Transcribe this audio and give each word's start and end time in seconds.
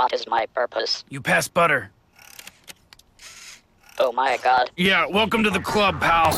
What 0.00 0.12
is 0.12 0.26
my 0.26 0.46
purpose? 0.52 1.04
You 1.08 1.20
pass 1.20 1.48
butter. 1.48 1.90
Oh 3.98 4.12
my 4.12 4.38
god. 4.42 4.70
Yeah, 4.74 5.06
welcome 5.12 5.42
to 5.42 5.50
the 5.50 5.60
club, 5.60 6.00
pal. 6.00 6.30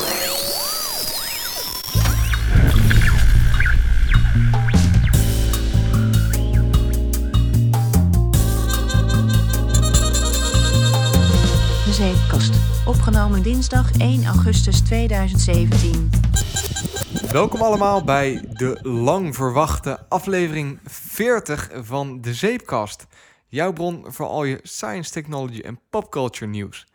De 11.85 11.93
Zeepkast. 11.93 12.55
Opgenomen 12.87 13.43
dinsdag 13.43 13.91
1 13.99 14.25
augustus 14.25 14.81
2017. 14.81 16.11
Welkom 17.33 17.61
allemaal 17.63 18.05
bij 18.05 18.45
de 18.53 18.79
lang 18.83 19.35
verwachte 19.35 19.99
aflevering 20.09 20.81
40 20.85 21.71
van 21.75 22.21
de 22.21 22.35
Zeepkast. 22.35 23.07
Jouw 23.53 23.73
bron 23.73 24.05
voor 24.09 24.27
al 24.27 24.45
je 24.45 24.59
science, 24.63 25.11
technology 25.11 25.61
en 25.61 25.81
popculture 25.91 26.47
nieuws. 26.47 26.87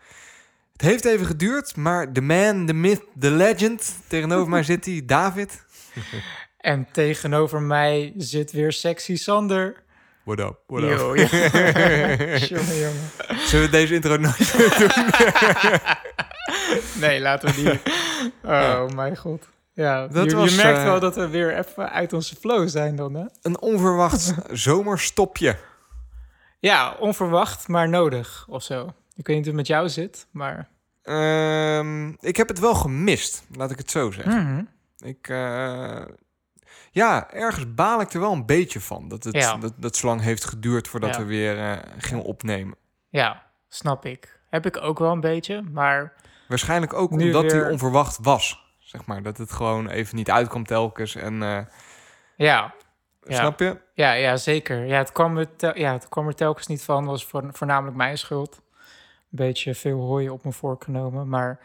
Het 0.72 0.82
heeft 0.82 1.06
even 1.06 1.26
geduurd, 1.26 1.76
maar 1.76 2.14
de 2.14 2.22
man, 2.22 2.66
de 2.66 2.74
myth, 2.74 3.02
de 3.14 3.32
legend, 3.32 3.96
tegenover 4.08 4.50
mij 4.50 4.64
zit 4.64 4.86
hij, 4.86 5.02
David. 5.06 5.64
En 6.58 6.88
tegenover 6.92 7.62
mij 7.62 8.14
zit 8.18 8.52
weer 8.52 8.72
sexy 8.72 9.16
Sander. 9.16 9.84
What 10.24 10.40
up, 10.40 10.60
what 10.68 10.82
Yo, 10.82 11.14
up? 11.14 11.30
jongen, 12.50 12.78
jongen. 12.78 13.10
Zullen 13.46 13.66
we 13.66 13.72
deze 13.72 13.94
intro 13.94 14.18
nooit 14.18 14.58
doen? 14.80 15.10
Nee, 17.00 17.20
laten 17.20 17.50
we 17.50 17.56
die... 17.56 17.80
Oh, 18.44 18.88
mijn 18.90 19.18
god. 19.18 19.48
Ja, 19.74 20.08
Dat 20.08 20.30
je, 20.30 20.36
was, 20.36 20.56
je 20.56 20.62
merkt 20.62 20.78
eh, 20.78 20.84
wel 20.84 21.00
dat 21.00 21.16
we 21.16 21.28
weer 21.28 21.58
even 21.58 21.92
uit 21.92 22.14
onze 22.14 22.36
flow 22.36 22.70
zijn 22.70 22.96
dan, 22.96 23.14
hè? 23.14 23.26
Een 23.42 23.62
onverwacht 23.62 24.34
zomerstopje. 24.52 25.56
Ja, 26.60 26.96
onverwacht, 27.00 27.68
maar 27.68 27.90
nodig, 27.90 28.46
of 28.50 28.64
zo. 28.64 28.94
Ik 29.16 29.28
weet 29.28 29.36
niet 29.36 29.46
hoe 29.46 29.46
het 29.46 29.56
met 29.56 29.68
jou 29.68 29.90
zit, 29.90 30.28
maar... 30.32 30.70
Ehm, 31.04 32.08
ik 32.20 32.38
heb 32.38 32.48
het 32.48 32.60
wel 32.60 32.76
gemist, 32.76 33.44
laat 33.56 33.72
ik 33.72 33.78
het 33.78 33.92
zo 33.92 34.12
zeggen. 34.12 34.44
Mhm. 34.54 34.64
Ik, 35.10 35.28
eh, 35.28 36.06
ja, 36.92 37.32
ergens 37.32 37.74
baal 37.74 38.02
ik 38.02 38.14
er 38.14 38.20
wel 38.20 38.32
een 38.32 38.46
beetje 38.46 38.80
van. 38.82 39.08
Dat 39.08 39.24
het 39.24 39.36
Ja. 39.36 39.58
dat, 39.58 39.74
dat 39.78 39.96
zo 39.96 40.08
lang 40.08 40.22
heeft 40.22 40.46
geduurd 40.46 40.88
voordat 40.88 41.10
Ja. 41.16 41.20
we 41.22 41.26
weer 41.26 41.60
eh, 41.60 41.78
gingen 41.98 42.24
opnemen. 42.24 42.78
Ja, 43.10 43.44
snap 43.70 44.06
ik. 44.06 44.40
Heb 44.50 44.66
ik 44.66 44.78
ook 44.82 45.00
wel 45.00 45.12
een 45.12 45.20
beetje, 45.22 45.62
maar... 45.72 46.14
Waarschijnlijk 46.48 46.94
ook 46.94 47.12
omdat 47.12 47.52
hij 47.52 47.70
onverwacht 47.72 48.18
was. 48.22 48.66
Zeg 48.80 49.06
maar, 49.06 49.22
dat 49.24 49.38
het 49.38 49.52
gewoon 49.52 49.90
even 49.90 50.16
niet 50.16 50.32
uitkwam 50.32 50.66
telkens. 50.66 51.16
En, 51.16 51.44
eh, 51.44 51.60
Ja, 52.36 52.74
Ja. 53.30 53.36
Snap 53.40 53.60
je? 53.60 53.78
ja, 53.94 54.12
ja 54.12 54.38
zeker. 54.38 54.86
Ja 54.86 54.98
het, 54.98 55.12
kwam 55.12 55.38
er 55.38 55.56
tel- 55.56 55.78
ja, 55.78 55.94
het 55.94 56.10
kwam 56.10 56.28
er 56.28 56.36
telkens 56.36 56.68
niet 56.68 56.84
van. 56.84 57.06
was 57.06 57.26
voor, 57.26 57.44
voornamelijk 57.52 57.98
mijn 57.98 58.18
schuld. 58.18 58.62
Een 59.32 59.38
beetje 59.46 59.76
veel 59.76 60.00
hooi 60.00 60.30
op 60.30 60.44
me 60.44 60.52
voorgenomen, 60.52 61.30
maar... 61.30 61.60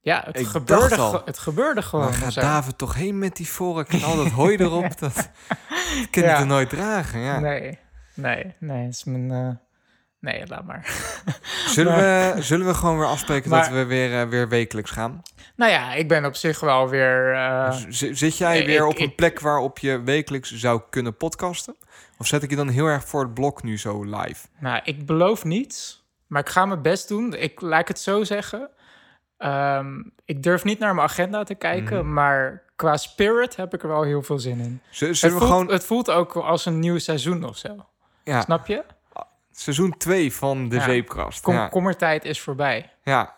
Ja, 0.00 0.22
het, 0.26 0.40
Ik 0.40 0.46
gebeurde, 0.46 0.96
al, 0.96 1.10
ge- 1.10 1.22
het 1.24 1.38
gebeurde 1.38 1.82
gewoon. 1.82 2.04
Waar 2.04 2.14
of 2.14 2.18
gaat. 2.18 2.34
David 2.34 2.78
toch 2.78 2.94
heen 2.94 3.18
met 3.18 3.36
die 3.36 3.48
vork 3.48 3.88
en 3.92 4.02
al 4.02 4.16
dat 4.16 4.28
hooi 4.28 4.56
erop? 4.64 4.98
Dat, 4.98 5.30
kan 6.10 6.22
Ja. 6.22 6.34
ik 6.34 6.38
er 6.40 6.46
nooit 6.46 6.68
dragen. 6.70 7.20
Ja. 7.20 7.38
Nee, 7.40 7.78
nee, 8.14 8.54
nee. 8.58 8.84
Het 8.84 8.94
is 8.94 9.04
mijn... 9.04 9.30
eh, 9.30 9.50
Nee, 10.24 10.46
laat 10.46 10.64
maar. 10.64 10.86
Zullen, 11.66 11.96
we, 11.96 12.42
zullen 12.42 12.66
we 12.66 12.74
gewoon 12.74 12.98
weer 12.98 13.06
afspreken 13.06 13.50
dat 13.50 13.68
we 13.68 13.84
weer, 13.84 14.20
eh, 14.20 14.28
weer 14.28 14.48
wekelijks 14.48 14.90
gaan? 14.90 15.22
Nou 15.56 15.70
ja, 15.70 15.92
ik 15.92 16.08
ben 16.08 16.24
op 16.24 16.34
zich 16.34 16.60
wel 16.60 16.88
weer... 16.88 17.32
eh, 17.34 17.72
Z- 17.88 18.10
zit 18.10 18.38
jij 18.38 18.66
weer 18.66 18.86
op 18.86 18.92
ik- 18.94 18.98
een 18.98 19.14
plek 19.14 19.40
waarop 19.40 19.78
je 19.78 20.02
wekelijks 20.02 20.52
zou 20.54 20.80
kunnen 20.90 21.16
podcasten? 21.16 21.76
Of 22.18 22.26
zet 22.26 22.42
ik 22.42 22.50
je 22.50 22.56
dan 22.56 22.68
heel 22.68 22.86
erg 22.86 23.04
voor 23.08 23.22
het 23.22 23.34
blok 23.34 23.62
nu 23.62 23.78
zo 23.78 24.02
live? 24.02 24.46
Nou, 24.58 24.80
ik 24.84 25.06
beloof 25.06 25.44
niets, 25.44 26.04
maar 26.26 26.40
ik 26.40 26.48
ga 26.48 26.66
mijn 26.66 26.82
best 26.82 27.08
doen. 27.08 27.34
Ik 27.34 27.60
laat 27.60 27.80
ik 27.80 27.88
het 27.88 28.00
zo 28.00 28.24
zeggen. 28.24 28.68
Ehm, 29.38 30.02
ik 30.24 30.42
durf 30.42 30.64
niet 30.64 30.78
naar 30.78 30.94
mijn 30.94 31.08
agenda 31.08 31.42
te 31.44 31.54
kijken, 31.54 31.96
Mhm. 32.04 32.12
maar 32.12 32.62
qua 32.76 32.96
spirit 32.96 33.56
heb 33.56 33.74
ik 33.74 33.82
er 33.82 33.88
wel 33.88 34.02
heel 34.02 34.22
veel 34.22 34.38
zin 34.38 34.58
in. 34.60 34.80
Z- 34.90 34.98
Zullen 34.98 35.12
Het 35.14 35.20
we 35.22 35.28
voelt, 35.30 35.42
gewoon 35.50 35.70
het 35.70 35.84
voelt 35.84 36.10
ook 36.10 36.34
als 36.36 36.66
een 36.66 36.78
nieuw 36.78 36.98
seizoen 36.98 37.44
of 37.44 37.56
zo. 37.56 37.86
ja, 38.24 38.40
Snap 38.40 38.66
je? 38.66 38.84
Seizoen 39.60 39.96
2 39.96 40.32
van 40.32 40.68
de 40.68 40.76
Ja. 40.76 40.82
zeepkast? 40.82 41.40
Kom, 41.42 41.54
ja. 41.54 41.68
Kommertijd 41.68 42.24
is 42.24 42.40
voorbij, 42.40 42.90
ja, 43.02 43.34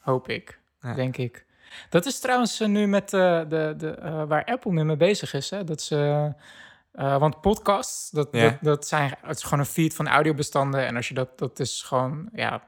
hoop 0.00 0.28
ik. 0.28 0.60
Ja. 0.80 0.94
Denk 0.94 1.16
ik. 1.16 1.44
Dat 1.90 2.06
is 2.06 2.18
trouwens 2.18 2.60
eh, 2.60 2.68
nu 2.68 2.86
met 2.86 3.12
eh, 3.12 3.40
de, 3.48 3.74
de, 3.76 3.90
eh, 3.90 4.24
waar 4.24 4.44
Apple 4.44 4.72
nu 4.72 4.84
mee 4.84 4.96
bezig 4.96 5.32
is. 5.34 5.50
Hè? 5.50 5.64
Dat 5.64 5.82
ze, 5.82 6.32
want 6.92 7.40
podcasts, 7.40 8.10
dat, 8.10 8.32
dat, 8.32 8.54
dat 8.60 8.86
zijn, 8.86 9.14
het 9.22 9.36
is 9.36 9.42
gewoon 9.42 9.58
een 9.58 9.66
feed 9.66 9.94
van 9.94 10.08
audiobestanden. 10.08 10.86
En 10.86 10.96
als 10.96 11.08
je 11.08 11.14
dat, 11.14 11.38
dat 11.38 11.58
is 11.58 11.82
gewoon, 11.82 12.28
ja, 12.32 12.62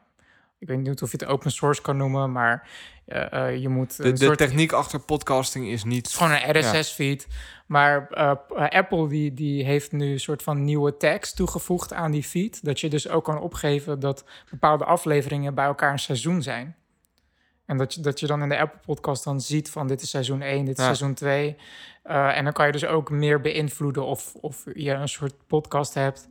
ik 0.59 0.69
weet 0.69 0.79
niet 0.79 1.03
of 1.03 1.11
je 1.11 1.17
het 1.21 1.27
open 1.29 1.51
source 1.51 1.83
kan 1.83 1.97
noemen, 1.97 2.33
maar 2.33 2.69
eh, 3.05 3.33
eh, 3.33 3.61
je 3.61 3.69
moet 3.69 3.97
de, 3.97 4.13
de 4.13 4.25
soort 4.25 4.39
techniek 4.39 4.73
achter 4.73 5.01
podcasting 5.01 5.69
is 5.69 5.85
niet... 5.85 6.09
gewoon 6.09 6.33
een 6.33 6.59
RSS-feed. 6.59 7.27
Maar 7.67 8.09
eh, 8.09 8.33
Apple 8.69 9.09
die, 9.09 9.35
die 9.35 9.65
heeft 9.65 9.93
nu 9.93 10.13
een 10.13 10.21
soort 10.21 10.43
van 10.43 10.65
nieuwe 10.65 10.97
tags 10.97 11.35
toegevoegd 11.35 11.93
aan 11.93 12.11
die 12.11 12.25
feed. 12.25 12.65
Dat 12.65 12.81
je 12.81 12.89
dus 12.89 13.09
ook 13.09 13.25
kan 13.25 13.41
opgeven 13.41 14.01
dat 14.01 14.25
bepaalde 14.51 14.85
afleveringen 14.85 15.55
bij 15.55 15.65
elkaar 15.65 15.93
een 15.93 15.99
seizoen 15.99 16.43
zijn. 16.43 16.77
En 17.69 17.77
dat 17.77 17.95
je, 17.95 18.01
dat 18.01 18.21
je 18.21 18.27
dan 18.27 18.43
in 18.43 18.49
de 18.49 18.59
Apple-podcast 18.59 19.25
dan 19.25 19.41
ziet 19.41 19.71
van 19.71 19.87
dit 19.87 20.03
is 20.03 20.11
seizoen 20.11 20.43
1, 20.43 20.65
dit 20.65 20.79
is 20.79 20.85
Ja. 20.85 20.85
seizoen 20.85 21.15
2. 21.15 21.57
Eh, 22.03 22.37
en 22.37 22.45
dan 22.45 22.53
kan 22.53 22.67
je 22.67 22.73
dus 22.73 22.87
ook 22.87 23.11
meer 23.11 23.41
beïnvloeden 23.41 24.05
of, 24.07 24.35
of 24.35 24.65
je 24.75 24.91
een 24.91 25.09
soort 25.09 25.35
podcast 25.47 25.95
hebt... 25.95 26.29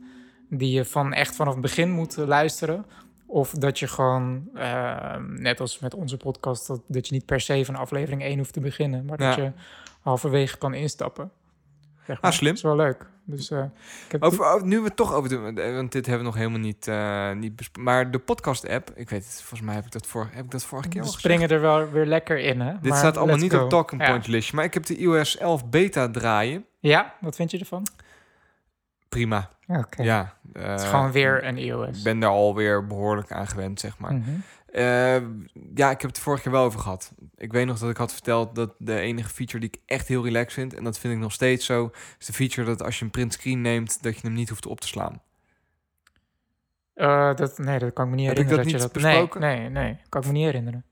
die 0.48 0.72
je 0.72 0.84
van 0.84 1.12
echt 1.12 1.36
vanaf 1.36 1.52
het 1.52 1.62
begin 1.62 1.90
moet 1.90 2.16
luisteren. 2.16 2.86
Of 3.30 3.50
dat 3.50 3.78
je 3.78 3.86
gewoon, 3.88 4.48
eh, 4.54 5.16
net 5.28 5.60
als 5.60 5.78
met 5.78 5.94
onze 5.94 6.16
podcast... 6.16 6.66
Dat, 6.66 6.80
dat 6.86 7.08
je 7.08 7.14
niet 7.14 7.26
per 7.26 7.40
se 7.40 7.64
van 7.64 7.76
aflevering 7.76 8.22
1 8.22 8.38
hoeft 8.38 8.52
te 8.52 8.60
beginnen. 8.60 9.04
Maar 9.04 9.16
dat 9.18 9.34
Ja. 9.34 9.42
je 9.42 9.52
halverwege 10.00 10.58
kan 10.58 10.74
instappen. 10.74 11.30
Zeg 12.06 12.20
Ah, 12.20 12.32
slim. 12.32 12.48
Dat 12.48 12.56
is 12.56 12.62
wel 12.62 12.76
leuk. 12.76 13.06
Dus, 13.24 13.50
eh, 13.50 13.64
ik 14.06 14.12
heb 14.12 14.22
Over, 14.22 14.44
over- 14.46 14.66
nu 14.66 14.78
we 14.78 14.84
het 14.84 14.96
toch 14.96 15.12
over 15.14 15.28
de, 15.28 15.72
want 15.74 15.92
dit 15.92 16.06
hebben 16.06 16.24
we 16.24 16.30
nog 16.30 16.34
helemaal 16.40 16.58
niet, 16.58 16.88
eh 16.88 17.32
niet 17.32 17.56
besproken. 17.56 17.82
Maar 17.92 18.10
de 18.10 18.18
podcast-app, 18.18 18.90
ik 18.94 19.10
weet 19.10 19.24
het, 19.24 19.34
volgens 19.34 19.60
mij 19.60 19.74
heb 19.74 19.84
ik 19.84 19.92
dat, 19.92 20.06
voor, 20.06 20.28
heb 20.32 20.44
ik 20.44 20.50
dat 20.50 20.64
vorige 20.64 20.88
keer 20.88 21.00
we 21.00 21.06
al 21.06 21.12
springen 21.12 21.48
er 21.48 21.60
wel 21.60 21.90
weer 21.90 22.06
lekker 22.06 22.38
in, 22.38 22.60
hè? 22.60 22.72
Dit 22.80 22.88
Maar 22.90 22.98
staat 22.98 23.16
allemaal 23.16 23.36
niet 23.36 23.52
go. 23.54 23.62
op 23.62 23.70
Talking 23.70 24.00
Ja. 24.00 24.08
Point 24.08 24.26
listje, 24.26 24.56
maar 24.56 24.64
ik 24.64 24.74
heb 24.74 24.86
de 24.86 24.96
iOS 24.96 25.36
11 25.38 25.68
beta 25.68 26.10
draaien. 26.10 26.64
Ja, 26.80 27.14
wat 27.20 27.36
vind 27.36 27.50
je 27.50 27.58
ervan? 27.58 27.86
Prima. 29.08 29.50
Ja, 29.66 30.34
Het 30.52 30.78
is 30.80 30.82
eh, 30.82 30.90
gewoon 30.90 31.12
weer 31.12 31.44
een 31.44 31.58
iOS. 31.58 31.98
Ik 31.98 32.02
ben 32.04 32.20
daar 32.20 32.30
alweer 32.30 32.86
behoorlijk 32.86 33.32
aan 33.32 33.46
gewend, 33.46 33.80
zeg 33.80 33.98
maar. 33.98 34.14
Mhm. 34.14 34.30
Eh, 34.66 35.14
ja, 35.74 35.90
ik 35.90 36.00
heb 36.00 36.02
het 36.02 36.16
er 36.16 36.22
vorige 36.22 36.42
keer 36.42 36.52
wel 36.52 36.64
over 36.64 36.80
gehad. 36.80 37.12
Ik 37.36 37.52
weet 37.52 37.66
nog 37.66 37.78
dat 37.78 37.90
ik 37.90 37.96
had 37.96 38.12
verteld 38.12 38.54
dat 38.54 38.74
de 38.78 38.98
enige 38.98 39.28
feature 39.28 39.58
die 39.60 39.68
ik 39.68 39.80
echt 39.86 40.08
heel 40.08 40.24
relaxed 40.24 40.52
vind, 40.52 40.74
en 40.74 40.84
dat 40.84 40.98
vind 40.98 41.14
ik 41.14 41.20
nog 41.20 41.32
steeds 41.32 41.66
zo, 41.66 41.90
is 42.18 42.26
de 42.26 42.32
feature 42.32 42.66
dat 42.66 42.82
als 42.82 42.98
je 42.98 43.04
een 43.04 43.10
print 43.10 43.32
screen 43.32 43.60
neemt, 43.60 44.02
dat 44.02 44.14
je 44.14 44.20
hem 44.26 44.32
niet 44.32 44.48
hoeft 44.48 44.66
op 44.66 44.80
te 44.80 44.86
slaan. 44.86 45.22
Eh, 46.94 47.34
dat, 47.34 47.58
nee, 47.58 47.78
dat 47.78 47.92
kan 47.92 48.04
ik 48.04 48.10
me 48.10 48.16
niet 48.16 48.26
Heb 48.28 48.38
ik 48.38 48.44
herinneren. 48.48 48.48
dat 48.48 48.56
dat 48.56 48.64
niet 48.64 48.74
je 48.74 48.78
dat, 48.80 48.92
besproken? 48.92 49.40
Nee, 49.40 49.58
nee, 49.58 49.68
nee, 49.68 49.98
kan 50.08 50.20
ik 50.20 50.26
me 50.26 50.32
niet 50.32 50.44
herinneren. 50.44 50.84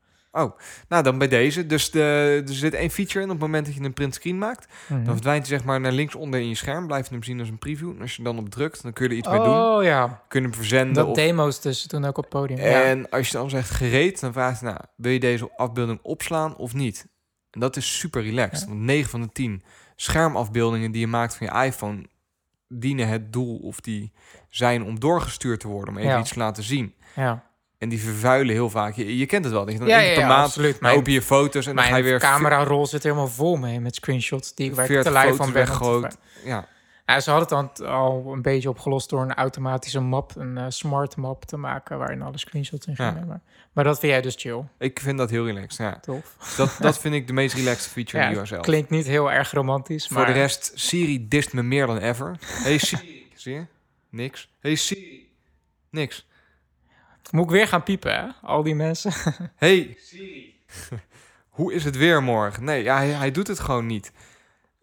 Nou, 0.89 1.03
dan 1.03 1.17
bij 1.17 1.27
deze. 1.27 1.65
Dus 1.65 1.91
de, 1.91 2.43
er 2.47 2.53
zit 2.53 2.73
één 2.73 2.89
feature 2.89 3.19
in 3.19 3.25
op 3.25 3.31
het 3.31 3.39
moment 3.39 3.65
dat 3.65 3.75
je 3.75 3.81
een 3.81 3.93
print 3.93 4.13
screen 4.13 4.37
maakt. 4.37 4.67
Mhm. 4.87 5.03
Dan 5.03 5.13
verdwijnt 5.13 5.47
hij 5.47 5.57
zeg 5.57 5.65
maar 5.65 5.79
naar 5.79 5.91
linksonder 5.91 6.39
in 6.39 6.47
je 6.47 6.55
scherm. 6.55 6.87
Blijf 6.87 7.07
je 7.07 7.13
hem 7.13 7.23
zien 7.23 7.39
als 7.39 7.49
een 7.49 7.57
preview. 7.59 7.89
En 7.89 8.01
als 8.01 8.15
je 8.15 8.23
dan 8.23 8.37
op 8.37 8.49
drukt, 8.49 8.83
dan 8.83 8.93
kun 8.93 9.03
je 9.05 9.11
er 9.11 9.17
iets 9.17 9.27
mee 9.29 9.37
doen. 9.39 9.47
Oh 9.55 9.83
ja, 9.83 10.21
Kun 10.27 10.41
je 10.41 10.47
hem 10.47 10.55
verzenden. 10.55 10.93
dat 10.93 11.07
of- 11.07 11.15
demo's 11.15 11.61
dus 11.61 11.87
toen 11.87 12.05
ook 12.05 12.17
op 12.17 12.23
het 12.23 12.33
podium. 12.33 12.59
ja. 12.59 12.83
En 12.83 13.09
als 13.09 13.27
je 13.29 13.37
dan 13.37 13.49
zegt 13.49 13.69
gereed, 13.69 14.19
dan 14.19 14.33
vraagt 14.33 14.61
hij, 14.61 14.69
nou, 14.69 14.81
wil 14.95 15.11
je 15.11 15.19
deze 15.19 15.49
afbeelding 15.55 15.99
opslaan 16.01 16.55
of 16.55 16.73
niet? 16.73 17.07
En 17.51 17.59
dat 17.59 17.75
is 17.75 17.99
super 17.99 18.23
relaxed. 18.23 18.59
Ja. 18.61 18.67
Want 18.67 18.79
9 18.79 19.09
van 19.09 19.21
de 19.21 19.31
10 19.31 19.63
schermafbeeldingen 19.95 20.91
die 20.91 21.01
je 21.01 21.07
maakt 21.07 21.35
van 21.37 21.47
je 21.47 21.65
iPhone 21.65 22.05
dienen 22.69 23.07
het 23.07 23.33
doel 23.33 23.57
of 23.57 23.79
die 23.81 24.11
zijn 24.49 24.83
om 24.83 24.99
doorgestuurd 24.99 25.59
te 25.59 25.67
worden, 25.67 25.93
om 25.93 25.99
even 25.99 26.11
Ja. 26.11 26.19
iets 26.19 26.31
te 26.33 26.39
laten 26.39 26.63
zien. 26.63 26.93
ja. 27.15 27.45
En 27.77 27.89
die 27.89 28.01
vervuilen 28.01 28.53
heel 28.53 28.69
vaak. 28.69 28.95
Je, 28.95 29.17
je 29.17 29.25
kent 29.25 29.43
het 29.43 29.53
wel. 29.53 29.63
Dat 29.65 29.73
je 29.73 29.79
dan 29.79 29.87
Ja, 29.87 29.99
ja, 29.99 30.19
ja, 30.19 30.27
maand 30.27 30.45
absoluut. 30.45 30.79
Mijn, 30.79 30.97
open 30.97 31.11
je 31.11 31.21
foto's 31.21 31.65
en 31.67 31.75
dan 31.75 31.85
ga 31.85 31.95
je 31.95 32.03
weer 32.03 32.19
camerarol 32.19 32.85
zit 32.87 33.03
helemaal 33.03 33.27
vol 33.27 33.55
mee 33.55 33.79
met 33.79 33.95
screenshots 33.95 34.53
die 34.55 34.69
ik 34.69 34.75
waar 34.75 34.85
ik 34.85 34.91
40 34.91 35.13
te 35.13 35.19
foto's 35.19 35.37
van 35.37 35.51
ben. 36.01 36.11
Ja, 36.45 36.67
Ja, 37.05 37.19
ze 37.19 37.31
hadden 37.31 37.59
het 37.59 37.77
dan 37.77 37.87
al 37.87 38.33
een 38.33 38.41
beetje 38.41 38.69
opgelost 38.69 39.09
door 39.09 39.21
een 39.21 39.33
automatische 39.33 39.99
map, 39.99 40.35
een 40.35 40.57
eh, 40.57 40.65
smart 40.67 41.15
map 41.15 41.45
te 41.45 41.57
maken 41.57 41.97
waarin 41.97 42.21
alle 42.21 42.37
screenshots 42.37 42.85
in 42.85 42.93
Ja. 42.97 43.09
gingen. 43.11 43.27
Maar, 43.27 43.41
maar 43.73 43.83
dat 43.83 43.99
vind 43.99 44.11
jij 44.11 44.21
dus 44.21 44.35
chill, 44.37 44.63
ik 44.79 44.99
vind 44.99 45.17
dat 45.17 45.29
heel 45.29 45.45
relaxed. 45.45 45.77
Ja. 45.77 45.99
tof. 45.99 46.55
Dat, 46.57 46.75
dat 46.81 46.99
vind 46.99 47.13
ik 47.15 47.27
de 47.27 47.33
meest 47.33 47.55
relaxed 47.55 47.91
feature 47.91 48.23
Ja, 48.23 48.29
in 48.29 48.35
11. 48.37 48.61
klinkt 48.61 48.89
niet 48.89 49.05
heel 49.05 49.31
erg 49.31 49.51
romantisch, 49.51 50.07
Voor 50.07 50.17
maar 50.17 50.25
de 50.25 50.31
rest, 50.31 50.71
Siri 50.75 51.27
dist 51.27 51.53
me 51.53 51.63
meer 51.63 51.85
dan 51.87 51.97
ever. 51.97 52.35
Hey 52.41 52.77
Siri. 52.77 53.27
Zie 53.35 53.53
je? 53.53 53.65
Niks. 54.09 54.49
Hey 54.59 54.75
Siri. 54.75 55.31
Niks. 55.89 56.26
Moet 57.31 57.43
ik 57.43 57.49
weer 57.51 57.67
gaan 57.67 57.83
piepen, 57.83 58.13
hè? 58.13 58.25
Al 58.41 58.63
die 58.63 58.75
mensen. 58.75 59.11
Hey 59.55 59.97
Siri. 59.99 60.55
Hoe 61.49 61.73
is 61.73 61.83
het 61.83 61.97
weer 61.97 62.23
morgen? 62.23 62.63
Nee, 62.63 62.83
ja, 62.83 62.97
hij, 62.97 63.07
hij 63.09 63.31
doet 63.31 63.47
het 63.47 63.59
gewoon 63.59 63.85
niet. 63.85 64.11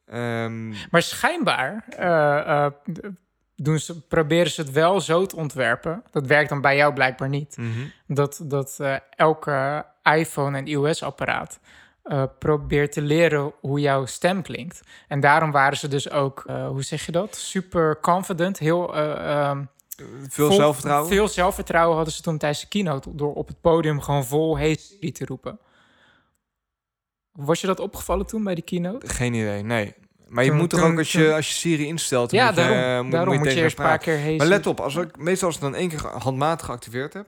Ehm, 0.06 0.68
Maar 0.68 1.02
schijnbaar, 1.02 1.84
eh, 1.88 2.64
eh, 2.64 2.72
doen 3.56 3.78
ze, 3.78 4.00
proberen 4.00 4.50
ze 4.50 4.60
het 4.60 4.70
wel 4.70 5.00
zo 5.00 5.26
te 5.26 5.36
ontwerpen. 5.36 6.02
Dat 6.10 6.26
werkt 6.26 6.48
dan 6.48 6.60
bij 6.60 6.76
jou 6.76 6.92
blijkbaar 6.94 7.28
niet. 7.28 7.56
Mhm. 7.56 7.86
Dat, 8.06 8.40
dat 8.42 8.76
eh, 8.80 8.96
elke 9.16 9.86
iPhone 10.02 10.58
en 10.58 10.66
iOS-apparaat 10.66 11.58
eh, 12.02 12.22
probeert 12.38 12.92
te 12.92 13.02
leren 13.02 13.52
hoe 13.60 13.80
jouw 13.80 14.06
stem 14.06 14.42
klinkt. 14.42 14.80
En 15.08 15.20
daarom 15.20 15.50
waren 15.50 15.78
ze 15.78 15.88
dus 15.88 16.10
ook, 16.10 16.44
eh, 16.46 16.68
hoe 16.68 16.82
zeg 16.82 17.06
je 17.06 17.12
dat? 17.12 17.36
Super 17.36 18.00
confident, 18.00 18.58
heel... 18.58 18.94
Veel 20.28 20.46
vol- 20.46 20.56
zelfvertrouwen. 20.56 21.08
Veel 21.08 21.28
zelfvertrouwen 21.28 21.96
hadden 21.96 22.14
ze 22.14 22.22
toen 22.22 22.38
tijdens 22.38 22.60
de 22.60 22.68
keynote... 22.68 23.14
door 23.14 23.34
op 23.34 23.48
het 23.48 23.60
podium 23.60 24.00
gewoon 24.00 24.24
vol 24.24 24.58
Hey 24.58 24.76
Siri 24.76 25.12
te 25.12 25.24
roepen. 25.24 25.58
Was 27.32 27.60
je 27.60 27.66
dat 27.66 27.80
opgevallen 27.80 28.26
toen 28.26 28.44
bij 28.44 28.54
die 28.54 28.64
keynote? 28.64 29.08
Geen 29.08 29.34
idee, 29.34 29.62
nee. 29.62 29.94
Maar 30.28 30.44
je 30.44 30.50
Toen- 30.50 30.58
moet 30.58 30.70
toch 30.70 30.80
toen- 30.80 30.90
ook 30.92 30.98
als 30.98 31.12
je, 31.12 31.24
toen- 31.24 31.32
als 31.34 31.48
je 31.48 31.54
Siri 31.54 31.86
instelt... 31.86 32.30
Ja, 32.30 32.44
moet 32.46 32.54
je, 32.54 32.60
daarom, 32.60 32.78
eh, 32.78 33.00
moet, 33.02 33.12
daarom 33.12 33.34
moet 33.34 33.42
je 33.42 33.48
tegen 33.48 33.62
eerst 33.64 33.78
een 33.78 33.84
paar 33.84 33.98
praten. 33.98 34.14
keer 34.14 34.24
Hey 34.24 34.36
Maar 34.36 34.46
let 34.46 34.66
op, 34.66 34.80
als 34.80 34.96
ik, 34.96 35.16
meestal 35.16 35.46
als 35.46 35.56
ik 35.56 35.62
dan 35.62 35.74
één 35.74 35.88
keer 35.88 36.06
handmatig 36.06 36.66
geactiveerd 36.66 37.12
heb... 37.12 37.26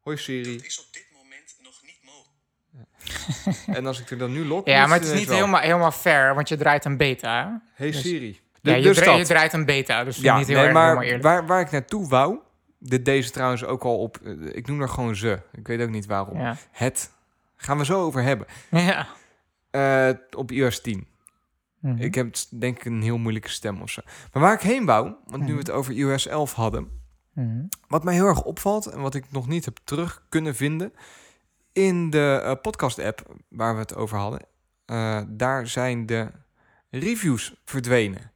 Hoi 0.00 0.16
Siri. 0.16 0.54
is 0.56 0.80
op 0.80 0.86
dit 0.92 1.06
moment 1.12 1.56
nog 1.62 1.74
niet 1.82 1.98
mogelijk. 2.04 3.76
En 3.78 3.86
als 3.86 4.00
ik 4.00 4.10
er 4.10 4.18
dan 4.18 4.32
nu 4.32 4.44
lok... 4.46 4.66
Ja, 4.66 4.86
maar 4.86 4.98
het 4.98 5.08
is 5.08 5.18
niet 5.18 5.28
helemaal, 5.28 5.60
helemaal 5.60 5.90
fair, 5.92 6.34
want 6.34 6.48
je 6.48 6.56
draait 6.56 6.84
een 6.84 6.96
beta. 6.96 7.62
Hey 7.74 7.90
dus- 7.90 8.00
Siri. 8.00 8.40
Ja, 8.62 8.74
je, 8.74 8.82
dus 8.82 8.96
dra- 8.96 9.14
je 9.14 9.24
draait 9.24 9.52
een 9.52 9.64
beta, 9.64 10.04
dus 10.04 10.16
Ja, 10.16 10.38
niet 10.38 10.46
heel 10.46 10.56
nee, 10.56 10.64
erg 10.64 10.74
maar 10.74 11.00
eerlijk. 11.02 11.22
waar, 11.22 11.46
waar 11.46 11.60
ik 11.60 11.70
naartoe 11.70 12.08
wou... 12.08 12.38
Dit 12.78 13.04
deze 13.04 13.30
trouwens 13.30 13.64
ook 13.64 13.82
al 13.84 13.98
op... 13.98 14.16
eh, 14.24 14.32
Ik 14.56 14.66
noem 14.66 14.80
er 14.80 14.88
gewoon 14.88 15.16
ze. 15.16 15.38
Ik 15.52 15.66
weet 15.66 15.80
ook 15.80 15.88
niet 15.90 16.06
waarom. 16.06 16.38
Ja. 16.40 16.56
Het. 16.70 17.10
Gaan 17.56 17.78
we 17.78 17.84
zo 17.84 18.00
over 18.02 18.22
hebben. 18.22 18.46
ja. 18.70 19.06
Eh, 19.70 20.14
op 20.36 20.50
iOS 20.50 20.80
10. 20.80 21.06
Mhm. 21.80 21.96
Ik 22.02 22.14
heb 22.14 22.34
denk 22.50 22.76
ik 22.78 22.84
een 22.84 23.02
heel 23.02 23.18
moeilijke 23.18 23.48
stem 23.48 23.80
of 23.82 23.90
zo. 23.90 24.00
Maar 24.32 24.42
waar 24.42 24.52
ik 24.54 24.60
heen 24.60 24.84
wou, 24.84 25.12
want 25.26 25.42
nu 25.42 25.44
Mhm. 25.44 25.52
we 25.52 25.58
het 25.58 25.70
over 25.70 25.92
iOS 25.94 26.26
11 26.26 26.52
hadden... 26.52 26.88
Mhm. 27.32 27.64
Wat 27.88 28.04
mij 28.04 28.14
heel 28.14 28.26
erg 28.26 28.42
opvalt 28.42 28.86
en 28.86 29.00
wat 29.00 29.14
ik 29.14 29.24
nog 29.30 29.48
niet 29.48 29.64
heb 29.64 29.78
terug 29.84 30.22
kunnen 30.28 30.54
vinden... 30.54 30.92
in 31.72 32.10
de 32.10 32.40
eh, 32.44 32.52
podcast-app 32.62 33.34
waar 33.48 33.74
we 33.74 33.80
het 33.80 33.94
over 33.96 34.18
hadden... 34.18 34.40
daar 35.38 35.66
zijn 35.66 36.06
de 36.06 36.30
reviews 36.90 37.54
verdwenen. 37.64 38.30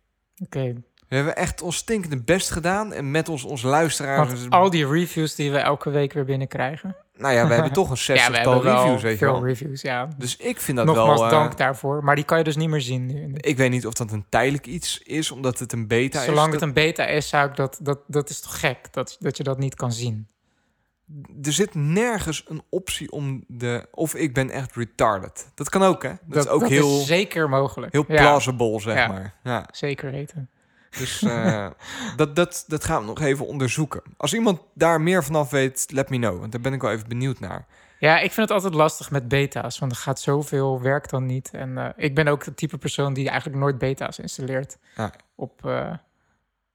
Oké, 0.44 0.74
We 1.08 1.16
hebben 1.16 1.36
echt 1.36 1.62
ons 1.62 1.76
stinkende 1.76 2.22
best 2.22 2.50
gedaan... 2.50 2.92
en 2.92 3.10
met 3.10 3.28
ons, 3.28 3.44
onze 3.44 3.66
luisteraars... 3.66 4.28
want 4.32 4.50
al 4.50 4.70
die 4.70 4.86
reviews 4.88 5.34
die 5.34 5.50
we 5.52 5.58
elke 5.58 5.90
week 5.90 6.12
weer 6.12 6.24
binnenkrijgen. 6.24 6.96
Nou 7.16 7.34
ja, 7.34 7.46
we 7.48 7.54
hebben 7.54 7.72
toch 7.72 7.90
een 7.90 7.96
ja, 8.14 8.14
we 8.14 8.18
zestigtal 8.20 8.52
hebben 8.52 8.72
wel 8.72 8.82
reviews, 8.82 9.02
weet 9.02 9.12
je 9.12 9.18
veel 9.18 9.32
wel. 9.32 9.44
reviews, 9.44 9.82
ja. 9.82 10.08
Dus 10.16 10.36
ik 10.36 10.60
vind 10.60 10.76
dat 10.76 10.86
Nogmaals 10.86 11.20
wel... 11.20 11.24
eh, 11.30 11.34
dank 11.38 11.56
daarvoor. 11.56 12.04
Maar 12.04 12.14
die 12.14 12.24
kan 12.24 12.38
je 12.38 12.44
dus 12.44 12.56
niet 12.56 12.68
meer 12.68 12.80
zien 12.80 13.06
nu. 13.06 13.34
ik 13.36 13.56
weet 13.56 13.70
niet 13.70 13.86
of 13.86 13.92
dat 13.92 14.12
een 14.12 14.24
tijdelijk 14.28 14.66
iets 14.66 14.98
is, 15.02 15.30
omdat 15.30 15.58
het 15.58 15.72
een 15.72 15.86
beta 15.86 16.18
is. 16.18 16.24
Zolang 16.24 16.50
het 16.50 16.60
Dat- 16.60 16.68
een 16.68 16.74
beta 16.74 17.06
is, 17.06 17.28
zou 17.28 17.48
ik 17.48 17.56
dat... 17.56 17.78
Dat, 17.82 17.98
dat 18.06 18.30
is 18.30 18.40
toch 18.40 18.60
gek, 18.60 18.92
dat, 18.92 19.16
dat 19.20 19.36
je 19.36 19.42
dat 19.42 19.58
niet 19.58 19.74
kan 19.74 19.92
zien. 19.92 20.28
Er 21.42 21.52
zit 21.52 21.74
nergens 21.74 22.44
een 22.48 22.62
optie 22.68 23.10
om 23.10 23.44
de... 23.48 23.86
Of 23.90 24.14
ik 24.14 24.34
ben 24.34 24.50
echt 24.50 24.76
retarded. 24.76 25.50
Dat 25.54 25.68
kan 25.68 25.82
ook, 25.82 26.02
hè? 26.02 26.12
Dat, 26.22 26.44
is 26.44 26.50
ook 26.50 26.68
heel, 26.68 27.00
is 27.00 27.06
zeker 27.06 27.48
mogelijk. 27.48 27.92
heel 27.92 28.04
Ja, 28.08 28.14
plausible, 28.16 28.80
zeg 28.80 28.94
Ja. 28.96 29.06
maar. 29.08 29.34
Ja, 29.42 29.68
zeker 29.72 30.10
weten. 30.10 30.50
dus 30.98 31.22
eh, 31.22 31.70
dat, 32.16 32.36
dat, 32.36 32.64
dat 32.66 32.84
gaan 32.84 33.00
we 33.00 33.06
nog 33.06 33.20
even 33.20 33.46
onderzoeken. 33.46 34.02
Als 34.16 34.34
iemand 34.34 34.60
daar 34.74 35.00
meer 35.00 35.24
vanaf 35.24 35.50
weet, 35.50 35.86
let 35.92 36.10
me 36.10 36.16
know. 36.16 36.38
Want 36.38 36.52
daar 36.52 36.60
ben 36.60 36.72
ik 36.72 36.80
wel 36.80 36.90
even 36.90 37.08
benieuwd 37.08 37.40
naar. 37.40 37.66
Ja, 37.98 38.14
ik 38.18 38.32
vind 38.32 38.48
het 38.48 38.50
altijd 38.50 38.74
lastig 38.74 39.10
met 39.10 39.28
beta's, 39.28 39.78
want 39.78 39.92
er 39.92 39.98
gaat 39.98 40.20
zoveel 40.20 40.80
werk 40.80 41.08
dan 41.10 41.26
niet. 41.26 41.50
En 41.52 41.78
eh, 41.78 41.88
ik 41.96 42.14
ben 42.14 42.28
ook 42.28 42.44
het 42.44 42.56
type 42.56 42.78
persoon 42.78 43.12
die 43.12 43.28
eigenlijk 43.28 43.58
nooit 43.60 43.78
beta's 43.78 44.18
installeert 44.18 44.78
Ja. 44.96 45.12
op, 45.34 45.66
eh, 45.66 45.92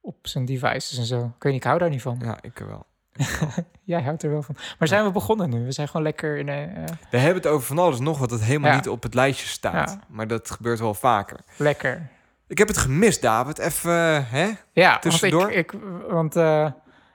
op 0.02 0.16
zijn 0.28 0.46
devices 0.46 0.98
en 0.98 1.06
zo. 1.06 1.20
Ik 1.36 1.44
weet 1.44 1.52
niet, 1.54 1.62
ik 1.62 1.68
hou 1.68 1.80
daar 1.80 1.90
niet 1.90 2.02
van. 2.02 2.20
Ja, 2.24 2.38
ik 2.42 2.58
wel. 2.58 2.86
Jij 3.84 4.02
houdt 4.02 4.24
er 4.24 4.30
wel 4.32 4.42
van. 4.44 4.56
Maar 4.80 4.88
zijn 4.88 5.04
we 5.04 5.12
begonnen 5.12 5.50
nu? 5.50 5.66
We 5.66 5.72
zijn 5.72 5.88
gewoon 5.88 6.02
lekker 6.04 6.38
in... 6.38 6.50
eh, 6.50 6.64
eh, 6.64 6.84
We 7.12 7.18
hebben 7.18 7.44
het 7.44 7.52
over 7.52 7.68
van 7.68 7.80
alles 7.80 8.00
nog 8.00 8.18
wat 8.20 8.32
het 8.32 8.44
helemaal 8.44 8.70
Ja. 8.70 8.76
niet 8.76 8.90
op 8.90 9.04
het 9.04 9.14
lijstje 9.14 9.48
staat. 9.48 9.90
Ja. 9.90 10.00
Maar 10.08 10.28
dat 10.28 10.52
gebeurt 10.52 10.80
wel 10.80 10.94
vaker. 10.94 11.40
lekker. 11.58 12.08
Ik 12.48 12.58
heb 12.58 12.68
het 12.68 12.78
gemist, 12.78 13.22
David. 13.22 13.58
Even, 13.60 13.92
eh, 13.92 14.22
hè? 14.32 14.52
Ja, 14.72 14.90
want, 14.90 15.02
Tussendoor? 15.02 15.52
ik, 15.52 15.74
ik, 15.74 15.80
want 16.10 16.36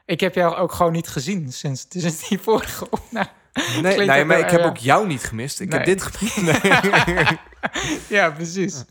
ik 0.05 0.21
heb 0.21 0.35
jou 0.35 0.55
ook 0.57 0.73
gewoon 0.73 0.93
niet 0.93 1.09
gezien 1.09 1.53
sinds, 1.53 1.87
sinds 1.89 2.29
die 2.29 2.39
vorige 2.39 2.91
opname. 2.91 3.29
Nee, 3.83 4.07
nee 4.07 4.25
maar 4.25 4.39
ik 4.39 4.51
heb 4.51 4.61
ook 4.65 4.77
jou 4.77 5.07
niet 5.07 5.25
gemist. 5.25 5.61
Ik 5.61 5.73
heb 5.73 5.85
dit 5.85 6.03
gemist. 6.03 6.63
Nee. 7.07 7.39
Ja, 8.09 8.31
precies. 8.31 8.85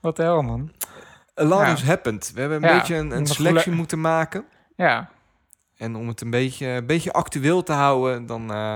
Wat 0.00 0.16
de 0.16 0.22
hel, 0.22 0.42
man. 0.42 0.72
A 1.40 1.44
lot 1.44 1.78
Ja. 1.80 1.84
happened. 1.86 2.30
We 2.34 2.40
hebben 2.40 2.62
een 2.64 2.78
beetje 2.78 2.94
een, 2.94 3.10
een 3.16 3.26
selectie 3.26 3.70
le- 3.70 3.76
moeten 3.76 4.00
maken. 4.00 4.44
Ja, 4.76 5.08
En 5.76 5.96
om 5.96 6.08
het 6.08 6.20
een 6.20 6.30
beetje, 6.30 6.66
een 6.66 6.86
beetje 6.86 7.12
actueel 7.12 7.62
te 7.62 7.72
houden, 7.72 8.26
dan 8.26 8.50
eh, 8.52 8.72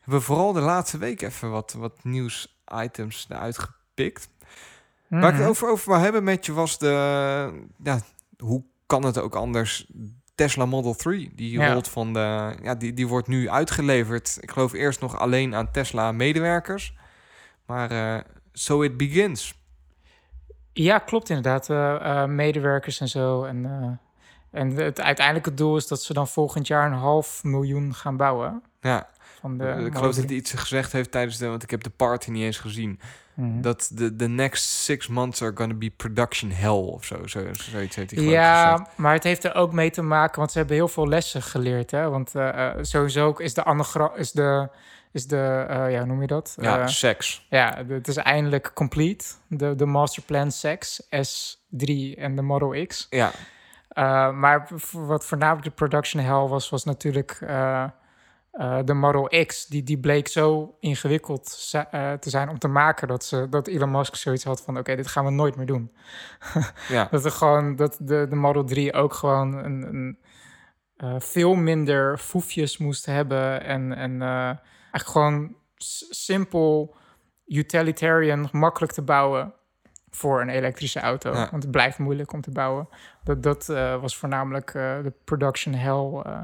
hebben 0.00 0.18
we 0.18 0.20
vooral 0.20 0.52
de 0.52 0.60
laatste 0.60 0.98
week 0.98 1.22
even 1.22 1.50
wat, 1.50 1.72
wat 1.72 2.04
nieuws-items 2.04 3.26
eruit 3.28 3.58
gepikt. 3.58 4.28
Waar 5.08 5.22
ik 5.24 5.30
Mhm. 5.32 5.40
het 5.40 5.50
over, 5.50 5.68
over 5.68 5.88
wil 5.92 6.00
hebben 6.00 6.24
met 6.24 6.46
je 6.46 6.52
was 6.52 6.78
de... 6.78 6.92
Ja, 7.82 8.00
hoe 8.38 8.62
kan 8.86 9.04
het 9.04 9.18
ook 9.18 9.34
anders? 9.34 9.90
Tesla 10.34 10.66
Model 10.66 10.94
3, 10.94 11.32
die 11.34 11.50
Ja. 11.58 11.72
rolt 11.72 11.88
van 11.88 12.12
de... 12.12 12.54
Ja, 12.62 12.74
die, 12.74 12.92
die 12.94 13.06
wordt 13.08 13.28
nu 13.28 13.50
uitgeleverd. 13.50 14.38
Ik 14.40 14.50
geloof 14.50 14.72
eerst 14.72 15.00
nog 15.00 15.18
alleen 15.18 15.54
aan 15.54 15.70
Tesla-medewerkers. 15.70 16.96
Maar 17.66 17.90
eh 17.90 18.20
so 18.52 18.82
it 18.82 18.96
begins. 18.96 19.62
Ja, 20.72 20.98
klopt 20.98 21.28
inderdaad. 21.28 21.70
Eh, 21.70 22.24
medewerkers 22.24 23.00
en 23.00 23.08
zo. 23.08 23.44
En, 23.44 23.64
en 24.54 24.70
het 24.76 25.00
uiteindelijke 25.00 25.54
doel 25.54 25.76
is 25.76 25.86
dat 25.86 26.02
ze 26.02 26.12
dan 26.12 26.28
volgend 26.28 26.66
jaar 26.66 26.86
een 26.86 26.98
half 26.98 27.44
miljoen 27.44 27.94
gaan 27.94 28.16
bouwen. 28.16 28.62
Ja, 28.80 29.08
Van 29.40 29.58
de 29.58 29.64
ik 29.64 29.94
geloof 29.94 30.02
dat 30.02 30.14
3. 30.14 30.26
hij 30.26 30.36
iets 30.36 30.52
gezegd 30.52 30.92
heeft 30.92 31.10
tijdens 31.10 31.36
de... 31.36 31.46
Want 31.46 31.62
ik 31.62 31.70
heb 31.70 31.82
de 31.82 31.90
party 31.90 32.30
niet 32.30 32.42
eens 32.42 32.58
gezien. 32.58 33.00
Mhm. 33.34 33.60
Dat 33.60 33.90
de 33.92 34.16
the 34.16 34.28
next 34.28 34.64
six 34.64 35.06
months 35.06 35.42
are 35.42 35.52
gonna 35.54 35.74
be 35.74 35.90
production 35.90 36.50
hell 36.50 36.70
of 36.70 37.04
zo. 37.04 37.26
zo 37.26 37.40
zoiets 37.52 37.96
heeft 37.96 37.96
hij 37.96 38.04
ik 38.04 38.10
gezegd. 38.18 38.32
Ja, 38.32 38.88
maar 38.94 39.12
het 39.12 39.22
heeft 39.22 39.44
er 39.44 39.54
ook 39.54 39.72
mee 39.72 39.90
te 39.90 40.02
maken, 40.02 40.38
want 40.38 40.52
ze 40.52 40.58
hebben 40.58 40.76
heel 40.76 40.88
veel 40.88 41.08
lessen 41.08 41.42
geleerd. 41.42 41.90
Hè? 41.90 42.10
Want 42.10 42.34
eh, 42.34 42.70
sowieso 42.80 43.26
ook 43.26 43.40
is 43.40 43.54
de 43.54 43.64
anagra 43.64 44.12
is 44.14 44.32
de, 44.32 44.68
is 45.12 45.26
de 45.26 45.66
eh, 45.68 45.90
ja, 45.90 45.98
hoe 45.98 46.06
noem 46.06 46.20
je 46.20 46.26
dat? 46.26 46.56
Ja, 46.60 46.86
seks. 46.86 47.46
ja, 47.50 47.84
het 47.88 48.08
is 48.08 48.16
eindelijk 48.16 48.70
complete. 48.74 49.24
De, 49.48 49.74
de 49.74 49.86
Masterplan 49.86 50.52
6, 50.52 51.02
S3 51.02 51.86
en 52.16 52.36
de 52.36 52.42
Model 52.42 52.86
X. 52.86 53.06
Ja, 53.10 53.32
Uh, 53.94 54.32
maar 54.32 54.68
wat 54.92 55.24
voornamelijk 55.24 55.64
de 55.64 55.70
production 55.70 56.22
hell 56.22 56.48
was, 56.48 56.68
was 56.68 56.84
natuurlijk 56.84 57.38
uh, 57.42 57.84
uh, 58.52 58.78
de 58.84 58.94
Model 58.94 59.44
X. 59.46 59.66
Die, 59.66 59.82
die 59.82 59.98
bleek 59.98 60.28
zo 60.28 60.76
ingewikkeld 60.80 61.70
te 62.20 62.30
zijn 62.30 62.48
om 62.48 62.58
te 62.58 62.68
maken 62.68 63.08
dat, 63.08 63.24
ze, 63.24 63.48
dat 63.48 63.66
Elon 63.66 63.90
Musk 63.90 64.14
zoiets 64.14 64.44
had 64.44 64.62
van: 64.62 64.78
oké, 64.78 64.96
dit 64.96 65.06
gaan 65.06 65.24
we 65.24 65.30
nooit 65.30 65.56
meer 65.56 65.66
doen. 65.66 65.92
ja. 66.88 67.08
Dat, 67.10 67.24
er 67.24 67.30
gewoon, 67.30 67.76
dat 67.76 67.98
de, 68.00 68.26
de 68.28 68.36
Model 68.36 68.64
3 68.64 68.92
ook 68.92 69.14
gewoon 69.14 69.54
een, 69.54 69.82
een, 69.82 70.18
veel 71.20 71.54
minder 71.54 72.18
foefjes 72.18 72.78
moest 72.78 73.06
hebben. 73.06 73.62
En, 73.62 73.92
en 73.96 74.22
eigenlijk 74.22 75.06
gewoon 75.06 75.56
simpel, 76.10 76.96
utilitarian, 77.46 78.48
makkelijk 78.52 78.92
te 78.92 79.02
bouwen 79.02 79.54
voor 80.14 80.40
een 80.40 80.48
elektrische 80.48 81.00
auto. 81.00 81.32
Ja. 81.32 81.48
Want 81.50 81.62
het 81.62 81.70
blijft 81.70 81.98
moeilijk 81.98 82.32
om 82.32 82.40
te 82.40 82.50
bouwen. 82.50 82.88
Dat, 83.24 83.42
dat 83.42 83.68
uh, 83.70 84.00
was 84.00 84.16
voornamelijk 84.16 84.74
uh, 84.74 84.82
de 85.02 85.12
production 85.24 85.74
hell 85.74 86.22
uh, 86.26 86.40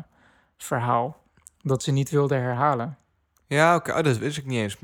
verhaal. 0.58 1.22
Dat 1.62 1.82
ze 1.82 1.92
niet 1.92 2.10
wilden 2.10 2.40
herhalen. 2.40 2.98
Ja, 3.46 3.74
oké. 3.74 3.90
Okay. 3.90 4.00
Oh, 4.00 4.06
dat 4.06 4.18
wist 4.18 4.38
ik 4.38 4.46
niet 4.46 4.58
eens. 4.58 4.76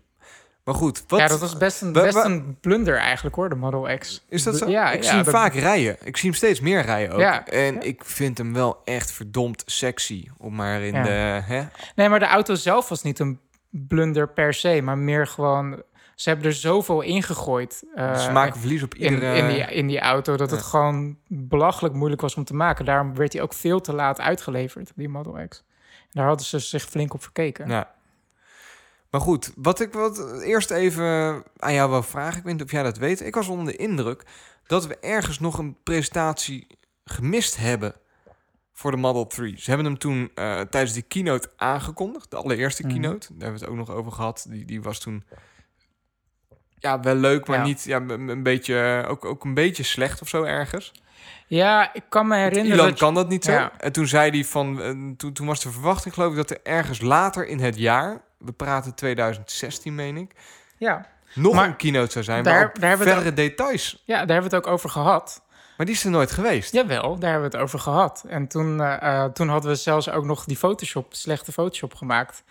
Maar 0.64 0.75
goed. 0.75 1.05
Wat, 1.07 1.21
ja, 1.21 1.26
dat 1.26 1.40
was 1.40 1.57
best 1.57 1.83
een, 1.83 1.93
best 1.93 2.25
een 2.25 2.59
blunder 2.61 2.97
eigenlijk 2.97 3.37
hoor, 3.37 3.49
de 3.49 3.55
Model 3.55 3.99
X. 3.99 4.25
Is 4.28 4.43
dat 4.43 4.57
zo? 4.57 4.69
Ja, 4.69 4.90
ik 4.90 5.02
ja, 5.02 5.02
zie 5.02 5.14
hem 5.14 5.25
dat... 5.25 5.35
vaak 5.35 5.55
rijden. 5.55 5.97
Ik 6.05 6.16
zie 6.16 6.28
hem 6.28 6.38
steeds 6.38 6.61
meer 6.61 6.83
rijden 6.83 7.14
ook. 7.14 7.21
Ja, 7.21 7.47
en 7.47 7.83
ik 7.83 8.05
vind 8.05 8.38
hem 8.38 8.52
wel 8.52 8.81
echt 8.85 9.11
verdomd 9.11 9.62
sexy. 9.66 10.28
Om 10.38 10.55
maar 10.55 10.81
in 10.81 11.02
de... 11.02 11.40
Hè? 11.45 11.62
Nee, 11.95 12.09
maar 12.09 12.19
de 12.19 12.26
auto 12.26 12.55
zelf 12.55 12.88
was 12.88 13.02
niet 13.02 13.19
een 13.19 13.40
blunder 13.71 14.28
per 14.28 14.55
se, 14.55 14.81
maar 14.83 14.99
meer 14.99 15.26
gewoon... 15.26 15.83
Ze 16.16 16.28
hebben 16.28 16.46
er 16.46 16.52
zoveel 16.54 17.00
ingegooid. 17.00 17.85
Uh, 17.96 18.18
Ze 18.18 18.30
maken 18.30 18.61
verlies 18.61 18.82
op 18.82 18.94
iedere... 18.94 19.37
in, 19.37 19.44
in, 19.44 19.49
die, 19.54 19.62
in 19.75 19.87
die 19.87 20.00
auto, 20.00 20.37
dat 20.37 20.50
het 20.50 20.62
gewoon 20.62 21.18
belachelijk 21.28 21.94
moeilijk 21.94 22.20
was 22.20 22.35
om 22.35 22.44
te 22.44 22.54
maken. 22.54 22.85
Daarom 22.85 23.14
werd 23.14 23.32
hij 23.32 23.42
ook 23.42 23.54
veel 23.54 23.80
te 23.80 23.92
laat 23.92 24.20
uitgeleverd, 24.20 24.92
die 24.94 25.08
Model 25.08 25.46
X. 25.49 25.64
En 26.00 26.08
daar 26.12 26.26
hadden 26.26 26.46
ze 26.46 26.58
zich 26.58 26.82
flink 26.82 27.14
op 27.14 27.23
verkeken. 27.23 27.68
Ja. 27.68 27.94
Maar 29.11 29.20
goed, 29.20 29.52
wat 29.56 29.80
ik 29.80 29.92
wat 29.92 30.42
eerst 30.42 30.70
even 30.70 31.42
aan 31.58 31.73
jou 31.75 31.90
wil 31.90 32.02
vragen, 32.02 32.38
ik 32.38 32.44
weet 32.44 32.52
niet 32.52 32.62
of 32.62 32.70
jij 32.70 32.82
dat 32.82 32.96
weet. 32.99 33.20
Ik 33.20 33.35
was 33.35 33.49
onder 33.49 33.66
de 33.73 33.76
indruk 33.78 34.23
dat 34.66 34.87
we 34.87 34.99
ergens 34.99 35.40
nog 35.40 35.58
een 35.58 35.76
presentatie 35.82 36.66
gemist 37.04 37.56
hebben 37.56 37.94
voor 38.73 38.90
de 38.90 38.96
Model 38.96 39.26
3. 39.26 39.58
Ze 39.61 39.68
hebben 39.70 39.87
hem 39.87 39.99
toen 39.99 40.18
uh, 40.35 40.61
tijdens 40.61 40.92
die 40.92 41.02
keynote 41.02 41.50
aangekondigd, 41.56 42.30
de 42.30 42.37
allereerste 42.37 42.82
Mhm. 42.82 42.90
keynote. 42.90 43.26
Daar 43.28 43.42
hebben 43.49 43.58
we 43.61 43.64
het 43.64 43.68
ook 43.75 43.87
nog 43.87 43.96
over 43.96 44.12
gehad. 44.12 44.46
Die, 44.49 44.64
die 44.64 44.82
was 44.82 44.99
toen 44.99 45.25
ja, 46.87 47.00
wel 47.00 47.14
leuk, 47.14 47.47
maar 47.47 47.59
Ja. 47.59 47.64
niet 47.64 47.85
ja, 47.85 48.00
een, 48.09 48.43
beetje, 48.43 49.05
ook, 49.09 49.25
ook 49.25 49.45
een 49.45 49.55
beetje 49.55 49.83
slecht 49.83 50.23
of 50.23 50.28
zo 50.28 50.43
ergens. 50.43 50.93
Ja, 51.47 51.95
ik 51.95 52.02
kan 52.09 52.26
me 52.28 52.37
herinneren. 52.37 52.76
Dat 52.78 52.88
je- 52.88 53.05
kan 53.05 53.14
dat 53.14 53.28
niet 53.28 53.45
zo. 53.45 53.52
Ja. 53.52 53.73
En 53.78 53.93
toen 53.93 54.07
zei 54.07 54.31
hij 54.31 54.45
van, 54.45 54.83
eh, 54.83 54.88
toen, 55.16 55.33
toen 55.33 55.47
was 55.47 55.61
de 55.62 55.71
verwachting 55.71 56.14
geloof 56.14 56.31
ik 56.31 56.37
dat 56.37 56.50
er 56.50 56.61
ergens 56.62 57.00
later 57.00 57.47
in 57.47 57.59
het 57.61 57.76
jaar, 57.78 58.21
we 58.38 58.52
praten 58.52 58.95
2016 58.95 59.95
meen 59.95 60.16
ik, 60.16 60.31
Ja. 60.78 61.07
nog 61.35 61.55
Maar 61.55 61.66
een 61.66 61.76
keynote 61.76 62.11
zou 62.12 62.25
zijn 62.25 62.43
daar- 62.45 62.73
daar 62.81 62.88
hebben 62.88 63.07
verdere 63.07 63.33
details. 63.35 64.02
ja, 64.05 64.16
daar 64.16 64.33
hebben 64.33 64.50
we 64.50 64.57
het 64.57 64.66
ook 64.66 64.73
over 64.73 64.90
gehad. 64.90 65.45
Maar 65.76 65.87
die 65.87 65.95
is 65.95 66.05
er 66.05 66.11
nooit 66.11 66.31
geweest. 66.31 66.73
Jawel, 66.73 67.19
daar 67.19 67.31
hebben 67.31 67.50
we 67.50 67.57
het 67.57 67.64
over 67.66 67.78
gehad. 67.78 68.25
En 68.28 68.47
toen, 68.49 68.81
eh, 68.81 69.23
eh, 69.25 69.33
toen 69.33 69.49
hadden 69.49 69.71
we 69.71 69.76
zelfs 69.76 70.11
ook 70.11 70.25
nog 70.25 70.45
die 70.45 70.57
Photoshop, 70.57 71.14
slechte 71.14 71.52
Photoshop 71.52 71.95
gemaakt. 71.95 72.43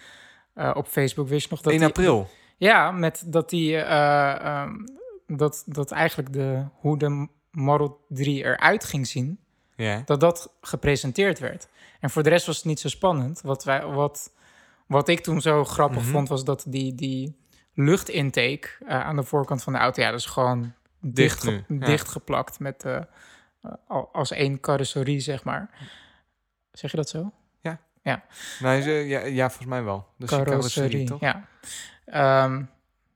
eh, 0.54 0.72
op 0.74 0.88
Facebook 0.88 1.27
wist 1.27 1.50
nog 1.50 1.62
dat 1.62 1.72
1 1.72 1.80
die- 1.80 1.88
april. 1.89 2.30
Ja, 2.65 2.91
met 2.91 3.24
dat 3.25 3.50
die 3.50 3.77
eh, 3.77 4.36
ehm, 4.45 4.74
dat, 5.27 5.63
dat 5.65 5.91
eigenlijk 5.91 6.34
de, 6.34 6.65
hoe 6.74 6.98
de 6.98 7.27
Model 7.51 8.05
3 8.10 8.43
eruit 8.43 8.84
ging 8.86 9.07
zien, 9.07 9.39
Ja. 9.75 10.01
dat 10.05 10.19
dat 10.19 10.53
gepresenteerd 10.62 11.39
werd. 11.39 11.67
En 12.00 12.10
voor 12.10 12.24
de 12.24 12.29
rest 12.29 12.45
was 12.45 12.55
het 12.55 12.65
niet 12.65 12.79
zo 12.79 12.88
spannend. 12.89 13.41
Wat, 13.41 13.63
wij, 13.63 13.86
wat, 13.86 14.34
wat 14.88 15.07
ik 15.07 15.19
toen 15.19 15.41
zo 15.41 15.63
grappig 15.65 16.01
Mhm. 16.01 16.12
vond, 16.12 16.27
was 16.29 16.43
dat 16.43 16.65
die, 16.67 16.95
die 16.95 17.38
luchtintake 17.74 18.69
eh, 18.88 19.00
aan 19.01 19.15
de 19.15 19.24
voorkant 19.24 19.63
van 19.63 19.74
de 19.74 19.79
auto, 19.79 20.01
ja, 20.01 20.12
dat 20.12 20.19
is 20.19 20.25
gewoon 20.25 20.74
Dicht 21.00 21.41
dicht, 21.43 21.67
nu, 21.69 21.79
ja. 21.79 21.86
dichtgeplakt 21.86 22.60
met 22.60 22.84
eh, 22.84 23.00
al- 23.88 24.10
als 24.13 24.31
één 24.31 24.60
carrosserie, 24.60 25.19
zeg 25.19 25.43
maar. 25.43 25.69
Zeg 26.72 26.91
je 26.91 26.98
dat 26.98 27.10
zo? 27.10 27.31
Nee, 28.60 28.81
ze, 28.81 28.91
ja, 28.91 29.19
ja, 29.25 29.48
volgens 29.50 29.69
mij 29.69 29.84
wel. 29.84 30.07
Dus 30.17 30.29
die 30.29 30.43
carrosserie, 30.43 31.05
toch? 31.05 31.19
Ja. 31.19 31.45
Ehm, 32.15 32.62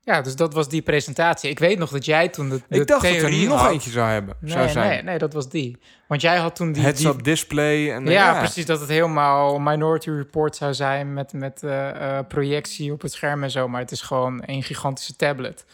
ja, 0.01 0.21
dus 0.21 0.35
dat 0.35 0.53
was 0.53 0.69
die 0.69 0.81
presentatie. 0.81 1.49
Ik 1.49 1.59
weet 1.59 1.77
nog 1.77 1.89
dat 1.89 2.05
jij 2.05 2.29
toen 2.29 2.49
de, 2.49 2.61
de 2.67 2.79
Ik 2.79 2.87
dacht 2.87 3.01
dat 3.01 3.11
er 3.11 3.47
nog 3.47 3.61
had. 3.61 3.71
eentje 3.71 3.89
zou 3.89 4.09
hebben. 4.09 4.35
Nee, 4.39 4.51
zou 4.51 4.69
zijn. 4.69 4.89
nee, 4.89 5.03
nee, 5.03 5.17
dat 5.17 5.33
was 5.33 5.49
die. 5.49 5.77
Want 6.07 6.21
jij 6.21 6.37
had 6.37 6.55
toen 6.55 6.71
die... 6.71 6.83
Heads-up 6.83 7.13
die 7.13 7.23
display. 7.23 7.91
En, 7.93 8.05
ja, 8.05 8.39
precies. 8.39 8.65
Dat 8.65 8.79
het 8.79 8.89
helemaal 8.89 9.59
Minority 9.59 10.09
Report 10.09 10.55
zou 10.55 10.73
zijn 10.73 11.13
met, 11.13 11.33
met 11.33 11.63
eh, 11.63 12.17
eh, 12.17 12.27
projectie 12.27 12.91
op 12.91 13.01
het 13.01 13.11
scherm 13.11 13.43
en 13.43 13.51
zo. 13.51 13.67
Maar 13.67 13.81
het 13.81 13.91
is 13.91 14.01
gewoon 14.01 14.43
een 14.45 14.63
gigantische 14.63 15.15
tablet 15.15 15.65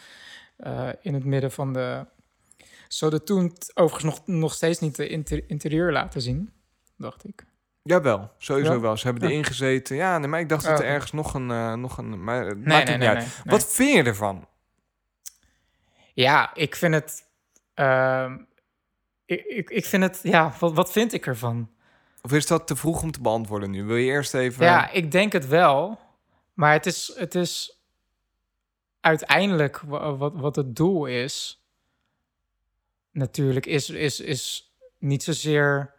eh, 0.56 0.88
in 1.00 1.14
het 1.14 1.24
midden 1.24 1.52
van 1.52 1.72
de... 1.72 2.06
Ze 2.88 3.04
hadden 3.04 3.24
toen 3.24 3.52
overigens 3.74 4.14
nog, 4.14 4.26
nog 4.26 4.54
steeds 4.54 4.78
niet 4.78 4.96
de 4.96 5.08
inter- 5.08 5.44
interieur 5.46 5.92
laten 5.92 6.20
zien, 6.20 6.50
dacht 6.96 7.24
ik. 7.24 7.44
Jawel, 7.86 8.30
sowieso 8.38 8.72
Ja? 8.72 8.80
wel. 8.80 8.96
Ze 8.96 9.06
hebben 9.06 9.28
erin 9.28 9.44
gezeten. 9.44 9.96
Ja, 9.96 10.18
nee, 10.18 10.28
maar 10.28 10.40
ik 10.40 10.48
dacht 10.48 10.64
dat 10.64 10.78
er 10.80 10.86
ergens 10.86 11.12
nog 11.12 11.34
een... 11.34 11.50
eh, 11.50 11.74
nog 11.74 11.98
een 11.98 12.24
maar 12.24 12.44
Nee, 12.44 12.54
maakt 12.54 12.64
nee, 12.66 12.76
het 12.76 12.86
nee, 12.88 12.98
niet 12.98 13.08
uit. 13.08 13.40
Wat 13.44 13.72
vind 13.74 13.92
je 13.96 14.02
ervan? 14.02 14.48
Ja, 16.14 16.54
ik 16.54 16.76
vind 16.76 16.94
het. 16.94 17.22
ehm, 17.74 18.38
ik, 19.24 19.44
ik, 19.44 19.70
ik 19.70 19.84
vind 19.84 20.02
het. 20.02 20.20
Ja, 20.22 20.54
wat, 20.58 20.72
wat 20.72 20.92
vind 20.92 21.12
ik 21.12 21.26
ervan? 21.26 21.70
Of 22.22 22.32
is 22.32 22.46
dat 22.46 22.66
te 22.66 22.76
vroeg 22.76 23.02
om 23.02 23.10
te 23.10 23.20
beantwoorden 23.20 23.70
nu? 23.70 23.84
Wil 23.84 23.96
je 23.96 24.04
eerst 24.10 24.34
even... 24.34 24.64
Ja, 24.64 24.90
ik 24.90 25.10
denk 25.10 25.32
het 25.32 25.46
wel. 25.46 26.00
Maar 26.54 26.72
het 26.72 26.86
is, 26.86 27.12
het 27.16 27.34
is 27.34 27.80
uiteindelijk 29.00 29.80
wa- 29.80 30.16
wat, 30.16 30.32
wat 30.36 30.56
het 30.56 30.76
doel 30.76 31.06
is. 31.06 31.64
Natuurlijk 33.10 33.66
is, 33.66 33.90
is, 33.90 34.20
is 34.20 34.72
niet 34.98 35.22
zozeer 35.22 35.94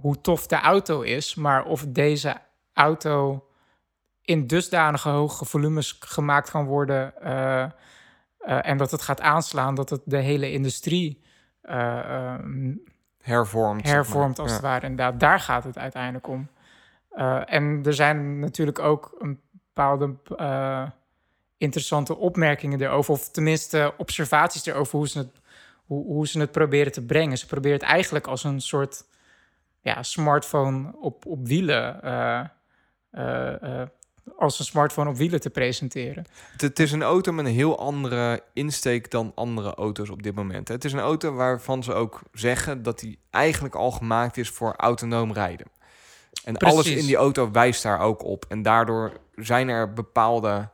hoe 0.00 0.20
tof 0.20 0.46
de 0.46 0.56
auto 0.60 1.00
is, 1.00 1.34
maar 1.34 1.64
of 1.64 1.84
deze 1.88 2.36
auto 2.72 3.44
in 4.22 4.46
dusdanige 4.46 5.08
hoge 5.08 5.44
volumes 5.44 5.96
gemaakt 6.00 6.50
kan 6.50 6.64
worden. 6.66 7.20
eh, 7.22 7.62
eh, 7.62 7.70
en 8.68 8.76
dat 8.76 8.90
het 8.90 9.02
gaat 9.02 9.20
aanslaan, 9.20 9.74
dat 9.74 9.90
het 9.90 10.00
de 10.04 10.16
hele 10.18 10.50
industrie 10.52 11.22
eh, 11.62 11.98
eh, 12.34 12.38
hervormd. 13.22 13.80
zeg 13.80 13.86
maar. 13.94 14.02
hervormd 14.04 14.38
als 14.38 14.48
Ja. 14.48 14.54
het 14.54 14.62
ware. 14.64 14.86
Inderdaad, 14.86 15.20
daar 15.20 15.40
gaat 15.40 15.64
het 15.64 15.78
uiteindelijk 15.78 16.26
om. 16.28 16.48
En 17.46 17.80
er 17.84 17.94
zijn 17.94 18.38
natuurlijk 18.38 18.78
ook 18.78 19.16
een 19.18 19.40
bepaalde 19.52 20.14
interessante 21.58 22.16
opmerkingen 22.16 22.80
erover, 22.80 23.12
of 23.12 23.30
tenminste 23.30 23.94
observaties 23.96 24.66
erover 24.66 24.98
hoe 24.98 25.08
ze 25.08 25.18
het, 25.18 25.40
hoe, 25.86 26.04
hoe 26.04 26.26
ze 26.28 26.40
het 26.40 26.52
proberen 26.52 26.92
te 26.92 27.04
brengen. 27.04 27.38
Ze 27.38 27.46
proberen 27.46 27.78
het 27.78 27.86
eigenlijk 27.88 28.26
als 28.26 28.44
een 28.44 28.60
soort 28.60 29.04
ja, 29.88 30.02
smartphone 30.02 30.92
op, 31.00 31.26
op 31.26 31.46
wielen. 31.46 32.02
eh, 32.02 32.44
eh, 33.10 33.80
eh, 33.80 33.88
als 34.36 34.58
een 34.58 34.64
smartphone 34.64 35.10
op 35.10 35.16
wielen 35.16 35.40
te 35.40 35.50
presenteren. 35.50 36.24
Het, 36.56 36.78
is 36.78 36.92
een 36.92 37.02
auto 37.02 37.32
met 37.32 37.46
een 37.46 37.52
heel 37.52 37.78
andere 37.78 38.42
insteek 38.52 39.10
dan 39.10 39.32
andere 39.34 39.74
auto's 39.74 40.10
op 40.10 40.22
dit 40.22 40.34
moment. 40.34 40.68
Het 40.68 40.84
is 40.84 40.92
een 40.92 40.98
auto 40.98 41.32
waarvan 41.32 41.82
ze 41.82 41.92
ook 41.92 42.20
zeggen 42.32 42.82
dat 42.82 42.98
die 42.98 43.18
eigenlijk 43.30 43.74
al 43.74 43.90
gemaakt 43.90 44.36
is 44.36 44.50
voor 44.50 44.74
autonoom 44.76 45.32
rijden. 45.32 45.66
En 46.44 46.56
alles 46.56 46.86
in 46.86 47.06
die 47.06 47.16
auto 47.16 47.50
wijst 47.50 47.82
daar 47.82 48.00
ook 48.00 48.24
op. 48.24 48.44
En 48.48 48.62
daardoor 48.62 49.12
zijn 49.36 49.68
er 49.68 49.92
bepaalde 49.92 50.68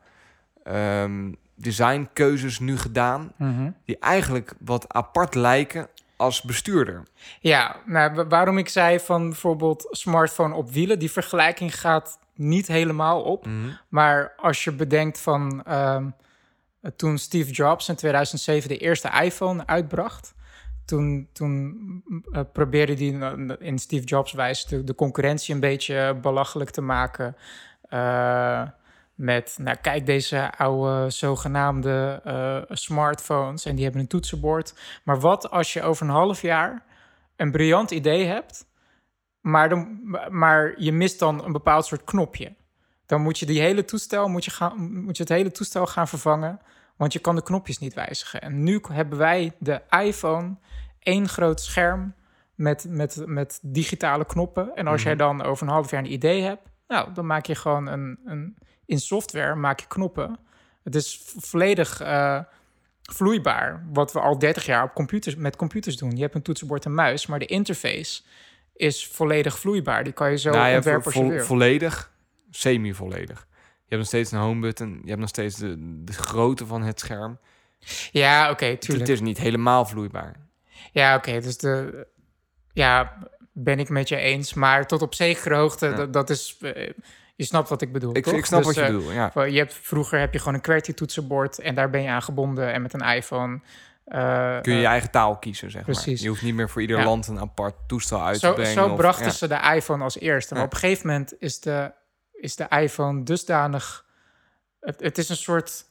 ehm, 0.64 1.32
designkeuzes 1.54 2.58
nu 2.58 2.78
gedaan 2.78 3.32
die 3.84 3.98
eigenlijk 3.98 4.54
wat 4.58 4.92
apart 4.92 5.34
lijken 5.34 5.88
als 6.16 6.42
bestuurder. 6.42 7.02
Ja, 7.40 7.76
nou, 7.86 8.14
wa- 8.14 8.26
waarom 8.26 8.58
ik 8.58 8.68
zei 8.68 9.00
van 9.00 9.28
bijvoorbeeld 9.28 9.86
smartphone 9.90 10.54
op 10.54 10.70
wielen, 10.70 10.98
die 10.98 11.10
vergelijking 11.10 11.80
gaat 11.80 12.18
niet 12.34 12.66
helemaal 12.66 13.22
op. 13.22 13.46
Maar 13.88 14.32
als 14.36 14.64
je 14.64 14.72
bedenkt 14.72 15.20
van 15.20 15.62
ehm, 15.64 16.08
toen 16.96 17.18
Steve 17.18 17.50
Jobs 17.50 17.88
in 17.88 17.94
2007 17.96 18.68
de 18.68 18.78
eerste 18.78 19.10
iPhone 19.22 19.66
uitbracht, 19.66 20.34
toen, 20.84 21.28
toen 21.32 22.02
eh, 22.32 22.40
probeerde 22.52 22.94
hij 22.94 23.56
in 23.58 23.78
Steve 23.78 24.04
Jobs 24.04 24.32
wijze 24.32 24.68
de, 24.68 24.84
de 24.84 24.94
concurrentie 24.94 25.54
een 25.54 25.60
beetje 25.60 26.18
belachelijk 26.22 26.70
te 26.70 26.80
maken. 26.80 27.36
Eh, 27.88 28.62
met, 29.14 29.56
nou 29.60 29.76
kijk, 29.76 30.06
deze 30.06 30.56
oude 30.56 31.10
zogenaamde 31.10 32.20
eh, 32.24 32.76
smartphones 32.76 33.64
en 33.64 33.74
die 33.74 33.84
hebben 33.84 34.02
een 34.02 34.08
toetsenbord. 34.08 34.74
Maar 35.04 35.20
wat 35.20 35.50
als 35.50 35.72
je 35.72 35.82
over 35.82 36.06
een 36.06 36.12
half 36.12 36.42
jaar 36.42 36.84
een 37.36 37.50
briljant 37.50 37.90
idee 37.90 38.26
hebt, 38.26 38.66
maar, 39.40 39.68
dan, 39.68 40.00
maar 40.30 40.74
je 40.76 40.92
mist 40.92 41.18
dan 41.18 41.44
een 41.44 41.52
bepaald 41.52 41.86
soort 41.86 42.04
knopje? 42.04 42.54
Dan 43.06 43.20
moet 43.20 43.38
je 43.38 43.46
die 43.46 43.60
hele 43.60 43.84
toestel, 43.84 44.28
moet 44.28 44.44
je, 44.44 44.50
gaan, 44.50 45.02
moet 45.04 45.16
je 45.16 45.22
het 45.22 45.32
hele 45.32 45.50
toestel 45.50 45.86
gaan 45.86 46.08
vervangen, 46.08 46.60
want 46.96 47.12
je 47.12 47.18
kan 47.18 47.34
de 47.34 47.42
knopjes 47.42 47.78
niet 47.78 47.94
wijzigen. 47.94 48.40
En 48.40 48.62
nu 48.62 48.80
hebben 48.92 49.18
wij 49.18 49.52
de 49.58 49.82
iPhone, 49.90 50.56
één 50.98 51.28
groot 51.28 51.60
scherm 51.60 52.14
met, 52.54 52.86
met, 52.88 53.22
met 53.26 53.58
digitale 53.62 54.24
knoppen. 54.24 54.74
En 54.74 54.86
als 54.86 55.02
jij 55.02 55.16
dan 55.16 55.42
over 55.42 55.66
een 55.66 55.72
half 55.72 55.90
jaar 55.90 56.00
een 56.00 56.12
idee 56.12 56.42
hebt, 56.42 56.68
nou, 56.86 57.12
dan 57.12 57.26
maak 57.26 57.46
je 57.46 57.54
gewoon 57.54 57.86
een, 57.86 58.18
een 58.24 58.56
in 58.86 59.00
software 59.00 59.54
maak 59.54 59.80
je 59.80 59.86
knoppen. 59.86 60.38
Het 60.82 60.94
is 60.94 61.20
vo- 61.24 61.40
volledig 61.40 62.00
eh, 62.00 62.40
vloeibaar, 63.02 63.86
wat 63.92 64.12
we 64.12 64.20
al 64.20 64.38
30 64.38 64.66
jaar 64.66 64.82
op 64.84 64.94
computers, 64.94 65.34
met 65.36 65.56
computers 65.56 65.96
doen. 65.96 66.16
Je 66.16 66.22
hebt 66.22 66.34
een 66.34 66.42
toetsenbord 66.42 66.84
en 66.84 66.94
muis, 66.94 67.26
maar 67.26 67.38
de 67.38 67.46
interface 67.46 68.22
is 68.76 69.06
volledig 69.06 69.58
vloeibaar. 69.58 70.04
Die 70.04 70.12
kan 70.12 70.30
je 70.30 70.38
zo 70.38 70.50
Nou 70.50 70.68
ja, 70.68 70.74
ontwerpen 70.76 71.12
vo- 71.12 71.32
je 71.32 71.40
volledig, 71.40 72.12
semi-volledig. 72.50 73.46
Je 73.86 73.90
hebt 73.90 73.96
nog 73.98 74.06
steeds 74.06 74.30
een 74.32 74.38
home 74.38 74.60
button. 74.60 75.00
Je 75.02 75.08
hebt 75.08 75.20
nog 75.20 75.28
steeds 75.28 75.56
de, 75.56 75.74
de 76.04 76.12
grootte 76.12 76.66
van 76.66 76.82
het 76.82 77.00
scherm. 77.00 77.38
Ja, 78.10 78.50
oké, 78.50 78.64
Het, 78.64 78.80
tuurlijk. 78.80 79.06
het 79.08 79.16
is 79.16 79.20
niet 79.24 79.38
helemaal 79.38 79.84
vloeibaar. 79.86 80.34
Ja, 80.92 81.16
oké, 81.16 81.40
dus 81.40 81.56
de... 81.58 82.06
Ja, 82.72 83.18
ben 83.52 83.78
ik 83.78 83.88
met 83.88 84.08
je 84.08 84.16
eens. 84.16 84.54
Maar 84.54 84.86
tot 84.86 85.02
op 85.02 85.14
zekere 85.14 85.54
hoogte, 85.54 85.86
Ja. 85.86 85.94
dat, 85.94 86.12
dat 86.12 86.30
is... 86.30 86.56
eh, 86.60 86.90
je 87.36 87.44
snapt 87.44 87.68
wat 87.68 87.82
ik 87.82 87.92
bedoel, 87.92 88.16
Ik, 88.16 88.24
toch? 88.24 88.34
ik 88.34 88.44
snap 88.44 88.58
Dus, 88.58 88.66
wat 88.66 88.74
je 88.74 88.80
eh, 88.90 88.96
bedoelt, 88.96 89.12
ja. 89.34 89.44
Je 89.44 89.58
hebt, 89.58 89.74
vroeger 89.74 90.18
heb 90.18 90.32
je 90.32 90.38
gewoon 90.38 90.54
een 90.54 90.60
QWERTY-toetsenbord 90.62 91.58
en 91.58 91.74
daar 91.74 91.90
ben 91.90 92.02
je 92.02 92.08
aan 92.08 92.22
gebonden. 92.22 92.72
En 92.72 92.82
met 92.82 92.92
een 92.92 93.00
iPhone... 93.00 93.60
eh, 94.04 94.60
Kun 94.60 94.72
je 94.72 94.78
je 94.78 94.84
eh, 94.84 94.90
eigen 94.90 95.10
taal 95.10 95.36
kiezen, 95.38 95.70
zeg 95.70 95.82
precies. 95.82 96.06
maar. 96.06 96.22
Je 96.22 96.28
hoeft 96.28 96.42
niet 96.42 96.54
meer 96.54 96.68
voor 96.68 96.80
ieder 96.80 96.98
Ja. 96.98 97.04
land 97.04 97.26
een 97.28 97.38
apart 97.40 97.74
toestel 97.86 98.22
uit 98.24 98.40
te 98.40 98.52
brengen. 98.52 98.72
zo 98.72 98.88
of- 98.88 98.96
brachten 98.96 99.24
ja. 99.24 99.30
ze 99.30 99.48
de 99.48 99.60
iPhone 99.74 100.04
als 100.04 100.18
eerste. 100.18 100.52
Maar 100.54 100.62
Ja. 100.62 100.68
op 100.68 100.74
een 100.74 100.78
gegeven 100.80 101.06
moment 101.06 101.34
is 101.38 101.60
de, 101.60 101.92
is 102.32 102.56
de 102.56 102.66
iPhone 102.68 103.22
dusdanig... 103.22 104.04
Het, 104.80 105.00
het 105.00 105.18
is 105.18 105.28
een 105.28 105.36
soort 105.36 105.84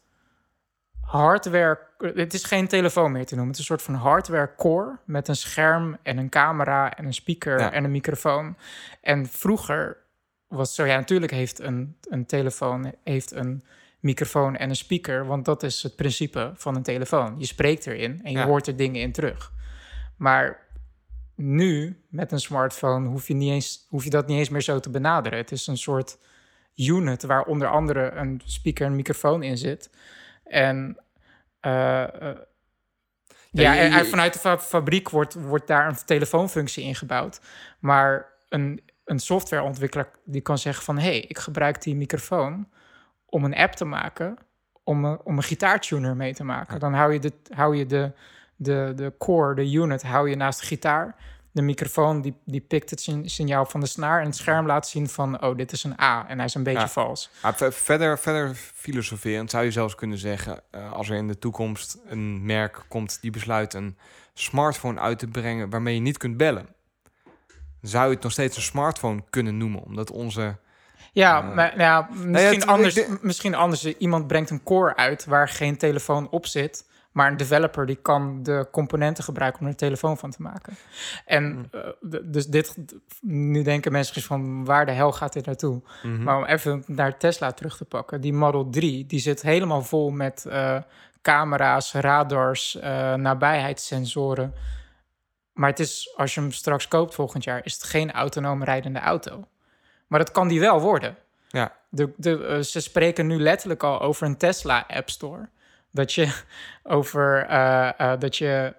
hardware... 1.02 1.80
Het 1.98 2.34
is 2.34 2.44
geen 2.44 2.68
telefoon 2.68 3.12
meer 3.12 3.26
te 3.26 3.36
noemen. 3.36 3.52
Het 3.54 3.62
is 3.62 3.70
een 3.70 3.78
soort 3.78 3.82
van 3.92 3.96
hardware 4.10 4.52
core... 4.58 5.00
met 5.06 5.28
een 5.28 5.36
scherm 5.36 5.98
en 6.04 6.18
een 6.18 6.30
camera 6.30 6.94
en 6.96 7.06
een 7.06 7.14
speaker 7.14 7.60
en 7.60 7.84
een 7.84 7.92
microfoon. 7.92 8.58
En 9.02 9.26
vroeger 9.26 9.98
was 10.54 10.76
zo... 10.76 10.86
Ja, 10.86 10.96
natuurlijk 10.98 11.32
heeft 11.32 11.60
een, 11.60 11.98
een 12.10 12.26
telefoon 12.26 12.94
heeft 13.04 13.32
een 13.32 13.64
microfoon 14.00 14.56
en 14.56 14.70
een 14.70 14.76
speaker... 14.76 15.26
want 15.26 15.46
dat 15.46 15.64
is 15.64 15.84
het 15.84 15.96
principe 15.96 16.52
van 16.56 16.76
een 16.76 16.84
telefoon. 16.84 17.36
Je 17.38 17.46
spreekt 17.46 17.88
erin 17.88 18.20
en 18.24 18.32
je 18.32 18.38
Ja. 18.38 18.46
hoort 18.46 18.68
er 18.68 18.76
dingen 18.76 19.02
in 19.02 19.12
terug. 19.12 19.52
Maar 20.18 20.62
nu, 21.36 22.02
met 22.10 22.32
een 22.32 22.40
smartphone, 22.40 23.08
hoef 23.08 23.28
je, 23.28 23.34
niet 23.34 23.52
eens, 23.52 23.86
hoef 23.90 24.04
je 24.04 24.10
dat 24.10 24.28
niet 24.28 24.38
eens 24.38 24.50
meer 24.50 24.62
zo 24.62 24.80
te 24.80 24.90
benaderen. 24.90 25.38
Het 25.38 25.52
is 25.52 25.68
een 25.68 25.78
soort 25.78 26.18
unit 26.76 27.24
waar 27.24 27.44
onder 27.44 27.68
andere 27.68 28.12
een 28.12 28.42
speaker 28.46 28.86
en 28.86 28.96
microfoon 28.96 29.44
in 29.44 29.58
zit. 29.58 29.90
En 30.44 30.98
eh, 31.60 32.30
eh, 32.30 32.38
Ja, 33.52 33.78
en, 33.78 34.06
vanuit 34.06 34.34
de 34.34 34.40
fa- 34.40 34.60
fabriek 34.60 35.10
wordt, 35.10 35.34
wordt 35.34 35.68
daar 35.68 35.88
een 35.88 35.98
telefoonfunctie 36.06 36.84
ingebouwd. 36.84 37.42
Maar 37.80 38.34
een, 38.50 38.82
een 39.06 39.20
softwareontwikkelaar 39.20 40.10
die 40.26 40.42
kan 40.42 40.58
zeggen 40.58 40.84
van... 40.84 40.98
hé, 40.98 41.04
hey, 41.04 41.20
ik 41.20 41.38
gebruik 41.38 41.82
die 41.82 41.96
microfoon 41.96 42.68
om 43.26 43.44
een 43.44 43.56
app 43.56 43.74
te 43.74 43.86
maken... 43.86 44.38
om 44.84 45.06
een, 45.06 45.20
om 45.24 45.38
een 45.38 45.44
gitaartuner 45.44 46.16
mee 46.16 46.34
te 46.34 46.44
maken. 46.44 46.80
Dan 46.80 46.94
hou 46.94 47.14
je, 47.14 47.20
de, 47.20 47.34
hou 47.50 47.76
je 47.76 47.86
de, 47.86 48.12
de, 48.56 48.94
de 48.96 49.14
core, 49.18 49.56
de 49.56 49.72
unit, 49.72 50.04
hou 50.04 50.30
je 50.30 50.36
naast 50.36 50.60
de 50.60 50.66
gitaar. 50.66 51.16
De 51.52 51.62
microfoon 51.62 52.22
die, 52.22 52.36
die 52.46 52.62
pikt 52.62 52.90
het 52.90 53.02
sign- 53.02 53.26
signaal 53.26 53.66
van 53.66 53.80
de 53.80 53.86
snaar... 53.86 54.20
en 54.20 54.26
het 54.26 54.36
scherm 54.36 54.66
laat 54.66 54.88
zien 54.88 55.10
van, 55.10 55.44
oh, 55.44 55.56
dit 55.58 55.72
is 55.72 55.84
een 55.84 56.00
A. 56.02 56.28
En 56.28 56.36
hij 56.38 56.46
is 56.46 56.56
een 56.56 56.64
beetje 56.64 56.80
Ja. 56.80 56.88
vals. 56.90 57.30
Verder, 57.70 58.20
verder 58.20 58.56
filosoferend 58.56 59.50
zou 59.52 59.64
je 59.64 59.72
zelfs 59.72 59.96
kunnen 59.96 60.18
zeggen... 60.18 60.62
eh, 60.72 60.92
als 60.92 61.10
er 61.10 61.16
in 61.16 61.28
de 61.28 61.40
toekomst 61.40 61.98
een 62.06 62.46
merk 62.46 62.86
komt 62.88 63.22
die 63.22 63.32
besluit 63.32 63.74
een 63.74 63.98
smartphone 64.34 65.00
uit 65.00 65.20
te 65.20 65.28
brengen... 65.28 65.70
waarmee 65.70 65.96
je 65.96 66.02
niet 66.02 66.18
kunt 66.18 66.38
bellen... 66.38 66.68
zou 67.90 68.08
je 68.08 68.14
het 68.14 68.24
nog 68.24 68.32
steeds 68.32 68.56
een 68.56 68.62
smartphone 68.62 69.24
kunnen 69.30 69.58
noemen. 69.58 69.84
Omdat 69.84 70.12
onze... 70.12 70.56
Ja, 71.12 71.42
Eh, 71.50 71.56
maar 71.56 71.78
ja, 71.80 72.10
misschien, 72.14 72.60
het- 72.60 72.68
anders, 72.70 73.00
misschien 73.22 73.56
anders. 73.56 73.86
Iemand 73.86 74.28
brengt 74.28 74.50
een 74.50 74.64
core 74.64 74.96
uit 74.96 75.26
waar 75.26 75.50
geen 75.50 75.78
telefoon 75.78 76.30
op 76.30 76.46
zit. 76.46 76.92
Maar 77.12 77.32
een 77.32 77.38
developer 77.38 77.86
die 77.86 77.96
kan 77.96 78.44
de 78.44 78.68
componenten 78.72 79.24
gebruiken 79.24 79.60
om 79.60 79.66
er 79.66 79.72
een 79.72 79.78
telefoon 79.78 80.18
van 80.18 80.32
te 80.32 80.42
maken. 80.42 80.76
En 81.26 81.44
Hmm. 81.44 81.68
eh, 82.12 82.20
dus 82.24 82.46
dit, 82.48 82.78
nu 83.22 83.62
denken 83.64 83.92
mensen 83.92 84.14
misschien 84.16 84.38
van 84.38 84.66
waar 84.66 84.86
de 84.86 84.92
hel 84.92 85.12
gaat 85.12 85.34
dit 85.34 85.46
naartoe? 85.46 85.82
Mhm. 86.04 86.24
Maar 86.24 86.38
om 86.38 86.46
even 86.46 86.84
naar 86.88 87.18
Tesla 87.18 87.52
terug 87.52 87.78
te 87.78 87.86
pakken. 87.86 88.22
Die 88.22 88.34
Model 88.34 88.70
3, 88.70 89.06
die 89.06 89.20
zit 89.20 89.42
helemaal 89.42 89.82
vol 89.82 90.10
met 90.12 90.46
eh, 90.46 90.78
camera's, 91.22 91.94
radars, 91.94 92.78
nabijheidssensoren. 93.16 94.54
Maar 95.54 95.70
het 95.70 95.80
is, 95.80 96.14
als 96.16 96.34
je 96.34 96.40
hem 96.40 96.52
straks 96.52 96.88
koopt 96.88 97.16
volgend 97.16 97.44
jaar, 97.44 97.62
is 97.64 97.74
het 97.74 97.84
geen 97.84 98.12
autonoom 98.12 98.64
rijdende 98.64 99.00
auto. 99.00 99.48
Maar 100.08 100.20
dat 100.20 100.32
kan 100.32 100.48
die 100.48 100.60
wel 100.60 100.82
worden. 100.82 101.18
Ja. 101.48 101.76
De, 101.90 102.14
de, 102.18 102.46
eh, 102.46 102.60
ze 102.60 102.80
spreken 102.80 103.28
nu 103.28 103.40
letterlijk 103.40 103.84
al 103.84 104.02
over 104.02 104.28
een 104.28 104.38
Tesla 104.38 104.86
App 104.88 105.10
Store. 105.10 105.50
Dat 105.92 106.14
je 106.14 106.42
over 106.84 107.46
eh, 107.46 108.00
eh, 108.00 108.20
dat 108.20 108.38
je 108.38 108.76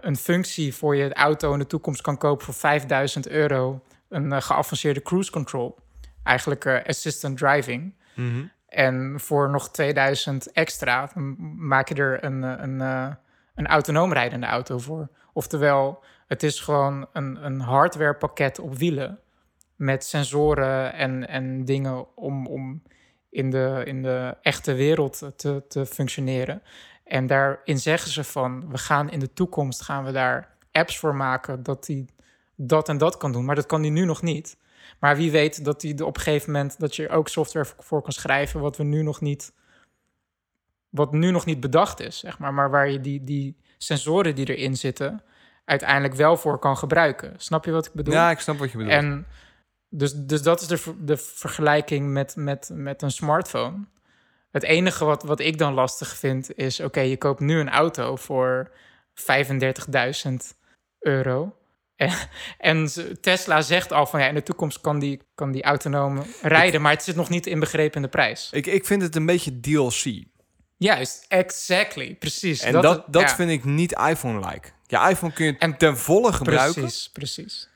een 0.00 0.16
functie 0.16 0.74
voor 0.74 0.96
je 0.96 1.14
auto 1.14 1.52
in 1.52 1.58
de 1.58 1.66
toekomst 1.66 2.00
kan 2.00 2.18
kopen 2.18 2.44
voor 2.44 2.54
5000 2.54 3.28
euro. 3.28 3.82
Een 4.08 4.42
geavanceerde 4.42 5.02
cruise 5.02 5.30
control. 5.30 5.78
Eigenlijk 6.22 6.66
assistant 6.86 7.38
driving. 7.38 7.94
Mhm. 8.14 8.44
En 8.68 9.20
voor 9.20 9.50
nog 9.50 9.70
2000 9.70 10.52
extra 10.52 11.10
maak 11.56 11.88
je 11.88 11.94
er 11.94 12.24
een, 12.24 12.42
een, 12.42 12.80
een 13.54 13.66
autonoom 13.66 14.12
rijdende 14.12 14.46
auto 14.46 14.78
voor. 14.78 15.08
Oftewel, 15.34 16.02
het 16.26 16.42
is 16.42 16.60
gewoon 16.60 17.06
een, 17.12 17.44
een 17.44 17.60
hardwarepakket 17.60 18.58
op 18.58 18.74
wielen. 18.74 19.18
Met 19.76 20.04
sensoren 20.04 20.92
en, 20.92 21.28
en 21.28 21.64
dingen 21.64 22.16
om, 22.16 22.46
om 22.46 22.82
in, 23.30 23.50
de, 23.50 23.82
in 23.84 24.02
de 24.02 24.36
echte 24.42 24.74
wereld 24.74 25.32
te, 25.36 25.62
te 25.68 25.86
functioneren. 25.86 26.62
En 27.04 27.26
daarin 27.26 27.78
zeggen 27.78 28.10
ze 28.10 28.24
van, 28.24 28.70
we 28.70 28.78
gaan 28.78 29.10
in 29.10 29.18
de 29.18 29.32
toekomst 29.32 29.82
gaan 29.82 30.04
we 30.04 30.12
daar 30.12 30.56
apps 30.72 30.98
voor 30.98 31.14
maken 31.14 31.62
dat 31.62 31.84
die 31.86 32.06
dat 32.56 32.88
en 32.88 32.98
dat 32.98 33.16
kan 33.16 33.32
doen. 33.32 33.44
Maar 33.44 33.54
dat 33.54 33.66
kan 33.66 33.82
die 33.82 33.90
nu 33.90 34.04
nog 34.04 34.22
niet. 34.22 34.56
Maar 35.00 35.16
wie 35.16 35.30
weet 35.30 35.64
dat 35.64 35.80
die 35.80 36.06
op 36.06 36.16
een 36.16 36.22
gegeven 36.22 36.52
moment 36.52 36.80
dat 36.80 36.96
je 36.96 37.08
ook 37.08 37.28
software 37.28 37.66
voor 37.78 38.02
kan 38.02 38.12
schrijven, 38.12 38.60
wat 38.60 38.76
we 38.76 38.84
nu 38.84 39.02
nog 39.02 39.20
niet, 39.20 39.52
wat 40.88 41.12
nu 41.12 41.30
nog 41.30 41.44
niet 41.44 41.60
bedacht 41.60 42.00
is, 42.00 42.18
zeg 42.18 42.38
maar, 42.38 42.54
maar 42.54 42.70
waar 42.70 42.90
je 42.90 43.00
die, 43.00 43.24
die 43.24 43.56
sensoren 43.78 44.34
die 44.34 44.54
erin 44.54 44.76
zitten, 44.76 45.22
uiteindelijk 45.64 46.14
wel 46.14 46.36
voor 46.36 46.58
kan 46.58 46.76
gebruiken. 46.76 47.34
Snap 47.36 47.64
je 47.64 47.70
wat 47.70 47.86
ik 47.86 47.92
bedoel? 47.92 48.14
Ja, 48.14 48.30
ik 48.30 48.40
snap 48.40 48.58
wat 48.58 48.70
je 48.70 48.76
bedoelt. 48.76 48.94
En 48.94 49.26
dus, 49.88 50.12
dus 50.14 50.42
dat 50.42 50.60
is 50.60 50.66
de, 50.66 50.94
de 51.00 51.16
vergelijking 51.16 52.12
met, 52.12 52.36
met, 52.36 52.70
met 52.72 53.02
een 53.02 53.10
smartphone. 53.10 53.84
Het 54.50 54.62
enige 54.62 55.04
wat, 55.04 55.22
wat 55.22 55.40
ik 55.40 55.58
dan 55.58 55.74
lastig 55.74 56.16
vind 56.16 56.56
is... 56.56 56.80
oké, 56.80 57.00
je 57.00 57.16
koopt 57.16 57.40
nu 57.40 57.58
een 57.58 57.70
auto 57.70 58.16
voor 58.16 58.70
35.000 60.26 60.34
euro. 60.98 61.56
En, 62.58 62.88
Tesla 63.20 63.62
zegt 63.62 63.92
al 63.92 64.06
van... 64.06 64.20
ja, 64.20 64.26
in 64.26 64.34
de 64.34 64.42
toekomst 64.42 64.80
kan 64.80 64.98
die, 64.98 65.22
kan 65.34 65.52
die 65.52 65.62
autonoom 65.62 66.22
rijden... 66.42 66.80
maar 66.80 66.92
het 66.92 67.02
zit 67.02 67.16
nog 67.16 67.28
niet 67.28 67.46
inbegrepen 67.46 67.96
in 67.96 68.02
de 68.02 68.08
prijs. 68.08 68.50
Ik, 68.52 68.66
ik 68.66 68.86
vind 68.86 69.02
het 69.02 69.16
een 69.16 69.26
beetje 69.26 69.60
DLC. 69.60 70.04
Juist, 70.84 71.24
exactly, 71.28 72.14
precies. 72.14 72.60
En 72.60 72.72
dat, 72.72 73.04
dat, 73.06 73.22
ja, 73.22 73.34
vind 73.34 73.50
ik 73.50 73.64
niet 73.64 73.92
iPhone-like. 73.92 74.68
Je 74.86 75.08
iPhone 75.08 75.32
kun 75.32 75.46
je 75.46 75.58
En 75.58 75.76
ten 75.76 75.98
volle 75.98 76.32
gebruiken. 76.32 76.82
Precies, 76.82 77.10
precies. 77.12 77.68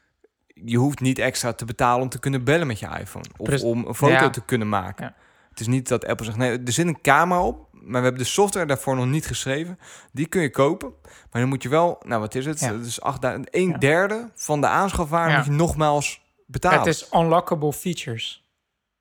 Je 0.54 0.76
hoeft 0.76 1.00
niet 1.00 1.18
extra 1.18 1.52
te 1.52 1.64
betalen 1.64 2.02
om 2.02 2.08
te 2.08 2.18
kunnen 2.18 2.44
bellen 2.44 2.66
met 2.66 2.78
je 2.78 2.88
iPhone. 3.00 3.24
Of 3.36 3.62
om 3.62 3.86
een 3.86 3.94
foto 3.94 4.12
Ja. 4.12 4.30
te 4.30 4.44
kunnen 4.44 4.68
maken. 4.68 5.04
Ja. 5.04 5.14
Het 5.50 5.60
is 5.60 5.66
niet 5.66 5.88
dat 5.88 6.06
Apple 6.06 6.26
zegt, 6.26 6.36
nee, 6.36 6.62
er 6.64 6.72
zit 6.72 6.86
een 6.86 7.00
camera 7.00 7.42
op. 7.42 7.66
Maar 7.72 8.00
we 8.00 8.06
hebben 8.06 8.24
de 8.24 8.30
software 8.30 8.66
daarvoor 8.66 8.96
nog 8.96 9.06
niet 9.06 9.26
geschreven. 9.26 9.78
Die 10.12 10.26
kun 10.26 10.42
je 10.42 10.50
kopen. 10.50 10.92
Maar 11.02 11.40
dan 11.40 11.48
moet 11.48 11.62
je 11.62 11.68
wel, 11.68 12.02
nou 12.06 12.20
wat 12.20 12.34
is 12.34 12.46
het? 12.46 12.60
Ja. 12.60 12.72
Het 12.72 12.86
is 12.86 13.00
8000, 13.00 13.48
een 13.50 13.78
derde 13.78 14.30
van 14.34 14.60
de 14.60 14.66
aanschafwaarde 14.66 15.36
moet 15.36 15.44
je 15.44 15.50
nogmaals 15.50 16.20
betalen. 16.46 16.78
Het 16.78 16.86
is 16.86 17.08
unlockable 17.12 17.72
features. 17.72 18.47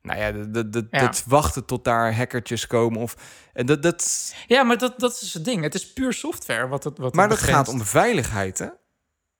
Nou 0.02 0.18
ja, 0.20 0.32
dat, 0.32 0.54
dat, 0.54 0.72
dat, 0.72 0.84
Ja. 0.90 0.98
dat 1.00 1.24
wachten 1.26 1.64
tot 1.64 1.84
daar 1.84 2.14
hackertjes 2.16 2.66
komen. 2.66 3.00
Of, 3.00 3.16
en 3.52 3.66
dat, 3.66 3.82
dat, 3.82 4.34
Ja, 4.46 4.62
maar 4.62 4.78
dat, 4.78 4.98
dat 5.00 5.18
is 5.22 5.34
het 5.34 5.44
ding. 5.44 5.62
Het 5.62 5.74
is 5.74 5.92
puur 5.92 6.12
software 6.12 6.68
wat 6.68 6.84
het 6.84 6.98
wat 6.98 7.14
maar 7.14 7.28
het 7.28 7.38
dat 7.38 7.48
gaat 7.48 7.68
om 7.68 7.84
veiligheid, 7.84 8.58
hè? 8.58 8.68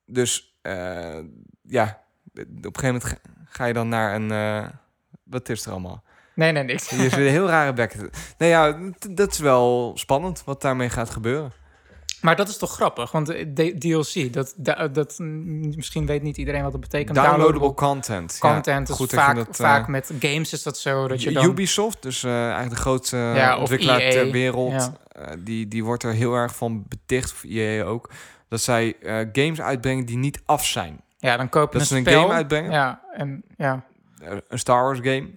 Dus 0.05 0.57
eh, 0.61 1.19
ja, 1.61 2.01
op 2.33 2.45
een 2.45 2.75
gegeven 2.79 2.83
moment 2.83 3.03
ga, 3.03 3.15
ga 3.45 3.65
je 3.65 3.73
dan 3.73 3.89
naar 3.89 4.15
een... 4.15 4.31
eh, 4.31 4.69
wat 5.23 5.49
is 5.49 5.65
er 5.65 5.71
allemaal? 5.71 6.03
Nee, 6.35 6.51
nee, 6.51 6.63
niks. 6.63 6.89
Je 6.89 6.97
zit 6.97 7.13
een 7.13 7.19
heel 7.27 7.47
rare 7.47 7.73
bek. 7.73 7.95
Nee, 8.37 8.49
ja, 8.49 8.91
d- 8.99 9.17
dat 9.17 9.31
is 9.31 9.37
wel 9.39 9.91
spannend 9.95 10.43
wat 10.45 10.61
daarmee 10.61 10.89
gaat 10.89 11.09
gebeuren. 11.09 11.51
Maar 12.21 12.35
dat 12.35 12.49
is 12.49 12.57
toch 12.57 12.71
grappig, 12.73 13.11
want 13.11 13.27
de- 13.27 13.75
DLC, 13.79 14.33
dat, 14.33 14.53
dat, 14.57 14.95
dat, 14.95 15.15
mm, 15.17 15.75
misschien 15.75 16.05
weet 16.05 16.21
niet 16.21 16.37
iedereen 16.37 16.63
wat 16.63 16.71
dat 16.71 16.81
betekent. 16.81 17.15
Downloadable 17.15 17.73
content. 17.73 18.37
Ja, 18.41 18.53
content, 18.53 18.87
dus 18.87 18.95
goed 18.95 19.09
je 19.09 19.15
vaak, 19.15 19.35
dat, 19.35 19.47
eh, 19.47 19.53
vaak 19.53 19.87
met 19.87 20.11
games 20.19 20.53
is 20.53 20.63
dat 20.63 20.77
zo, 20.77 21.07
dat 21.07 21.21
je 21.23 21.31
dan... 21.31 21.45
Ubisoft, 21.45 22.01
dus 22.01 22.23
eh, 22.23 22.41
eigenlijk 22.43 22.69
de 22.75 22.81
grootste 22.81 23.17
Ja, 23.17 23.57
ontwikkelaar 23.57 23.99
EA, 23.99 24.11
ter 24.11 24.31
wereld, 24.31 24.71
ja. 24.71 24.93
eh, 25.11 25.33
die, 25.39 25.67
die 25.67 25.83
wordt 25.83 26.03
er 26.03 26.13
heel 26.13 26.33
erg 26.33 26.55
van 26.55 26.83
beticht, 26.87 27.31
of 27.31 27.43
EA 27.43 27.83
ook, 27.83 28.09
dat 28.47 28.61
zij 28.61 28.95
eh, 29.01 29.15
games 29.31 29.61
uitbrengen 29.61 30.05
die 30.05 30.17
niet 30.17 30.41
af 30.45 30.65
zijn. 30.65 31.01
Ja, 31.17 31.37
dan 31.37 31.49
koop 31.49 31.73
je 31.73 31.79
Dat 31.79 31.81
een 31.81 31.87
ze 31.87 31.95
een 31.95 32.01
spel. 32.01 32.21
game 32.21 32.33
uitbrengen? 32.33 32.71
Ja, 32.71 33.01
en 33.13 33.43
ja, 33.57 33.83
Eh, 34.21 34.31
een 34.47 34.59
Star 34.59 34.83
Wars 34.83 34.99
game. 35.01 35.29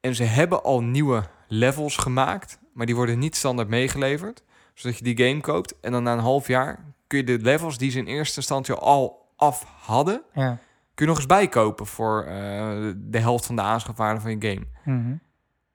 En 0.00 0.14
ze 0.14 0.22
hebben 0.22 0.62
al 0.62 0.82
nieuwe 0.82 1.22
levels 1.48 1.96
gemaakt, 1.96 2.58
maar 2.72 2.86
die 2.86 2.94
worden 2.96 3.18
niet 3.18 3.36
standaard 3.36 3.68
meegeleverd. 3.68 4.42
Zodat 4.80 4.98
je 4.98 5.04
die 5.04 5.26
game 5.26 5.40
koopt 5.40 5.80
en 5.80 5.92
dan 5.92 6.02
na 6.02 6.12
een 6.12 6.18
half 6.18 6.46
jaar 6.46 6.84
kun 7.06 7.18
je 7.18 7.24
de 7.24 7.38
levels 7.38 7.78
die 7.78 7.90
ze 7.90 7.98
in 7.98 8.06
eerste 8.06 8.36
instantie 8.36 8.74
al 8.74 9.32
af 9.36 9.64
hadden, 9.64 10.22
ja. 10.34 10.58
kun 10.94 11.04
je 11.04 11.06
nog 11.06 11.16
eens 11.16 11.26
bijkopen 11.26 11.86
voor 11.86 12.24
eh, 12.24 12.90
de 12.96 13.18
helft 13.18 13.46
van 13.46 13.56
de 13.56 13.62
aanschafwaarde 13.62 14.20
van 14.20 14.30
je 14.30 14.48
game. 14.48 14.66
Mhm. 14.84 15.16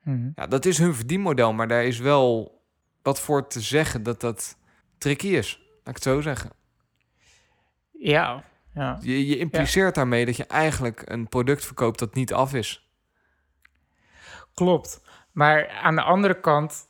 Mhm. 0.04 0.30
Ja, 0.36 0.48
dat 0.48 0.66
is 0.66 0.78
hun 0.78 0.94
verdienmodel, 0.94 1.54
maar 1.54 1.68
daar 1.68 1.86
is 1.86 2.00
wel 2.00 2.60
wat 3.02 3.20
voor 3.20 3.48
te 3.48 3.62
zeggen 3.62 4.04
dat 4.04 4.22
dat 4.22 4.58
tricky 4.98 5.28
is. 5.28 5.60
Laat 5.60 5.88
ik 5.88 5.94
het 5.94 6.04
zo 6.04 6.22
zeggen. 6.22 6.50
Ja, 7.92 8.44
ja. 8.74 8.98
Je, 9.02 9.28
je 9.28 9.38
impliceert 9.38 9.96
daarmee 9.96 10.26
dat 10.26 10.38
je 10.38 10.46
eigenlijk 10.46 11.02
een 11.06 11.28
product 11.28 11.66
verkoopt 11.66 12.00
dat 12.00 12.14
niet 12.14 12.34
af 12.34 12.54
is. 12.54 12.90
Klopt. 14.54 15.02
Maar 15.32 15.70
aan 15.70 15.96
de 15.96 16.02
andere 16.02 16.40
kant 16.40 16.88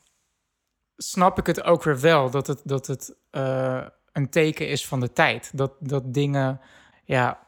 snap 0.98 1.40
ik 1.40 1.46
het 1.46 1.64
ook 1.64 1.84
weer 1.84 2.00
wel 2.00 2.30
dat 2.30 2.48
het, 2.48 2.62
dat 2.64 2.88
het 2.88 3.16
eh, 3.30 3.86
een 4.12 4.30
teken 4.30 4.68
is 4.68 4.88
van 4.88 5.00
de 5.00 5.14
tijd. 5.14 5.50
Dat, 5.54 5.72
dat 5.80 6.14
dingen, 6.14 6.62
ja, 7.04 7.46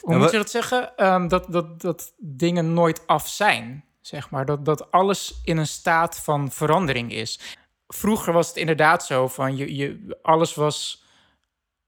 hoe 0.00 0.10
Nou, 0.10 0.20
moet 0.20 0.30
je 0.30 0.36
dat 0.36 0.50
zeggen? 0.50 0.96
Ehm, 0.96 1.28
dat, 1.28 1.52
dat, 1.52 1.80
dat 1.80 2.14
dingen 2.18 2.74
nooit 2.74 3.06
af 3.06 3.28
zijn, 3.28 3.84
zeg 4.00 4.30
maar. 4.30 4.44
Dat, 4.44 4.64
dat 4.64 4.90
alles 4.90 5.40
in 5.44 5.56
een 5.56 5.66
staat 5.66 6.16
van 6.16 6.50
verandering 6.50 7.12
is. 7.12 7.56
Vroeger 7.86 8.32
was 8.32 8.48
het 8.48 8.56
inderdaad 8.56 9.06
zo 9.06 9.28
van 9.28 9.56
je, 9.56 9.76
je, 9.76 10.18
alles 10.22 10.54
was 10.54 11.04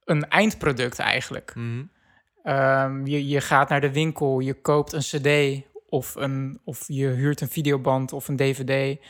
een 0.05 0.29
eindproduct 0.29 0.99
eigenlijk. 0.99 1.55
Mhm. 1.55 1.85
Ehm, 2.42 3.07
je, 3.07 3.29
je 3.29 3.40
gaat 3.40 3.68
naar 3.68 3.81
de 3.81 3.92
winkel, 3.92 4.40
je 4.40 4.61
koopt 4.61 4.92
een 4.92 5.01
CD 5.01 5.62
of, 5.88 6.14
een, 6.14 6.61
of 6.64 6.85
je 6.87 7.07
huurt 7.07 7.40
een 7.40 7.49
videoband 7.49 8.12
of 8.12 8.29
een 8.29 8.37
DVD. 8.37 9.01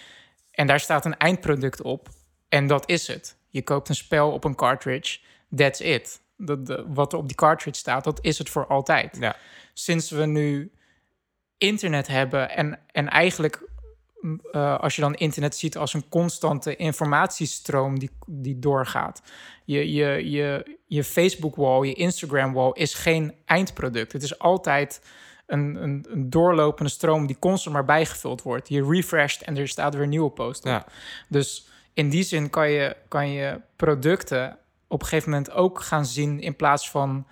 En 0.58 0.66
daar 0.66 0.80
staat 0.80 1.04
een 1.04 1.16
eindproduct 1.16 1.82
op. 1.82 2.08
En 2.48 2.66
dat 2.66 2.88
is 2.88 3.06
het. 3.06 3.36
Je 3.48 3.62
koopt 3.62 3.88
een 3.88 3.94
spel 3.94 4.32
op 4.32 4.44
een 4.44 4.54
cartridge. 4.54 5.18
That's 5.56 5.80
it. 5.80 6.20
Dat, 6.36 6.66
de- 6.66 6.84
wat 6.88 7.12
er 7.12 7.18
op 7.18 7.26
die 7.26 7.36
cartridge 7.36 7.80
staat, 7.80 8.04
dat 8.04 8.18
is 8.22 8.38
het 8.38 8.48
voor 8.48 8.66
altijd. 8.66 9.16
Ja. 9.20 9.36
Sinds 9.72 10.10
we 10.10 10.26
nu 10.26 10.72
internet 11.58 12.06
hebben 12.06 12.50
en, 12.50 12.78
en 12.92 13.08
eigenlijk 13.08 13.62
mm, 14.20 14.40
eh, 14.52 14.78
als 14.78 14.94
je 14.96 15.00
dan 15.00 15.14
internet 15.14 15.56
ziet 15.56 15.76
als 15.76 15.94
een 15.94 16.08
constante 16.08 16.76
informatiestroom 16.76 17.98
die, 17.98 18.10
die 18.26 18.58
doorgaat. 18.58 19.22
Je, 19.64 19.92
je, 19.92 20.30
je, 20.30 20.78
je 20.86 21.04
Facebook-wall, 21.04 21.86
je 21.86 21.94
Instagram-wall 21.94 22.70
is 22.72 22.94
geen 22.94 23.34
eindproduct. 23.44 24.12
Het 24.12 24.22
is 24.22 24.38
altijd 24.38 25.00
een, 25.48 25.82
een, 25.82 26.06
een 26.08 26.30
doorlopende 26.30 26.90
stroom 26.90 27.26
die 27.26 27.38
constant 27.38 27.74
maar 27.74 27.84
bijgevuld 27.84 28.42
wordt. 28.42 28.68
Je 28.68 28.84
refresht 28.84 29.42
en 29.42 29.56
er 29.56 29.68
staat 29.68 29.94
weer 29.94 30.02
een 30.02 30.08
nieuwe 30.08 30.30
post 30.30 30.60
op. 30.60 30.70
Ja. 30.70 30.86
Dus 31.28 31.68
in 31.92 32.08
die 32.08 32.22
zin 32.22 32.50
kan 32.50 32.70
je, 32.70 32.96
kan 33.08 33.30
je 33.30 33.60
producten 33.76 34.58
op 34.86 35.00
een 35.00 35.06
gegeven 35.06 35.30
moment 35.30 35.50
ook 35.50 35.80
gaan 35.80 36.06
zien 36.06 36.40
in 36.40 36.56
plaats 36.56 36.90
van 36.90 37.26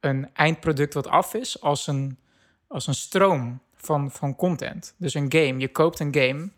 een 0.00 0.34
eindproduct 0.34 0.94
wat 0.94 1.06
af 1.06 1.34
is, 1.34 1.60
als 1.60 1.86
een, 1.86 2.18
als 2.66 2.86
een 2.86 2.94
stroom 2.94 3.60
van, 3.74 4.10
van 4.10 4.36
content. 4.36 4.94
Dus 4.96 5.14
een 5.14 5.32
game. 5.32 5.58
Je 5.58 5.68
koopt 5.68 6.00
een 6.00 6.14
game 6.14 6.50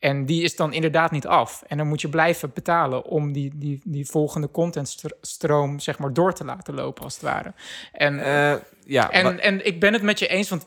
en 0.00 0.24
die 0.26 0.42
is 0.42 0.56
dan 0.56 0.72
inderdaad 0.72 1.10
niet 1.10 1.26
af. 1.26 1.62
En 1.66 1.76
dan 1.76 1.86
moet 1.88 2.00
je 2.00 2.08
blijven 2.08 2.50
betalen 2.54 3.04
om 3.04 3.32
die, 3.32 3.50
die, 3.54 3.80
die 3.84 4.06
volgende 4.06 4.50
contentstroom 4.50 5.78
zeg 5.80 5.98
maar 5.98 6.12
door 6.12 6.32
te 6.32 6.44
laten 6.44 6.74
lopen, 6.74 7.04
als 7.04 7.14
het 7.14 7.22
ware. 7.22 7.52
En, 7.92 8.18
Eh, 8.24 8.54
ja, 8.84 9.10
en, 9.10 9.24
maar- 9.24 9.38
en 9.38 9.66
ik 9.66 9.80
ben 9.80 9.92
het 9.92 10.02
met 10.02 10.18
je 10.18 10.26
eens, 10.26 10.48
want 10.48 10.66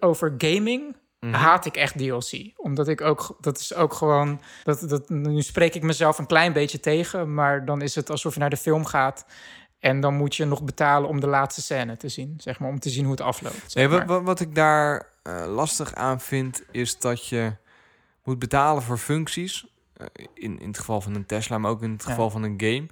over 0.00 0.34
gaming 0.38 0.96
Mhm. 1.20 1.32
haat 1.34 1.66
ik 1.66 1.76
echt 1.76 1.98
DLC. 1.98 2.52
Omdat 2.56 2.88
ik 2.88 3.00
ook, 3.00 3.36
dat 3.40 3.58
is 3.58 3.74
ook 3.74 3.92
gewoon, 3.94 4.40
dat, 4.64 4.80
dat, 4.88 5.08
nu 5.08 5.42
spreek 5.42 5.74
ik 5.74 5.82
mezelf 5.82 6.18
een 6.18 6.26
klein 6.26 6.52
beetje 6.52 6.80
tegen, 6.80 7.34
maar 7.34 7.64
dan 7.64 7.82
is 7.82 7.94
het 7.94 8.10
alsof 8.10 8.34
je 8.34 8.40
naar 8.40 8.50
de 8.50 8.56
film 8.56 8.84
gaat 8.84 9.24
en 9.78 10.00
dan 10.00 10.14
moet 10.14 10.36
je 10.36 10.44
nog 10.44 10.62
betalen 10.62 11.08
om 11.08 11.20
de 11.20 11.26
laatste 11.26 11.62
scène 11.62 11.96
te 11.96 12.08
zien, 12.08 12.34
zeg 12.36 12.58
maar, 12.58 12.68
om 12.68 12.78
te 12.80 12.90
zien 12.90 13.02
hoe 13.02 13.12
het 13.12 13.20
afloopt. 13.20 13.62
zeg 13.72 13.88
Nee, 13.90 14.00
wat, 14.06 14.22
wat 14.22 14.40
ik 14.40 14.54
daar 14.54 15.06
eh, 15.22 15.44
lastig 15.46 15.94
aan 15.94 16.20
vind, 16.20 16.62
is 16.70 16.98
dat 16.98 17.26
je 17.28 17.52
moet 18.24 18.38
betalen 18.38 18.82
voor 18.82 18.98
functies. 18.98 19.66
eh, 19.96 20.06
in, 20.34 20.58
in 20.60 20.68
het 20.68 20.78
geval 20.78 21.00
van 21.00 21.14
een 21.14 21.26
Tesla, 21.26 21.58
maar 21.58 21.70
ook 21.70 21.82
in 21.82 21.90
het 21.92 22.02
Ja. 22.02 22.08
geval 22.10 22.30
van 22.30 22.42
een 22.42 22.54
game. 22.60 22.86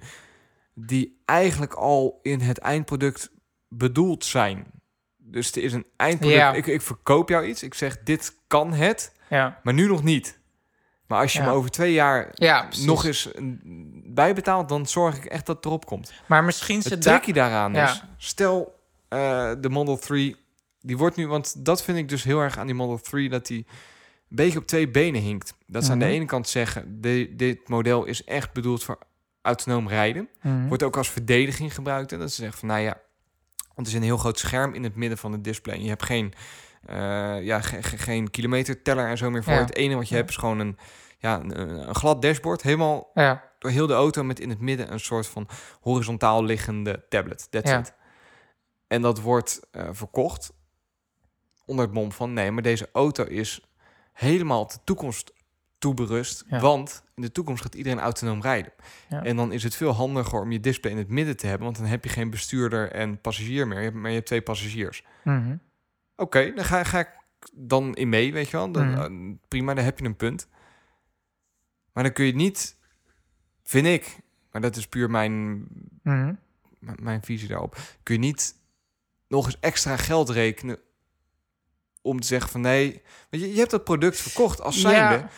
Die 0.73 1.21
eigenlijk 1.25 1.73
al 1.73 2.19
in 2.21 2.39
het 2.39 2.57
eindproduct 2.57 3.31
bedoeld 3.67 4.25
zijn. 4.25 4.65
Dus 5.17 5.51
er 5.51 5.63
is 5.63 5.73
een 5.73 5.85
eindproduct. 5.95 6.39
Ja. 6.39 6.53
Ik, 6.53 6.67
ik 6.67 6.81
verkoop 6.81 7.29
jou 7.29 7.45
iets. 7.45 7.63
Ik 7.63 7.73
zeg, 7.73 7.97
dit 8.03 8.37
kan 8.47 8.73
het, 8.73 9.15
Ja, 9.29 9.59
maar 9.63 9.73
nu 9.73 9.87
nog 9.87 10.03
niet. 10.03 10.39
Maar 11.07 11.21
als 11.21 11.33
je 11.33 11.39
Ja. 11.39 11.45
me 11.45 11.51
over 11.51 11.69
twee 11.69 11.93
jaar 11.93 12.29
ja 12.33 12.67
nog 12.85 13.05
eens 13.05 13.29
een- 13.35 14.03
bijbetaalt, 14.13 14.69
dan 14.69 14.85
zorg 14.87 15.17
ik 15.17 15.25
echt 15.25 15.45
dat 15.45 15.55
het 15.55 15.65
erop 15.65 15.85
komt. 15.85 16.13
Maar 16.27 16.43
misschien 16.43 16.81
zit 16.81 17.03
daar... 17.03 17.13
tricky 17.13 17.31
daaraan 17.39 17.73
Ja. 17.73 17.89
is, 17.91 18.03
stel 18.17 18.79
eh, 19.07 19.51
de 19.59 19.69
Model 19.69 19.97
3, 19.97 20.35
die 20.81 20.97
wordt 20.97 21.15
nu, 21.15 21.27
want 21.27 21.65
dat 21.65 21.83
vind 21.83 21.97
ik 21.97 22.09
dus 22.09 22.23
heel 22.23 22.39
erg 22.39 22.57
aan 22.57 22.65
die 22.65 22.75
Model 22.75 22.97
3, 22.99 23.29
dat 23.29 23.47
die 23.47 23.65
een 24.29 24.35
beetje 24.35 24.59
op 24.59 24.65
twee 24.67 24.89
benen 24.89 25.21
hinkt. 25.21 25.53
Dat 25.67 25.85
ze 25.85 25.91
aan 25.91 25.99
de 25.99 26.05
Mhm. 26.05 26.13
ene 26.13 26.25
kant 26.25 26.47
zeggen, 26.47 27.01
de, 27.01 27.33
dit 27.35 27.67
model 27.69 28.05
is 28.05 28.23
echt 28.23 28.53
bedoeld 28.53 28.83
voor 28.83 28.97
autonoom 29.41 29.87
rijden. 29.87 30.29
Mhm. 30.41 30.67
Wordt 30.67 30.83
ook 30.83 30.97
als 30.97 31.09
verdediging 31.09 31.73
gebruikt. 31.73 32.11
En 32.11 32.19
dat 32.19 32.29
ze 32.29 32.41
zeggen 32.41 32.59
van, 32.59 32.67
nou 32.67 32.81
ja, 32.81 33.01
want 33.75 33.87
er 33.87 33.93
is 33.93 33.99
een 33.99 34.05
heel 34.05 34.17
groot 34.17 34.39
scherm 34.39 34.73
in 34.73 34.83
het 34.83 34.95
midden 34.95 35.17
van 35.17 35.31
het 35.31 35.43
display. 35.43 35.75
En 35.75 35.81
je 35.83 35.89
hebt 35.89 36.03
geen, 36.03 36.33
eh, 36.85 36.95
ja, 37.43 37.61
ge- 37.61 37.83
ge- 37.83 37.97
geen 37.97 38.29
kilometerteller 38.29 39.07
en 39.07 39.17
zo 39.17 39.29
meer 39.29 39.43
voor. 39.43 39.53
Ja. 39.53 39.59
Het 39.59 39.75
enige 39.75 39.97
wat 39.97 40.07
je 40.07 40.13
Ja. 40.13 40.19
hebt 40.19 40.29
is 40.29 40.37
gewoon 40.37 40.59
een, 40.59 40.77
ja, 41.17 41.39
een, 41.39 41.59
een 41.89 41.95
glad 41.95 42.21
dashboard, 42.21 42.61
helemaal 42.61 43.09
Ja, 43.13 43.51
door 43.59 43.71
heel 43.71 43.87
de 43.87 43.93
auto 43.93 44.23
met 44.23 44.39
in 44.39 44.49
het 44.49 44.59
midden 44.59 44.91
een 44.91 44.99
soort 44.99 45.27
van 45.27 45.47
horizontaal 45.81 46.43
liggende 46.43 47.05
tablet. 47.09 47.47
That's 47.51 47.69
Ja. 47.71 47.79
it. 47.79 47.93
En 48.87 49.01
dat 49.01 49.21
wordt 49.21 49.67
eh, 49.71 49.87
verkocht 49.91 50.51
onder 51.65 51.85
het 51.85 51.93
mom 51.93 52.11
van 52.11 52.33
nee, 52.33 52.51
maar 52.51 52.63
deze 52.63 52.89
auto 52.93 53.23
is 53.23 53.68
helemaal 54.19 54.61
op 54.61 54.71
de 54.71 54.79
toekomst 54.83 55.33
toeberust, 55.77 56.43
Ja. 56.47 56.59
want 56.59 57.03
in 57.15 57.21
de 57.21 57.31
toekomst 57.31 57.61
gaat 57.61 57.75
iedereen 57.75 57.99
autonoom 57.99 58.41
rijden. 58.41 58.71
Ja. 59.09 59.23
En 59.23 59.35
dan 59.35 59.51
is 59.51 59.63
het 59.63 59.75
veel 59.75 59.91
handiger 59.91 60.41
om 60.41 60.51
je 60.51 60.59
display 60.59 60.91
in 60.91 60.97
het 60.97 61.07
midden 61.09 61.37
te 61.37 61.47
hebben, 61.47 61.65
want 61.65 61.77
dan 61.77 61.85
heb 61.87 62.03
je 62.03 62.09
geen 62.09 62.29
bestuurder 62.29 62.91
en 62.91 63.21
passagier 63.21 63.67
meer, 63.67 63.77
je 63.77 63.83
hebt, 63.83 63.95
maar 63.95 64.09
je 64.09 64.15
hebt 64.15 64.27
twee 64.27 64.41
passagiers. 64.41 65.03
Mhm. 65.23 65.55
Oké, 66.15 66.53
dan 66.53 66.65
ga, 66.65 66.83
ga 66.83 66.99
ik 66.99 67.09
dan 67.53 67.95
in 67.95 68.09
mee, 68.09 68.33
weet 68.33 68.49
je 68.49 68.57
wel. 68.57 68.71
Dan, 68.71 68.89
Mhm. 68.91 69.01
eh, 69.01 69.35
prima, 69.47 69.73
dan 69.73 69.83
heb 69.83 69.99
je 69.99 70.05
een 70.05 70.15
punt. 70.15 70.47
Maar 71.93 72.03
dan 72.03 72.13
kun 72.13 72.25
je 72.25 72.35
niet, 72.35 72.77
vind 73.63 73.87
ik, 73.87 74.17
maar 74.51 74.61
dat 74.61 74.75
is 74.75 74.87
puur 74.87 75.09
mijn, 75.09 75.65
Mhm. 76.03 76.33
mijn 76.79 77.23
visie 77.23 77.47
daarop, 77.47 77.77
kun 78.03 78.13
je 78.13 78.19
niet 78.19 78.55
nog 79.27 79.45
eens 79.45 79.59
extra 79.59 79.97
geld 79.97 80.29
rekenen 80.29 80.79
om 82.09 82.19
te 82.19 82.27
zeggen 82.27 82.49
van 82.51 82.61
nee, 82.61 83.01
je, 83.29 83.51
je 83.53 83.59
hebt 83.59 83.71
dat 83.71 83.83
product 83.83 84.19
verkocht 84.21 84.61
als 84.61 84.81
zijnde. 84.81 85.15
Ja. 85.17 85.29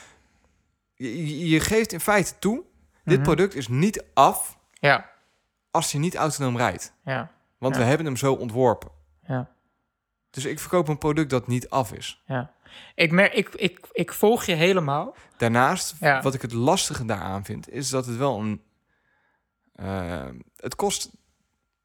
Je, 0.95 1.49
je- 1.49 1.59
geeft 1.59 1.91
in 1.93 1.99
feite 1.99 2.33
toe, 2.39 2.63
dit 3.03 3.15
Mhm. 3.15 3.23
product 3.25 3.55
is 3.55 3.67
niet 3.67 4.03
af 4.13 4.57
Ja, 4.73 5.09
als 5.71 5.91
je 5.91 5.97
niet 5.97 6.15
autonoom 6.15 6.57
rijdt. 6.57 6.93
ja, 7.03 7.31
Want 7.57 7.75
Ja. 7.75 7.81
we 7.81 7.87
hebben 7.87 8.05
hem 8.05 8.15
zo 8.17 8.33
ontworpen. 8.33 8.91
ja. 9.27 9.49
Dus 10.29 10.45
ik 10.45 10.59
verkoop 10.59 10.87
een 10.87 10.97
product 10.97 11.29
dat 11.29 11.47
niet 11.47 11.69
af 11.69 11.93
is. 11.93 12.21
Ja. 12.25 12.51
Ik, 12.95 13.11
mer 13.11 13.33
ik, 13.33 13.49
ik, 13.49 13.79
ik 13.91 14.13
volg 14.13 14.43
je 14.43 14.53
helemaal. 14.53 15.15
Daarnaast, 15.37 15.95
Ja. 15.99 16.21
wat 16.21 16.33
ik 16.33 16.41
het 16.41 16.53
lastige 16.53 17.05
daaraan 17.05 17.45
vind, 17.45 17.69
is 17.69 17.89
dat 17.89 18.05
het 18.05 18.17
wel 18.17 18.39
een. 18.39 18.61
eh, 19.75 20.25
het 20.57 20.75
kost. 20.75 21.09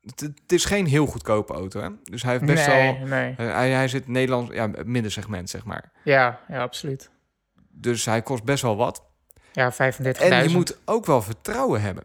Het, 0.07 0.21
het 0.21 0.53
is 0.53 0.65
geen 0.65 0.87
heel 0.87 1.07
goedkope 1.07 1.53
auto, 1.53 1.81
hè? 1.81 1.89
Dus 2.03 2.23
hij 2.23 2.33
heeft 2.33 2.45
best 2.45 2.67
nee, 2.67 2.99
wel. 2.99 3.07
nee. 3.07 3.35
hij, 3.37 3.71
hij 3.71 3.89
zit 3.89 4.09
Nederlands, 4.09 4.55
ja, 4.55 4.71
middensegment, 4.85 5.51
zeg 5.51 5.65
maar. 5.65 5.93
Ja, 6.05 6.41
ja, 6.49 6.61
absoluut. 6.63 7.11
Dus 7.71 8.05
hij 8.05 8.23
kost 8.23 8.45
best 8.45 8.63
wel 8.63 8.77
wat. 8.77 9.03
Ja, 9.53 9.73
35.000. 9.73 9.77
En 10.19 10.49
je 10.49 10.57
moet 10.57 10.79
ook 10.85 11.07
wel 11.07 11.23
vertrouwen 11.23 11.81
hebben. 11.81 12.05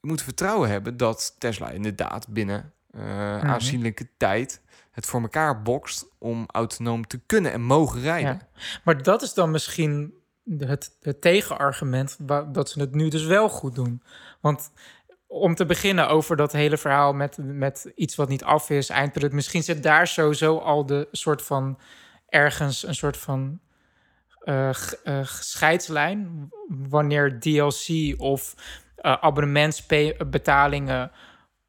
Je 0.00 0.08
moet 0.08 0.22
vertrouwen 0.22 0.68
hebben 0.68 0.96
dat 0.96 1.34
Tesla 1.38 1.70
inderdaad 1.70 2.28
binnen 2.28 2.72
eh, 2.90 3.02
Mhm. 3.02 3.46
aanzienlijke 3.46 4.08
tijd 4.16 4.60
het 4.90 5.06
voor 5.06 5.20
elkaar 5.20 5.62
bokst 5.62 6.06
om 6.18 6.44
autonoom 6.46 7.06
te 7.06 7.20
kunnen 7.26 7.52
en 7.52 7.60
mogen 7.62 8.00
rijden. 8.00 8.40
Ja. 8.54 8.60
Maar 8.84 9.02
dat 9.02 9.22
is 9.22 9.34
dan 9.34 9.50
misschien 9.50 10.14
het, 10.58 10.96
het 11.00 11.20
tegenargument 11.20 12.16
dat 12.52 12.70
ze 12.70 12.80
het 12.80 12.94
nu 12.94 13.08
dus 13.08 13.24
wel 13.24 13.48
goed 13.48 13.74
doen. 13.74 14.02
Want 14.40 14.70
om 15.28 15.54
te 15.54 15.66
beginnen 15.66 16.08
over 16.08 16.36
dat 16.36 16.52
hele 16.52 16.76
verhaal 16.76 17.12
met, 17.12 17.38
met 17.40 17.92
iets 17.94 18.14
wat 18.14 18.28
niet 18.28 18.44
af 18.44 18.70
is, 18.70 18.88
eindproduct. 18.88 19.32
Misschien 19.32 19.62
zit 19.62 19.82
daar 19.82 20.06
sowieso 20.06 20.58
al 20.58 20.86
de 20.86 21.08
soort 21.12 21.42
van 21.42 21.78
ergens 22.28 22.86
een 22.86 22.94
soort 22.94 23.16
van 23.16 23.60
eh, 24.40 24.68
eh, 25.04 25.24
scheidslijn. 25.24 26.48
Wanneer 26.68 27.40
DLC 27.40 28.14
of 28.20 28.54
eh 28.96 29.16
abonnementsbetalingen 29.20 31.10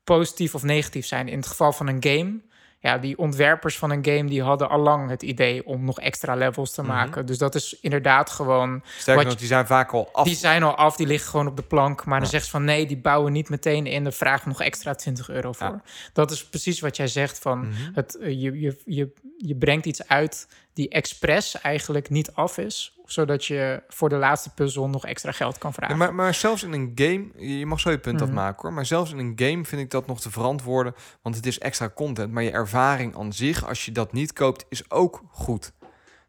positief 0.04 0.56
of 0.56 0.64
negatief 0.64 1.06
zijn. 1.06 1.28
In 1.28 1.38
het 1.38 1.48
geval 1.48 1.74
van 1.74 1.88
een 1.88 2.04
game. 2.04 2.42
Ja, 2.82 2.98
die 2.98 3.18
ontwerpers 3.18 3.78
van 3.78 3.92
een 3.92 4.06
game 4.06 4.26
die 4.30 4.44
hadden 4.44 4.70
al 4.70 4.80
lang 4.80 5.10
het 5.10 5.24
idee 5.24 5.66
om 5.66 5.84
nog 5.86 6.00
extra 6.00 6.36
levels 6.36 6.72
te 6.72 6.82
Mhm. 6.82 6.92
maken. 6.92 7.26
Dus 7.26 7.38
dat 7.38 7.56
is 7.56 7.78
inderdaad 7.82 8.30
gewoon. 8.30 8.84
Sterker 8.98 9.26
nog, 9.26 9.36
die 9.36 9.48
zijn 9.48 9.68
vaak 9.68 9.92
al 9.92 10.10
af. 10.12 10.26
Die 10.26 10.36
zijn 10.36 10.64
al 10.64 10.76
af, 10.76 10.96
die 10.96 11.08
liggen 11.08 11.30
gewoon 11.30 11.48
op 11.48 11.56
de 11.56 11.64
plank. 11.64 12.06
Maar 12.06 12.20
dan 12.20 12.30
zegt 12.30 12.46
ze 12.46 12.52
van 12.52 12.64
nee, 12.64 12.86
die 12.86 12.98
bouwen 12.98 13.32
niet 13.32 13.50
meteen 13.50 13.86
in. 13.88 14.04
Dan 14.04 14.14
vraag 14.14 14.46
nog 14.46 14.62
extra 14.62 14.94
20 14.96 15.30
euro 15.30 15.52
voor. 15.52 15.68
Ja. 15.68 15.82
Dat 16.14 16.32
is 16.32 16.46
precies 16.46 16.80
wat 16.80 16.96
jij 16.98 17.08
zegt 17.08 17.40
van 17.40 17.60
Mhm. 17.60 17.70
het, 17.94 18.18
eh, 18.18 18.28
je, 18.42 18.60
je, 18.60 18.78
je, 18.86 19.14
je 19.38 19.56
brengt 19.56 19.86
iets 19.86 20.08
uit 20.08 20.48
die 20.80 20.90
expres 20.90 21.62
eigenlijk 21.62 22.10
niet 22.10 22.32
af 22.34 22.58
is. 22.58 22.98
Zodat 23.06 23.46
je 23.46 23.84
voor 23.88 24.10
de 24.10 24.16
laatste 24.16 24.50
puzzel 24.54 24.90
nog 24.90 25.06
extra 25.06 25.32
geld 25.32 25.58
kan 25.58 25.74
vragen. 25.74 25.96
Ja, 25.98 26.02
maar, 26.04 26.14
maar 26.16 26.34
zelfs 26.34 26.64
in 26.64 26.74
een 26.74 26.92
game, 26.96 27.28
je 27.58 27.66
mag 27.66 27.80
zo 27.80 27.92
je 27.92 28.00
punt 28.00 28.20
Mhm. 28.20 28.24
afmaken 28.30 28.62
hoor, 28.62 28.74
maar 28.74 28.86
zelfs 28.86 29.12
in 29.12 29.18
een 29.18 29.34
game 29.36 29.66
vind 29.66 29.82
ik 29.82 29.90
dat 29.92 30.08
nog 30.08 30.22
te 30.22 30.32
verantwoorden, 30.32 30.94
want 31.22 31.36
het 31.36 31.46
is 31.46 31.60
extra 31.60 31.90
content, 31.96 32.32
maar 32.32 32.44
je 32.44 32.52
ervaring 32.52 33.18
aan 33.18 33.34
zich, 33.34 33.68
als 33.68 33.86
je 33.86 33.92
dat 33.92 34.14
niet 34.14 34.34
koopt, 34.34 34.66
is 34.70 34.92
ook 34.92 35.24
goed. 35.32 35.72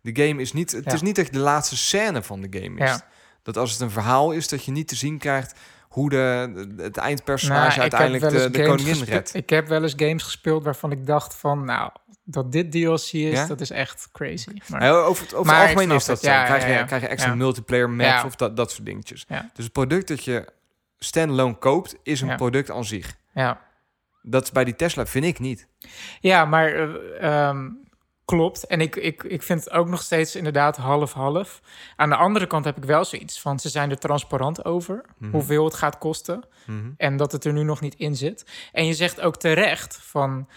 De 0.00 0.24
game 0.26 0.40
is 0.40 0.52
niet, 0.52 0.72
het 0.72 0.84
Ja. 0.84 0.92
is 0.92 1.02
niet 1.02 1.16
dat 1.16 1.26
je 1.26 1.32
de 1.32 1.38
laatste 1.38 1.76
scène 1.76 2.22
van 2.22 2.40
de 2.40 2.60
game 2.60 2.80
is. 2.80 2.88
Ja. 2.90 3.06
Dat 3.42 3.56
als 3.56 3.72
het 3.72 3.80
een 3.80 3.90
verhaal 3.90 4.32
is, 4.32 4.48
dat 4.48 4.64
je 4.64 4.70
niet 4.72 4.88
te 4.88 4.96
zien 4.96 5.18
krijgt 5.18 5.58
hoe 5.88 6.10
de, 6.10 6.74
het 6.76 6.96
eindpersonage 6.96 7.68
Nou, 7.68 7.80
uiteindelijk 7.80 8.28
de, 8.32 8.50
de 8.50 8.64
koningin 8.66 9.02
redt. 9.04 9.34
Ik 9.34 9.50
heb 9.50 9.68
wel 9.68 9.82
eens 9.82 9.94
games 9.96 10.22
gespeeld 10.22 10.64
waarvan 10.64 10.92
ik 10.92 11.06
dacht 11.06 11.34
van, 11.34 11.64
nou, 11.64 11.90
dat 12.30 12.52
dit 12.52 12.72
DLC 12.72 13.12
is, 13.12 13.12
Ja? 13.12 13.46
dat 13.46 13.60
is 13.60 13.70
echt 13.70 14.08
crazy. 14.12 14.50
Maar, 14.68 14.82
Ja, 14.84 14.90
over 14.90 15.22
het, 15.24 15.34
over 15.34 15.46
Maar 15.52 15.60
het 15.68 15.74
algemeen 15.76 15.96
is 15.96 16.04
dat. 16.04 16.20
Ja, 16.20 16.44
krijg, 16.44 16.62
ja, 16.62 16.68
je, 16.68 16.74
ja. 16.74 16.84
krijg 16.84 17.02
je 17.02 17.08
extra 17.08 17.30
Ja. 17.30 17.36
multiplayer 17.36 17.90
maps 17.90 18.08
Ja. 18.10 18.24
of 18.24 18.36
dat, 18.36 18.56
dat 18.56 18.70
soort 18.70 18.86
dingetjes. 18.86 19.24
Ja. 19.28 19.50
Dus 19.54 19.64
het 19.64 19.72
product 19.72 20.08
dat 20.08 20.24
je 20.24 20.46
standalone 20.98 21.58
koopt, 21.58 21.96
is 22.02 22.20
een 22.20 22.28
Ja. 22.28 22.36
product 22.36 22.70
aan 22.70 22.84
zich. 22.84 23.16
ja. 23.34 23.68
Dat 24.22 24.42
is 24.42 24.52
bij 24.52 24.64
die 24.64 24.76
Tesla, 24.76 25.06
vind 25.06 25.24
ik 25.24 25.38
niet. 25.38 25.66
Ja, 26.20 26.44
maar 26.44 26.74
eh, 26.74 27.48
ehm, 27.48 27.68
klopt. 28.24 28.66
En 28.66 28.80
ik, 28.80 28.96
ik, 28.96 29.22
ik 29.22 29.42
vind 29.42 29.64
het 29.64 29.72
ook 29.72 29.88
nog 29.88 30.02
steeds 30.02 30.36
inderdaad 30.36 30.76
half-half. 30.76 31.60
Aan 31.96 32.08
de 32.08 32.16
andere 32.16 32.46
kant 32.46 32.64
heb 32.64 32.76
ik 32.76 32.84
wel 32.84 33.04
zoiets 33.04 33.40
van... 33.40 33.58
ze 33.60 33.68
zijn 33.68 33.90
er 33.90 33.98
transparant 33.98 34.64
over 34.64 35.04
Mhm. 35.18 35.30
hoeveel 35.30 35.64
het 35.64 35.74
gaat 35.74 35.98
kosten... 35.98 36.44
Mhm. 36.66 36.90
en 36.96 37.16
dat 37.16 37.32
het 37.32 37.44
er 37.44 37.52
nu 37.52 37.62
nog 37.62 37.80
niet 37.80 37.94
in 37.94 38.16
zit. 38.16 38.44
En 38.72 38.86
je 38.86 38.94
zegt 38.94 39.20
ook 39.20 39.36
terecht 39.36 39.98
van... 40.02 40.48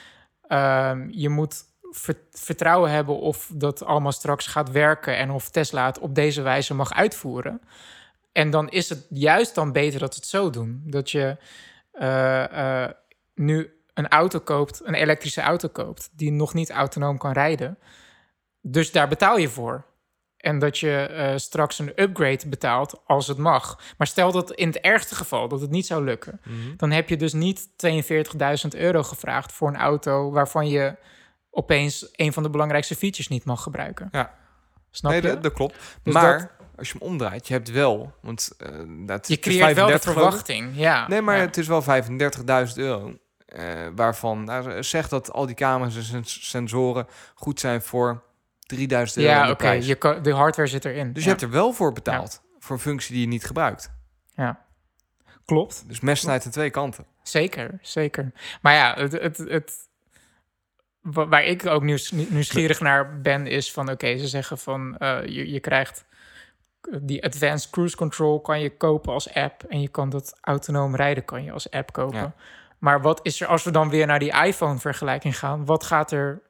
ehm, 0.48 1.08
je 1.12 1.30
moet 1.30 1.64
ver- 1.92 2.28
vertrouwen 2.32 2.92
hebben 2.92 3.20
of 3.20 3.52
dat 3.54 3.84
allemaal 3.84 4.12
straks 4.12 4.48
gaat 4.48 4.72
werken 4.72 5.18
en 5.18 5.32
of 5.32 5.50
Tesla 5.50 5.86
het 5.86 6.00
op 6.00 6.16
deze 6.16 6.42
wijze 6.42 6.74
mag 6.74 6.94
uitvoeren. 6.94 7.62
En 8.32 8.50
dan 8.50 8.70
is 8.70 8.90
het 8.90 9.06
juist 9.10 9.56
dan 9.56 9.72
beter 9.72 10.00
dat 10.00 10.14
ze 10.14 10.20
het 10.20 10.30
zo 10.30 10.50
doen. 10.50 10.84
Dat 10.86 11.12
je 11.12 11.38
eh, 11.92 12.84
eh, 12.84 12.92
nu 13.36 13.84
een 13.94 14.08
auto 14.08 14.40
koopt, 14.40 14.82
een 14.84 14.94
elektrische 14.94 15.42
auto 15.42 15.68
koopt, 15.68 16.10
die 16.14 16.32
nog 16.32 16.54
niet 16.54 16.72
autonoom 16.72 17.18
kan 17.18 17.32
rijden. 17.32 17.78
Dus 18.62 18.92
daar 18.92 19.08
betaal 19.08 19.38
je 19.38 19.50
voor. 19.50 19.86
En 20.44 20.60
dat 20.60 20.78
je 20.80 20.96
eh, 21.06 21.38
straks 21.38 21.80
een 21.80 21.92
upgrade 21.96 22.48
betaalt 22.48 23.02
als 23.06 23.28
het 23.28 23.38
mag. 23.38 23.80
Maar 23.98 24.08
stel 24.08 24.32
dat 24.32 24.52
in 24.52 24.68
het 24.68 24.80
ergste 24.80 25.16
geval 25.16 25.48
dat 25.48 25.62
het 25.62 25.70
niet 25.70 25.86
zou 25.86 26.04
lukken, 26.04 26.40
Mhm. 26.44 26.76
dan 26.78 26.92
heb 26.92 27.10
je 27.10 27.18
dus 27.18 27.34
niet 27.34 27.68
42.000 27.76 28.76
euro 28.76 29.04
gevraagd 29.04 29.52
voor 29.52 29.68
een 29.68 29.78
auto 29.78 30.32
waarvan 30.32 30.68
je 30.70 30.96
opeens 31.52 32.10
een 32.12 32.34
van 32.34 32.44
de 32.44 32.50
belangrijkste 32.50 32.96
features 32.96 33.28
niet 33.28 33.46
mag 33.46 33.64
gebruiken. 33.64 34.10
Ja. 34.12 34.34
Snap 34.92 35.12
nee, 35.12 35.22
je? 35.22 35.28
dat, 35.28 35.44
dat 35.44 35.54
klopt. 35.54 35.76
Dus 36.04 36.14
maar 36.14 36.38
dat- 36.40 36.50
als 36.78 36.88
je 36.92 36.98
hem 37.00 37.08
omdraait, 37.08 37.48
je 37.48 37.54
hebt 37.54 37.72
wel, 37.72 38.14
want 38.22 38.52
eh, 38.58 38.68
dat 39.06 39.28
je 39.28 39.34
het 39.34 39.46
is 39.46 39.54
creëert 39.54 39.76
wel 39.76 39.88
de 39.88 39.92
35 40.00 40.02
geloof 40.14 40.18
ik. 40.18 40.46
verwachting. 40.46 40.72
Ja. 40.76 41.08
Nee, 41.08 41.22
maar 41.22 41.36
ja. 41.36 41.42
het 41.42 41.58
is 41.58 41.68
wel 41.68 41.82
35.000 41.82 42.78
euro. 42.78 43.14
eh, 43.46 43.66
waarvan 43.96 44.44
nou, 44.44 44.84
zeg 44.84 45.08
dat 45.10 45.32
al 45.32 45.46
die 45.46 45.56
camera's 45.56 45.96
en 45.96 46.04
sens- 46.04 46.50
sensoren 46.50 47.08
goed 47.36 47.60
zijn 47.60 47.82
voor 47.82 48.24
3000 48.74 49.26
euro. 49.26 49.32
Ja, 49.38 49.50
oké. 49.50 49.96
kan- 49.96 50.22
De 50.24 50.32
hardware 50.34 50.70
zit 50.70 50.86
erin. 50.86 51.14
Dus 51.14 51.24
ja. 51.24 51.30
je 51.30 51.36
hebt 51.36 51.42
er 51.42 51.50
wel 51.60 51.74
voor 51.74 51.94
betaald. 51.94 52.42
Voor 52.60 52.76
een 52.76 52.82
functie 52.82 53.12
die 53.14 53.22
je 53.22 53.28
niet 53.28 53.46
gebruikt. 53.46 53.92
Ja. 54.36 54.62
Klopt. 55.46 55.84
Dus 55.88 56.00
mes 56.00 56.20
snijdt 56.20 56.46
aan 56.46 56.52
twee 56.52 56.70
kanten. 56.70 57.06
Zeker, 57.24 57.80
zeker. 57.82 58.32
Maar 58.62 58.74
ja, 58.74 58.94
het, 58.98 59.12
het, 59.12 59.38
het, 59.38 59.74
wa- 61.02 61.28
waar 61.28 61.44
ik 61.44 61.66
ook 61.66 61.84
nieuws, 61.84 62.12
nieuwsgierig 62.12 62.80
naar 62.80 63.22
ben, 63.22 63.48
is 63.48 63.72
van 63.72 63.90
oké, 63.92 64.18
ze 64.18 64.28
zeggen 64.28 64.58
van 64.58 64.98
eh, 64.98 65.26
je, 65.26 65.52
je 65.52 65.60
krijgt 65.60 66.06
die 67.02 67.24
Advanced 67.24 67.70
Cruise 67.70 67.96
Control 67.96 68.42
kan 68.42 68.60
je 68.60 68.78
kopen 68.78 69.14
als 69.14 69.34
app 69.34 69.64
en 69.64 69.82
je 69.82 69.88
kan 69.88 70.10
dat 70.10 70.38
autonoom 70.42 70.96
rijden 70.96 71.26
kan 71.26 71.44
je 71.44 71.52
als 71.52 71.70
app 71.72 71.92
kopen. 71.94 72.18
Ja. 72.20 72.34
Maar 72.78 73.02
wat 73.02 73.20
is 73.24 73.42
er 73.42 73.48
als 73.48 73.64
we 73.64 73.72
dan 73.72 73.90
weer 73.90 74.06
naar 74.08 74.20
die 74.20 74.44
iPhone 74.46 74.80
vergelijking 74.80 75.38
gaan? 75.40 75.66
Wat 75.66 75.84
gaat 75.84 76.12
er 76.12 76.42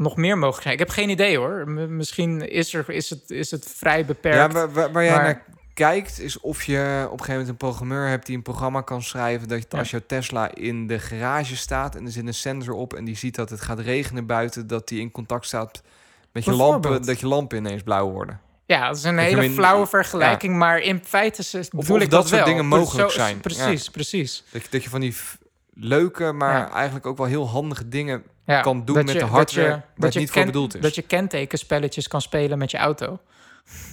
nog 0.00 0.16
meer 0.16 0.34
mogelijk 0.38 0.62
zijn? 0.62 0.74
Ik 0.74 0.80
heb 0.80 0.88
geen 0.90 1.08
idee 1.08 1.36
hoor. 1.38 1.64
M- 1.70 1.96
misschien 1.96 2.48
is, 2.50 2.74
er, 2.74 2.90
is, 2.90 3.10
het, 3.10 3.30
is 3.30 3.50
het 3.50 3.72
vrij 3.76 4.04
beperkt. 4.04 4.36
Ja, 4.36 4.48
waar, 4.48 4.72
waar, 4.72 4.92
waar 4.92 5.04
jij 5.04 5.14
maar- 5.14 5.22
naar 5.24 5.44
kijkt, 5.74 6.20
is 6.20 6.40
of 6.40 6.62
je 6.64 6.78
op 7.04 7.12
een 7.12 7.18
gegeven 7.18 7.30
moment 7.32 7.48
een 7.48 7.56
programmeur 7.56 8.08
hebt 8.08 8.26
die 8.26 8.36
een 8.36 8.42
programma 8.42 8.80
kan 8.80 9.02
schrijven. 9.02 9.48
Dat 9.48 9.66
Ja. 9.68 9.78
als 9.78 9.90
jouw 9.90 10.00
Tesla 10.06 10.54
in 10.54 10.86
de 10.86 10.98
garage 10.98 11.56
staat 11.56 11.94
en 11.96 12.04
er 12.04 12.10
zit 12.12 12.26
een 12.26 12.34
sensor 12.34 12.74
op 12.74 12.94
en 12.94 13.04
die 13.04 13.16
ziet 13.16 13.34
dat 13.34 13.50
het 13.50 13.60
gaat 13.60 13.78
regenen 13.78 14.26
buiten, 14.26 14.66
dat 14.66 14.88
die 14.88 15.00
in 15.00 15.10
contact 15.10 15.46
staat 15.46 15.82
met 16.32 16.44
je 16.44 16.52
lampen, 16.52 17.02
dat 17.02 17.20
je 17.20 17.26
lampen 17.26 17.58
ineens 17.58 17.82
blauw 17.82 18.10
worden. 18.10 18.40
Ja, 18.66 18.86
dat 18.88 18.96
is 18.96 19.04
een 19.04 19.16
Dat 19.16 19.24
hele 19.24 19.44
in- 19.44 19.52
flauwe 19.52 19.86
vergelijking, 19.86 20.56
maar 20.56 20.78
in 20.78 21.00
feite 21.04 21.40
is, 21.58 21.68
bedoel 21.68 21.96
of 21.96 22.02
ik 22.02 22.10
dat 22.10 22.10
dat 22.10 22.28
soort 22.28 22.40
wel. 22.40 22.48
dingen 22.48 22.66
mogelijk 22.66 23.10
zijn. 23.10 23.40
Precies, 23.40 23.88
precies. 23.88 24.44
Dat 24.52 24.62
je, 24.62 24.68
dat 24.70 24.82
je 24.84 24.90
van 24.90 25.00
die 25.00 25.14
leuke, 25.74 26.32
maar 26.32 26.56
Ja. 26.58 26.70
eigenlijk 26.72 27.06
ook 27.06 27.16
wel 27.16 27.26
heel 27.26 27.48
handige 27.48 27.88
dingen 27.88 28.22
Ja, 28.50 28.60
kan 28.60 28.84
doen 28.84 28.96
met 28.96 29.06
je- 29.06 29.12
de 29.12 29.18
dat 29.18 29.28
hardware 29.28 29.66
je- 29.66 29.72
waar 29.72 29.82
dat 29.96 30.12
je 30.12 30.18
niet 30.18 30.28
voor 30.30 30.36
ken- 30.38 30.46
bedoeld 30.46 30.74
is. 30.74 30.80
Dat 30.80 30.94
je 30.94 31.02
kentekenspelletjes 31.02 32.08
kan 32.08 32.20
spelen 32.20 32.58
met 32.58 32.70
je 32.70 32.78
auto. 32.78 33.18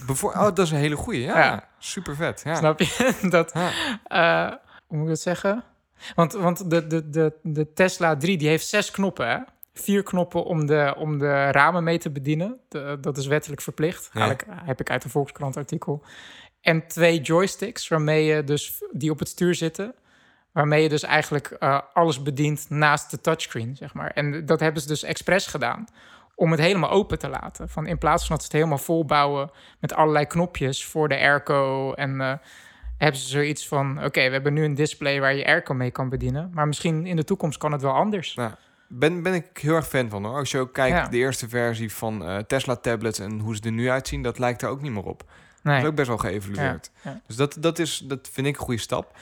Bevoor- 0.06 0.32
oh, 0.32 0.42
dat 0.42 0.58
is 0.58 0.70
een 0.70 0.76
hele 0.78 0.96
goeie. 0.96 1.20
Ja, 1.20 1.38
Ja. 1.38 1.68
super 1.78 2.16
vet. 2.16 2.40
Ja. 2.44 2.54
Snap 2.54 2.80
je? 2.80 3.12
dat, 3.30 3.52
eh, 4.04 4.46
hoe 4.86 4.96
moet 4.96 5.02
ik 5.02 5.08
dat 5.08 5.20
zeggen? 5.20 5.64
Want, 6.14 6.32
want 6.32 6.70
de, 6.70 6.86
de, 6.86 7.08
de, 7.10 7.32
de 7.42 7.72
Tesla 7.72 8.16
3 8.16 8.38
die 8.38 8.48
heeft 8.48 8.66
zes 8.66 8.90
knoppen, 8.90 9.28
hè? 9.28 9.36
Vier 9.74 10.02
knoppen 10.02 10.44
om 10.44 10.66
de, 10.66 10.94
om 10.96 11.18
de 11.18 11.50
ramen 11.50 11.84
mee 11.84 11.98
te 11.98 12.10
bedienen. 12.10 12.56
De- 12.68 12.98
dat 13.00 13.16
is 13.16 13.26
wettelijk 13.26 13.60
verplicht. 13.60 14.10
Eigenlijk 14.14 14.48
heb 14.64 14.80
ik 14.80 14.90
uit 14.90 15.04
een 15.04 15.10
Volkskrant 15.10 15.56
artikel. 15.56 16.02
En 16.60 16.86
twee 16.86 17.20
joysticks 17.20 17.88
waarmee 17.88 18.24
je 18.24 18.44
dus, 18.44 18.82
die 18.92 19.10
op 19.10 19.18
het 19.18 19.28
stuur 19.28 19.54
zitten. 19.54 19.94
Waarmee 20.52 20.82
je 20.82 20.88
dus 20.88 21.02
eigenlijk 21.02 21.46
eh, 21.50 21.80
alles 21.92 22.22
bedient 22.22 22.66
naast 22.70 23.10
de 23.10 23.20
touchscreen, 23.20 23.76
zeg 23.76 23.94
maar. 23.94 24.10
En 24.10 24.46
dat 24.46 24.60
hebben 24.60 24.82
ze 24.82 24.88
dus 24.88 25.02
expres 25.02 25.46
gedaan. 25.46 25.86
Om 26.34 26.50
het 26.50 26.60
helemaal 26.60 26.90
open 26.90 27.18
te 27.18 27.28
laten. 27.28 27.68
Van 27.68 27.86
in 27.86 27.98
plaats 27.98 28.26
van 28.26 28.30
dat 28.36 28.40
ze 28.44 28.50
het 28.50 28.56
helemaal 28.56 28.78
volbouwen 28.84 29.50
met 29.80 29.94
allerlei 29.94 30.26
knopjes 30.26 30.84
voor 30.86 31.08
de 31.08 31.16
airco. 31.18 31.92
En 31.92 32.20
eh, 32.20 32.32
hebben 32.98 33.20
ze 33.20 33.28
zoiets 33.28 33.68
van: 33.68 34.04
oké, 34.04 34.24
we 34.26 34.32
hebben 34.32 34.52
nu 34.52 34.64
een 34.64 34.74
display 34.74 35.20
waar 35.20 35.34
je 35.34 35.46
airco 35.46 35.74
mee 35.74 35.90
kan 35.90 36.08
bedienen. 36.08 36.50
Maar 36.54 36.66
misschien 36.66 37.06
in 37.06 37.16
de 37.16 37.24
toekomst 37.24 37.58
kan 37.58 37.72
het 37.72 37.82
wel 37.82 37.92
anders. 37.92 38.34
Nou, 38.34 38.52
ben, 38.88 39.22
ben 39.22 39.34
ik 39.34 39.58
heel 39.58 39.74
erg 39.74 39.88
fan 39.88 40.08
van 40.08 40.24
hoor. 40.24 40.36
Als 40.36 40.50
je 40.50 40.58
ook 40.58 40.72
kijkt, 40.72 40.96
Ja. 40.96 41.08
de 41.08 41.16
eerste 41.16 41.48
versie 41.48 41.92
van 41.92 42.24
eh, 42.24 42.36
Tesla 42.38 42.76
tablets 42.76 43.18
en 43.18 43.38
hoe 43.40 43.56
ze 43.56 43.62
er 43.62 43.72
nu 43.72 43.90
uitzien, 43.90 44.22
dat 44.22 44.38
lijkt 44.38 44.62
er 44.62 44.68
ook 44.68 44.80
niet 44.82 44.92
meer 44.92 45.04
op. 45.04 45.18
Dat 45.18 45.28
Nee. 45.62 45.80
is 45.82 45.86
ook 45.88 45.94
best 45.94 46.08
wel 46.08 46.16
geëvalueerd. 46.18 46.90
Ja, 47.02 47.10
ja. 47.10 47.20
Dus 47.26 47.36
dat, 47.36 47.56
dat, 47.60 47.78
is, 47.78 47.98
dat 47.98 48.28
vind 48.32 48.46
ik 48.46 48.56
een 48.56 48.62
goede 48.64 48.80
stap. 48.80 49.16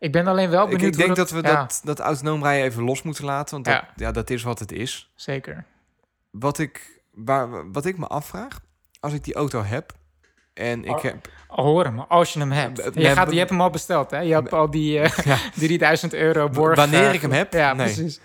Ik 0.00 0.12
ben 0.12 0.26
alleen 0.26 0.50
wel 0.50 0.64
Ik, 0.64 0.70
benieuwd. 0.70 0.90
ik 0.92 0.96
denk 0.96 1.06
hoe 1.08 1.16
dat 1.16 1.30
we 1.30 1.42
ja, 1.42 1.54
dat, 1.56 1.80
dat 1.84 2.00
autonoom 2.00 2.42
rijden 2.42 2.64
even 2.64 2.82
los 2.82 3.02
moeten 3.02 3.24
laten. 3.24 3.52
Want 3.54 3.64
dat, 3.64 3.74
Ja. 3.74 3.88
ja. 3.96 4.12
dat 4.12 4.30
is 4.30 4.42
wat 4.42 4.58
het 4.58 4.72
is. 4.72 5.10
Zeker. 5.14 5.64
Wat 6.30 6.58
ik, 6.58 7.00
waar, 7.10 7.70
wat 7.72 7.86
ik 7.86 7.98
me 7.98 8.06
afvraag, 8.06 8.60
als 9.00 9.12
ik 9.12 9.24
die 9.24 9.34
auto 9.34 9.62
heb 9.62 9.92
en 10.54 10.84
ik 10.84 10.90
Oh, 10.90 11.02
heb... 11.02 11.28
Al 11.48 11.64
horen, 11.64 11.94
maar 11.94 12.06
als 12.06 12.32
je 12.32 12.38
hem 12.38 12.52
hebt. 12.52 12.90
Je, 12.94 13.08
gaat, 13.08 13.30
je 13.32 13.38
hebt 13.38 13.50
hem 13.50 13.60
al 13.60 13.70
besteld, 13.70 14.10
hè? 14.10 14.18
Je 14.18 14.32
hebt 14.32 14.52
al 14.52 14.70
die 14.70 14.98
eh, 15.00 15.24
Ja. 15.34 15.36
3000 15.54 16.14
euro 16.14 16.48
borg. 16.48 16.76
Wanneer 16.76 17.08
eh, 17.08 17.14
ik 17.14 17.20
hem 17.20 17.32
heb? 17.32 17.52
Ja, 17.52 17.72
Nee. 17.72 17.84
precies. 17.94 18.20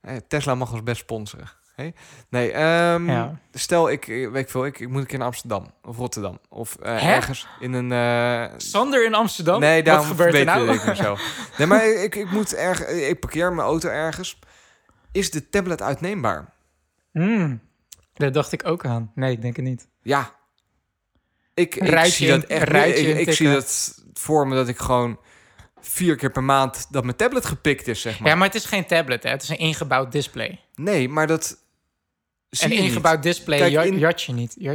eh, 0.00 0.16
Tesla 0.28 0.54
mag 0.54 0.72
ons 0.72 0.82
best 0.82 1.00
sponsoren. 1.00 1.48
Hey? 1.78 1.94
Nee, 2.28 2.52
ehm, 2.52 3.10
Ja. 3.10 3.38
stel 3.52 3.90
ik, 3.90 4.08
eh, 4.08 4.30
weet 4.30 4.42
ik 4.44 4.50
veel, 4.50 4.66
ik, 4.66 4.80
ik 4.80 4.88
moet 4.88 5.06
keer 5.06 5.14
in 5.18 5.24
Amsterdam 5.24 5.66
of 5.82 5.96
Rotterdam 5.96 6.38
of 6.48 6.76
eh, 6.76 7.06
ergens 7.14 7.46
in 7.60 7.72
een... 7.72 7.92
eh, 7.92 8.54
Sander 8.56 9.04
in 9.06 9.14
Amsterdam? 9.14 9.60
Nee, 9.60 9.82
daarom 9.82 10.06
gebeurt 10.06 10.34
er 10.34 10.44
nou? 10.44 10.72
ik 10.72 10.86
mezelf. 10.86 11.20
Nee, 11.58 11.66
maar 11.66 11.86
ik, 11.86 12.14
ik 12.14 12.30
moet 12.30 12.54
erg, 12.54 12.86
ik 12.86 13.20
parkeer 13.20 13.52
mijn 13.52 13.68
auto 13.68 13.88
ergens. 13.88 14.38
Is 15.12 15.30
de 15.30 15.48
tablet 15.48 15.82
uitneembaar? 15.82 16.52
Hmm, 17.12 17.60
daar 18.14 18.32
dacht 18.32 18.52
ik 18.52 18.66
ook 18.66 18.84
aan. 18.84 19.12
Nee, 19.14 19.32
ik 19.32 19.42
denk 19.42 19.56
het 19.56 19.64
niet. 19.64 19.88
Ja. 20.02 20.34
Ik, 21.54 21.74
ik 21.76 21.88
Rijtje 21.88 22.12
zie 22.12 22.28
dat 22.28 22.44
echt. 22.44 22.72
ik, 22.98 23.18
ik 23.18 23.32
zie 23.32 23.52
dat 23.52 23.94
voor 24.12 24.46
me 24.48 24.54
dat 24.54 24.68
ik 24.68 24.78
gewoon 24.78 25.18
vier 25.80 26.16
keer 26.16 26.30
per 26.30 26.44
maand 26.44 26.86
dat 26.90 27.04
mijn 27.04 27.16
tablet 27.16 27.46
gepikt 27.46 27.88
is, 27.88 28.00
zeg 28.00 28.18
maar. 28.20 28.28
Ja, 28.28 28.34
maar 28.34 28.46
het 28.46 28.56
is 28.56 28.64
geen 28.64 28.86
tablet, 28.86 29.22
hè? 29.22 29.30
Het 29.30 29.42
is 29.42 29.48
een 29.48 29.58
ingebouwd 29.58 30.12
display. 30.12 30.60
Nee, 30.74 31.08
maar 31.08 31.26
dat. 31.26 31.66
Een 32.50 32.72
ingebouwd 32.72 33.22
display 33.22 33.58
Kijk, 33.58 33.70
ja- 33.72 33.82
in- 33.82 33.98
jat 33.98 34.22
je 34.22 34.32
niet. 34.32 34.54
Ja, 34.58 34.70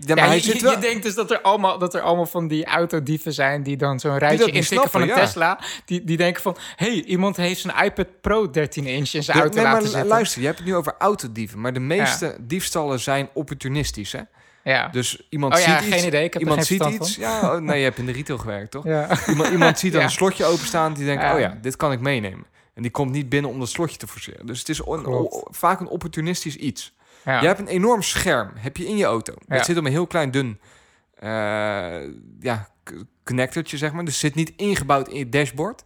Ja, 0.00 0.14
maar 0.14 0.16
ja, 0.24 0.26
hij 0.26 0.36
je, 0.36 0.42
zit 0.42 0.54
je- 0.56 0.62
wel. 0.62 0.72
je 0.72 0.78
denkt 0.78 1.02
dus 1.02 1.14
dat 1.14 1.30
er 1.30 1.40
allemaal, 1.40 1.78
dat 1.78 1.94
er 1.94 2.00
allemaal 2.00 2.26
van 2.26 2.48
die 2.48 2.64
autodieven 2.64 3.32
zijn 3.32 3.62
die 3.62 3.76
dan 3.76 4.00
zo'n 4.00 4.18
rijtje 4.18 4.50
intikken 4.50 4.90
van 4.90 5.00
een 5.00 5.06
ja. 5.06 5.14
Tesla. 5.14 5.60
Die, 5.84 6.04
die 6.04 6.16
denken 6.16 6.42
van, 6.42 6.56
hey, 6.76 7.02
iemand 7.04 7.36
heeft 7.36 7.60
zijn 7.60 7.84
iPad 7.84 8.06
Pro 8.20 8.50
13 8.50 8.86
inch 8.86 9.12
in 9.12 9.22
zijn 9.24 9.36
De- 9.36 9.42
auto 9.42 9.54
nee, 9.56 9.64
maar 9.64 9.72
laten 9.74 9.88
zitten. 9.88 10.08
luister, 10.08 10.40
je 10.40 10.46
hebt 10.46 10.58
het 10.58 10.66
nu 10.66 10.74
over 10.74 10.94
autodieven, 10.98 11.60
maar 11.60 11.72
de 11.72 11.80
meeste 11.80 12.36
diefstallen 12.40 13.00
zijn 13.00 13.28
opportunistisch, 13.34 14.12
hè? 14.12 14.20
Ja. 14.64 14.88
Dus 14.88 15.26
iemand 15.30 15.54
Oh 15.54 15.60
ja, 15.60 15.64
ziet 15.78 15.88
geen 15.88 15.96
iets, 15.98 16.06
idee, 16.06 16.24
ik 16.24 16.32
heb 16.32 16.42
iemand 16.42 16.66
ziet 16.66 16.84
iets. 16.84 17.16
Ja, 17.16 17.54
oh, 17.54 17.60
nee, 17.60 17.78
je 17.78 17.84
hebt 17.84 17.98
in 17.98 18.06
de 18.06 18.12
retail 18.12 18.38
gewerkt, 18.38 18.70
toch? 18.70 18.84
ja. 18.94 19.08
Iemand, 19.28 19.50
iemand 19.50 19.78
ziet 19.78 19.92
dan 19.92 20.02
een 20.08 20.10
slotje 20.10 20.44
openstaan 20.44 20.94
die 20.94 21.04
denkt, 21.04 21.22
oh 21.32 21.38
ja, 21.40 21.58
dit 21.62 21.76
kan 21.76 21.92
ik 21.92 22.00
meenemen. 22.00 22.46
En 22.74 22.82
die 22.82 22.90
komt 22.90 23.10
niet 23.12 23.28
binnen 23.28 23.50
om 23.50 23.58
dat 23.58 23.68
slotje 23.68 23.96
te 23.96 24.06
forceren. 24.06 24.46
Dus 24.46 24.58
het 24.58 24.68
is 24.68 24.80
on- 24.80 25.02
Klopt. 25.02 25.32
o- 25.34 25.42
vaak 25.50 25.80
een 25.80 25.88
opportunistisch 25.88 26.56
iets. 26.56 26.94
Ja. 27.26 27.40
Je 27.40 27.46
hebt 27.46 27.58
een 27.58 27.66
enorm 27.66 28.02
scherm, 28.02 28.50
heb 28.54 28.76
je 28.76 28.86
in 28.86 28.96
je 28.96 29.04
auto. 29.04 29.34
Dat 29.46 29.64
zit 29.64 29.76
op 29.78 29.84
een 29.84 29.90
heel 29.90 30.06
klein 30.06 30.30
dun 30.30 30.60
eh, 31.14 31.28
ja, 32.40 32.68
connectortje, 33.24 33.76
zeg 33.76 33.92
maar. 33.92 34.04
Dus 34.04 34.12
het 34.12 34.22
zit 34.22 34.34
niet 34.34 34.52
ingebouwd 34.56 35.08
in 35.08 35.18
je 35.18 35.28
dashboard. 35.28 35.84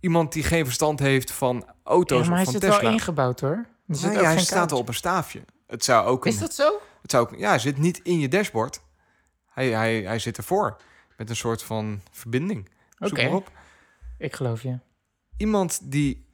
Iemand 0.00 0.32
die 0.32 0.42
geen 0.42 0.64
verstand 0.64 0.98
heeft 0.98 1.30
van 1.32 1.66
auto's 1.84 2.28
maar 2.28 2.36
hij 2.36 2.46
of 2.46 2.52
van 2.52 2.52
zit 2.52 2.70
Tesla. 2.70 2.80
wel 2.82 2.92
ingebouwd 2.92 3.40
hoor. 3.40 3.66
Er 3.88 3.96
zit 3.96 4.12
ja, 4.12 4.22
hij 4.22 4.38
staat 4.38 4.48
kabeltje. 4.48 4.76
op 4.76 4.88
een 4.88 4.94
staafje. 4.94 5.44
Het 5.66 5.84
zou 5.84 6.06
ook 6.06 6.24
een, 6.26 6.32
Is 6.32 6.38
dat 6.38 6.54
zo? 6.54 6.80
het 7.02 7.10
zou 7.10 7.26
ook, 7.26 7.38
ja, 7.38 7.48
hij 7.48 7.58
zit 7.58 7.78
niet 7.78 8.00
in 8.02 8.18
je 8.18 8.28
dashboard. 8.28 8.80
Hij, 9.50 9.68
hij, 9.68 10.02
hij 10.02 10.18
zit 10.18 10.36
ervoor. 10.36 10.76
Met 11.16 11.30
een 11.30 11.36
soort 11.36 11.62
van 11.62 12.00
verbinding. 12.10 12.68
Zoek 12.98 13.10
Oké. 13.10 13.22
maar 13.22 13.34
op. 13.34 13.50
Ik 14.18 14.34
geloof 14.34 14.62
je. 14.62 14.78
iemand 15.36 15.80
die 15.82 16.26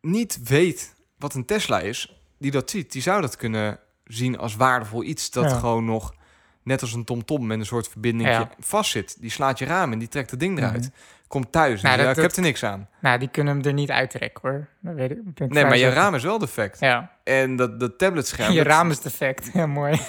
niet 0.00 0.48
weet 0.48 0.94
wat 1.18 1.34
een 1.34 1.44
Tesla 1.44 1.80
is, 1.80 2.18
die 2.44 2.52
dat 2.52 2.70
ziet, 2.70 2.92
die 2.92 3.02
zou 3.02 3.20
dat 3.20 3.36
kunnen 3.36 3.78
zien 4.04 4.38
als 4.38 4.56
waardevol 4.56 5.02
iets 5.02 5.30
dat 5.30 5.50
Ja. 5.50 5.56
gewoon 5.58 5.84
nog 5.84 6.14
net 6.62 6.80
als 6.80 6.92
een 6.92 7.04
TomTom 7.04 7.46
met 7.46 7.58
een 7.58 7.66
soort 7.66 7.88
verbinding 7.88 8.28
Ja. 8.28 8.48
vastzit. 8.60 9.16
Die 9.20 9.30
slaat 9.30 9.58
je 9.58 9.64
raam 9.64 9.92
en 9.92 9.98
die 9.98 10.08
trekt 10.08 10.30
het 10.30 10.40
ding 10.40 10.58
eruit. 10.58 10.80
Mhm. 10.80 10.88
Komt 11.28 11.52
thuis. 11.52 11.82
En 11.82 11.86
Nou, 11.86 11.96
dat- 11.96 12.04
ja, 12.04 12.10
ik 12.10 12.16
dat- 12.16 12.24
heb 12.24 12.34
er 12.36 12.42
niks 12.42 12.64
aan. 12.64 12.88
Nou, 13.00 13.18
die 13.18 13.28
kunnen 13.28 13.54
hem 13.56 13.64
er 13.64 13.72
niet 13.72 13.90
uittrekken 13.90 14.50
hoor. 14.50 14.66
Dat 14.80 14.94
weet 14.94 15.10
ik. 15.10 15.18
Nee, 15.48 15.64
maar 15.64 15.76
je 15.76 15.88
raam 15.88 16.14
is 16.14 16.22
wel 16.22 16.38
defect. 16.38 16.80
Ja, 16.80 17.10
En 17.24 17.56
dat, 17.56 17.80
dat 17.80 17.98
tabletscherm... 17.98 18.52
je 18.52 18.58
dat 18.58 18.66
raam 18.66 18.90
is 18.90 19.00
defect. 19.00 19.50
Ja, 19.52 19.66
mooi. 19.66 20.00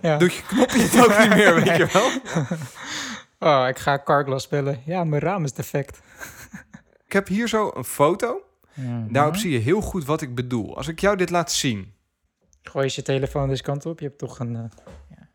ja. 0.00 0.16
Doet 0.18 0.34
je 0.34 0.42
knopje 0.46 0.80
het 0.82 1.04
ook 1.04 1.18
niet 1.18 1.28
meer, 1.36 1.54
weet 1.54 1.76
je 1.76 1.86
wel? 1.92 2.10
Oh, 3.38 3.68
ik 3.68 3.78
ga 3.78 4.00
Carglass 4.04 4.48
bellen. 4.48 4.80
Ja, 4.84 5.04
mijn 5.04 5.22
raam 5.22 5.44
is 5.44 5.52
defect. 5.52 6.00
Ik 7.06 7.12
heb 7.12 7.26
hier 7.28 7.48
zo 7.48 7.70
een 7.74 7.84
foto. 7.84 8.40
Mhm. 8.76 9.12
Daarop 9.12 9.36
zie 9.36 9.50
je 9.50 9.58
heel 9.58 9.80
goed 9.80 10.04
wat 10.04 10.20
ik 10.20 10.34
bedoel. 10.34 10.76
Als 10.76 10.88
ik 10.88 11.00
jou 11.00 11.16
dit 11.16 11.30
laat 11.30 11.52
zien. 11.52 11.94
Gooi 12.62 12.84
eens 12.84 12.94
je 12.94 13.02
telefoon 13.02 13.48
deze 13.48 13.62
kant 13.62 13.86
op. 13.86 14.00
Je 14.00 14.06
hebt 14.06 14.18
toch 14.18 14.38
een... 14.38 14.56
eh, 14.56 14.64
ja, 15.08 15.28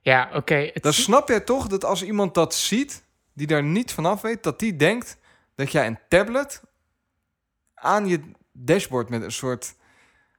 ja 0.00 0.30
oké. 0.34 0.70
Dan 0.74 0.92
snap 0.92 1.28
jij 1.28 1.40
toch 1.40 1.66
dat 1.66 1.84
als 1.84 2.02
iemand 2.02 2.34
dat 2.34 2.54
ziet, 2.54 3.04
die 3.32 3.46
daar 3.46 3.62
niet 3.62 3.92
vanaf 3.92 4.20
weet, 4.20 4.42
dat 4.42 4.58
die 4.58 4.76
denkt 4.76 5.18
dat 5.54 5.72
jij 5.72 5.86
een 5.86 5.98
tablet 6.08 6.62
aan 7.74 8.06
je 8.06 8.20
dashboard 8.52 9.08
met 9.08 9.22
een 9.22 9.32
soort. 9.32 9.74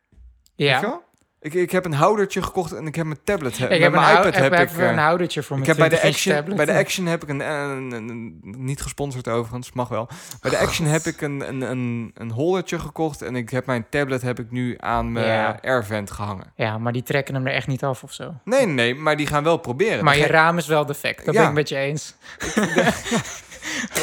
Weet 0.10 0.20
je 0.56 0.66
ja. 0.66 1.02
Ik, 1.44 1.54
ik 1.54 1.72
heb 1.72 1.86
een 1.86 1.94
houdertje 1.94 2.42
gekocht 2.42 2.72
en 2.72 2.88
ik 2.88 2.96
heb 2.96 3.06
mijn 3.06 3.20
tablet. 3.24 3.58
Heb, 3.58 3.72
Ik 3.72 3.82
heb, 3.82 3.92
mijn 3.92 4.18
iPad 4.18 4.36
heb, 4.36 4.52
heb 4.54 4.70
ik. 4.70 4.78
een 4.78 4.90
eh, 4.90 4.98
houdertje 5.04 5.44
voor 5.44 5.58
ik 5.58 5.66
heb 5.66 5.78
bij 5.78 5.90
de 5.90 5.98
20 5.98 6.10
inch 6.10 6.16
Action, 6.16 6.36
tablet. 6.36 6.66
bij 6.66 6.76
de 6.76 6.80
Action 6.82 7.06
heb 7.06 7.24
ik 7.24 7.30
een, 7.30 7.40
een, 7.40 7.92
een- 7.92 8.10
een- 8.10 8.42
niet 8.58 8.82
gesponsord 8.82 9.28
overigens, 9.28 9.72
mag 9.72 9.88
wel. 9.88 10.10
Bij 10.42 10.52
de 10.52 10.58
Action 10.58 10.88
heb 10.88 11.02
ik 11.06 11.22
een, 11.22 11.48
een, 11.48 11.62
een, 11.62 12.12
een 12.14 12.32
holdertje 12.32 12.80
gekocht 12.80 13.22
en 13.22 13.36
ik 13.36 13.50
heb 13.50 13.66
mijn 13.66 13.86
tablet 13.90 14.22
heb 14.22 14.40
ik 14.40 14.52
nu 14.52 14.76
aan 14.80 15.12
mijn 15.12 15.26
Ja. 15.28 15.60
Airvent 15.62 16.12
gehangen. 16.12 16.54
Ja, 16.56 16.78
maar 16.78 16.94
die 16.94 17.04
trekken 17.04 17.34
hem 17.36 17.48
er 17.48 17.54
echt 17.54 17.68
niet 17.68 17.84
af 17.84 18.04
of 18.04 18.14
zo. 18.14 18.34
Nee, 18.44 18.66
nee, 18.66 18.96
maar 18.96 19.18
die 19.18 19.28
gaan 19.28 19.44
wel 19.44 19.58
proberen. 19.58 20.04
Maar 20.04 20.18
je 20.18 20.28
raam 20.28 20.58
is 20.58 20.68
wel 20.68 20.86
defect. 20.86 21.26
Dat 21.26 21.34
Ja. 21.34 21.40
ben 21.40 21.50
ik 21.50 21.56
met 21.56 21.70
je 21.70 21.76
eens. 21.76 22.16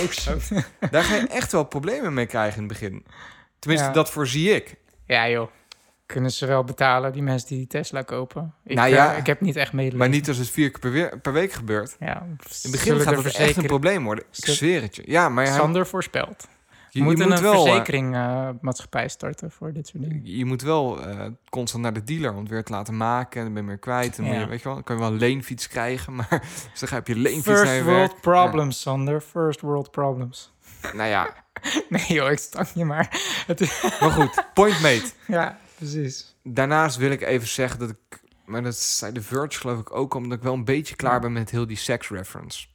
Oh, 0.02 0.10
shit. 0.10 0.50
Daar 0.90 1.02
ga 1.04 1.14
je 1.14 1.26
echt 1.26 1.52
wel 1.52 1.64
problemen 1.64 2.14
mee 2.14 2.26
krijgen 2.26 2.62
in 2.62 2.68
het 2.68 2.78
begin. 2.78 3.04
Tenminste, 3.58 3.86
Ja. 3.88 3.92
dat 3.94 4.10
voorzie 4.10 4.50
ik. 4.54 4.74
Ja, 5.06 5.28
joh. 5.28 5.48
Kunnen 6.08 6.30
ze 6.30 6.46
wel 6.46 6.64
betalen, 6.64 7.12
die 7.12 7.22
mensen 7.22 7.48
die 7.48 7.66
Tesla 7.66 8.02
kopen? 8.02 8.54
Ik, 8.64 8.76
Nou 8.76 8.88
ja, 8.88 9.12
eh, 9.12 9.18
ik 9.18 9.26
heb 9.26 9.40
niet 9.40 9.56
echt 9.56 9.72
medelijden. 9.72 9.98
Maar 9.98 10.08
niet 10.08 10.28
als 10.28 10.36
het 10.36 10.50
vier 10.50 10.70
keer 10.70 10.78
per, 10.80 10.90
weer- 10.90 11.18
per 11.20 11.32
week 11.32 11.52
gebeurt. 11.52 11.96
Ja, 12.00 12.20
In 12.22 12.36
het 12.62 12.70
begin 12.70 13.00
gaat 13.00 13.24
het 13.24 13.34
echt 13.34 13.56
een 13.56 13.66
probleem 13.66 14.04
worden. 14.04 14.24
Ik 14.36 14.44
zweer 14.46 14.82
het 14.82 14.96
je. 14.96 15.02
Ja, 15.06 15.28
maar 15.28 15.44
hij- 15.46 15.54
Sander 15.56 15.86
voorspelt. 15.86 16.48
je, 16.90 17.02
moet 17.02 17.20
een 17.20 17.40
wel, 17.40 17.54
eh, 17.54 17.62
verzekeringmaatschappij 17.62 19.08
starten 19.08 19.50
voor 19.50 19.72
dit 19.72 19.86
soort 19.88 20.02
dingen. 20.02 20.20
je 20.24 20.44
moet 20.44 20.62
wel 20.62 21.00
eh, 21.06 21.26
constant 21.50 21.82
naar 21.82 21.92
de 21.92 22.04
dealer 22.04 22.32
om 22.32 22.38
het 22.38 22.48
weer 22.48 22.64
te 22.64 22.72
laten 22.72 22.96
maken. 22.96 23.38
En 23.38 23.44
dan 23.44 23.54
ben 23.54 23.62
je 23.62 23.68
weer 23.68 23.78
kwijt. 23.78 24.18
En 24.18 24.24
Ja. 24.24 24.40
je, 24.40 24.46
weet 24.46 24.58
je 24.58 24.64
wel, 24.64 24.74
dan 24.74 24.84
kan 24.84 24.96
je 24.96 25.02
wel 25.02 25.10
een 25.10 25.18
leenfiets 25.18 25.68
krijgen. 25.68 26.14
Maar 26.16 26.28
dus 26.70 26.80
dan 26.80 26.88
ga 26.88 27.00
je 27.04 27.16
leenfiets 27.16 27.46
naar 27.46 27.56
First 27.56 27.74
je 27.76 27.84
world 27.84 28.10
werk. 28.10 28.20
problems, 28.20 28.80
Sander. 28.80 29.20
First 29.20 29.60
world 29.60 29.90
problems. 29.90 30.52
Ja. 30.82 30.92
Nou 30.94 31.08
ja, 31.08 31.34
Nee 31.88 32.06
joh, 32.08 32.30
ik 32.30 32.38
stang 32.38 32.68
je 32.74 32.84
maar. 32.84 33.20
Maar 34.00 34.10
goed. 34.10 34.44
Point 34.54 34.80
made. 34.80 35.02
ja, 35.26 35.58
precies. 35.78 36.36
Daarnaast 36.42 36.96
wil 36.96 37.10
ik 37.10 37.20
even 37.20 37.48
zeggen 37.48 37.78
dat 37.78 37.90
ik... 37.90 38.20
Maar 38.44 38.62
dat 38.62 38.76
zei 38.76 39.12
de 39.12 39.22
Verge 39.22 39.58
geloof 39.58 39.80
ik 39.80 39.94
ook, 39.94 40.14
omdat 40.14 40.38
ik 40.38 40.44
wel 40.44 40.54
een 40.54 40.64
beetje 40.64 40.96
klaar 40.96 41.20
ben 41.20 41.32
met 41.32 41.50
heel 41.50 41.66
die 41.66 41.76
sex 41.76 42.08
reference. 42.08 42.66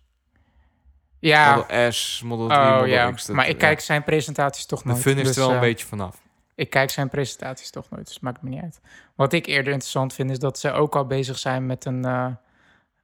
Ja, 1.19 1.55
Model 1.55 1.91
S, 1.91 2.21
Model 2.25 2.47
3, 2.47 2.59
oh 2.59 2.71
Model 2.71 2.85
ja. 2.85 3.11
X. 3.11 3.25
dat- 3.25 3.35
maar 3.35 3.47
ik 3.47 3.51
ja. 3.51 3.67
kijk 3.67 3.79
zijn 3.79 4.03
presentaties 4.03 4.65
toch 4.65 4.81
De 4.81 4.87
nooit. 4.87 5.01
fun 5.01 5.17
is 5.17 5.27
dus, 5.27 5.35
er 5.35 5.41
wel 5.41 5.49
een 5.49 5.55
eh, 5.55 5.61
beetje 5.61 5.85
vanaf. 5.85 6.21
Ik 6.55 6.69
kijk 6.69 6.89
zijn 6.89 7.09
presentaties 7.09 7.69
toch 7.69 7.89
nooit, 7.89 8.07
dus 8.07 8.19
maakt 8.19 8.41
me 8.41 8.49
niet 8.49 8.61
uit. 8.61 8.81
Wat 9.15 9.33
ik 9.33 9.45
eerder 9.45 9.71
interessant 9.71 10.13
vind, 10.13 10.29
is 10.29 10.39
dat 10.39 10.59
ze 10.59 10.71
ook 10.71 10.95
al 10.95 11.05
bezig 11.05 11.37
zijn 11.39 11.65
met 11.65 11.85
een, 11.85 12.05
eh, 12.05 12.31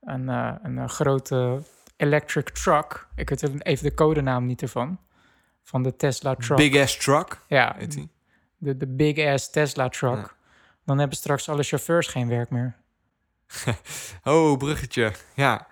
een, 0.01 0.29
eh, 0.29 0.53
een, 0.63 0.89
grote 0.89 1.61
electric 1.97 2.49
truck. 2.49 3.07
Ik 3.15 3.29
weet 3.29 3.43
even 3.65 3.83
de 3.83 3.93
codenaam 3.93 4.45
niet 4.45 4.61
ervan. 4.61 4.99
Van 5.63 5.83
de 5.83 5.95
Tesla 5.95 6.35
truck. 6.35 6.57
Big 6.57 6.81
ass 6.81 6.97
truck, 6.97 7.41
ja, 7.47 7.75
heet 7.77 7.91
die. 7.91 8.09
De, 8.59 8.77
de 8.77 8.87
big 8.87 9.27
ass 9.27 9.49
Tesla 9.49 9.89
truck. 9.89 10.15
Ja. 10.15 10.31
Dan 10.85 10.97
hebben 10.97 11.17
straks 11.17 11.49
alle 11.49 11.63
chauffeurs 11.63 12.07
geen 12.07 12.27
werk 12.27 12.49
meer. 12.49 12.75
Oh, 14.23 14.57
bruggetje. 14.57 15.11
Ja. 15.33 15.67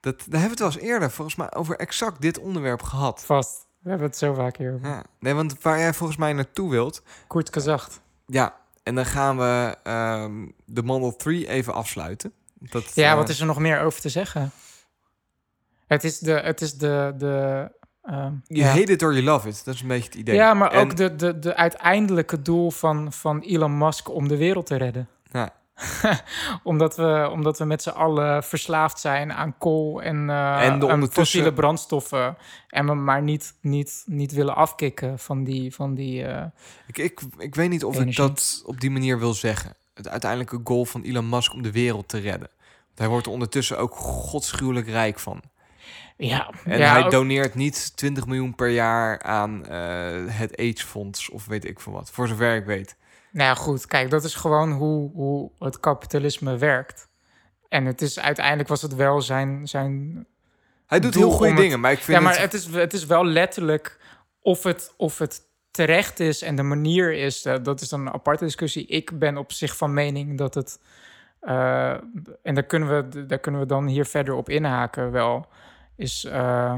Dat, 0.00 0.18
daar 0.18 0.40
hebben 0.40 0.58
we 0.58 0.64
het 0.64 0.74
wel 0.74 0.82
eens 0.82 0.92
eerder 0.92 1.10
volgens 1.10 1.36
mij 1.36 1.54
over 1.54 1.76
exact 1.76 2.20
dit 2.20 2.38
onderwerp 2.38 2.82
gehad. 2.82 3.24
Vast. 3.24 3.66
We 3.78 3.88
hebben 3.90 4.08
het 4.08 4.18
zo 4.18 4.34
vaak 4.34 4.56
hier 4.56 4.74
over. 4.74 4.88
Ja. 4.88 5.04
Nee, 5.18 5.34
want 5.34 5.62
waar 5.62 5.78
jij 5.78 5.94
volgens 5.94 6.18
mij 6.18 6.32
naartoe 6.32 6.70
wilt... 6.70 7.02
Kort 7.26 7.52
gezegd. 7.52 8.00
Ja, 8.26 8.56
en 8.82 8.94
dan 8.94 9.06
gaan 9.06 9.38
we 9.38 9.76
ehm, 9.82 10.46
de 10.64 10.82
Model 10.82 11.16
3 11.16 11.48
even 11.48 11.74
afsluiten. 11.74 12.32
Dat, 12.54 12.94
Ja, 12.94 13.10
eh, 13.10 13.16
wat 13.16 13.28
is 13.28 13.40
er 13.40 13.46
nog 13.46 13.58
meer 13.58 13.80
over 13.80 14.00
te 14.00 14.08
zeggen? 14.08 14.50
Het 15.86 16.04
is 16.04 16.18
de... 16.18 16.32
Het 16.32 16.60
is 16.60 16.74
de, 16.74 17.14
de 17.16 17.70
ehm, 18.08 18.32
You 18.46 18.60
ja. 18.60 18.66
hate 18.66 18.92
it 18.92 19.02
or 19.02 19.12
you 19.12 19.24
love 19.24 19.48
it. 19.48 19.64
Dat 19.64 19.74
is 19.74 19.80
een 19.82 19.88
beetje 19.88 20.04
het 20.04 20.14
idee. 20.14 20.34
Ja, 20.34 20.54
maar 20.54 20.72
En- 20.72 20.80
ook 20.80 20.96
de, 20.96 21.16
de, 21.16 21.38
de 21.38 21.56
uiteindelijke 21.56 22.42
doel 22.42 22.70
van, 22.70 23.12
van 23.12 23.40
Elon 23.40 23.78
Musk 23.78 24.10
om 24.14 24.28
de 24.28 24.36
wereld 24.36 24.66
te 24.66 24.76
redden. 24.76 25.08
Ja. 25.32 25.56
omdat, 26.62 26.96
we, 26.96 27.28
omdat 27.32 27.58
we 27.58 27.64
met 27.64 27.82
z'n 27.82 27.88
allen 27.88 28.44
verslaafd 28.44 29.00
zijn 29.00 29.32
aan 29.32 29.58
kool 29.58 30.02
en, 30.02 30.30
eh, 30.30 30.64
En 30.66 30.72
ondertussen- 30.82 31.12
fossiele 31.12 31.52
brandstoffen. 31.52 32.36
En 32.68 32.86
we 32.86 32.94
maar 32.94 33.22
niet, 33.22 33.54
niet, 33.60 34.02
niet 34.06 34.32
willen 34.32 34.54
afkicken 34.56 35.18
van 35.18 35.44
die... 35.44 35.74
Van 35.74 35.94
die 35.94 36.24
eh, 36.24 36.44
Ik, 36.86 36.98
ik, 36.98 37.20
ik 37.38 37.54
weet 37.54 37.70
niet 37.70 37.84
of 37.84 37.94
Energie. 37.94 38.12
ik 38.24 38.28
dat 38.28 38.62
op 38.66 38.80
die 38.80 38.90
manier 38.90 39.18
wil 39.18 39.34
zeggen. 39.34 39.74
Het 39.94 40.08
uiteindelijke 40.08 40.60
goal 40.64 40.84
van 40.84 41.02
Elon 41.02 41.28
Musk 41.28 41.52
om 41.52 41.62
de 41.62 41.72
wereld 41.72 42.08
te 42.08 42.18
redden. 42.18 42.48
Want 42.86 42.98
hij 42.98 43.08
wordt 43.08 43.26
er 43.26 43.32
ondertussen 43.32 43.78
ook 43.78 43.94
godschuwelijk 43.94 44.86
rijk 44.88 45.18
van. 45.18 45.40
Ja, 46.26 46.50
En 46.64 46.78
ja, 46.78 46.92
hij 46.92 47.04
ook- 47.04 47.10
doneert 47.10 47.54
niet 47.54 47.96
20 47.96 48.26
miljoen 48.26 48.54
per 48.54 48.68
jaar 48.68 49.22
aan 49.22 49.66
eh, 49.66 49.78
het 50.26 50.56
AIDS-fonds 50.56 51.30
of 51.30 51.46
weet 51.46 51.64
ik 51.64 51.80
veel 51.80 51.92
wat. 51.92 52.10
Voor 52.10 52.28
zover 52.28 52.54
ik 52.56 52.64
weet. 52.64 52.96
Nou 53.32 53.48
ja, 53.48 53.54
goed. 53.54 53.86
Kijk, 53.86 54.10
dat 54.10 54.24
is 54.24 54.34
gewoon 54.34 54.72
hoe, 54.72 55.10
hoe 55.12 55.50
het 55.58 55.80
kapitalisme 55.80 56.56
werkt. 56.56 57.08
En 57.68 57.84
het 57.84 58.02
is 58.02 58.18
uiteindelijk 58.20 58.68
was 58.68 58.82
het 58.82 58.94
wel 58.94 59.20
zijn... 59.20 59.68
zijn 59.68 60.26
Hij 60.86 61.00
doet 61.00 61.14
heel 61.14 61.30
goede 61.30 61.46
het- 61.52 61.60
dingen, 61.60 61.80
maar 61.80 61.92
ik 61.92 61.98
vind 61.98 62.18
ja, 62.18 62.22
maar 62.24 62.32
het... 62.40 62.52
het 62.52 62.54
is, 62.54 62.66
het 62.74 62.92
is 62.92 63.06
wel 63.06 63.24
letterlijk 63.24 63.98
of 64.42 64.62
het, 64.62 64.94
of 64.96 65.18
het 65.18 65.40
terecht 65.70 66.20
is 66.20 66.42
en 66.42 66.56
de 66.56 66.62
manier 66.62 67.12
is, 67.12 67.44
eh, 67.44 67.54
dat 67.62 67.80
is 67.80 67.88
dan 67.88 68.00
een 68.00 68.12
aparte 68.12 68.44
discussie. 68.44 68.86
Ik 68.86 69.18
ben 69.18 69.36
op 69.36 69.52
zich 69.52 69.76
van 69.76 69.94
mening 69.94 70.38
dat 70.38 70.54
het, 70.54 70.80
eh, 71.40 71.90
en 72.42 72.54
daar 72.54 72.62
kunnen, 72.66 72.88
we, 73.10 73.26
daar 73.26 73.38
kunnen 73.38 73.60
we 73.60 73.66
dan 73.66 73.86
hier 73.86 74.04
verder 74.06 74.34
op 74.34 74.48
inhaken 74.48 75.10
wel, 75.10 75.46
is, 75.98 76.24
eh, 76.24 76.74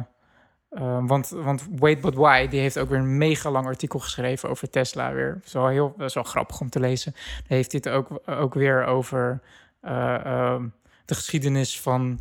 eh, 0.70 0.98
want, 1.06 1.28
want 1.28 1.68
Wait 1.76 2.00
But 2.00 2.14
Why, 2.14 2.48
die 2.48 2.60
heeft 2.60 2.78
ook 2.78 2.88
weer 2.88 2.98
een 2.98 3.18
mega 3.18 3.50
lang 3.50 3.66
artikel 3.66 3.98
geschreven 3.98 4.48
over 4.48 4.70
Tesla 4.70 5.12
weer. 5.12 5.34
Dat 5.34 5.46
is 5.46 5.52
wel, 5.52 5.68
heel, 5.68 5.94
dat 5.96 6.16
is 6.16 6.30
grappig 6.30 6.60
om 6.60 6.70
te 6.70 6.80
lezen. 6.80 7.12
Daar 7.12 7.56
heeft 7.58 7.72
het 7.72 7.88
ook, 7.88 8.20
ook 8.26 8.54
weer 8.54 8.84
over 8.84 9.40
eh, 9.80 10.24
ehm, 10.24 10.68
de 11.04 11.14
geschiedenis 11.14 11.80
van 11.80 12.20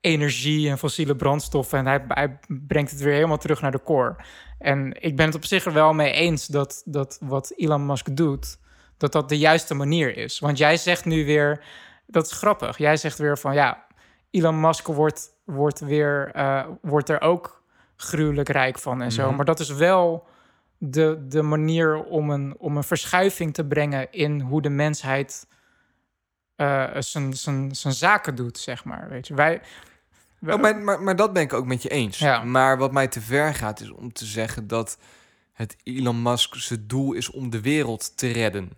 energie 0.00 0.70
en 0.70 0.78
fossiele 0.78 1.16
brandstoffen. 1.16 1.78
En 1.78 1.86
hij, 1.86 2.04
hij 2.08 2.38
brengt 2.46 2.90
het 2.90 3.00
weer 3.00 3.14
helemaal 3.14 3.38
terug 3.38 3.60
naar 3.60 3.70
de 3.70 3.82
core. 3.82 4.16
En 4.58 5.02
ik 5.02 5.16
ben 5.16 5.26
het 5.26 5.34
op 5.34 5.44
zich 5.44 5.64
er 5.64 5.72
wel 5.72 5.92
mee 5.92 6.12
eens 6.12 6.46
dat, 6.46 6.82
dat 6.84 7.18
wat 7.20 7.52
Elon 7.56 7.86
Musk 7.86 8.16
doet, 8.16 8.58
dat 8.96 9.12
dat 9.12 9.28
de 9.28 9.38
juiste 9.38 9.74
manier 9.74 10.16
is. 10.16 10.38
Want 10.38 10.58
jij 10.58 10.76
zegt 10.76 11.04
nu 11.04 11.24
weer, 11.24 11.64
dat 12.06 12.26
is 12.26 12.32
grappig. 12.32 12.78
Jij 12.78 12.96
zegt 12.96 13.18
weer 13.18 13.38
van 13.38 13.54
ja, 13.54 13.85
Elon 14.30 14.60
Musk 14.60 14.86
wordt, 14.86 15.30
wordt, 15.44 15.80
weer, 15.80 16.30
eh, 16.32 16.66
wordt 16.82 17.08
er 17.08 17.20
ook 17.20 17.62
gruwelijk 17.96 18.48
rijk 18.48 18.78
van 18.78 19.02
en 19.02 19.12
zo. 19.12 19.26
Mhm. 19.26 19.36
Maar 19.36 19.44
dat 19.44 19.60
is 19.60 19.70
wel 19.70 20.26
de, 20.78 21.26
de 21.28 21.42
manier 21.42 22.04
om 22.04 22.30
een, 22.30 22.54
om 22.58 22.76
een 22.76 22.84
verschuiving 22.84 23.54
te 23.54 23.64
brengen 23.66 24.12
in 24.12 24.40
hoe 24.40 24.62
de 24.62 24.68
mensheid 24.68 25.46
eh, 26.56 26.90
zijn, 26.98 27.74
zaken 27.74 28.34
doet, 28.34 28.58
zeg 28.58 28.84
maar. 28.84 29.08
Weet 29.08 29.26
je, 29.26 29.34
wij. 29.34 29.60
Oh, 30.46 30.60
maar, 30.60 30.76
maar, 30.76 31.02
maar 31.02 31.16
dat 31.16 31.32
ben 31.32 31.42
ik 31.42 31.52
ook 31.52 31.66
met 31.66 31.82
je 31.82 31.88
eens. 31.88 32.18
Ja. 32.18 32.44
Maar 32.44 32.78
wat 32.78 32.92
mij 32.92 33.08
te 33.08 33.20
ver 33.20 33.54
gaat 33.54 33.80
is 33.80 33.90
om 33.90 34.12
te 34.12 34.24
zeggen 34.24 34.66
dat 34.66 34.98
het 35.52 35.76
Elon 35.82 36.22
Musk 36.22 36.54
zijn 36.54 36.86
doel 36.86 37.12
is 37.12 37.30
om 37.30 37.50
de 37.50 37.60
wereld 37.60 38.16
te 38.16 38.28
redden. 38.28 38.70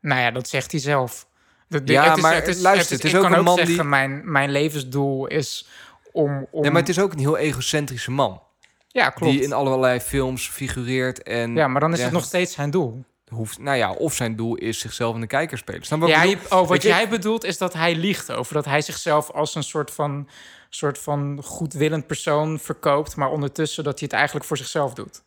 Nou 0.00 0.20
ja, 0.20 0.30
dat 0.30 0.48
zegt 0.48 0.70
hij 0.70 0.80
zelf. 0.80 1.28
De, 1.70 1.84
de- 1.84 1.92
Ja, 1.92 2.14
is, 2.16 2.22
maar 2.22 2.34
het 2.34 2.48
is, 2.48 2.60
luister, 2.60 2.96
het 2.96 3.04
is 3.04 3.10
ik 3.10 3.16
ook 3.16 3.22
kan 3.22 3.32
een 3.32 3.38
ook 3.38 3.44
man 3.44 3.56
zeggen, 3.56 3.74
die- 3.74 3.84
mijn, 3.84 4.20
mijn 4.32 4.50
levensdoel 4.50 5.26
is 5.26 5.68
om... 6.12 6.46
om 6.50 6.62
Nee, 6.62 6.70
maar 6.70 6.80
het 6.80 6.90
is 6.90 6.98
ook 6.98 7.12
een 7.12 7.18
heel 7.18 7.36
egocentrische 7.36 8.10
man. 8.10 8.42
ja, 8.88 9.10
klopt. 9.10 9.32
Die 9.32 9.42
in 9.42 9.52
allerlei 9.52 10.00
films 10.00 10.48
figureert 10.48 11.22
en... 11.22 11.54
ja, 11.54 11.68
maar 11.68 11.80
dan 11.80 11.92
is 11.92 12.02
het 12.02 12.12
nog 12.12 12.24
steeds 12.24 12.52
zijn 12.54 12.70
doel. 12.70 13.04
hoeft, 13.28 13.58
nou 13.58 13.76
ja, 13.76 13.92
of 13.92 14.14
zijn 14.14 14.36
doel 14.36 14.54
is 14.54 14.78
zichzelf 14.78 15.14
in 15.14 15.20
de 15.20 15.26
kijker 15.26 15.58
spelen. 15.58 15.82
Snap 15.82 16.00
wat 16.00 16.08
Ja, 16.08 16.22
je- 16.22 16.38
oh, 16.48 16.68
wat 16.68 16.82
jij 16.82 17.08
bedoelt 17.08 17.44
is 17.44 17.58
dat 17.58 17.72
hij 17.72 17.94
liegt 17.94 18.32
over 18.32 18.54
dat 18.54 18.64
hij 18.64 18.80
zichzelf 18.80 19.30
als 19.30 19.54
een 19.54 19.62
soort 19.62 19.90
van, 19.90 20.28
soort 20.68 20.98
van 20.98 21.40
goedwillend 21.44 22.06
persoon 22.06 22.58
verkoopt, 22.58 23.16
maar 23.16 23.30
ondertussen 23.30 23.84
dat 23.84 23.98
hij 23.98 24.02
het 24.10 24.12
eigenlijk 24.16 24.46
voor 24.46 24.56
zichzelf 24.56 24.94
doet. 24.94 25.22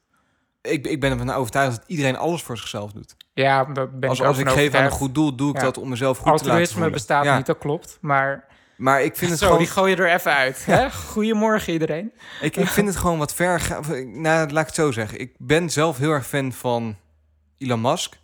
Ik, 0.72 0.88
ik 0.88 1.00
ben 1.00 1.12
ervan 1.12 1.30
overtuigd 1.32 1.76
dat 1.76 1.84
iedereen 1.88 2.18
alles 2.18 2.42
voor 2.42 2.58
zichzelf 2.58 2.92
doet. 2.92 3.16
Ja, 3.34 3.64
dat 3.66 4.00
ben 4.00 4.10
Als, 4.10 4.18
ik 4.20 4.24
ook 4.24 4.30
als 4.32 4.40
ik 4.40 4.50
geef 4.50 4.74
aan 4.74 4.84
een 4.84 4.92
goed 4.92 5.16
doel, 5.16 5.36
doe 5.36 5.50
ik 5.50 5.56
Ja. 5.56 5.62
dat 5.62 5.78
om 5.78 5.90
mezelf 5.90 6.18
goed 6.18 6.26
te 6.26 6.30
laten 6.32 6.46
Altruïsme 6.50 6.74
voelen. 6.76 6.92
bestaat 6.94 7.26
Ja, 7.26 7.38
niet, 7.38 7.46
dat 7.46 7.58
klopt. 7.58 7.98
Maar 8.02 8.46
Maar 8.78 9.04
ik 9.04 9.16
vind 9.18 9.32
het 9.32 9.40
zo, 9.40 9.46
gewoon... 9.46 9.62
die 9.62 9.72
gooi 9.72 9.96
je 9.96 10.02
er 10.02 10.14
even 10.14 10.34
uit. 10.34 10.66
Hè? 10.66 10.92
Goedemorgen 10.92 11.74
iedereen. 11.74 12.12
Ik, 12.42 12.56
ik 12.58 12.68
vind 12.68 12.88
het 12.88 12.96
gewoon 12.98 13.18
wat 13.18 13.34
ver. 13.34 13.62
Nou, 14.06 14.50
laat 14.52 14.62
ik 14.62 14.66
het 14.66 14.76
zo 14.76 14.92
zeggen. 14.92 15.20
Ik 15.20 15.34
ben 15.38 15.70
zelf 15.70 15.98
heel 15.98 16.12
erg 16.12 16.28
fan 16.28 16.52
van 16.54 16.96
Elon 17.58 17.82
Musk 17.82 18.20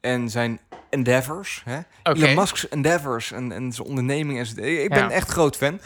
en 0.00 0.28
zijn 0.30 0.60
endeavors. 0.90 1.62
Hè? 1.64 1.78
Elon 2.02 2.34
Musk's 2.34 2.68
endeavors 2.68 3.32
en, 3.32 3.52
en 3.52 3.72
zijn 3.72 3.88
onderneming. 3.88 4.38
En 4.38 4.46
zijn, 4.46 4.82
ik 4.82 4.88
ben 4.88 4.98
Ja. 4.98 5.10
echt 5.10 5.30
groot 5.30 5.56
fan. 5.56 5.80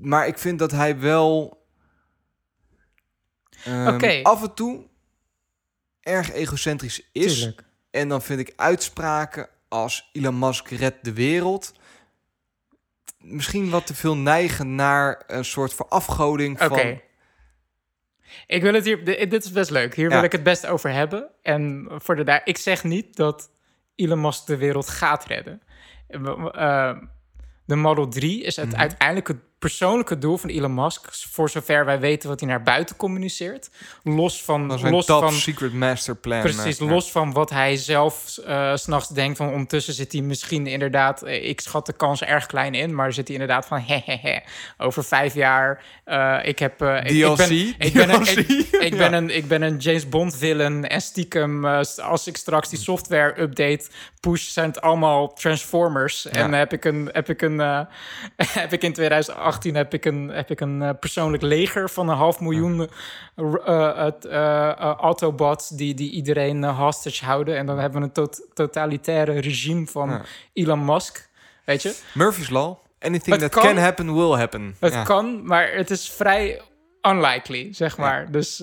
Maar 0.00 0.26
ik 0.26 0.38
vind 0.38 0.58
dat 0.58 0.70
hij 0.70 0.98
wel 0.98 1.60
Oké. 3.66 4.20
af 4.22 4.42
en 4.42 4.54
toe 4.54 4.86
erg 6.00 6.32
egocentrisch 6.32 7.08
is. 7.12 7.34
Tuurlijk. 7.38 7.64
En 7.90 8.08
dan 8.08 8.22
vind 8.22 8.40
ik 8.40 8.52
uitspraken 8.56 9.48
als 9.68 10.10
Elon 10.12 10.38
Musk 10.38 10.68
redt 10.68 11.04
de 11.04 11.12
wereld... 11.12 11.72
misschien 13.18 13.70
wat 13.70 13.86
te 13.86 13.94
veel 13.94 14.16
neigen 14.16 14.74
naar 14.74 15.22
een 15.26 15.44
soort 15.44 15.74
verafgoding 15.74 16.62
Oké. 16.62 16.78
van... 16.78 17.00
Ik 18.46 18.62
wil 18.62 18.74
het 18.74 18.84
hier, 18.84 19.04
di- 19.04 19.26
dit 19.26 19.44
is 19.44 19.52
best 19.52 19.70
leuk. 19.70 19.94
Hier 19.94 20.08
Ja. 20.08 20.14
wil 20.14 20.24
ik 20.24 20.32
het 20.32 20.42
best 20.42 20.66
over 20.66 20.92
hebben. 20.92 21.30
En 21.42 21.88
voor 21.90 22.16
de, 22.16 22.24
daar- 22.24 22.40
ik 22.44 22.56
zeg 22.58 22.84
niet 22.84 23.16
dat 23.16 23.50
Elon 23.94 24.20
Musk 24.20 24.46
de 24.46 24.56
wereld 24.56 24.88
gaat 24.88 25.24
redden. 25.24 25.62
Eh, 26.08 26.98
de 27.64 27.76
Model 27.76 28.08
3 28.08 28.42
is 28.42 28.56
het 28.56 28.70
Mhm. 28.70 28.80
uiteindelijk 28.80 29.28
het 29.28 29.38
persoonlijke 29.62 30.18
doel 30.18 30.36
van 30.36 30.50
Elon 30.50 30.74
Musk, 30.74 31.08
voor 31.30 31.50
zover 31.50 31.84
wij 31.84 32.00
weten 32.00 32.28
wat 32.28 32.40
hij 32.40 32.48
naar 32.48 32.62
buiten 32.62 32.96
communiceert. 32.96 33.70
Los 34.02 34.42
van, 34.42 34.90
los 34.90 35.06
top 35.06 35.22
van 35.22 35.32
secret 35.32 35.72
master 35.72 36.16
plan. 36.16 36.40
Precies, 36.40 36.78
eh, 36.78 36.86
ja. 36.86 36.92
los 36.92 37.10
van 37.10 37.32
wat 37.32 37.50
hij 37.50 37.76
zelf 37.76 38.22
s 38.26 38.40
s'nachts 38.74 39.08
denkt. 39.08 39.36
Van 39.36 39.48
ondertussen 39.48 39.94
zit 39.94 40.12
hij 40.12 40.20
misschien 40.20 40.66
inderdaad... 40.66 41.22
eh, 41.22 41.48
ik 41.48 41.60
schat 41.60 41.86
de 41.86 41.92
kans 41.92 42.22
erg 42.22 42.46
klein 42.46 42.74
in, 42.74 42.94
maar 42.94 43.12
zit 43.12 43.28
hij 43.28 43.36
inderdaad 43.36 43.66
van... 43.66 43.80
Hehehe, 43.88 44.42
over 44.78 45.04
vijf 45.04 45.34
jaar, 45.34 45.84
ik 46.44 46.58
heb... 46.58 46.82
ik- 46.82 47.10
ik, 47.10 47.36
ben, 47.36 47.46
DLC? 47.46 47.74
ik, 47.78 47.92
ben 47.92 48.10
een, 48.10 48.26
ik, 48.80 48.92
Ja. 48.92 48.96
ben 48.96 49.12
een, 49.12 49.36
ik 49.36 49.48
ben 49.48 49.62
een 49.62 49.76
James 49.76 50.08
Bond 50.08 50.36
villain 50.36 50.88
en 50.88 51.00
stiekem... 51.00 51.64
als 51.64 52.26
ik 52.26 52.36
straks 52.36 52.68
die 52.68 52.78
software 52.78 53.40
update 53.40 53.84
push... 54.20 54.48
zijn 54.48 54.68
het 54.68 54.80
allemaal 54.80 55.32
Transformers. 55.32 56.26
En 56.26 56.52
heb 56.52 56.72
ik, 56.72 56.84
een, 56.84 57.08
heb, 57.12 57.28
ik 57.28 57.42
een, 57.42 57.58
heb 58.62 58.72
ik 58.72 58.82
in 58.82 58.92
2018 59.58 59.74
heb 59.74 59.94
ik 59.94 60.04
een, 60.04 60.28
heb 60.36 60.50
ik 60.50 60.60
een 60.60 60.82
eh, 60.82 60.90
persoonlijk 61.00 61.42
leger 61.42 61.90
van 61.90 62.08
een 62.08 62.16
half 62.16 62.40
miljoen 62.40 62.90
eh, 63.36 64.06
eh, 64.06 64.70
Autobots 64.78 65.68
die, 65.68 65.94
die 65.94 66.10
iedereen 66.10 66.64
hostage 66.64 67.24
houden. 67.24 67.56
En 67.56 67.66
dan 67.66 67.78
hebben 67.78 68.00
we 68.00 68.06
een 68.06 68.12
tot- 68.12 68.46
totalitaire 68.54 69.40
regime 69.40 69.86
van. 69.86 70.20
Elon 70.52 70.84
Musk. 70.84 71.30
Weet 71.64 71.82
je? 71.82 71.94
Murphy's 72.14 72.48
Law. 72.48 72.76
Anything 73.00 73.40
Het 73.40 73.52
that 73.52 73.62
kan. 73.62 73.74
can 73.74 73.82
happen, 73.82 74.14
will 74.14 74.38
happen. 74.38 74.76
Het 74.80 74.92
Ja. 74.92 75.02
kan, 75.02 75.46
maar 75.46 75.72
het 75.72 75.90
is 75.90 76.10
vrij 76.10 76.60
unlikely, 77.02 77.72
zeg 77.72 77.96
maar. 77.96 78.30
Dus, 78.30 78.62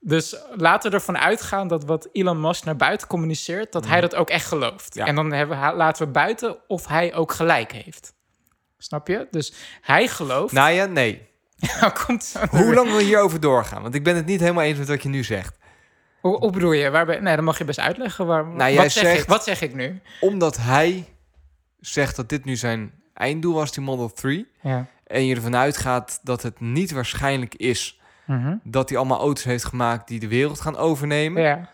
dus 0.00 0.36
laten 0.56 0.90
we 0.90 0.96
ervan 0.96 1.18
uitgaan 1.18 1.68
dat 1.68 1.84
wat 1.84 2.08
Elon 2.12 2.40
Musk 2.40 2.64
naar 2.64 2.76
buiten 2.76 3.06
communiceert, 3.08 3.72
dat 3.72 3.86
hij 3.86 4.00
dat 4.00 4.14
ook 4.14 4.30
echt 4.30 4.46
gelooft. 4.46 4.94
Ja. 4.94 5.06
En 5.06 5.14
dan 5.14 5.32
hebben, 5.32 5.58
laten 5.76 6.06
we 6.06 6.12
buiten 6.12 6.56
of 6.68 6.86
hij 6.86 7.14
ook 7.14 7.32
gelijk 7.32 7.72
heeft. 7.72 8.12
Snap 8.82 9.08
je? 9.08 9.26
Dus 9.30 9.52
hij 9.80 10.08
gelooft. 10.08 10.52
Nou 10.52 10.70
ja, 10.70 10.84
nee. 10.84 11.28
Nou, 11.80 11.92
komt 12.06 12.34
Hoe 12.50 12.74
lang 12.74 12.88
wil 12.88 12.98
je 12.98 13.04
hierover 13.04 13.40
doorgaan? 13.40 13.82
Want 13.82 13.94
ik 13.94 14.04
ben 14.04 14.16
het 14.16 14.26
niet 14.26 14.40
helemaal 14.40 14.64
eens 14.64 14.78
met 14.78 14.88
wat 14.88 15.02
je 15.02 15.08
nu 15.08 15.24
zegt. 15.24 15.58
Hoe, 16.20 16.38
hoe 16.38 16.50
bedoel 16.52 16.72
je? 16.72 16.90
Waar 16.90 17.06
ben, 17.06 17.22
nee, 17.22 17.36
dan 17.36 17.44
mag 17.44 17.58
je 17.58 17.64
best 17.64 17.78
uitleggen. 17.80 18.26
Waar, 18.26 18.46
Nou, 18.46 18.72
jij 18.72 18.82
wat, 18.82 18.92
zeg 18.92 19.04
zegt- 19.04 19.22
ik, 19.22 19.28
wat 19.28 19.44
zeg 19.44 19.60
ik 19.60 19.74
nu? 19.74 20.00
Omdat 20.20 20.56
hij 20.56 21.04
zegt 21.80 22.16
dat 22.16 22.28
dit 22.28 22.44
nu 22.44 22.56
zijn 22.56 22.92
einddoel 23.14 23.54
was, 23.54 23.72
die 23.72 23.82
Model 23.84 24.12
3. 24.12 24.48
Ja. 24.62 24.86
En 25.06 25.26
je 25.26 25.34
ervan 25.34 25.56
uitgaat 25.56 26.20
dat 26.22 26.42
het 26.42 26.60
niet 26.60 26.90
waarschijnlijk 26.90 27.54
is 27.54 28.00
Mhm. 28.26 28.56
dat 28.62 28.88
hij 28.88 28.98
allemaal 28.98 29.20
auto's 29.20 29.44
heeft 29.44 29.64
gemaakt 29.64 30.08
die 30.08 30.20
de 30.20 30.28
wereld 30.28 30.60
gaan 30.60 30.76
overnemen. 30.76 31.42
ja. 31.42 31.70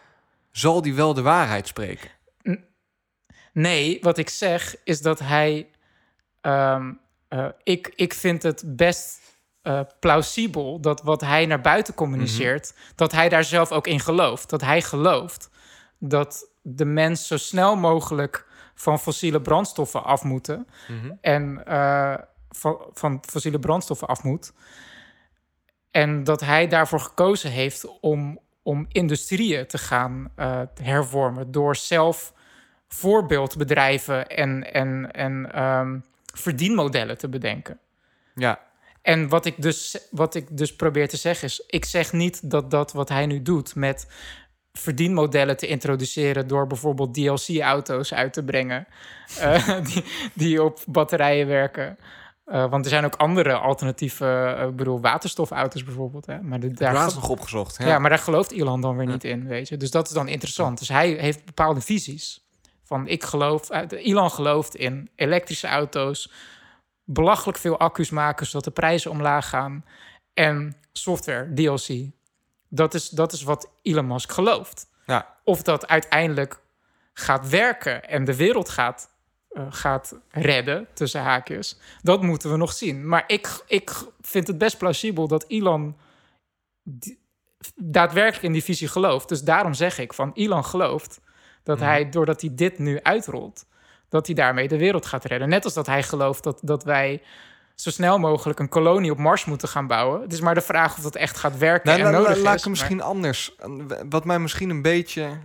Zal 0.50 0.82
die 0.82 0.94
wel 0.94 1.14
de 1.14 1.22
waarheid 1.22 1.66
spreken? 1.66 2.10
Nee, 3.52 3.98
wat 4.02 4.18
ik 4.18 4.28
zeg 4.28 4.76
is 4.84 5.00
dat 5.00 5.18
hij. 5.18 5.66
Ehm, 6.46 6.92
eh, 7.28 7.46
ik, 7.62 7.92
ik 7.96 8.14
vind 8.14 8.42
het 8.42 8.62
best 8.66 9.20
eh, 9.62 9.80
plausibel 10.00 10.80
dat 10.80 11.02
wat 11.02 11.20
hij 11.20 11.46
naar 11.46 11.60
buiten 11.60 11.94
communiceert, 11.94 12.74
dat 12.94 13.12
hij 13.12 13.28
daar 13.28 13.44
zelf 13.44 13.72
ook 13.72 13.86
in 13.86 14.00
gelooft. 14.00 14.50
Dat 14.50 14.60
hij 14.60 14.82
gelooft 14.82 15.50
dat 15.98 16.50
de 16.62 16.84
mens 16.84 17.26
zo 17.26 17.36
snel 17.36 17.76
mogelijk 17.76 18.46
van 18.74 18.98
fossiele 18.98 19.40
brandstoffen 19.40 20.04
af 20.04 20.22
moeten. 20.22 20.66
Mhm. 20.88 21.12
En 21.20 21.66
eh, 21.66 22.14
van, 22.50 22.78
van 22.92 23.22
fossiele 23.28 23.58
brandstoffen 23.58 24.08
af 24.08 24.22
moet. 24.22 24.52
En 25.90 26.24
dat 26.24 26.40
hij 26.40 26.66
daarvoor 26.66 27.00
gekozen 27.00 27.50
heeft 27.50 28.00
om, 28.00 28.38
om 28.62 28.86
industrieën 28.88 29.66
te 29.66 29.78
gaan 29.78 30.30
hervormen. 30.82 31.50
Door 31.50 31.76
zelf 31.76 32.32
voorbeeldbedrijven 32.88 34.26
en, 34.26 34.72
en, 34.72 35.10
en 35.12 35.52
ehm, 35.52 35.98
verdienmodellen 36.38 37.18
te 37.18 37.28
bedenken. 37.28 37.78
Ja, 38.34 38.60
En 39.02 39.28
wat 39.28 39.46
ik, 39.46 39.62
dus, 39.62 39.98
wat 40.10 40.34
ik 40.34 40.56
dus 40.56 40.76
probeer 40.76 41.08
te 41.08 41.16
zeggen 41.16 41.48
is... 41.48 41.64
ik 41.66 41.84
zeg 41.84 42.12
niet 42.12 42.50
dat 42.50 42.70
dat 42.70 42.92
wat 42.92 43.08
hij 43.08 43.26
nu 43.26 43.42
doet 43.42 43.74
met 43.74 44.06
verdienmodellen 44.72 45.56
te 45.56 45.66
introduceren... 45.66 46.48
door 46.48 46.66
bijvoorbeeld 46.66 47.14
DLC-auto's 47.14 48.14
uit 48.14 48.32
te 48.32 48.44
brengen 48.44 48.86
eh, 49.40 49.84
die, 49.84 50.04
die 50.34 50.62
op 50.62 50.82
batterijen 50.86 51.46
werken... 51.46 51.98
Eh, 52.46 52.70
want 52.70 52.84
er 52.84 52.90
zijn 52.90 53.04
ook 53.04 53.14
andere 53.14 53.52
alternatieve, 53.54 54.54
eh, 54.58 54.68
bedoel, 54.68 55.00
waterstofauto's 55.00 55.84
bijvoorbeeld. 55.84 56.26
Hè? 56.26 56.42
Maar 56.42 56.60
de, 56.60 56.72
daar 56.72 57.06
is 57.06 57.14
nog 57.14 57.28
opgezocht. 57.28 57.76
Ja. 57.78 57.86
ja. 57.86 57.98
maar 57.98 58.10
daar 58.10 58.18
gelooft 58.18 58.52
Elon 58.52 58.80
dan 58.80 58.96
weer 58.96 59.06
niet 59.06 59.24
in, 59.24 59.46
weet 59.46 59.68
je. 59.68 59.76
Dus 59.76 59.90
dat 59.90 60.06
is 60.06 60.12
dan 60.12 60.28
interessant. 60.28 60.78
Dus 60.78 60.88
hij 60.88 61.08
heeft 61.08 61.44
bepaalde 61.44 61.80
visies. 61.80 62.45
Van 62.86 63.06
ik 63.06 63.24
geloof, 63.24 63.70
eh, 63.70 64.06
Elon 64.06 64.30
gelooft 64.30 64.74
in 64.74 65.10
elektrische 65.14 65.66
auto's, 65.66 66.32
belachelijk 67.04 67.58
veel 67.58 67.78
accu's 67.78 68.10
maken 68.10 68.46
zodat 68.46 68.64
de 68.64 68.70
prijzen 68.70 69.10
omlaag 69.10 69.48
gaan 69.48 69.84
en 70.34 70.76
software, 70.92 71.52
DLC. 71.54 72.10
Dat 72.68 72.94
is, 72.94 73.08
dat 73.08 73.32
is 73.32 73.42
wat 73.42 73.70
Elon 73.82 74.06
Musk 74.06 74.32
gelooft. 74.32 74.88
Ja. 75.06 75.36
Of 75.44 75.62
dat 75.62 75.88
uiteindelijk 75.88 76.60
gaat 77.12 77.48
werken 77.48 78.08
en 78.08 78.24
de 78.24 78.36
wereld 78.36 78.68
gaat, 78.68 79.10
eh, 79.48 79.66
gaat 79.70 80.18
redden, 80.30 80.86
tussen 80.94 81.20
haakjes, 81.20 81.78
dat 82.02 82.22
moeten 82.22 82.50
we 82.50 82.56
nog 82.56 82.72
zien. 82.72 83.08
Maar 83.08 83.24
ik, 83.26 83.62
ik 83.66 83.92
vind 84.20 84.46
het 84.46 84.58
best 84.58 84.78
plausibel 84.78 85.28
dat 85.28 85.44
Elon 85.48 85.96
daadwerkelijk 87.74 88.42
in 88.42 88.52
die 88.52 88.64
visie 88.64 88.88
gelooft. 88.88 89.28
Dus 89.28 89.42
daarom 89.42 89.74
zeg 89.74 89.98
ik 89.98 90.12
van 90.12 90.32
Elon 90.34 90.64
gelooft 90.64 91.20
dat 91.66 91.78
Mhm. 91.78 91.86
hij, 91.86 92.08
doordat 92.08 92.40
hij 92.40 92.50
dit 92.54 92.78
nu 92.78 93.02
uitrolt, 93.02 93.66
dat 94.08 94.26
hij 94.26 94.34
daarmee 94.34 94.68
de 94.68 94.78
wereld 94.78 95.06
gaat 95.06 95.24
redden. 95.24 95.48
Net 95.48 95.64
als 95.64 95.74
dat 95.74 95.86
hij 95.86 96.02
gelooft 96.02 96.42
dat, 96.42 96.58
dat 96.62 96.84
wij 96.84 97.22
zo 97.74 97.90
snel 97.90 98.18
mogelijk 98.18 98.58
een 98.58 98.68
kolonie 98.68 99.10
op 99.10 99.18
Mars 99.18 99.44
moeten 99.44 99.68
gaan 99.68 99.86
bouwen. 99.86 100.20
Het 100.20 100.32
is 100.32 100.40
maar 100.40 100.54
de 100.54 100.60
vraag 100.60 100.96
of 100.96 101.02
dat 101.02 101.16
echt 101.16 101.36
gaat 101.36 101.58
werken 101.58 101.88
Nou, 101.90 101.98
en 102.00 102.04
la- 102.06 102.10
la- 102.12 102.18
nodig 102.18 102.42
laat 102.42 102.52
is. 102.54 102.58
ik 102.58 102.62
hem 102.64 102.70
misschien 102.72 103.00
anders. 103.02 103.54
Wat 104.08 104.24
mij 104.24 104.38
misschien 104.38 104.70
een 104.70 104.82
beetje 104.82 105.38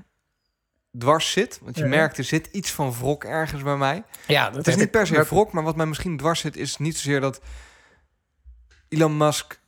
dwars 0.97 1.32
zit. 1.32 1.59
Want 1.63 1.78
je 1.78 1.84
Ja. 1.84 1.89
merkt, 1.89 2.17
er 2.17 2.24
zit 2.24 2.47
iets 2.51 2.72
van 2.72 2.93
wrok 2.93 3.24
ergens 3.24 3.63
bij 3.63 3.78
mij. 3.78 4.03
Ja, 4.28 4.45
dat 4.45 4.55
Het 4.55 4.67
is 4.67 4.76
niet 4.76 4.86
ik- 4.86 4.91
per 4.91 5.07
se 5.07 5.24
wrok, 5.24 5.51
maar 5.51 5.63
wat 5.63 5.76
mij 5.76 5.86
misschien 5.86 6.17
dwars 6.17 6.39
zit... 6.39 6.55
is 6.57 6.78
niet 6.78 6.97
zozeer 6.97 7.22
dat 7.22 7.41
Elon 8.89 9.17
Musk 9.17 9.59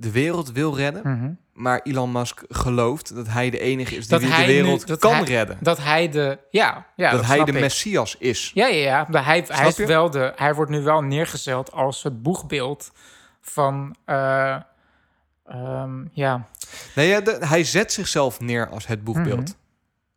de 0.00 0.10
wereld 0.10 0.52
wil 0.52 0.76
redden... 0.76 1.02
Mhm. 1.04 1.30
maar 1.52 1.80
Elon 1.82 2.12
Musk 2.12 2.42
gelooft 2.48 3.14
dat 3.14 3.28
hij 3.28 3.50
de 3.50 3.58
enige 3.58 3.96
is 3.96 4.00
die 4.00 4.08
Dat 4.08 4.20
weer 4.20 4.36
hij 4.36 4.46
de 4.46 4.52
wereld 4.52 4.98
kan 4.98 5.12
hij- 5.14 5.22
redden. 5.24 5.58
Dat 5.60 5.78
hij 5.78 6.08
de... 6.08 6.38
Ja, 6.50 6.86
ja 6.96 7.10
dat 7.10 7.24
hij 7.26 7.44
de 7.44 7.52
ik. 7.52 7.60
Messias 7.60 8.16
is. 8.18 8.50
Ja, 8.54 8.66
ja, 8.66 8.74
ja. 8.82 9.06
Maar 9.10 9.24
hij, 9.24 9.44
hij, 9.48 9.68
is 9.68 9.76
wel 9.76 10.10
de, 10.10 10.32
hij 10.36 10.54
wordt 10.54 10.70
nu 10.70 10.82
wel 10.82 11.00
neergezet 11.02 11.72
als 11.72 12.02
het 12.02 12.22
boegbeeld 12.22 12.92
van... 13.40 13.96
eh, 14.04 14.56
ehm, 15.46 16.04
ja, 16.12 16.46
Nee, 16.94 17.08
ja, 17.08 17.20
de- 17.20 17.38
hij 17.46 17.64
zet 17.64 17.92
zichzelf 17.92 18.40
neer 18.40 18.68
als 18.68 18.86
het 18.86 19.04
boegbeeld. 19.04 19.38
Mhm. 19.48 19.52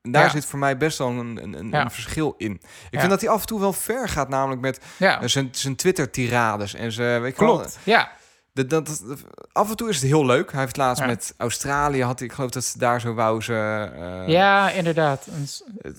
En 0.02 0.12
daar 0.12 0.24
Ja. 0.24 0.30
zit 0.30 0.46
voor 0.46 0.60
mij 0.60 0.78
best 0.78 0.98
wel 0.98 1.08
een, 1.10 1.44
een, 1.44 1.54
een, 1.60 1.70
Ja. 1.70 1.82
een 1.82 1.92
verschil 1.92 2.34
in. 2.38 2.52
Ik 2.54 2.62
Ja. 2.90 3.00
vind 3.00 3.12
dat 3.12 3.22
hij 3.22 3.30
af 3.30 3.42
en 3.42 3.48
toe 3.48 3.60
wel 3.60 3.74
ver 3.74 4.10
gaat, 4.10 4.30
namelijk 4.30 4.62
met 4.62 4.80
ja. 4.98 5.28
zijn, 5.28 5.50
zijn 5.52 5.76
Twitter-tirades. 5.76 6.74
En 6.74 6.92
ze, 6.92 7.02
weet 7.22 7.38
wel, 7.38 7.48
klopt. 7.56 7.80
Ja, 7.84 8.12
Dat, 8.54 8.70
dat, 8.70 8.86
dat- 9.08 9.24
af 9.52 9.70
en 9.70 9.76
toe 9.76 9.90
is 9.90 9.96
het 9.96 10.06
heel 10.06 10.26
leuk. 10.26 10.52
Hij 10.52 10.62
heeft 10.62 10.78
laatst 10.78 11.02
Ja. 11.02 11.08
met 11.10 11.34
Australië, 11.38 12.04
had, 12.04 12.22
ik 12.22 12.32
geloof 12.34 12.50
dat 12.50 12.64
ze 12.64 12.78
daar 12.78 13.02
zo 13.02 13.14
wou 13.14 13.42
ze... 13.42 13.54
eh, 13.96 14.28
ja, 14.28 14.70
inderdaad. 14.72 15.28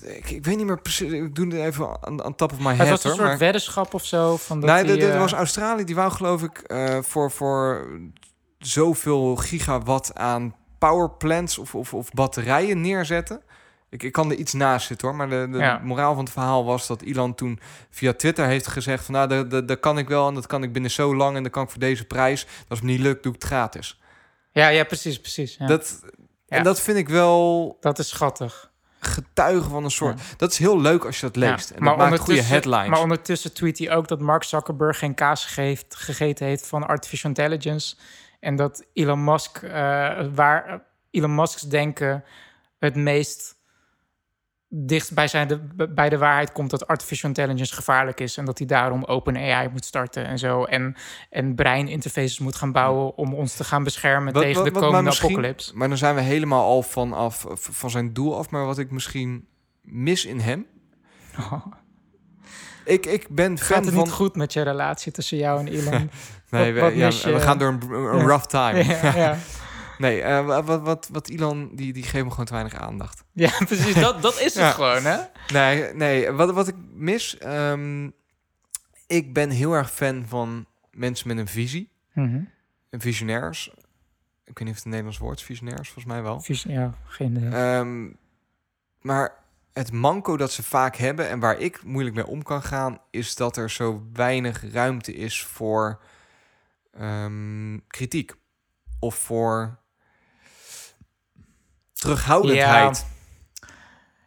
Ik, 0.03 0.31
ik 0.31 0.45
weet 0.45 0.57
niet 0.57 0.67
meer 0.67 0.81
precies, 0.81 1.13
ik 1.13 1.35
doe 1.35 1.45
het 1.47 1.55
even 1.55 1.97
aan, 2.01 2.35
top 2.35 2.53
of 2.53 2.59
my 2.59 2.69
Het 2.69 2.77
head. 2.77 2.89
was 2.89 3.05
een 3.05 3.11
hoor, 3.11 3.19
soort 3.19 3.29
maar- 3.29 3.39
weddenschap 3.39 3.95
of 3.95 4.05
zo. 4.05 4.37
Van 4.37 4.61
dat 4.61 4.71
nee, 4.71 4.85
dit 4.97 5.03
eh, 5.11 5.19
was 5.19 5.33
Australië. 5.33 5.85
Die 5.85 5.95
wou 5.95 6.11
geloof 6.13 6.43
ik 6.43 6.59
eh, 6.59 6.99
voor, 7.03 7.31
voor 7.31 7.89
zoveel 8.59 9.37
gigawatt 9.37 10.15
aan 10.15 10.55
powerplants 10.79 11.59
of, 11.59 11.75
of, 11.75 11.95
of 11.95 12.11
batterijen 12.13 12.81
neerzetten. 12.81 13.43
Ik, 13.95 14.03
ik 14.03 14.13
kan 14.13 14.31
er 14.31 14.37
iets 14.37 14.53
naast 14.53 14.87
zitten 14.87 15.09
hoor. 15.09 15.17
Maar 15.17 15.29
de, 15.29 15.49
de 15.51 15.59
Ja. 15.59 15.81
moraal 15.83 16.15
van 16.15 16.25
het 16.25 16.33
verhaal 16.33 16.65
was 16.65 16.87
dat 16.87 17.03
Elon 17.03 17.35
toen 17.35 17.61
via 17.91 18.13
Twitter 18.13 18.47
heeft 18.47 18.67
gezegd 18.67 19.05
van 19.05 19.15
nou, 19.15 19.29
dat, 19.29 19.51
dat, 19.51 19.69
dat 19.69 19.81
kan 19.81 19.99
ik 19.99 20.09
wel 20.09 20.29
en 20.29 20.35
dat 20.35 20.47
kan 20.47 20.63
ik 20.63 20.73
binnen 20.73 20.91
zo 20.91 21.17
lang 21.17 21.37
en 21.37 21.43
dat 21.43 21.53
kan 21.53 21.63
ik 21.63 21.71
voor 21.71 21.81
deze 21.81 22.05
prijs. 22.05 22.47
Als 22.69 22.79
het 22.79 22.83
me 22.83 22.95
niet 22.95 23.01
lukt, 23.01 23.23
doe 23.23 23.35
ik 23.35 23.41
het 23.43 23.51
gratis. 23.51 24.01
Ja, 24.53 24.69
ja, 24.69 24.85
precies, 24.85 25.21
precies. 25.21 25.57
Ja. 25.59 25.67
Dat, 25.67 25.99
Dat, 26.03 26.13
Ja. 26.47 26.57
En 26.57 26.63
dat 26.65 26.81
vind 26.81 26.99
ik 26.99 27.09
wel 27.09 27.79
is 27.97 28.09
schattig. 28.09 28.71
getuigen 29.01 29.71
van 29.71 29.85
een 29.85 29.91
soort... 29.91 30.21
Dat 30.37 30.53
is 30.53 30.59
heel 30.59 30.81
leuk 30.81 31.05
als 31.05 31.21
je 31.21 31.27
dat 31.27 31.37
leest. 31.37 31.71
En 31.71 31.85
dat 31.85 31.97
maakt 31.97 32.19
goede 32.19 32.43
headlines. 32.43 32.89
Maar 32.89 33.01
ondertussen 33.01 33.53
tweet 33.55 33.79
hij 33.79 33.95
ook 33.95 34.09
dat 34.09 34.21
Mark 34.21 34.43
Zuckerberg 34.45 34.99
geen 34.99 35.15
kaas 35.15 35.55
heeft, 35.55 35.95
gegeten 35.97 36.47
heeft 36.47 36.67
van 36.67 36.87
artificial 36.87 37.31
intelligence. 37.31 37.97
En 38.41 38.57
dat 38.57 38.85
Elon 38.93 39.25
Musk, 39.25 39.57
eh, 39.63 39.71
waar 40.35 40.83
Elon 41.11 41.35
Musk's 41.35 41.63
denken 41.63 42.25
het 42.79 42.95
meest 42.97 43.54
dichtst 44.77 45.15
bij, 45.15 45.29
zijn 45.29 45.49
de, 45.49 45.87
bij 45.95 46.09
de 46.09 46.19
waarheid 46.19 46.53
komt 46.53 46.71
dat 46.71 46.87
artificial 46.87 47.29
intelligence 47.31 47.75
gevaarlijk 47.75 48.21
is 48.21 48.37
en 48.37 48.45
dat 48.45 48.59
hij 48.59 48.67
daarom 48.67 49.05
open 49.05 49.37
AI 49.37 49.69
moet 49.69 49.85
starten 49.85 50.27
en 50.27 50.39
zo. 50.39 50.65
En, 50.65 50.97
en 51.31 51.55
breininterfaces 51.55 52.39
moet 52.39 52.57
gaan 52.57 52.73
bouwen 52.73 53.17
om 53.17 53.35
ons 53.35 53.55
te 53.57 53.65
gaan 53.65 53.85
beschermen 53.85 54.33
Wat- 54.33 54.43
tegen 54.43 54.57
wat- 54.57 54.65
de 54.65 54.71
maar 54.73 54.83
komende 54.83 55.05
misschien- 55.05 55.29
apocalypse. 55.31 55.77
Maar 55.77 55.89
dan 55.89 55.99
zijn 55.99 56.15
we 56.15 56.21
helemaal 56.21 56.65
al 56.65 56.83
vanaf 56.83 57.45
van 57.55 57.91
zijn 57.91 58.13
doel 58.13 58.37
af. 58.39 58.51
Maar 58.51 58.65
wat 58.67 58.79
ik 58.79 58.91
misschien 58.91 59.47
mis 59.83 60.25
in 60.25 60.39
hem. 60.41 60.67
Ik, 62.85 63.07
ik 63.07 63.29
ben 63.29 63.59
fan 63.59 63.67
Gaat 63.77 63.85
het 63.85 63.95
van. 63.95 64.03
niet 64.05 64.13
goed 64.13 64.37
met 64.37 64.53
je 64.53 64.63
relatie 64.63 65.13
tussen 65.13 65.37
jou 65.37 65.61
en 65.61 65.69
Elon? 65.69 66.11
Nee, 66.51 66.75
Wat- 66.81 66.93
we, 66.93 66.97
ja, 66.99 67.11
gaan 67.39 67.59
door 67.59 67.69
een, 67.69 68.21
rough 68.27 68.45
time. 68.57 68.85
ja, 68.85 69.17
ja. 69.17 69.37
Nee, 69.99 70.23
wa- 70.23 70.63
wat, 70.63 70.81
wat, 70.83 71.09
wat 71.13 71.29
Elon, 71.29 71.71
die, 71.75 71.93
die 71.93 72.03
geeft 72.03 72.25
me 72.25 72.31
gewoon 72.31 72.45
te 72.47 72.53
weinig 72.53 72.75
aandacht. 72.75 73.25
ja, 73.33 73.51
precies. 73.67 73.95
Dat, 73.95 74.23
dat 74.23 74.41
is 74.41 74.55
het 74.55 74.75
gewoon, 74.75 75.03
hè? 75.05 75.17
Nee, 75.53 75.95
nee 75.95 76.31
wat, 76.31 76.53
wat 76.53 76.69
ik 76.69 76.75
mis. 76.93 77.39
ehm, 77.39 78.11
ik 79.07 79.33
ben 79.33 79.51
heel 79.51 79.73
erg 79.73 79.93
fan 79.93 80.25
van 80.29 80.67
mensen 80.91 81.29
met 81.29 81.39
een 81.39 81.47
visie. 81.49 81.91
Mhm. 82.13 82.41
Visionairs. 82.91 83.69
Ik 84.45 84.59
weet 84.59 84.69
niet 84.69 84.69
of 84.69 84.75
het 84.75 84.85
een 84.85 84.91
Nederlands 84.91 85.19
woord 85.19 85.39
is, 85.39 85.45
visionairs, 85.45 85.89
volgens 85.91 86.15
mij 86.15 86.23
wel. 86.23 86.41
Vies- 86.41 86.63
Ja, 86.63 86.95
geen 87.07 87.37
idee. 87.37 87.51
Ehm, 87.51 88.07
maar 89.01 89.33
het 89.73 89.93
manco 89.93 90.37
dat 90.37 90.53
ze 90.53 90.63
vaak 90.63 90.97
hebben 90.97 91.29
en 91.29 91.39
waar 91.41 91.59
ik 91.59 91.83
moeilijk 91.85 92.17
mee 92.17 92.27
om 92.27 92.43
kan 92.43 92.63
gaan, 92.63 92.99
is 93.11 93.35
dat 93.37 93.57
er 93.57 93.71
zo 93.71 94.07
weinig 94.13 94.73
ruimte 94.73 95.15
is 95.15 95.43
voor 95.43 96.01
ehm, 96.93 97.79
kritiek 97.87 98.33
of 98.99 99.15
voor 99.15 99.79
terughoudendheid. 102.05 103.07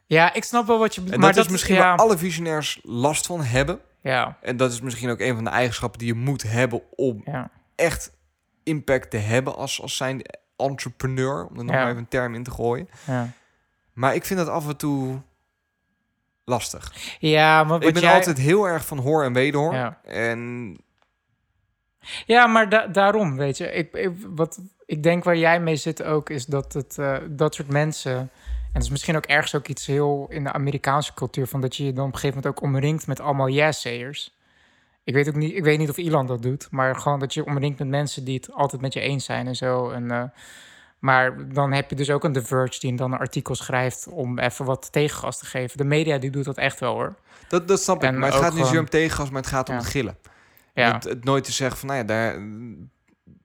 Ja, 0.05 0.33
ik 0.33 0.43
snap 0.43 0.67
wel 0.67 0.79
wat 0.79 0.95
je 0.95 1.01
bedoelt. 1.01 1.21
Maar 1.21 1.33
dat, 1.33 1.45
is 1.45 1.51
misschien 1.51 1.75
ja, 1.75 1.81
waar 1.81 1.97
alle 1.97 2.17
visionairs 2.17 2.79
last 2.83 3.25
van 3.25 3.41
hebben. 3.41 3.79
Ja, 4.01 4.37
En 4.41 4.57
dat 4.57 4.71
is 4.71 4.81
misschien 4.81 5.09
ook 5.09 5.19
een 5.19 5.35
van 5.35 5.43
de 5.43 5.49
eigenschappen 5.49 5.99
die 5.99 6.07
je 6.07 6.13
moet 6.13 6.43
hebben 6.43 6.81
om 6.95 7.21
ja. 7.25 7.49
echt 7.75 8.11
impact 8.63 9.09
te 9.09 9.17
hebben 9.17 9.55
als, 9.55 9.81
als 9.81 9.97
zijn 9.97 10.21
entrepreneur, 10.57 11.45
om 11.45 11.57
er 11.57 11.63
nog 11.63 11.75
maar 11.75 11.85
even 11.85 11.97
een 11.97 12.07
term 12.07 12.35
in 12.35 12.43
te 12.43 12.51
gooien. 12.51 12.89
ja. 13.05 13.29
Maar 13.93 14.15
ik 14.15 14.25
vind 14.25 14.39
dat 14.39 14.49
af 14.49 14.67
en 14.67 14.77
toe 14.77 15.21
lastig. 16.45 16.93
Ja, 17.19 17.63
maar 17.63 17.83
ik 17.83 17.93
ben 17.93 18.01
jij... 18.01 18.13
altijd 18.13 18.37
heel 18.37 18.67
erg 18.67 18.85
van 18.85 18.97
hoor 18.97 19.23
en 19.23 19.33
wederhoor. 19.33 19.73
Ja. 19.73 19.99
En 20.03 20.77
Ja, 22.25 22.47
maar 22.47 22.69
da- 22.69 22.87
daarom, 22.87 23.37
weet 23.37 23.57
je. 23.57 23.71
Ik, 23.71 23.93
ik, 23.93 24.11
wat, 24.35 24.59
ik 24.85 25.03
denk 25.03 25.23
waar 25.23 25.37
jij 25.37 25.59
mee 25.59 25.75
zit 25.75 26.03
ook, 26.03 26.29
is 26.29 26.45
dat 26.45 26.73
het, 26.73 26.97
eh, 26.97 27.17
dat 27.29 27.55
soort 27.55 27.69
mensen... 27.69 28.11
En 28.67 28.73
dat 28.73 28.83
is 28.83 28.89
misschien 28.89 29.15
ook 29.15 29.25
ergens 29.25 29.55
ook 29.55 29.67
iets 29.67 29.85
heel 29.85 30.25
in 30.29 30.43
de 30.43 30.51
Amerikaanse 30.53 31.13
cultuur... 31.13 31.47
van 31.47 31.61
dat 31.61 31.75
je 31.75 31.85
je 31.85 31.93
dan 31.93 32.05
op 32.07 32.13
een 32.13 32.19
gegeven 32.19 32.35
moment 32.43 32.57
ook 32.57 32.63
omringt 32.69 33.07
met 33.07 33.19
allemaal 33.19 33.49
yes-sayers. 33.49 34.35
Ik 35.03 35.13
weet 35.13 35.27
ook 35.27 35.35
niet, 35.35 35.55
ik 35.55 35.63
weet 35.63 35.77
niet 35.79 35.89
of 35.89 35.97
Elon 35.97 36.25
dat 36.25 36.41
doet... 36.41 36.67
maar 36.71 36.95
gewoon 36.95 37.19
dat 37.19 37.33
je 37.33 37.45
omringt 37.45 37.79
met 37.79 37.87
mensen 37.87 38.23
die 38.23 38.35
het 38.35 38.53
altijd 38.53 38.81
met 38.81 38.93
je 38.93 38.99
eens 38.99 39.25
zijn 39.25 39.47
en 39.47 39.55
zo. 39.55 39.89
En, 39.89 40.11
eh, 40.11 40.23
maar 40.99 41.53
dan 41.53 41.71
heb 41.73 41.89
je 41.89 41.95
dus 41.95 42.09
ook 42.09 42.23
een 42.23 42.33
The 42.33 42.45
Verge 42.45 42.79
die 42.79 42.95
dan 42.95 43.11
een 43.11 43.19
artikel 43.19 43.55
schrijft... 43.55 44.07
om 44.07 44.39
even 44.39 44.65
wat 44.65 44.91
tegengas 44.91 45.37
te 45.39 45.45
geven. 45.45 45.77
De 45.77 45.83
media 45.83 46.17
die 46.17 46.29
doet 46.29 46.45
dat 46.45 46.57
echt 46.57 46.79
wel, 46.79 46.93
hoor. 46.93 47.15
dat, 47.47 47.67
dat 47.67 47.81
snap 47.81 48.03
ik. 48.03 48.11
Maar 48.11 48.31
het 48.31 48.39
gaat 48.39 48.53
niet 48.53 48.65
gewoon- 48.65 48.79
om 48.79 48.89
tegengas, 48.89 49.29
maar 49.29 49.41
het 49.41 49.49
gaat 49.51 49.69
om 49.69 49.75
Ja. 49.75 49.81
het 49.81 49.89
gillen. 49.89 50.17
Ja, 50.81 50.93
Het, 50.93 51.03
het 51.03 51.23
nooit 51.23 51.43
te 51.43 51.51
zeggen 51.51 51.77
van, 51.77 51.87
nou 51.87 51.99
ja, 51.99 52.05
daar... 52.05 52.39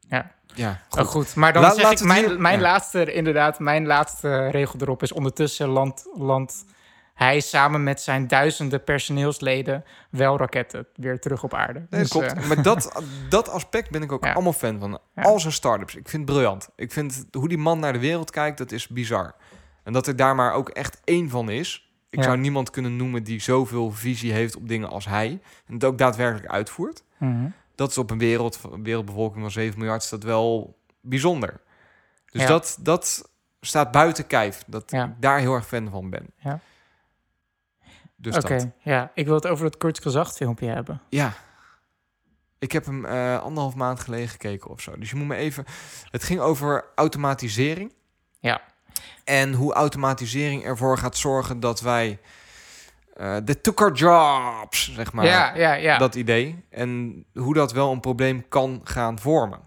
Ja. 0.08 0.30
Ja, 0.54 0.80
goed. 0.88 1.00
goed. 1.00 1.08
goed. 1.08 1.34
Maar 1.34 1.52
dan 1.52 1.62
La- 1.62 1.74
zeg 1.74 1.90
ik, 1.90 2.02
mijn, 2.04 2.24
hier- 2.28 2.40
mijn 2.40 2.56
ja. 2.56 2.62
laatste, 2.62 3.12
inderdaad, 3.12 3.58
mijn 3.58 3.86
laatste 3.86 4.48
regel 4.48 4.78
erop 4.80 5.02
is 5.02 5.12
ondertussen 5.12 5.68
land, 5.68 6.06
land 6.14 6.64
hij 7.14 7.40
samen 7.40 7.82
met 7.82 8.00
zijn 8.00 8.26
duizenden 8.28 8.84
personeelsleden 8.84 9.84
wel 10.10 10.38
raketten 10.38 10.86
weer 10.94 11.20
terug 11.20 11.42
op 11.42 11.54
aarde. 11.54 11.86
Nee, 11.90 12.00
Dus, 12.00 12.10
klopt. 12.10 12.32
eh, 12.32 12.46
Maar 12.46 12.62
dat, 12.62 13.02
dat 13.28 13.48
aspect 13.48 13.90
ben 13.90 14.02
ik 14.02 14.12
ook 14.12 14.24
Ja. 14.24 14.32
allemaal 14.32 14.52
fan 14.52 14.78
van. 14.78 14.98
Ja. 15.14 15.22
Al 15.22 15.40
zijn 15.40 15.52
startups. 15.52 15.94
Ik 15.94 16.08
vind 16.08 16.22
het 16.22 16.30
briljant. 16.32 16.68
Ik 16.76 16.92
vind 16.92 17.24
hoe 17.32 17.48
die 17.48 17.58
man 17.58 17.78
naar 17.78 17.92
de 17.92 17.98
wereld 17.98 18.30
kijkt, 18.30 18.58
dat 18.58 18.72
is 18.72 18.88
bizar. 18.88 19.34
En 19.84 19.92
dat 19.92 20.06
er 20.06 20.16
daar 20.16 20.34
maar 20.34 20.52
ook 20.52 20.68
echt 20.68 21.00
één 21.04 21.28
van 21.28 21.50
is. 21.50 21.90
Ik 22.10 22.18
Ja. 22.18 22.24
zou 22.24 22.36
niemand 22.38 22.70
kunnen 22.70 22.96
noemen 22.96 23.24
die 23.24 23.40
zoveel 23.40 23.90
visie 23.90 24.32
heeft 24.32 24.56
op 24.56 24.68
dingen 24.68 24.88
als 24.88 25.06
hij. 25.06 25.40
En 25.66 25.74
het 25.74 25.84
ook 25.84 25.98
daadwerkelijk 25.98 26.52
uitvoert. 26.52 27.02
Mhm. 27.28 27.48
Dat 27.74 27.90
is 27.90 27.98
op 27.98 28.10
een, 28.10 28.18
wereld, 28.18 28.60
een 28.72 28.82
wereldbevolking 28.82 29.40
van 29.40 29.50
7 29.50 29.78
miljard 29.78 30.02
is 30.02 30.08
dat 30.08 30.22
wel 30.22 30.78
bijzonder. 31.00 31.60
Dus 32.30 32.42
Ja. 32.42 32.48
dat, 32.48 32.78
dat 32.80 33.30
staat 33.60 33.90
buiten 33.90 34.26
kijf. 34.26 34.62
Dat 34.66 34.90
Ja. 34.90 35.04
ik 35.04 35.10
daar 35.18 35.38
heel 35.38 35.54
erg 35.54 35.66
fan 35.66 35.90
van 35.90 36.10
ben. 36.10 36.26
Ja. 36.36 36.60
Dus 38.16 38.36
Oké, 38.36 38.72
ja. 38.78 39.10
Ik 39.14 39.26
wil 39.26 39.34
het 39.34 39.46
over 39.46 39.64
dat 39.64 39.76
Kurt 39.76 40.00
Gezacht 40.02 40.36
filmpje 40.36 40.66
hebben. 40.66 41.00
Ja. 41.08 41.32
Ik 42.58 42.72
heb 42.72 42.84
hem 42.86 43.04
eh, 43.04 43.42
anderhalf 43.42 43.74
maand 43.74 44.00
geleden 44.00 44.28
gekeken 44.28 44.70
of 44.70 44.80
zo. 44.80 44.98
Dus 44.98 45.10
je 45.10 45.16
moet 45.16 45.26
me 45.26 45.34
even... 45.34 45.64
Het 46.10 46.22
ging 46.24 46.40
over 46.40 46.84
automatisering. 46.94 47.92
Ja. 48.40 48.60
En 49.24 49.52
hoe 49.52 49.72
automatisering 49.72 50.64
ervoor 50.64 50.98
gaat 50.98 51.16
zorgen 51.16 51.60
dat 51.60 51.80
wij... 51.80 52.20
eh 53.22 53.36
de 53.44 53.72
our 53.74 53.92
jobs, 53.92 54.94
zeg 54.94 55.12
maar. 55.12 55.24
ja, 55.24 55.54
ja, 55.56 55.72
ja. 55.72 55.98
Dat 55.98 56.14
idee. 56.14 56.64
En 56.70 57.24
hoe 57.34 57.54
dat 57.54 57.72
wel 57.72 57.92
een 57.92 58.00
probleem 58.00 58.48
kan 58.48 58.80
gaan 58.84 59.18
vormen. 59.18 59.60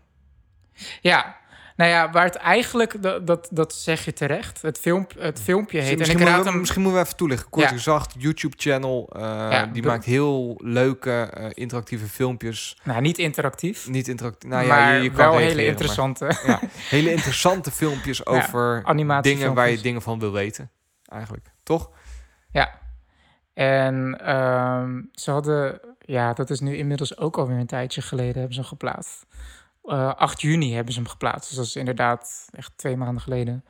Ja. 1.01 1.43
Nou 1.75 1.89
ja, 1.89 2.11
waar 2.11 2.23
het 2.25 2.35
eigenlijk, 2.35 3.01
dat, 3.01 3.27
dat, 3.27 3.47
dat 3.51 3.73
zeg 3.73 4.05
je 4.05 4.13
terecht. 4.13 4.61
Het, 4.61 4.79
filmp, 4.79 5.11
het 5.19 5.41
filmpje 5.41 5.79
heet... 5.79 5.91
En 5.91 5.97
misschien, 5.97 6.19
ik 6.19 6.25
raad 6.25 6.33
moeten 6.35 6.45
we, 6.45 6.51
hem... 6.51 6.59
misschien 6.59 6.81
moeten 6.81 6.99
we 7.01 7.05
even 7.05 7.17
toelichten. 7.17 7.49
Kort 7.49 7.65
Ja. 7.69 7.71
gezegd, 7.71 8.13
YouTube-channel. 8.17 9.09
eh, 9.15 9.21
Ja, 9.21 9.65
die 9.65 9.83
maakt 9.83 10.05
heel 10.05 10.59
leuke, 10.63 11.21
eh, 11.33 11.45
interactieve 11.53 12.05
filmpjes. 12.05 12.77
Nou, 12.83 13.01
niet 13.01 13.17
interactief. 13.17 13.87
Niet 13.87 14.07
interactief. 14.07 14.49
Nou 14.49 14.63
ja, 14.63 14.67
maar 14.75 14.95
je, 14.95 15.03
je 15.03 15.11
kan 15.11 15.29
wel 15.29 15.37
hele 15.37 15.55
maar- 15.55 15.63
interessante 15.63 16.25
Ja, 16.45 16.59
hele 16.89 17.11
interessante 17.11 17.71
filmpjes 17.71 18.25
over 18.35 18.83
dingen 19.21 19.53
waar 19.53 19.69
je 19.69 19.77
dingen 19.81 20.01
van 20.01 20.19
wil 20.19 20.31
weten. 20.31 20.71
Eigenlijk, 21.05 21.47
toch? 21.63 21.89
Ja. 22.51 22.83
En 23.55 24.19
ehm, 24.21 25.01
ze 25.13 25.31
hadden, 25.31 25.79
ja, 25.99 26.33
dat 26.33 26.49
is 26.49 26.59
nu 26.59 26.75
inmiddels 26.77 27.17
ook 27.17 27.37
alweer 27.37 27.57
een 27.57 27.65
tijdje 27.67 28.01
geleden, 28.01 28.33
hebben 28.33 28.53
ze 28.53 28.59
hem 28.59 28.69
geplaatst. 28.69 29.25
Eh 29.83 30.13
8 30.15 30.41
juni 30.41 30.73
hebben 30.73 30.93
ze 30.93 30.99
hem 30.99 31.09
geplaatst. 31.09 31.47
Dus 31.47 31.57
dat 31.57 31.65
is 31.65 31.75
inderdaad 31.75 32.47
echt 32.51 32.71
twee 32.75 32.97
maanden 32.97 33.21
geleden. 33.21 33.65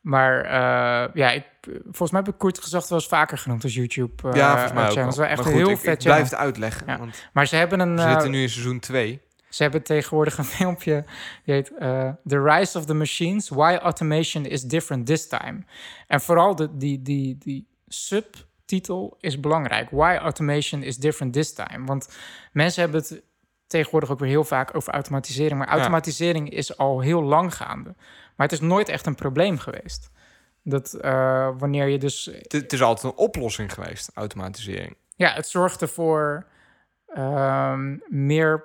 Maar 0.00 0.40
eh, 0.44 1.14
ja, 1.14 1.30
ik, 1.30 1.44
volgens 1.84 2.10
mij 2.10 2.20
heb 2.20 2.32
ik 2.32 2.38
Kort 2.38 2.58
Gezacht 2.58 2.88
wel 2.88 2.98
eens 2.98 3.08
vaker 3.08 3.38
genoemd 3.38 3.62
als 3.62 3.74
YouTube. 3.74 4.28
eh, 4.28 4.36
ja, 4.36 4.50
volgens 4.50 4.72
mij 4.72 4.88
ook 4.88 4.94
wel. 4.94 5.04
Dat 5.04 5.12
is 5.12 5.18
wel 5.18 5.26
echt 5.26 5.36
maar 5.36 5.46
goed, 5.46 5.54
heel 5.56 5.70
ik, 5.70 5.78
vet 5.78 5.98
ik 5.98 6.04
blijf 6.04 6.22
het 6.22 6.34
uitleggen. 6.34 6.86
Ja. 6.86 6.98
Want 6.98 7.28
Maar 7.32 7.46
ze 7.46 7.56
hebben 7.56 7.80
een. 7.80 7.96
we 7.96 8.02
eh, 8.02 8.10
zitten 8.10 8.30
nu 8.30 8.42
in 8.42 8.48
seizoen 8.48 8.78
2. 8.80 9.20
Ze 9.48 9.62
hebben 9.62 9.82
tegenwoordig 9.82 10.38
een 10.38 10.44
filmpje. 10.58 11.04
Die 11.44 11.54
heet 11.54 11.72
eh, 11.78 12.10
The 12.26 12.42
Rise 12.42 12.78
of 12.78 12.84
the 12.84 12.94
Machines: 12.94 13.48
Why 13.48 13.78
Automation 13.82 14.44
is 14.44 14.62
Different 14.62 15.06
This 15.06 15.28
Time. 15.28 15.64
En 16.06 16.20
vooral 16.20 16.54
de, 16.54 16.76
die, 16.76 17.02
die, 17.02 17.36
die 17.38 17.68
subtitel 18.68 19.16
is 19.20 19.40
belangrijk. 19.40 19.90
Why 19.90 20.16
Automation 20.20 20.82
is 20.82 20.96
Different 20.96 21.32
This 21.32 21.52
Time. 21.52 21.86
Want 21.86 22.08
mensen 22.52 22.82
hebben 22.82 23.00
het 23.00 23.22
tegenwoordig 23.66 24.10
ook 24.10 24.18
weer 24.18 24.28
heel 24.28 24.44
vaak 24.44 24.74
over 24.74 24.92
automatisering. 24.92 25.58
Maar 25.58 25.68
automatisering 25.68 26.50
is 26.50 26.76
al 26.76 27.00
heel 27.00 27.22
lang 27.22 27.54
gaande. 27.54 27.94
Maar 28.36 28.46
het 28.48 28.52
is 28.52 28.60
nooit 28.60 28.88
echt 28.88 29.06
een 29.06 29.14
probleem 29.14 29.58
geweest. 29.58 30.10
Dat 30.62 30.94
eh, 30.94 31.50
wanneer 31.58 31.86
je 31.88 31.98
dus 31.98 32.24
Het, 32.24 32.52
het 32.52 32.72
is 32.72 32.82
altijd 32.82 33.12
een 33.12 33.18
oplossing 33.18 33.72
geweest, 33.72 34.10
automatisering. 34.14 34.96
ja, 35.16 35.32
het 35.32 35.48
zorgt 35.48 35.82
ervoor 35.82 36.46
ehm, 37.06 37.96
meer 38.06 38.64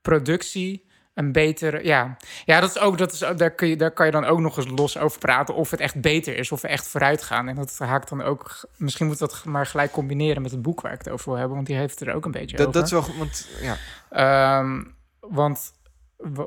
productie, 0.00 0.86
een 1.14 1.32
betere. 1.32 1.84
Ja, 1.84 2.16
ja 2.44 2.60
dat 2.60 2.70
is 2.70 2.78
ook, 2.78 2.98
dat 2.98 3.12
is, 3.12 3.18
daar, 3.18 3.50
kun 3.50 3.68
je, 3.68 3.76
daar 3.76 3.90
kan 3.90 4.06
je 4.06 4.12
dan 4.12 4.24
ook 4.24 4.40
nog 4.40 4.56
eens 4.56 4.68
los 4.68 4.98
over 4.98 5.18
praten 5.18 5.54
of 5.54 5.70
het 5.70 5.80
echt 5.80 6.00
beter 6.00 6.36
is, 6.36 6.52
of 6.52 6.60
we 6.60 6.68
echt 6.68 6.88
vooruit 6.88 7.22
gaan. 7.22 7.48
En 7.48 7.54
dat 7.54 7.78
haakt 7.78 8.08
dan 8.08 8.22
ook. 8.22 8.68
Misschien 8.76 9.06
moet 9.06 9.18
dat 9.18 9.44
maar 9.44 9.66
gelijk 9.66 9.92
combineren 9.92 10.42
met 10.42 10.50
het 10.50 10.62
boek 10.62 10.80
waar 10.80 10.92
ik 10.92 10.98
het 10.98 11.10
over 11.10 11.28
wil 11.28 11.38
hebben, 11.38 11.54
want 11.54 11.66
die 11.66 11.76
heeft 11.76 11.98
het 11.98 12.08
er 12.08 12.14
ook 12.14 12.24
een 12.24 12.30
beetje 12.30 12.56
Dat, 12.56 12.66
over. 12.66 12.80
dat 12.80 12.84
is 12.84 12.92
wel 12.92 13.02
goed, 13.02 13.16
want 13.16 13.48
ja, 13.60 13.76
Ehm, 14.14 14.82
want 15.20 15.72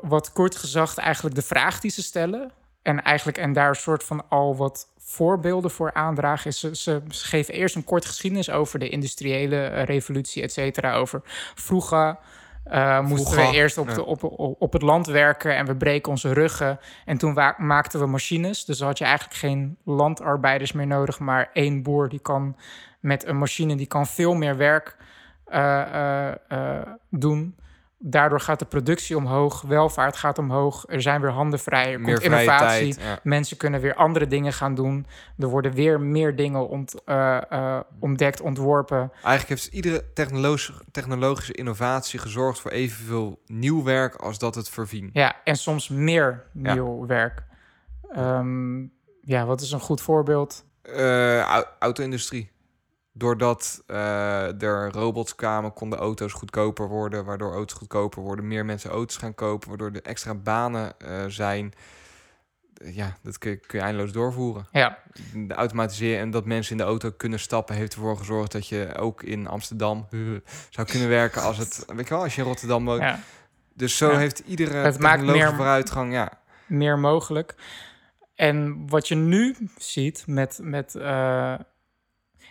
wat 0.02 0.32
kort 0.32 0.56
gezegd 0.56 0.98
eigenlijk 0.98 1.34
de 1.34 1.42
vraag 1.42 1.80
die 1.80 1.90
ze 1.90 2.02
stellen... 2.02 2.52
en 2.82 3.02
eigenlijk 3.02 3.38
en 3.38 3.52
daar 3.52 3.68
een 3.68 3.74
soort 3.74 4.04
van 4.04 4.28
al 4.28 4.56
wat 4.56 4.86
voorbeelden 4.98 5.70
voor 5.70 5.94
aandragen... 5.94 6.50
is 6.50 6.60
ze, 6.60 6.76
ze 6.76 7.02
geven 7.08 7.54
eerst 7.54 7.76
een 7.76 7.84
kort 7.84 8.04
geschiedenis 8.04 8.50
over 8.50 8.78
de 8.78 8.88
industriële 8.88 9.66
revolutie, 9.66 10.42
et 10.42 10.52
cetera. 10.52 10.94
Over 10.94 11.22
vroeger... 11.54 12.18
eh, 12.68 13.00
moesten 13.00 13.36
we 13.36 13.52
eerst 13.52 13.78
op, 13.78 13.94
de, 13.94 14.04
op, 14.04 14.24
op, 14.58 14.72
het 14.72 14.82
land 14.82 15.06
werken 15.06 15.56
en 15.56 15.66
we 15.66 15.76
breken 15.76 16.10
onze 16.10 16.32
ruggen. 16.32 16.78
En 17.04 17.18
toen 17.18 17.38
maakten 17.58 18.00
we 18.00 18.06
machines. 18.06 18.64
Dus 18.64 18.78
dan 18.78 18.86
had 18.86 18.98
je 18.98 19.04
eigenlijk 19.04 19.38
geen 19.38 19.76
landarbeiders 19.84 20.72
meer 20.72 20.86
nodig, 20.86 21.18
maar 21.18 21.50
één 21.52 21.82
boer 21.82 22.08
die 22.08 22.20
kan 22.20 22.56
met 23.00 23.26
een 23.26 23.38
machine 23.38 23.76
die 23.76 23.86
kan 23.86 24.06
veel 24.06 24.34
meer 24.34 24.56
werk 24.56 24.96
eh, 25.44 26.30
eh, 26.48 26.86
doen. 27.10 27.56
Daardoor 28.00 28.40
gaat 28.40 28.58
de 28.58 28.64
productie 28.64 29.16
omhoog, 29.16 29.60
welvaart 29.62 30.16
gaat 30.16 30.38
omhoog, 30.38 30.84
er 30.88 31.02
zijn 31.02 31.20
weer 31.20 31.30
handen 31.30 31.58
vrij, 31.58 31.92
er 31.92 32.00
Meer 32.00 32.12
komt 32.20 32.24
innovatie. 32.32 32.94
tijd. 32.94 33.06
Ja. 33.06 33.18
Mensen 33.22 33.56
kunnen 33.56 33.80
weer 33.80 33.94
andere 33.94 34.26
dingen 34.26 34.52
gaan 34.52 34.74
doen. 34.74 35.06
Er 35.38 35.46
worden 35.48 35.72
weer 35.72 36.00
meer 36.00 36.36
dingen 36.36 36.68
ont, 36.68 37.04
eh, 37.04 37.40
eh, 37.52 37.80
ontdekt, 38.00 38.40
ontworpen. 38.40 38.98
Eigenlijk 39.12 39.48
heeft 39.48 39.66
iedere 39.66 40.04
technologische, 40.14 40.72
technologische 40.90 41.52
innovatie 41.52 42.18
gezorgd 42.18 42.60
voor 42.60 42.70
evenveel 42.70 43.38
nieuw 43.46 43.82
werk 43.84 44.14
als 44.14 44.38
dat 44.38 44.54
het 44.54 44.68
verving. 44.68 45.10
Ja, 45.12 45.36
en 45.44 45.56
soms 45.56 45.88
meer 45.88 46.44
Ja. 46.52 46.74
nieuw 46.74 47.06
werk. 47.06 47.42
Ehm, 48.10 48.80
ja, 49.20 49.44
wat 49.46 49.60
is 49.60 49.72
een 49.72 49.80
goed 49.80 50.00
voorbeeld? 50.00 50.64
Au- 50.96 51.64
auto-industrie. 51.78 52.50
Doordat 53.18 53.82
eh, 53.86 54.62
er 54.62 54.92
robots 54.92 55.34
kwamen, 55.34 55.72
konden 55.72 55.98
auto's 55.98 56.32
goedkoper 56.32 56.88
worden. 56.88 57.24
Waardoor 57.24 57.52
auto's 57.52 57.76
goedkoper 57.78 58.22
worden. 58.22 58.48
Meer 58.48 58.64
mensen 58.64 58.90
auto's 58.90 59.16
gaan 59.16 59.34
kopen. 59.34 59.68
Waardoor 59.68 59.90
er 59.92 60.02
extra 60.02 60.34
banen 60.34 60.98
eh, 60.98 61.24
zijn. 61.26 61.72
Eh, 62.74 62.96
Ja, 62.96 63.16
dat 63.22 63.38
kun 63.38 63.50
je, 63.50 63.56
kun 63.56 63.78
je 63.78 63.84
eindeloos 63.84 64.12
doorvoeren. 64.12 64.66
Ja, 64.72 64.98
De 65.34 65.54
automatiseren 65.54 66.20
en 66.20 66.30
dat 66.30 66.44
mensen 66.44 66.72
in 66.72 66.78
de 66.78 66.84
auto 66.84 67.10
kunnen 67.16 67.38
stappen... 67.40 67.74
heeft 67.74 67.94
ervoor 67.94 68.16
gezorgd 68.16 68.52
dat 68.52 68.66
je 68.68 68.94
ook 68.96 69.22
in 69.22 69.46
Amsterdam 69.46 70.06
zou 70.70 70.86
kunnen 70.86 71.08
werken... 71.08 71.42
als 71.42 71.58
het, 71.58 71.84
weet 71.86 72.08
je 72.08 72.14
wel, 72.14 72.22
als 72.22 72.34
je 72.34 72.40
in 72.42 72.46
Rotterdam 72.48 72.84
woont. 72.84 73.02
ja, 73.02 73.20
Dus 73.74 73.96
zo 73.96 74.10
Ja. 74.10 74.18
heeft 74.18 74.38
iedere 74.38 74.74
Het 74.76 74.98
maakt 74.98 75.22
meer- 75.22 75.54
vooruitgang... 75.54 76.12
Ja, 76.12 76.32
meer 76.66 76.98
mogelijk. 76.98 77.54
En 78.34 78.86
wat 78.88 79.08
je 79.08 79.14
nu 79.14 79.56
ziet 79.78 80.24
met. 80.26 80.58
met 80.62 80.94
eh, 80.94 81.54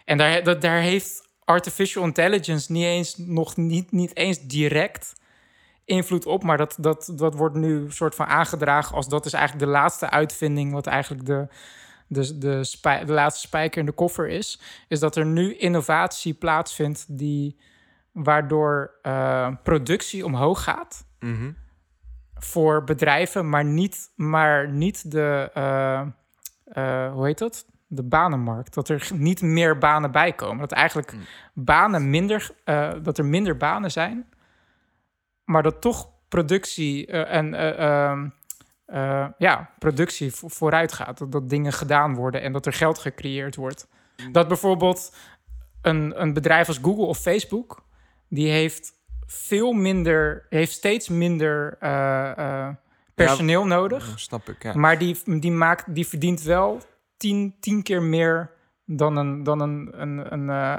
en 0.07 0.17
daar, 0.17 0.43
dat, 0.43 0.61
daar 0.61 0.79
heeft 0.79 1.27
artificial 1.45 2.03
intelligence 2.03 2.71
niet 2.71 2.83
eens, 2.83 3.17
nog 3.17 3.55
niet, 3.57 3.91
niet 3.91 4.15
eens 4.15 4.39
direct 4.39 5.13
invloed 5.85 6.25
op. 6.25 6.43
Maar 6.43 6.57
dat, 6.57 6.75
dat, 6.79 7.11
dat 7.15 7.35
wordt 7.35 7.55
nu 7.55 7.91
soort 7.91 8.15
van 8.15 8.25
aangedragen 8.25 8.95
als 8.95 9.07
dat 9.09 9.25
is 9.25 9.33
eigenlijk 9.33 9.65
de 9.65 9.71
laatste 9.71 10.09
uitvinding. 10.09 10.71
Wat 10.71 10.87
eigenlijk 10.87 11.25
de, 11.25 11.47
de, 12.07 12.37
de, 12.37 12.63
spij- 12.63 13.05
de 13.05 13.13
laatste 13.13 13.47
spijker 13.47 13.79
in 13.79 13.85
de 13.85 13.91
koffer 13.91 14.27
is. 14.27 14.59
Is 14.87 14.99
dat 14.99 15.15
er 15.15 15.25
nu 15.25 15.55
innovatie 15.55 16.33
plaatsvindt 16.33 17.17
die. 17.17 17.59
Waardoor 18.11 18.91
eh, 19.01 19.49
productie 19.63 20.25
omhoog 20.25 20.63
gaat 20.63 21.05
Mhm. 21.19 21.51
voor 22.35 22.83
bedrijven, 22.83 23.49
maar 23.49 23.65
niet, 23.65 24.11
maar 24.15 24.69
niet 24.71 25.11
de, 25.11 25.49
eh, 25.53 26.01
eh, 26.65 27.13
hoe 27.13 27.25
heet 27.25 27.37
dat? 27.37 27.65
De 27.89 28.03
banenmarkt. 28.03 28.73
Dat 28.73 28.89
er 28.89 29.09
niet 29.13 29.41
meer 29.41 29.77
banen 29.77 30.11
bij 30.11 30.33
komen. 30.33 30.57
Dat 30.59 30.71
eigenlijk 30.71 31.13
Mm. 31.13 31.19
banen 31.53 32.09
minder, 32.09 32.49
eh, 32.63 32.93
dat 33.01 33.17
er 33.17 33.25
minder 33.25 33.57
banen 33.57 33.91
zijn, 33.91 34.29
maar 35.43 35.63
dat 35.63 35.81
toch 35.81 36.09
productie 36.27 37.05
eh, 37.07 37.35
en 37.37 37.53
eh, 37.53 37.79
ehm, 38.09 38.29
eh, 38.85 39.27
ja, 39.37 39.69
productie 39.79 40.31
vo- 40.33 40.47
vooruit 40.47 40.93
gaat. 40.93 41.17
Dat, 41.17 41.31
dat 41.31 41.49
dingen 41.49 41.73
gedaan 41.73 42.15
worden 42.15 42.41
en 42.41 42.51
dat 42.51 42.65
er 42.65 42.73
geld 42.73 42.97
gecreëerd 42.97 43.55
wordt. 43.55 43.87
Dat 44.31 44.47
bijvoorbeeld 44.47 45.15
een, 45.81 46.21
een 46.21 46.33
bedrijf 46.33 46.67
als 46.67 46.77
Google 46.81 47.05
of 47.05 47.17
Facebook, 47.17 47.83
die 48.29 48.49
heeft 48.49 48.93
veel 49.25 49.71
minder, 49.71 50.45
heeft 50.49 50.71
steeds 50.71 51.09
minder 51.09 51.77
personeel 53.15 53.65
nodig. 53.65 54.13
Snap 54.19 54.49
ik, 54.49 54.63
ja. 54.63 54.73
Maar 54.73 54.97
die, 54.97 55.39
die, 55.39 55.51
maakt, 55.51 55.95
die 55.95 56.07
verdient 56.07 56.41
wel 56.41 56.81
tien, 57.17 57.55
tien 57.59 57.83
keer 57.83 58.01
meer 58.03 58.51
dan 58.85 59.17
een, 59.17 59.43
dan 59.43 59.59
een, 59.61 59.89
een, 60.01 60.33
een 60.33 60.49
eh, 60.49 60.77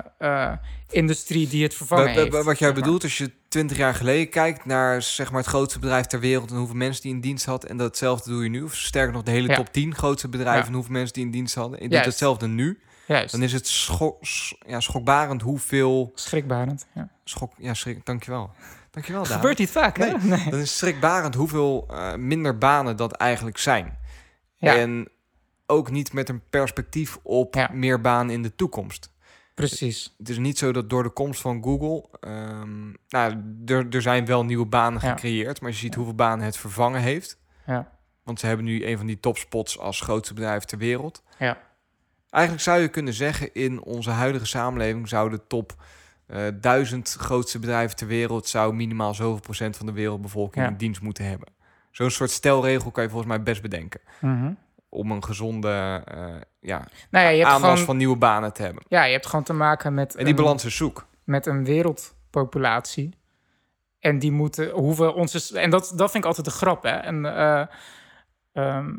eh, 0.50 0.56
industrie 0.90 1.48
die 1.48 1.62
het 1.62 1.74
vervangen 1.74 2.08
heeft. 2.08 2.28
wa- 2.32 2.42
Wat 2.42 2.44
jij 2.44 2.54
zeg 2.56 2.60
maar. 2.72 2.82
bedoelt, 2.82 3.02
als 3.02 3.18
je 3.18 3.32
twintig 3.48 3.76
jaar 3.76 3.94
geleden 3.94 4.28
kijkt 4.28 4.64
naar 4.64 5.02
zeg 5.02 5.30
maar, 5.30 5.40
het 5.40 5.48
grootste 5.48 5.78
bedrijf 5.78 6.06
ter 6.06 6.20
wereld 6.20 6.50
en 6.50 6.56
hoeveel 6.56 6.76
mensen 6.76 7.02
die 7.02 7.12
in 7.14 7.20
dienst 7.20 7.44
had, 7.44 7.64
en 7.64 7.76
datzelfde 7.76 8.30
doe 8.30 8.42
je 8.42 8.48
nu, 8.48 8.62
of 8.62 8.74
sterker 8.76 9.12
nog 9.12 9.22
de 9.22 9.30
hele 9.30 9.48
Ja. 9.48 9.54
top 9.56 9.72
10 9.72 9.94
grootste 9.94 10.28
bedrijven 10.28 10.60
Ja. 10.62 10.66
en 10.68 10.74
hoeveel 10.74 10.92
mensen 10.92 11.14
die 11.14 11.24
in 11.24 11.30
dienst 11.30 11.54
hadden, 11.54 11.80
en 11.80 11.88
doet 11.88 12.04
hetzelfde 12.04 12.46
nu, 12.46 12.80
Juist, 13.06 13.32
dan 13.32 13.42
is 13.42 13.52
het 13.52 13.66
scho- 13.66 14.18
ja, 14.66 14.80
schokbarend 14.80 15.42
hoeveel 15.42 16.12
schrikbarend. 16.14 16.86
Ja. 16.94 17.08
schok, 17.24 17.52
ja, 17.58 17.74
schrik, 17.74 18.06
dankjewel, 18.06 18.50
dankjewel. 18.90 19.22
Daan. 19.22 19.32
Gebeurt 19.32 19.58
niet 19.58 19.70
vaak, 19.70 19.96
hè? 19.96 20.06
Nee. 20.06 20.16
Nee. 20.22 20.44
Dan 20.50 20.58
is 20.60 20.68
het 20.68 20.68
schrikbarend 20.78 21.34
hoeveel 21.34 21.86
eh, 21.90 22.14
minder 22.14 22.58
banen 22.58 22.96
dat 22.96 23.12
eigenlijk 23.12 23.58
zijn. 23.58 23.98
Ja. 24.56 24.76
En 24.76 25.08
ook 25.70 25.90
niet 25.90 26.12
met 26.12 26.28
een 26.28 26.42
perspectief 26.50 27.18
op 27.22 27.54
Ja. 27.54 27.70
meer 27.72 28.00
banen 28.00 28.34
in 28.34 28.42
de 28.42 28.54
toekomst. 28.54 29.12
Precies. 29.54 30.14
Het 30.18 30.28
is 30.28 30.38
niet 30.38 30.58
zo 30.58 30.72
dat 30.72 30.90
door 30.90 31.02
de 31.02 31.08
komst 31.10 31.40
van 31.40 31.62
Google. 31.62 32.08
ehm, 32.20 32.88
nou, 33.08 33.42
er, 33.66 33.86
er 33.90 34.02
zijn 34.02 34.26
wel 34.26 34.44
nieuwe 34.44 34.66
banen 34.66 35.00
Ja. 35.02 35.10
gecreëerd. 35.10 35.60
Maar 35.60 35.70
je 35.70 35.76
ziet 35.76 35.94
hoeveel 35.94 36.14
banen 36.14 36.44
het 36.44 36.56
vervangen 36.56 37.00
heeft. 37.00 37.38
Ja. 37.66 37.90
Want 38.22 38.40
ze 38.40 38.46
hebben 38.46 38.64
nu 38.64 38.86
een 38.86 38.96
van 38.96 39.06
die 39.06 39.20
topspots 39.20 39.78
als 39.78 40.00
grootste 40.00 40.34
bedrijf 40.34 40.64
ter 40.64 40.78
wereld. 40.78 41.22
Ja. 41.38 41.58
Eigenlijk 42.30 42.64
zou 42.64 42.80
je 42.80 42.88
kunnen 42.88 43.12
zeggen, 43.14 43.54
in 43.54 43.82
onze 43.82 44.10
huidige 44.10 44.46
samenleving 44.46 45.08
zou 45.08 45.30
de 45.30 45.46
top 45.46 45.76
eh, 46.26 46.42
duizend 46.60 47.16
grootste 47.18 47.58
bedrijven 47.58 47.96
ter 47.96 48.06
wereld 48.06 48.46
zou 48.46 48.74
minimaal 48.74 49.14
zoveel 49.14 49.40
procent 49.40 49.76
van 49.76 49.86
de 49.86 49.92
wereldbevolking 49.92 50.64
Ja. 50.64 50.70
in 50.70 50.76
dienst 50.76 51.00
moeten 51.00 51.24
hebben. 51.24 51.48
Zo'n 51.90 52.10
soort 52.10 52.30
stelregel 52.30 52.90
kan 52.90 53.02
je 53.02 53.08
volgens 53.10 53.30
mij 53.30 53.42
best 53.42 53.62
bedenken. 53.62 54.00
Mhm. 54.20 54.52
Om 54.88 55.10
een 55.10 55.24
gezonde 55.24 56.02
eh, 56.04 56.26
ja, 56.60 56.86
Nou 57.10 57.24
ja, 57.24 57.30
je 57.30 57.38
hebt, 57.38 57.50
aanwas 57.50 57.70
gewoon, 57.70 57.84
van 57.86 57.96
nieuwe 57.96 58.16
banen 58.16 58.52
te 58.52 58.62
hebben. 58.62 58.82
ja, 58.88 59.04
je 59.04 59.12
hebt 59.12 59.26
gewoon 59.26 59.44
te 59.44 59.52
maken 59.52 59.94
met, 59.94 60.14
En 60.14 60.24
die 60.24 60.34
een, 60.34 60.40
balans 60.42 60.64
is 60.64 60.76
zoek. 60.76 61.06
met 61.24 61.46
een 61.46 61.64
wereldpopulatie. 61.64 63.16
En 63.98 64.18
die 64.18 64.32
moeten, 64.32 64.70
hoeveel 64.70 65.12
onze. 65.12 65.58
En 65.58 65.70
dat, 65.70 65.92
dat 65.96 66.10
vind 66.10 66.22
ik 66.24 66.28
altijd 66.28 66.46
de 66.46 66.52
grap, 66.52 66.82
hè? 66.82 66.90
En 66.90 67.24
eh, 67.36 67.66
ehm, 68.52 68.96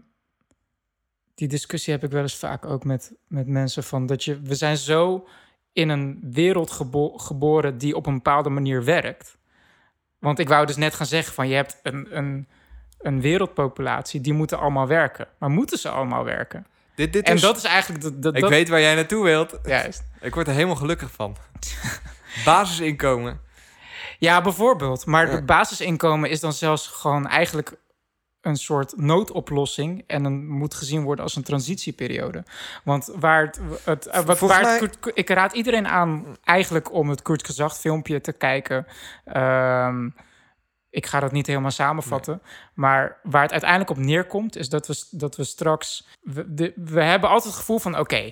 die 1.36 1.48
discussie 1.48 1.94
heb 1.94 2.04
ik 2.04 2.12
wel 2.12 2.22
eens 2.22 2.38
vaak 2.38 2.66
ook 2.66 2.84
met, 2.84 3.14
met 3.28 3.48
mensen 3.48 3.84
van 3.84 4.06
dat 4.06 4.24
je. 4.24 4.42
We 4.42 4.56
zijn 4.56 4.78
zo 4.78 5.28
in 5.74 5.90
een 5.90 6.20
wereld 6.24 6.72
gebo- 6.72 7.18
geboren 7.18 7.78
die 7.78 7.96
op 7.96 8.06
een 8.06 8.14
bepaalde 8.14 8.50
manier 8.50 8.84
werkt. 8.84 9.38
Want 10.20 10.40
ik 10.40 10.48
wou 10.48 10.66
dus 10.66 10.76
net 10.76 10.94
gaan 10.96 11.06
zeggen 11.06 11.34
van 11.34 11.48
je 11.48 11.56
hebt 11.56 11.80
een, 11.84 12.18
een, 12.18 12.48
een 13.00 13.22
wereldpopulatie, 13.22 14.22
die 14.22 14.34
moeten 14.34 14.60
allemaal 14.60 14.88
werken. 14.88 15.28
Maar 15.40 15.50
moeten 15.50 15.78
ze 15.78 15.90
allemaal 15.90 16.24
werken? 16.24 16.66
Dit, 16.96 17.14
dit 17.14 17.26
En 17.28 17.34
is, 17.36 17.42
dat 17.42 17.58
is 17.58 17.64
eigenlijk... 17.64 18.04
Dat, 18.04 18.22
dat, 18.22 18.36
ik 18.36 18.42
dat- 18.42 18.50
weet 18.50 18.70
waar 18.70 18.82
jij 18.82 18.96
naartoe 18.96 19.24
wilt. 19.24 19.60
Juist. 19.64 20.04
Ik 20.22 20.34
word 20.34 20.48
er 20.48 20.54
helemaal 20.54 20.76
gelukkig 20.76 21.12
van. 21.12 21.36
Basisinkomen. 22.46 23.40
Ja, 24.20 24.42
bijvoorbeeld. 24.42 25.06
Maar 25.06 25.28
Ja. 25.28 25.32
het 25.36 25.46
basisinkomen 25.46 26.30
is 26.30 26.40
dan 26.40 26.54
zelfs 26.54 26.88
gewoon 26.88 27.28
eigenlijk 27.28 27.74
een 28.42 28.56
soort 28.56 28.94
noodoplossing 28.98 30.04
en 30.08 30.24
een, 30.26 30.48
moet 30.48 30.74
gezien 30.74 31.04
worden 31.04 31.24
als 31.24 31.36
een 31.36 31.44
transitieperiode. 31.44 32.44
Want 32.84 33.10
waar 33.20 33.42
het, 33.42 33.60
het, 33.84 34.24
wat, 34.26 34.40
waar 34.40 34.62
mij- 34.64 34.90
ik 35.14 35.30
raad 35.30 35.54
iedereen 35.54 35.88
aan 35.88 36.26
eigenlijk 36.44 36.94
om 36.94 37.10
het 37.10 37.22
Kurt 37.22 37.46
Gezacht 37.46 37.80
filmpje 37.80 38.22
te 38.22 38.32
kijken. 38.34 38.86
Ehm, 39.26 40.10
ik 40.90 41.06
ga 41.06 41.20
dat 41.20 41.32
niet 41.32 41.48
helemaal 41.48 41.72
samenvatten. 41.72 42.42
Maar 42.74 43.18
waar 43.24 43.42
het 43.42 43.52
uiteindelijk 43.52 43.90
op 43.92 43.98
neerkomt, 43.98 44.56
is 44.56 44.70
dat 44.70 44.88
we, 44.88 45.04
dat 45.12 45.36
we 45.36 45.44
straks. 45.44 46.08
We, 46.22 46.54
de- 46.54 46.74
we 46.76 47.04
hebben 47.04 47.30
altijd 47.30 47.48
het 47.50 47.60
gevoel 47.60 47.80
van: 47.80 48.00
oké, 48.00 48.32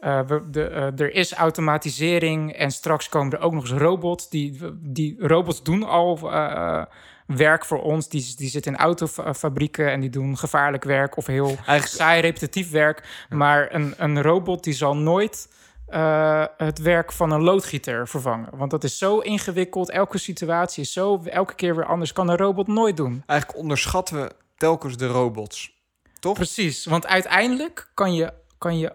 eh, 0.00 0.20
we- 0.26 0.50
de, 0.50 0.64
eh, 0.68 1.00
er 1.00 1.14
is 1.14 1.32
automatisering 1.34 2.52
en 2.52 2.70
straks 2.70 3.08
komen 3.08 3.32
er 3.32 3.40
ook 3.44 3.52
nog 3.52 3.62
eens 3.70 3.80
robots. 3.80 4.28
Die, 4.30 4.58
die 4.74 5.16
robots 5.18 5.62
doen 5.62 5.82
al 5.82 6.32
eh, 6.32 6.84
werk 7.26 7.64
voor 7.64 7.82
ons. 7.82 8.08
Die, 8.08 8.34
die 8.36 8.48
zitten 8.48 8.72
in 8.72 8.78
autofabrieken 8.78 9.90
en 9.90 10.00
die 10.00 10.10
doen 10.10 10.38
gevaarlijk 10.38 10.84
werk 10.84 11.16
of 11.16 11.26
heel 11.26 11.46
Eigenlijk, 11.48 11.86
saai 11.86 12.20
repetitief 12.20 12.70
werk. 12.70 13.26
Maar 13.28 13.74
een, 13.74 13.94
een 13.96 14.22
robot 14.22 14.64
die 14.64 14.74
zal 14.74 14.96
nooit 14.96 15.48
eh, 15.86 16.44
het 16.56 16.78
werk 16.78 17.12
van 17.12 17.30
een 17.30 17.42
loodgieter 17.42 18.08
vervangen. 18.08 18.56
Want 18.56 18.70
dat 18.70 18.84
is 18.84 18.98
zo 18.98 19.18
ingewikkeld. 19.18 19.90
Elke 19.90 20.18
situatie 20.18 20.82
is 20.82 20.92
zo 20.92 21.22
elke 21.24 21.54
keer 21.54 21.76
weer 21.76 21.86
anders. 21.86 22.12
Kan 22.12 22.28
een 22.28 22.36
robot 22.36 22.66
nooit 22.66 22.96
doen. 22.96 23.22
eigenlijk 23.26 23.60
onderschatten 23.60 24.22
we 24.22 24.32
telkens 24.56 24.96
de 24.96 25.06
robots. 25.06 25.74
Toch? 26.18 26.34
Precies, 26.34 26.84
want 26.84 27.06
uiteindelijk 27.06 27.90
kan 27.94 28.14
je, 28.14 28.32
kan 28.58 28.78
je 28.78 28.92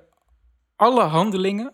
alle 0.76 1.04
handelingen 1.04 1.74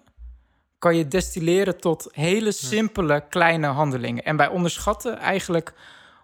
kan 0.80 0.96
je 0.96 1.08
destilleren 1.08 1.80
tot 1.80 2.08
hele 2.12 2.52
simpele 2.52 3.28
kleine 3.30 3.68
handelingen. 3.68 4.24
En 4.24 4.38
wij 4.38 4.48
onderschatten 4.48 5.18
eigenlijk 5.18 5.74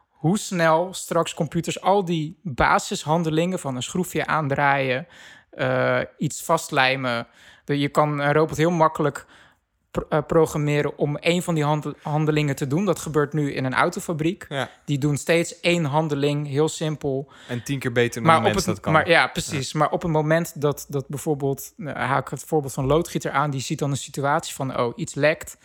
hoe 0.09 0.37
snel 0.37 0.93
straks 0.93 1.33
computers 1.33 1.81
al 1.81 2.05
die 2.05 2.39
basishandelingen 2.43 3.59
van 3.59 3.75
een 3.75 3.83
schroefje 3.83 4.25
aandraaien, 4.25 5.07
eh, 5.49 5.99
iets 6.17 6.43
vastlijmen. 6.43 7.27
Je 7.65 7.89
kan 7.89 8.19
een 8.19 8.33
robot 8.33 8.57
heel 8.57 8.71
makkelijk 8.71 9.25
eh, 10.09 10.19
programmeren 10.27 10.97
om 10.97 11.17
één 11.17 11.43
van 11.43 11.55
die 11.55 11.63
handel- 11.63 11.93
handelingen 12.01 12.55
te 12.55 12.67
doen. 12.67 12.85
Dat 12.85 12.99
gebeurt 12.99 13.33
nu 13.33 13.53
in 13.53 13.65
een 13.65 13.73
autofabriek. 13.73 14.45
Ja. 14.49 14.69
Die 14.85 14.97
doen 14.97 15.17
steeds 15.17 15.59
één 15.59 15.85
handeling, 15.85 16.47
heel 16.47 16.69
simpel. 16.69 17.31
En 17.47 17.63
tien 17.63 17.79
keer 17.79 17.91
beter 17.91 18.21
dan 18.21 18.23
Maar 18.23 18.37
een 18.37 18.43
mens 18.43 18.55
het, 18.55 18.65
dat 18.65 18.79
kan. 18.79 18.93
Maar, 18.93 19.09
ja, 19.09 19.27
precies. 19.27 19.73
Maar 19.73 19.89
op 19.89 20.01
het 20.01 20.11
moment 20.11 20.61
dat, 20.61 20.85
dat 20.89 21.07
bijvoorbeeld... 21.07 21.73
Nou, 21.77 21.97
haak 21.97 22.25
ik 22.25 22.29
het 22.29 22.43
voorbeeld 22.43 22.73
van 22.73 22.85
loodgieter 22.85 23.31
aan... 23.31 23.49
die 23.49 23.61
ziet 23.61 23.79
dan 23.79 23.91
een 23.91 23.97
situatie 23.97 24.53
van, 24.53 24.79
oh, 24.79 24.93
iets 24.95 25.13
lekt. 25.13 25.57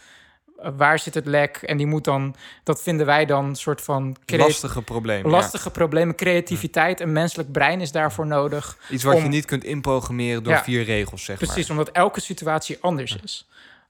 Eh, 0.63 0.71
waar 0.77 0.99
zit 0.99 1.15
het 1.15 1.27
lek? 1.27 1.57
En 1.57 1.77
die 1.77 1.87
moet 1.87 2.05
dan, 2.05 2.35
dat 2.65 2.83
vinden 2.83 3.07
wij 3.07 3.25
dan 3.27 3.57
soort 3.57 3.81
van 3.81 4.17
Lastige 4.27 4.83
problemen. 4.83 5.31
lastige 5.31 5.71
problemen. 5.71 6.15
Creativiteit, 6.15 7.01
een 7.01 7.13
menselijk 7.13 7.53
brein 7.53 7.81
is 7.81 7.93
daarvoor 7.93 8.27
nodig. 8.27 8.79
Iets 8.91 9.05
wat 9.05 9.17
je 9.23 9.29
niet 9.29 9.45
kunt 9.45 9.65
inprogrammeren 9.65 10.43
door 10.43 10.53
Ja. 10.53 10.63
vier 10.63 10.85
regels, 10.85 11.25
zeg 11.25 11.37
Precies, 11.39 11.69
maar. 11.69 11.79
omdat 11.79 11.95
elke 11.95 12.21
situatie 12.21 12.79
anders 12.81 13.17
is. 13.23 13.49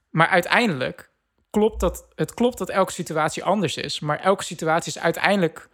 Maar 0.09 0.27
uiteindelijk 0.27 1.09
klopt 1.49 1.79
dat, 1.79 2.07
het 2.15 2.33
klopt 2.33 2.57
dat 2.57 2.69
elke 2.69 2.91
situatie 2.91 3.43
anders 3.43 3.75
is. 3.77 3.99
Maar 3.99 4.19
elke 4.19 4.43
situatie 4.43 4.93
is 4.95 5.01
uiteindelijk 5.01 5.67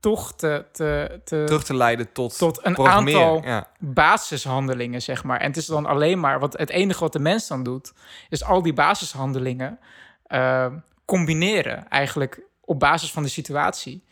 toch 0.00 0.32
te, 0.32 0.64
te, 0.72 1.20
te, 1.24 1.42
Terug 1.46 1.64
te 1.64 1.74
leiden 1.74 2.12
tot, 2.12 2.38
tot 2.38 2.58
een 2.66 2.78
aantal 2.78 3.42
Ja. 3.44 3.68
basishandelingen, 3.78 5.02
zeg 5.02 5.24
maar. 5.24 5.40
En 5.40 5.46
het 5.46 5.56
is 5.56 5.66
dan 5.66 5.86
alleen 5.86 6.20
maar, 6.20 6.38
wat 6.40 6.58
het 6.58 6.70
enige 6.70 7.00
wat 7.00 7.12
de 7.12 7.18
mens 7.18 7.48
dan 7.48 7.62
doet, 7.62 7.92
is 8.28 8.44
al 8.44 8.62
die 8.62 8.72
basishandelingen 8.72 9.78
eh, 10.30 10.66
combineren 11.04 11.88
eigenlijk 11.88 12.40
op 12.60 12.78
basis 12.78 13.12
van 13.12 13.22
de 13.22 13.28
situatie 13.28 14.04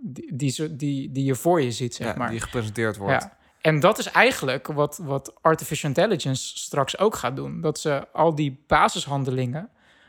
die, 0.00 0.32
die, 0.36 0.76
die, 0.76 1.12
die 1.12 1.24
je 1.24 1.34
voor 1.34 1.62
je 1.62 1.70
ziet, 1.72 1.94
zeg 1.94 2.06
Ja, 2.06 2.14
maar. 2.16 2.30
die 2.30 2.40
gepresenteerd 2.40 2.96
wordt. 2.96 3.22
Ja. 3.22 3.36
En 3.60 3.80
dat 3.80 3.98
is 3.98 4.10
eigenlijk 4.10 4.66
wat, 4.66 5.00
wat 5.02 5.34
artificial 5.42 5.88
intelligence 5.90 6.56
straks 6.58 6.98
ook 6.98 7.14
gaat 7.14 7.36
doen. 7.36 7.60
Dat 7.60 7.78
ze 7.78 8.06
al 8.12 8.34
die 8.34 8.64
basishandelingen 8.66 9.68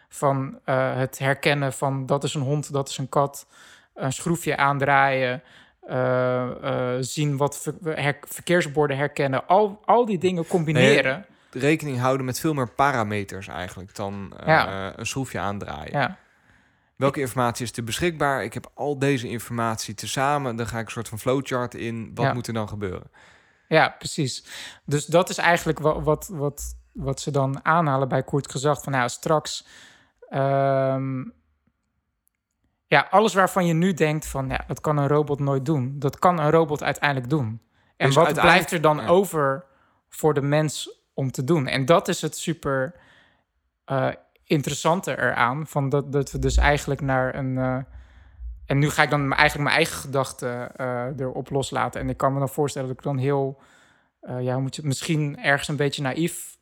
van 0.09 0.59
eh, 0.63 0.95
het 0.97 1.17
herkennen 1.19 1.73
van 1.73 2.05
dat 2.05 2.23
is 2.23 2.33
een 2.33 2.41
hond, 2.41 2.73
dat 2.73 2.89
is 2.89 2.97
een 2.97 3.09
kat, 3.09 3.47
een 3.93 4.13
schroefje 4.13 4.57
aandraaien, 4.57 5.43
eh, 5.87 6.95
eh, 6.95 6.97
zien 6.99 7.37
wat 7.37 7.59
ver- 7.61 8.01
her- 8.01 8.17
verkeersborden 8.21 8.97
herkennen, 8.97 9.47
al, 9.47 9.81
al 9.85 10.05
die 10.05 10.17
dingen 10.17 10.47
combineren. 10.47 11.25
Rekening 11.51 11.99
houden 11.99 12.25
met 12.25 12.39
veel 12.39 12.53
meer 12.53 12.69
parameters 12.69 13.47
eigenlijk 13.47 13.95
dan 13.95 14.33
eh, 14.39 14.47
Ja. 14.47 14.97
een 14.97 15.05
schroefje 15.05 15.39
aandraaien. 15.39 15.99
Ja. 15.99 16.17
Welke 16.95 17.19
informatie 17.19 17.65
is 17.65 17.77
er 17.77 17.83
beschikbaar? 17.83 18.43
Ik 18.43 18.53
heb 18.53 18.71
al 18.73 18.99
deze 18.99 19.27
informatie 19.29 19.93
tezamen. 19.93 20.55
Dan 20.55 20.67
ga 20.67 20.79
ik 20.79 20.85
een 20.85 20.91
soort 20.91 21.09
van 21.09 21.19
flowchart 21.19 21.73
in. 21.75 22.11
Wat 22.13 22.25
Ja. 22.25 22.33
moet 22.33 22.47
er 22.47 22.53
dan 22.53 22.69
gebeuren? 22.69 23.11
Ja, 23.67 23.95
precies. 23.97 24.45
Dus 24.85 25.05
dat 25.05 25.29
is 25.29 25.37
eigenlijk 25.37 25.79
wat, 25.79 26.03
wat, 26.03 26.27
wat, 26.33 26.75
wat 26.93 27.19
ze 27.21 27.31
dan 27.31 27.65
aanhalen 27.65 28.07
bij 28.07 28.23
kort 28.23 28.51
gezag. 28.51 28.83
Van 28.83 28.91
nou, 28.91 29.09
straks. 29.09 29.67
ehm, 30.29 31.23
ja, 32.85 33.07
alles 33.09 33.33
waarvan 33.33 33.65
je 33.65 33.73
nu 33.73 33.93
denkt 33.93 34.27
van 34.27 34.49
ja, 34.49 34.63
dat 34.67 34.81
kan 34.81 34.97
een 34.97 35.07
robot 35.07 35.39
nooit 35.39 35.65
doen. 35.65 35.95
Dat 35.99 36.19
kan 36.19 36.39
een 36.39 36.49
robot 36.51 36.83
uiteindelijk 36.83 37.29
doen. 37.29 37.61
En 37.97 38.05
Dus 38.05 38.15
wat 38.15 38.33
blijft 38.33 38.71
er 38.71 38.81
dan 38.81 38.97
ja. 38.97 39.07
over 39.07 39.65
voor 40.09 40.33
de 40.33 40.41
mens 40.41 40.96
om 41.17 41.31
te 41.31 41.43
doen? 41.43 41.67
En 41.67 41.85
dat 41.85 42.07
is 42.07 42.21
het 42.21 42.37
super 42.37 42.93
eh, 43.85 44.07
interessante 44.43 45.17
eraan. 45.17 45.67
Van 45.67 45.89
dat, 45.89 46.11
dat 46.11 46.31
we 46.31 46.39
dus 46.39 46.57
eigenlijk 46.57 47.01
naar 47.01 47.35
een. 47.35 47.57
eh, 47.57 47.77
en 48.65 48.77
nu 48.79 48.89
ga 48.89 49.03
ik 49.03 49.09
dan 49.09 49.19
eigenlijk 49.33 49.63
mijn 49.63 49.75
eigen 49.75 49.95
gedachten 49.97 50.75
eh, 50.75 51.19
erop 51.19 51.49
loslaten. 51.49 52.01
En 52.01 52.09
ik 52.09 52.17
kan 52.17 52.33
me 52.33 52.39
dan 52.39 52.49
voorstellen 52.49 52.87
dat 52.87 52.97
ik 52.97 53.03
dan 53.03 53.17
heel, 53.17 53.61
ja, 54.39 54.59
moet 54.59 54.75
je 54.75 54.81
misschien 54.85 55.37
ergens 55.43 55.67
een 55.67 55.75
beetje 55.75 56.01
naïef 56.01 56.57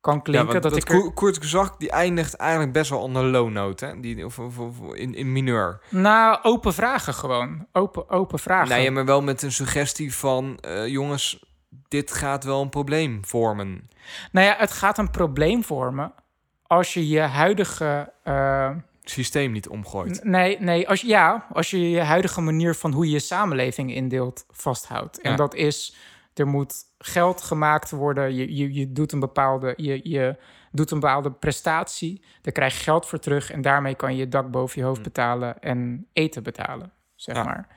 kan 0.00 0.22
klinken. 0.22 0.54
ja, 0.54 0.60
dat, 0.60 0.70
dat 0.70 0.76
ik 0.82 0.88
er- 0.90 1.12
Koert 1.12 1.36
Gezag 1.38 1.76
die 1.76 1.90
eindigt 1.90 2.34
eigenlijk 2.34 2.72
best 2.72 2.90
wel 2.90 3.12
de 3.12 3.22
low 3.22 3.50
note. 3.50 3.86
Hè? 3.86 4.00
Die, 4.00 4.24
of, 4.24 4.38
of, 4.38 4.58
of 4.58 4.94
in, 4.94 5.14
in 5.14 5.32
mineur. 5.32 5.80
Nou, 5.88 6.38
open 6.42 6.74
vragen 6.74 7.14
gewoon. 7.14 7.66
Open, 7.72 8.08
open 8.08 8.38
vragen. 8.38 8.68
Nee, 8.76 8.90
maar 8.90 9.04
wel 9.04 9.22
met 9.22 9.42
een 9.42 9.52
suggestie 9.52 10.14
van... 10.14 10.58
jongens, 10.86 11.44
dit 11.88 12.12
gaat 12.12 12.44
wel 12.44 12.62
een 12.62 12.68
probleem 12.68 13.24
vormen. 13.26 13.90
Nou 14.32 14.46
ja, 14.46 14.54
het 14.58 14.70
gaat 14.72 14.98
een 14.98 15.10
probleem 15.10 15.64
vormen 15.64 16.12
als 16.62 16.94
je 16.94 17.08
je 17.08 17.20
huidige. 17.20 18.12
eh, 18.22 18.70
Systeem 19.04 19.52
niet 19.52 19.68
omgooit. 19.68 20.24
nee, 20.24 20.60
nee 20.60 20.88
als, 20.88 21.00
je- 21.00 21.06
ja, 21.06 21.46
als 21.52 21.70
je 21.70 21.90
je 21.90 22.00
huidige 22.00 22.40
manier 22.40 22.74
van 22.74 22.92
hoe 22.92 23.04
je 23.06 23.10
je 23.12 23.18
samenleving 23.18 23.94
indeelt 23.94 24.44
vasthoudt. 24.50 25.20
En 25.20 25.36
dat 25.36 25.54
is, 25.54 25.96
er 26.34 26.46
moet 26.46 26.74
geld 26.98 27.42
gemaakt 27.42 27.90
worden. 27.90 28.34
Je, 28.34 28.56
je, 28.56 28.74
je, 28.74 28.92
doet 28.92 29.12
een 29.12 29.20
bepaalde, 29.20 29.74
je, 29.76 30.00
je 30.10 30.36
doet 30.72 30.90
een 30.90 31.00
bepaalde 31.00 31.32
prestatie. 31.32 32.24
Daar 32.42 32.52
krijg 32.52 32.74
je 32.76 32.82
geld 32.82 33.06
voor 33.06 33.18
terug. 33.18 33.50
En 33.50 33.62
daarmee 33.62 33.94
kan 33.94 34.12
je 34.12 34.18
je 34.18 34.28
dak 34.28 34.50
boven 34.50 34.80
je 34.80 34.86
hoofd 34.86 35.02
betalen 35.02 35.60
en 35.60 36.06
eten 36.12 36.42
betalen, 36.42 36.92
zeg. 37.14 37.36
Ja. 37.36 37.42
maar. 37.44 37.68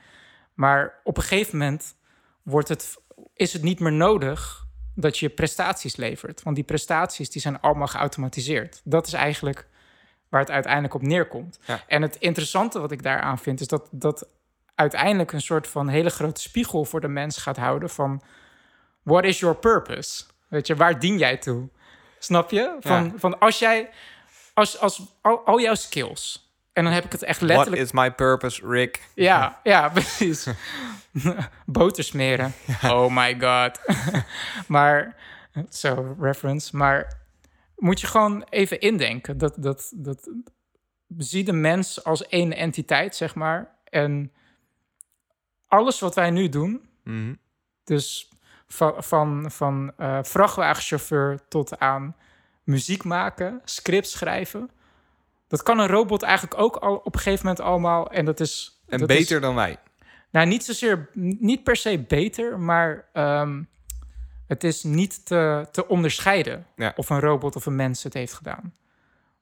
Maar 0.54 1.00
op 1.04 1.16
een 1.16 1.22
gegeven 1.22 1.58
moment 1.58 1.96
wordt 2.42 2.68
het, 2.68 2.96
is 3.34 3.52
het 3.52 3.62
niet 3.62 3.80
meer 3.80 3.92
nodig 3.92 4.66
dat 4.94 5.18
je 5.18 5.28
prestaties 5.28 5.96
levert. 5.96 6.42
Want 6.42 6.56
die 6.56 6.64
prestaties 6.64 7.30
die 7.30 7.40
zijn 7.40 7.60
allemaal 7.60 7.86
geautomatiseerd. 7.86 8.80
Dat 8.84 9.06
is 9.06 9.12
eigenlijk 9.12 9.66
waar 10.28 10.40
het 10.40 10.50
uiteindelijk 10.50 10.94
op 10.94 11.02
neerkomt. 11.02 11.58
Ja. 11.66 11.82
En 11.86 12.02
het 12.02 12.16
interessante 12.16 12.80
wat 12.80 12.92
ik 12.92 13.02
daaraan 13.02 13.38
vind... 13.38 13.60
is 13.60 13.66
dat 13.66 13.88
dat 13.90 14.28
uiteindelijk 14.74 15.32
een 15.32 15.40
soort 15.40 15.66
van 15.66 15.88
hele 15.88 16.10
grote 16.10 16.40
spiegel 16.40 16.84
voor 16.84 17.00
de 17.00 17.08
mens 17.08 17.36
gaat 17.36 17.56
houden... 17.56 17.90
van 17.90 18.22
what 19.02 19.24
is 19.24 19.38
your 19.38 19.56
purpose? 19.56 20.24
Weet 20.48 20.66
je, 20.66 20.76
waar 20.76 20.98
dien 20.98 21.18
jij 21.18 21.36
toe? 21.36 21.68
Snap 22.18 22.50
je? 22.50 22.76
Van, 22.80 23.04
Ja. 23.04 23.12
van 23.16 23.38
als 23.38 23.58
jij... 23.58 23.90
Als, 24.54 24.78
als 24.78 25.02
al, 25.20 25.38
al 25.46 25.60
jouw 25.60 25.74
skills... 25.74 26.43
En 26.74 26.84
dan 26.84 26.92
heb 26.92 27.04
ik 27.04 27.12
het 27.12 27.22
echt 27.22 27.38
What 27.38 27.48
letterlijk... 27.50 27.82
is 27.82 27.92
my 27.92 28.12
purpose, 28.12 28.66
Rick? 28.68 29.02
Ja, 29.14 29.58
ja, 29.62 29.88
precies. 29.88 30.46
Boter 31.66 32.04
smeren. 32.04 32.52
Oh 32.82 33.16
my 33.16 33.40
god. 33.40 33.80
maar, 34.68 35.16
zo, 35.70 36.16
reference. 36.20 36.76
Maar 36.76 37.20
moet 37.76 38.00
je 38.00 38.06
gewoon 38.06 38.46
even 38.50 38.80
indenken. 38.80 39.38
Dat, 39.38 39.54
dat, 39.58 39.92
dat, 39.96 40.30
zie 41.18 41.44
de 41.44 41.52
mens 41.52 42.04
als 42.04 42.26
één 42.26 42.56
entiteit, 42.56 43.16
zeg 43.16 43.34
maar. 43.34 43.74
En 43.84 44.32
alles 45.66 46.00
wat 46.00 46.14
wij 46.14 46.30
nu 46.30 46.48
doen, 46.48 46.88
Mhm. 47.04 47.34
dus 47.84 48.28
van, 48.66 48.94
van, 49.02 49.50
van 49.50 49.92
eh, 49.96 50.18
vrachtwagenchauffeur 50.22 51.48
tot 51.48 51.78
aan 51.78 52.16
muziek 52.62 53.04
maken, 53.04 53.60
scripts 53.64 54.10
schrijven... 54.10 54.70
Dat 55.48 55.62
kan 55.62 55.78
een 55.78 55.86
robot 55.86 56.22
eigenlijk 56.22 56.60
ook 56.60 56.76
al 56.76 56.96
op 56.96 57.14
een 57.14 57.20
gegeven 57.20 57.46
moment 57.46 57.64
allemaal. 57.64 58.10
En 58.10 58.24
dat 58.24 58.40
is. 58.40 58.82
En 58.86 58.98
dat 58.98 59.10
is- 59.10 59.16
beter 59.16 59.40
dan 59.40 59.54
wij. 59.54 59.76
nou, 60.30 60.46
niet 60.46 60.64
zozeer, 60.64 61.10
niet 61.14 61.62
per 61.64 61.76
se 61.76 61.98
beter, 61.98 62.58
maar 62.60 63.08
ehm, 63.12 63.62
het 64.46 64.64
is 64.64 64.82
niet 64.82 65.26
te, 65.26 65.66
te 65.72 65.88
onderscheiden 65.88 66.66
Ja. 66.76 66.92
of 66.96 67.10
een 67.10 67.20
robot 67.20 67.56
of 67.56 67.66
een 67.66 67.76
mens 67.76 68.02
het 68.02 68.14
heeft 68.14 68.32
gedaan. 68.32 68.74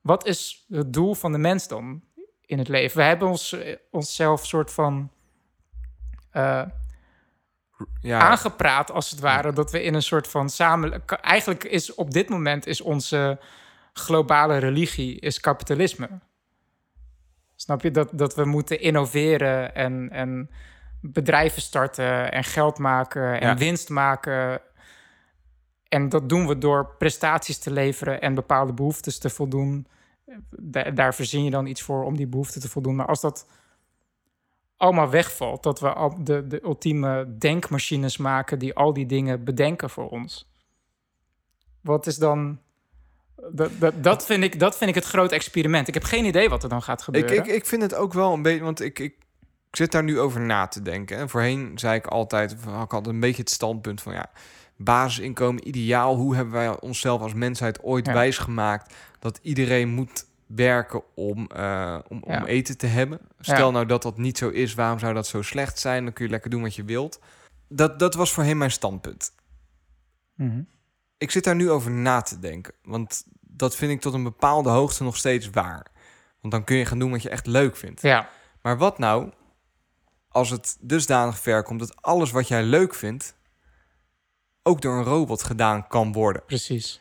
Wat 0.01 0.27
is 0.27 0.65
het 0.69 0.93
doel 0.93 1.15
van 1.15 1.33
de 1.33 1.39
mens 1.39 1.69
dan 1.69 2.03
in 2.47 2.59
het 2.59 2.69
leven? 2.69 2.97
We 2.97 3.03
hebben 3.03 3.29
ons, 3.29 3.53
eh, 3.53 3.77
onszelf 3.91 4.47
soort 4.47 4.73
van 4.73 5.11
eh, 6.31 6.63
Ja, 8.01 8.19
aangepraat, 8.21 8.91
als 8.91 9.11
het 9.11 9.21
ware, 9.21 9.53
dat 9.53 9.71
we 9.71 9.83
in 9.83 9.95
een 9.95 10.03
soort 10.03 10.29
van 10.29 10.51
samen. 10.51 11.03
Eigenlijk 11.07 11.65
is 11.65 11.95
op 11.95 12.11
dit 12.11 12.29
moment 12.29 12.67
is 12.67 12.81
onze 12.81 13.39
globale 13.93 14.57
religie 14.59 15.21
is 15.21 15.41
kapitalisme. 15.41 16.09
Snap 17.57 17.83
je 17.83 17.91
dat, 17.91 18.09
dat 18.13 18.35
we 18.35 18.45
moeten 18.45 18.81
innoveren 18.81 19.75
en, 19.75 20.11
en 20.11 20.51
bedrijven 21.01 21.63
starten 21.63 22.33
en 22.33 22.45
geld 22.45 22.79
maken 22.79 23.41
en 23.41 23.49
Ja. 23.49 23.57
winst 23.57 23.89
maken. 23.89 24.61
En 25.89 26.09
dat 26.09 26.29
doen 26.29 26.47
we 26.47 26.59
door 26.59 26.95
prestaties 26.99 27.59
te 27.59 27.71
leveren 27.71 28.21
en 28.21 28.35
bepaalde 28.35 28.73
behoeftes 28.73 29.19
te 29.19 29.31
voldoen. 29.31 29.87
Da- 30.51 30.91
daar 30.91 31.15
verzin 31.15 31.45
je 31.45 31.51
dan 31.51 31.67
iets 31.67 31.83
voor 31.83 32.05
om 32.05 32.17
die 32.17 32.27
behoeften 32.27 32.61
te 32.61 32.69
voldoen. 32.69 32.97
Maar 32.97 33.07
als 33.07 33.21
dat 33.21 33.47
allemaal 34.77 35.11
wegvalt, 35.11 35.63
dat 35.63 35.81
we 35.81 35.93
al 35.93 36.25
de, 36.25 36.47
de 36.47 36.63
ultieme 36.63 37.35
denkmachines 37.39 38.17
maken 38.17 38.59
die 38.59 38.75
al 38.75 38.93
die 38.93 39.07
dingen 39.07 39.45
bedenken 39.45 39.91
voor 39.91 40.09
ons. 40.09 40.51
Wat 41.81 42.07
is 42.07 42.17
dan. 42.17 42.61
Dat, 43.51 43.71
dat, 43.79 44.05
dat, 44.05 44.27
vind 44.27 44.45
ik, 44.45 44.59
dat 44.59 44.77
vind 44.77 44.91
ik 44.91 44.97
het 44.97 45.05
grote 45.05 45.35
experiment. 45.35 45.89
Ik 45.89 45.95
heb 45.95 46.05
geen 46.05 46.25
idee 46.25 46.49
wat 46.49 46.63
er 46.63 46.69
dan 46.69 46.83
gaat 46.83 47.03
gebeuren. 47.03 47.37
ik, 47.37 47.47
ik 47.47 47.67
vind 47.67 47.83
het 47.83 47.95
ook 47.95 48.13
wel 48.13 48.33
een 48.33 48.43
beetje... 48.43 48.63
Want 48.63 48.81
ik, 48.81 48.99
ik, 48.99 49.15
ik 49.71 49.77
zit 49.77 49.93
daar 49.93 50.05
nu 50.05 50.21
over 50.21 50.41
na 50.41 50.67
te 50.67 50.83
denken. 50.83 51.17
En 51.17 51.29
voorheen 51.29 51.73
zei 51.79 51.95
ik 51.95 52.07
altijd... 52.07 52.57
had 52.65 52.85
ik 52.85 52.93
altijd 52.93 53.15
een 53.15 53.21
beetje 53.21 53.43
het 53.43 53.51
standpunt 53.51 54.03
van... 54.03 54.13
ja, 54.13 54.31
basisinkomen, 54.77 55.69
ideaal. 55.69 56.17
Hoe 56.17 56.35
hebben 56.35 56.55
wij 56.55 56.81
onszelf 56.81 57.21
als 57.21 57.35
mensheid 57.35 57.83
ooit 57.83 58.07
Ja. 58.07 58.13
wijsgemaakt... 58.13 58.95
dat 59.19 59.39
iedereen 59.43 59.89
moet 59.89 60.27
werken 60.47 61.03
om, 61.15 61.47
eh, 61.47 61.99
om, 62.09 62.23
Ja. 62.27 62.37
om 62.39 62.45
eten 62.45 62.77
te 62.79 62.87
hebben? 62.87 63.19
Stel 63.41 63.67
Ja. 63.67 63.71
nou 63.71 63.87
dat 63.87 64.03
dat 64.03 64.19
niet 64.19 64.39
zo 64.39 64.49
is, 64.49 64.75
waarom 64.75 64.99
zou 64.99 65.15
dat 65.15 65.27
zo 65.27 65.43
slecht 65.43 65.79
zijn? 65.79 66.05
Dan 66.05 66.13
kun 66.13 66.25
je 66.25 66.31
lekker 66.31 66.51
doen 66.51 66.63
wat 66.63 66.75
je 66.75 66.85
wilt. 66.85 67.21
Dat, 67.69 67.99
dat 67.99 68.15
was 68.15 68.33
voorheen 68.33 68.59
mijn 68.59 68.71
standpunt. 68.71 69.33
Mhm. 70.35 70.63
Ik 71.23 71.31
zit 71.31 71.45
daar 71.45 71.55
nu 71.55 71.71
over 71.71 71.91
na 71.91 72.21
te 72.21 72.39
denken. 72.39 72.75
Want 72.83 73.25
dat 73.41 73.77
vind 73.77 73.93
ik 73.93 74.01
tot 74.01 74.15
een 74.15 74.23
bepaalde 74.23 74.71
hoogte 74.71 75.03
nog 75.03 75.17
steeds 75.17 75.51
waar. 75.51 75.87
Want 76.41 76.53
dan 76.53 76.65
kun 76.65 76.77
je 76.77 76.87
gaan 76.87 76.99
doen 76.99 77.11
wat 77.11 77.23
je 77.23 77.29
echt 77.29 77.47
leuk 77.47 77.77
vindt. 77.77 78.03
Ja, 78.03 78.29
Maar 78.63 78.79
wat 78.79 78.99
nou 78.99 79.33
als 80.29 80.51
het 80.51 80.77
dusdanig 80.81 81.39
ver 81.39 81.63
komt 81.63 81.81
dat 81.81 82.03
alles 82.03 82.31
wat 82.31 82.49
jij 82.49 82.63
leuk 82.63 82.95
vindt 82.95 83.37
ook 84.63 84.81
door 84.81 84.97
een 84.97 85.05
robot 85.05 85.43
gedaan 85.43 85.87
kan 85.87 86.13
worden? 86.13 86.45
precies. 86.45 87.01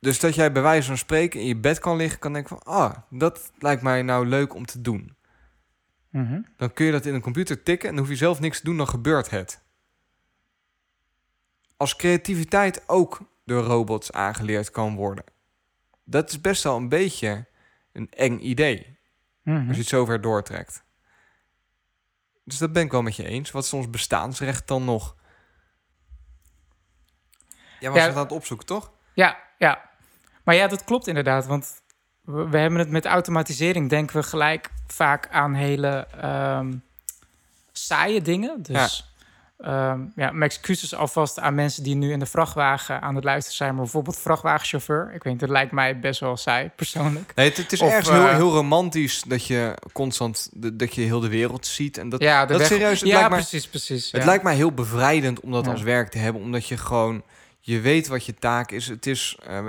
Dus 0.00 0.20
dat 0.20 0.34
jij 0.34 0.52
bij 0.52 0.62
wijze 0.62 0.86
van 0.86 0.98
spreken 0.98 1.40
in 1.40 1.46
je 1.46 1.56
bed 1.56 1.78
kan 1.78 1.96
liggen, 1.96 2.18
kan 2.18 2.32
denken 2.32 2.58
van, 2.58 2.74
ah, 2.74 2.96
dat 3.10 3.52
lijkt 3.58 3.82
mij 3.82 4.02
nou 4.02 4.26
leuk 4.26 4.54
om 4.54 4.66
te 4.66 4.80
doen. 4.80 5.16
Mhm. 6.10 6.40
Dan 6.56 6.72
kun 6.72 6.86
je 6.86 6.92
dat 6.92 7.06
in 7.06 7.14
een 7.14 7.20
computer 7.20 7.62
tikken 7.62 7.88
en 7.88 7.94
dan 7.94 8.04
hoef 8.04 8.12
je 8.12 8.18
zelf 8.18 8.40
niks 8.40 8.58
te 8.58 8.64
doen, 8.64 8.76
dan 8.76 8.88
gebeurt 8.88 9.30
het. 9.30 9.63
Als 11.84 11.96
creativiteit 11.96 12.82
ook 12.88 13.20
door 13.44 13.62
robots 13.62 14.12
aangeleerd 14.12 14.70
kan 14.70 14.96
worden. 14.96 15.24
Dat 16.04 16.30
is 16.30 16.40
best 16.40 16.62
wel 16.62 16.76
een 16.76 16.88
beetje 16.88 17.46
een 17.92 18.10
eng 18.10 18.38
idee, 18.38 18.98
Mhm. 19.42 19.56
als 19.66 19.76
je 19.76 19.80
het 19.82 19.90
zover 19.90 20.20
doortrekt. 20.20 20.82
Dus 22.44 22.58
dat 22.58 22.72
ben 22.72 22.82
ik 22.82 22.90
wel 22.90 23.02
met 23.02 23.16
je 23.16 23.24
eens. 23.26 23.50
Wat 23.50 23.64
is 23.64 23.72
ons 23.72 23.90
bestaansrecht 23.90 24.68
dan 24.68 24.84
nog? 24.84 25.16
Jij 27.80 27.90
was 27.90 27.98
Ja. 27.98 28.06
het 28.06 28.16
aan 28.16 28.22
het 28.22 28.32
opzoeken, 28.32 28.66
toch? 28.66 28.92
Ja, 29.14 29.38
ja. 29.58 29.90
Maar 30.44 30.54
ja, 30.54 30.66
dat 30.66 30.84
klopt 30.84 31.06
inderdaad. 31.06 31.46
Want 31.46 31.82
we, 32.20 32.48
we 32.48 32.58
hebben 32.58 32.78
het 32.78 32.90
met 32.90 33.04
automatisering, 33.06 33.90
denken 33.90 34.16
we 34.16 34.22
gelijk 34.22 34.70
vaak 34.86 35.28
aan 35.28 35.54
hele 35.54 36.06
ehm, 36.06 36.76
saaie 37.72 38.22
dingen. 38.22 38.62
Dus 38.62 39.13
ja. 39.64 39.98
ja, 40.16 40.30
mijn 40.30 40.42
excuses 40.50 40.94
alvast 40.94 41.38
aan 41.40 41.54
mensen 41.54 41.82
die 41.82 41.94
nu 41.94 42.12
in 42.12 42.18
de 42.18 42.26
vrachtwagen 42.26 43.00
aan 43.00 43.14
het 43.14 43.24
luisteren 43.24 43.56
zijn. 43.56 43.72
Maar 43.74 43.82
bijvoorbeeld 43.82 44.18
vrachtwagenchauffeur. 44.18 45.04
Ik 45.14 45.22
weet 45.22 45.32
niet, 45.32 45.40
dat 45.40 45.48
lijkt 45.50 45.72
mij 45.72 45.98
best 46.00 46.20
wel 46.20 46.36
saai, 46.36 46.70
persoonlijk. 46.76 47.32
Nee, 47.34 47.48
het, 47.48 47.56
het 47.56 47.72
is 47.72 47.80
ergens 47.80 48.10
heel, 48.10 48.26
eh, 48.28 48.34
heel 48.34 48.52
romantisch 48.52 49.22
dat 49.26 49.46
je 49.46 49.74
constant 49.92 50.50
de- 50.52 50.76
dat 50.76 50.94
je 50.94 51.00
heel 51.02 51.20
de 51.20 51.28
wereld 51.28 51.66
ziet. 51.66 51.98
En 51.98 52.08
dat, 52.08 52.22
ja, 52.22 52.46
dat 52.46 52.58
weg- 52.58 52.66
serieus, 52.66 53.00
het 53.00 53.08
ja, 53.08 53.14
lijkt 53.14 53.30
mij- 53.30 53.38
precies, 53.38 53.68
precies. 53.68 54.12
het 54.12 54.20
ja. 54.20 54.26
lijkt 54.26 54.42
mij 54.44 54.54
heel 54.54 54.72
bevrijdend 54.72 55.40
om 55.40 55.50
dat 55.52 55.64
Ja. 55.64 55.70
als 55.70 55.82
werk 55.82 56.08
te 56.10 56.18
hebben. 56.18 56.42
Omdat 56.42 56.66
je 56.68 56.76
gewoon, 56.76 57.22
je 57.60 57.80
weet 57.80 58.06
wat 58.08 58.24
je 58.26 58.34
taak 58.34 58.70
is. 58.70 58.88
Het 58.88 59.06
is, 59.06 59.38
eh, 59.46 59.64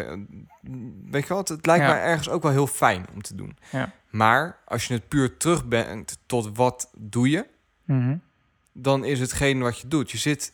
weet 1.12 1.28
je 1.28 1.34
wat, 1.34 1.48
het 1.48 1.66
lijkt 1.66 1.86
mij 1.86 2.02
ergens 2.02 2.30
ook 2.30 2.44
wel 2.44 2.52
heel 2.52 2.68
fijn 2.68 3.06
om 3.14 3.22
te 3.22 3.36
doen. 3.36 3.58
Ja. 3.72 3.92
Maar 4.10 4.58
als 4.66 4.88
je 4.88 4.94
het 4.94 5.08
puur 5.08 5.38
terugbrengt 5.38 6.18
tot 6.26 6.58
wat 6.58 6.90
doe 6.98 7.30
je, 7.30 7.46
Mhm. 7.86 8.16
Dan 8.78 9.04
is 9.04 9.20
hetgeen 9.20 9.62
wat 9.62 9.80
je 9.80 9.88
doet. 9.88 10.12
Je 10.12 10.18
zit 10.18 10.54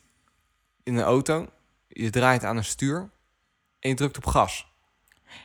in 0.84 0.96
een 0.96 1.04
auto, 1.04 1.48
je 1.88 2.10
draait 2.10 2.44
aan 2.44 2.58
een 2.58 2.64
stuur 2.64 3.10
en 3.80 3.90
je 3.90 3.96
drukt 3.96 4.18
op 4.18 4.26
gas. 4.26 4.72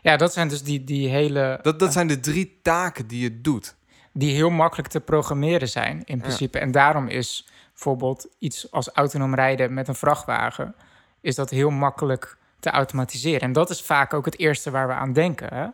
Ja, 0.03 0.17
dat 0.17 0.33
zijn 0.33 0.49
dus 0.49 0.63
die, 0.63 0.85
die 0.85 1.09
hele... 1.09 1.59
Dat, 1.63 1.79
dat 1.79 1.93
zijn 1.93 2.07
de 2.07 2.21
drie 2.21 2.59
taken 2.63 3.07
die 3.07 3.23
je 3.23 3.41
doet. 3.41 3.77
die 4.13 4.35
heel 4.35 4.51
makkelijk 4.51 4.89
te 4.89 5.01
programmeren 5.01 5.69
zijn 5.69 6.03
in 6.05 6.21
principe. 6.21 6.59
En 6.59 6.71
daarom 6.71 7.09
is 7.09 7.49
bijvoorbeeld 7.73 8.29
iets 8.39 8.71
als 8.71 8.89
autonoom 8.89 9.35
rijden 9.35 9.75
met 9.75 9.89
een 9.89 9.95
vrachtwagen... 9.95 10.75
is 11.21 11.35
dat 11.35 11.51
heel 11.51 11.71
makkelijk 11.71 12.37
te 12.61 12.71
automatiseren. 12.71 13.41
En 13.41 13.53
dat 13.53 13.71
is 13.71 13.83
vaak 13.83 14.15
ook 14.15 14.25
het 14.25 14.39
eerste 14.39 14.71
waar 14.71 14.87
we 14.87 14.93
aan 14.93 15.13
denken. 15.13 15.55
Hè? 15.55 15.67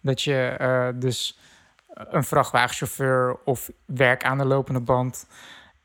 Dat 0.00 0.22
je 0.22 0.56
eh, 0.58 0.88
dus 0.94 1.38
een 1.86 2.24
vrachtwagenchauffeur 2.24 3.38
of 3.44 3.70
werk 3.84 4.24
aan 4.24 4.38
de 4.38 4.44
lopende 4.44 4.80
band... 4.80 5.26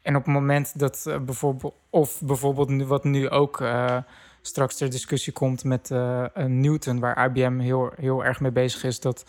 en 0.07 0.15
op 0.15 0.23
het 0.25 0.33
moment 0.33 0.79
dat 0.79 1.05
eh, 1.05 1.19
bijvoorbeeld... 1.19 1.73
of 1.89 2.21
bijvoorbeeld 2.21 2.69
nu, 2.69 2.85
wat 2.85 3.03
nu 3.03 3.29
ook... 3.29 3.61
eh, 3.61 3.97
straks 4.41 4.75
ter 4.75 4.89
discussie 4.89 5.33
komt 5.33 5.63
met 5.63 5.91
eh, 5.91 6.25
Newton... 6.35 6.99
waar 6.99 7.25
IBM 7.25 7.59
heel, 7.59 7.91
heel 7.95 8.25
erg 8.25 8.39
mee 8.39 8.51
bezig 8.51 8.83
is... 8.83 8.99
dat 8.99 9.25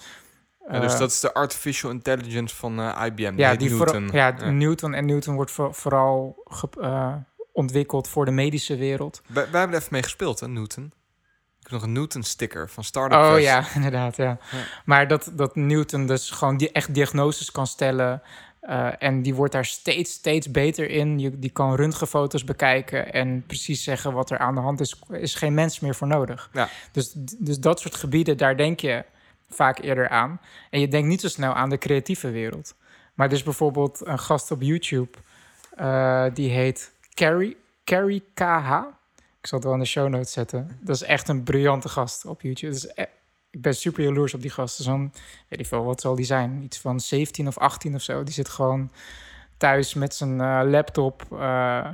Ja, 0.71 0.81
dus 0.81 0.99
dat 0.99 1.11
is 1.11 1.21
de 1.21 1.35
artificial 1.35 1.91
intelligence 1.91 2.57
van 2.57 2.81
IBM. 3.05 3.33
Ja, 3.37 3.55
die 3.55 3.71
Newton. 3.71 4.09
Ja, 4.13 4.51
Newton 4.51 4.95
en 4.95 5.07
Newton 5.07 5.35
wordt 5.35 5.51
voor- 5.51 5.75
vooral 5.75 6.45
ontwikkeld 7.53 8.09
voor 8.09 8.25
de 8.25 8.31
medische 8.31 8.77
wereld. 8.77 9.23
Wij, 9.27 9.51
wij 9.51 9.61
hebben 9.61 9.77
er 9.77 9.83
even 9.83 9.93
mee 9.93 10.03
gespeeld, 10.03 10.41
hè, 10.41 10.49
Newton. 10.49 10.85
Ik 11.61 11.65
heb 11.65 11.73
nog 11.73 11.83
een 11.83 11.93
Newton-sticker 11.93 12.71
van 12.71 12.85
Startup 12.85 13.19
Oh 13.19 13.41
ja, 13.41 13.65
inderdaad, 13.75 14.17
ja. 14.17 14.39
Ja. 14.51 14.59
Maar 14.85 15.09
dat, 15.09 15.31
dat 15.33 15.57
Newton 15.57 16.07
dus 16.07 16.31
gewoon 16.31 16.57
die 16.57 16.73
echt 16.73 16.95
diagnoses 16.95 17.51
kan 17.51 17.67
stellen. 17.67 18.23
Eh, 18.61 18.89
en 18.99 19.23
die 19.23 19.35
wordt 19.35 19.53
daar 19.53 19.65
steeds, 19.65 20.13
steeds 20.13 20.51
beter 20.51 20.91
in. 20.91 21.19
Je, 21.19 21.39
die 21.39 21.51
kan 21.51 21.75
röntgenfoto's 21.75 22.45
bekijken 22.45 23.13
en 23.13 23.45
precies 23.47 23.83
zeggen 23.83 24.13
wat 24.13 24.31
er 24.31 24.39
aan 24.39 24.55
de 24.55 24.61
hand 24.61 24.81
is. 24.81 25.03
Er 25.09 25.21
is 25.21 25.35
geen 25.35 25.55
mens 25.55 25.81
meer 25.81 25.95
voor 25.95 26.07
nodig. 26.07 26.51
Ja. 26.53 26.69
Dus, 26.93 27.13
dus 27.39 27.61
dat 27.61 27.81
soort 27.81 27.95
gebieden, 27.95 28.37
daar 28.37 28.57
denk 28.57 28.81
je 28.81 29.05
vaak 29.51 29.79
eerder 29.79 30.09
aan. 30.09 30.41
En 30.71 30.81
je 30.81 30.89
denkt 30.89 31.09
niet 31.09 31.21
zo 31.21 31.29
snel 31.29 31.53
aan 31.53 31.71
de 31.71 31.79
creatieve 31.79 32.31
wereld. 32.31 32.75
Maar 33.15 33.29
dus 33.29 33.43
bijvoorbeeld 33.43 34.07
een 34.07 34.19
gast 34.19 34.51
op 34.51 34.63
YouTube, 34.63 35.19
eh, 35.77 36.25
die 36.35 36.51
heet 36.51 36.93
Carrie, 37.15 37.57
Carrie 37.85 38.25
KH. 38.35 38.73
Ik 39.41 39.47
zal 39.47 39.59
het 39.59 39.65
wel 39.65 39.73
in 39.73 39.79
de 39.79 39.87
show 39.87 40.09
notes 40.09 40.33
zetten. 40.33 40.79
Dat 40.81 40.97
is 40.97 41.03
echt 41.03 41.29
een 41.29 41.43
briljante 41.43 41.89
gast 41.89 42.25
op 42.25 42.43
YouTube. 42.43 42.73
Dat 42.73 42.83
is 42.85 42.91
e- 42.95 43.18
ik 43.51 43.63
ben 43.63 43.75
super 43.75 44.03
jaloers 44.03 44.35
op 44.35 44.41
die 44.41 44.51
gast. 44.51 44.77
Dus 44.77 44.87
dan, 44.87 45.13
weet 45.49 45.61
ik 45.61 45.67
veel, 45.67 45.85
wat 45.85 46.01
zal 46.01 46.15
die 46.15 46.25
zijn? 46.25 46.63
Iets 46.63 46.79
van 46.79 47.01
17 47.01 47.47
of 47.47 47.59
18 47.59 47.95
of 47.95 48.03
zo. 48.03 48.23
Die 48.23 48.35
zit 48.35 48.49
gewoon 48.49 48.91
thuis 49.57 49.95
met 49.95 50.15
zijn 50.15 50.41
eh, 50.41 50.61
laptop. 50.65 51.27
eh, 51.33 51.89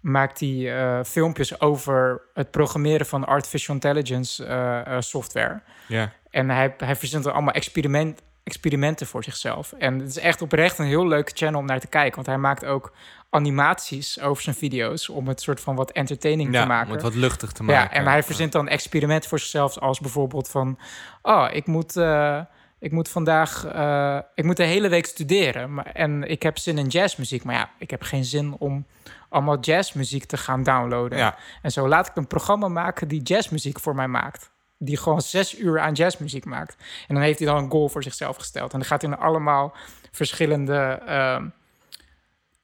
maakt 0.00 0.40
hij 0.40 0.78
eh, 0.78 1.04
filmpjes 1.04 1.60
over 1.60 2.22
het 2.34 2.50
programmeren 2.50 3.06
van 3.06 3.24
artificial 3.24 3.74
intelligence 3.74 4.96
software. 4.98 5.60
Ja. 5.88 6.12
En 6.30 6.50
hij, 6.50 6.74
hij 6.78 6.96
verzint 6.96 7.24
er 7.26 7.32
allemaal 7.32 7.54
experiment, 7.54 8.22
experimenten 8.42 9.06
voor 9.06 9.24
zichzelf. 9.24 9.72
En 9.72 9.98
het 9.98 10.08
is 10.08 10.18
echt 10.18 10.42
oprecht 10.42 10.78
een 10.78 10.86
heel 10.86 11.06
leuke 11.06 11.32
channel 11.34 11.60
om 11.60 11.66
naar 11.66 11.80
te 11.80 11.86
kijken. 11.86 12.14
Want 12.14 12.26
hij 12.26 12.38
maakt 12.38 12.64
ook 12.64 12.92
animaties 13.30 14.20
over 14.20 14.42
zijn 14.42 14.56
video's... 14.56 15.08
om 15.08 15.28
het 15.28 15.40
soort 15.40 15.60
van 15.60 15.74
wat 15.76 15.90
entertaining 15.90 16.52
Ja, 16.52 16.60
te 16.60 16.66
maken. 16.68 16.86
om 16.86 16.92
het 16.92 17.02
wat 17.02 17.14
luchtig 17.14 17.52
te 17.52 17.62
maken. 17.62 17.82
Ja, 17.82 17.90
en 17.90 18.10
hij 18.10 18.22
verzint 18.22 18.52
dan 18.52 18.68
experimenten 18.68 19.28
voor 19.28 19.38
zichzelf 19.38 19.78
als 19.78 20.00
bijvoorbeeld 20.00 20.48
van... 20.48 20.78
oh, 21.22 21.48
ik 21.52 21.66
moet, 21.66 21.96
eh, 21.96 22.40
ik 22.78 22.92
moet 22.92 23.08
vandaag... 23.08 23.64
eh, 23.66 24.18
ik 24.34 24.44
moet 24.44 24.56
de 24.56 24.64
hele 24.64 24.88
week 24.88 25.06
studeren 25.06 25.74
maar, 25.74 25.86
en 25.86 26.22
ik 26.22 26.42
heb 26.42 26.58
zin 26.58 26.78
in 26.78 26.86
jazzmuziek. 26.86 27.44
Maar 27.44 27.54
ja, 27.54 27.70
ik 27.78 27.90
heb 27.90 28.02
geen 28.02 28.24
zin 28.24 28.56
om 28.58 28.86
allemaal 29.28 29.58
jazzmuziek 29.60 30.24
te 30.24 30.36
gaan 30.36 30.62
downloaden. 30.62 31.18
Ja. 31.18 31.36
En 31.62 31.70
zo 31.72 31.88
laat 31.88 32.06
ik 32.08 32.16
een 32.16 32.26
programma 32.26 32.68
maken 32.68 33.08
die 33.08 33.22
jazzmuziek 33.22 33.80
voor 33.80 33.94
mij 33.94 34.08
maakt. 34.08 34.50
Die 34.78 34.96
gewoon 34.96 35.20
zes 35.20 35.58
uur 35.58 35.80
aan 35.80 35.92
jazzmuziek 35.92 36.44
maakt. 36.44 36.76
En 37.08 37.14
dan 37.14 37.24
heeft 37.24 37.38
hij 37.38 37.48
dan 37.48 37.56
een 37.56 37.70
goal 37.70 37.88
voor 37.88 38.02
zichzelf 38.02 38.36
gesteld. 38.36 38.72
En 38.72 38.78
dan 38.78 38.88
gaat 38.88 39.00
hij 39.00 39.10
naar 39.10 39.18
allemaal 39.20 39.76
verschillende 40.10 41.02
ehm, 41.06 41.46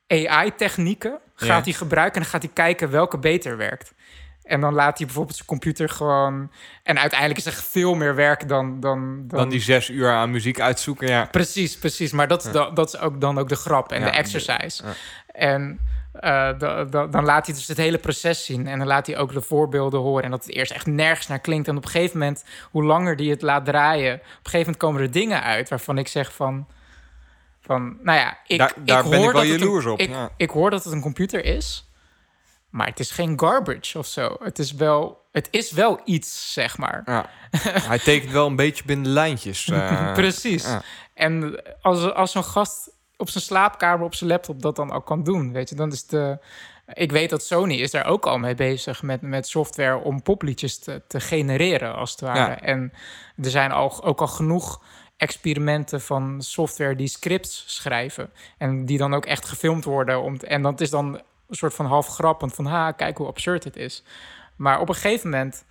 AI-technieken 0.08 1.18
Ja. 1.36 1.46
gaat 1.46 1.64
hij 1.64 1.74
gebruiken. 1.74 2.14
En 2.14 2.20
dan 2.20 2.30
gaat 2.30 2.42
hij 2.42 2.50
kijken 2.54 2.90
welke 2.90 3.18
beter 3.18 3.56
werkt. 3.56 3.94
En 4.42 4.60
dan 4.60 4.74
laat 4.74 4.96
hij 4.96 5.06
bijvoorbeeld 5.06 5.36
zijn 5.36 5.48
computer 5.48 5.88
gewoon... 5.88 6.50
En 6.82 6.98
uiteindelijk 6.98 7.38
is 7.40 7.46
er 7.46 7.52
veel 7.52 7.94
meer 7.94 8.14
werk 8.14 8.48
dan... 8.48 8.80
Dan, 8.80 9.24
dan, 9.28 9.38
Dan 9.38 9.48
die 9.48 9.60
zes 9.60 9.90
uur 9.90 10.10
aan 10.12 10.30
muziek 10.30 10.60
uitzoeken, 10.60 11.08
ja. 11.08 11.28
Precies, 11.30 11.78
precies. 11.78 12.12
Maar 12.12 12.28
dat, 12.28 12.48
dat, 12.52 12.76
dat 12.76 12.94
is 12.94 12.98
ook 13.00 13.20
dan 13.20 13.38
ook 13.38 13.48
de 13.48 13.56
grap 13.56 13.92
en 13.92 14.00
Ja, 14.00 14.10
de 14.10 14.16
exercise. 14.16 14.82
ja. 14.84 14.92
En 15.26 15.78
eh, 16.12 16.58
da- 16.58 16.84
da- 16.84 17.06
dan 17.06 17.24
laat 17.24 17.46
hij 17.46 17.54
dus 17.54 17.66
het 17.68 17.76
hele 17.76 17.98
proces 17.98 18.44
zien. 18.44 18.66
En 18.66 18.78
dan 18.78 18.86
laat 18.86 19.06
hij 19.06 19.16
ook 19.18 19.32
de 19.32 19.40
voorbeelden 19.40 20.00
horen. 20.00 20.24
En 20.24 20.30
dat 20.30 20.44
het 20.44 20.54
eerst 20.54 20.72
echt 20.72 20.86
nergens 20.86 21.26
naar 21.26 21.38
klinkt. 21.40 21.68
En 21.68 21.76
op 21.76 21.84
een 21.84 21.90
gegeven 21.90 22.18
moment, 22.18 22.44
hoe 22.70 22.84
langer 22.84 23.16
die 23.16 23.30
het 23.30 23.42
laat 23.42 23.64
draaien... 23.64 24.14
op 24.14 24.20
een 24.20 24.28
gegeven 24.34 24.58
moment 24.58 24.76
komen 24.76 25.02
er 25.02 25.10
dingen 25.10 25.42
uit 25.42 25.68
waarvan 25.68 25.98
ik 25.98 26.08
zeg 26.08 26.32
van... 26.34 26.66
van 27.66 27.98
nou 28.02 28.18
ja, 28.18 28.38
ik, 28.46 28.58
Daar- 28.58 28.72
daar 28.84 29.02
ben 29.02 29.12
ik 29.12 29.24
hoor 29.24 29.32
wel 29.32 29.42
dat 29.42 29.50
het 29.50 29.60
jaloers 29.60 29.84
een, 29.84 29.90
op, 29.90 29.98
Ik, 29.98 30.08
ja. 30.08 30.30
ik 30.36 30.50
hoor 30.50 30.70
dat 30.70 30.84
het 30.84 30.92
een 30.92 31.00
computer 31.00 31.44
is... 31.44 31.80
Maar 32.70 32.86
het 32.86 33.00
is 33.00 33.10
geen 33.10 33.40
garbage 33.40 33.98
of 33.98 34.06
zo. 34.06 34.36
Het 34.42 34.58
is 34.58 34.72
wel, 34.72 35.26
het 35.32 35.48
is 35.50 35.70
wel 35.70 36.00
iets, 36.04 36.52
zeg 36.52 36.78
maar. 36.78 37.02
ja. 37.04 37.26
hij 37.62 37.98
tekent 37.98 38.32
wel 38.32 38.46
een 38.46 38.56
beetje 38.56 38.84
binnen 38.84 39.10
lijntjes. 39.12 39.68
eh. 39.70 40.12
Precies. 40.12 40.64
ja. 40.64 40.82
En 41.14 41.62
als, 41.80 42.12
als 42.12 42.32
zo'n 42.32 42.44
gast 42.44 42.90
op 43.16 43.30
zijn 43.30 43.44
slaapkamer 43.44 44.06
op 44.06 44.14
zijn 44.14 44.30
laptop 44.30 44.62
dat 44.62 44.76
dan 44.76 44.92
ook 44.92 45.06
kan 45.06 45.22
doen, 45.22 45.52
weet 45.52 45.68
je, 45.68 45.74
dan 45.74 45.92
is 45.92 46.06
de. 46.06 46.38
Ik 46.92 47.12
weet 47.12 47.30
dat 47.30 47.42
Sony 47.44 47.74
is 47.74 47.90
daar 47.90 48.06
ook 48.06 48.26
al 48.26 48.38
mee 48.38 48.54
bezig 48.54 49.02
met, 49.02 49.20
met 49.20 49.48
software 49.48 49.96
om 49.96 50.22
popliedjes 50.22 50.78
te, 50.78 51.02
te 51.08 51.20
genereren, 51.20 51.94
als 51.94 52.10
het 52.10 52.20
ware. 52.20 52.54
En 52.54 52.92
er 53.42 53.50
zijn 53.50 53.72
al, 53.72 54.04
ook 54.04 54.20
al 54.20 54.26
genoeg 54.26 54.82
experimenten 55.16 56.00
van 56.00 56.42
software 56.42 56.96
die 56.96 57.08
scripts 57.08 57.64
schrijven. 57.66 58.30
En 58.58 58.84
die 58.84 58.98
dan 58.98 59.14
ook 59.14 59.26
echt 59.26 59.44
gefilmd 59.44 59.84
worden. 59.84 60.22
Om, 60.22 60.36
en 60.36 60.62
dat 60.62 60.80
is 60.80 60.90
dan 60.90 61.14
een 61.48 61.56
soort 61.56 61.74
van 61.74 61.86
half 61.86 62.06
grappend 62.06 62.54
van, 62.54 62.66
ha, 62.66 62.92
kijk 62.92 63.18
hoe 63.18 63.26
absurd 63.26 63.64
het 63.64 63.76
is. 63.76 64.04
Maar 64.56 64.80
op 64.80 64.88
een 64.88 64.94
gegeven 64.94 65.30
moment 65.30 65.64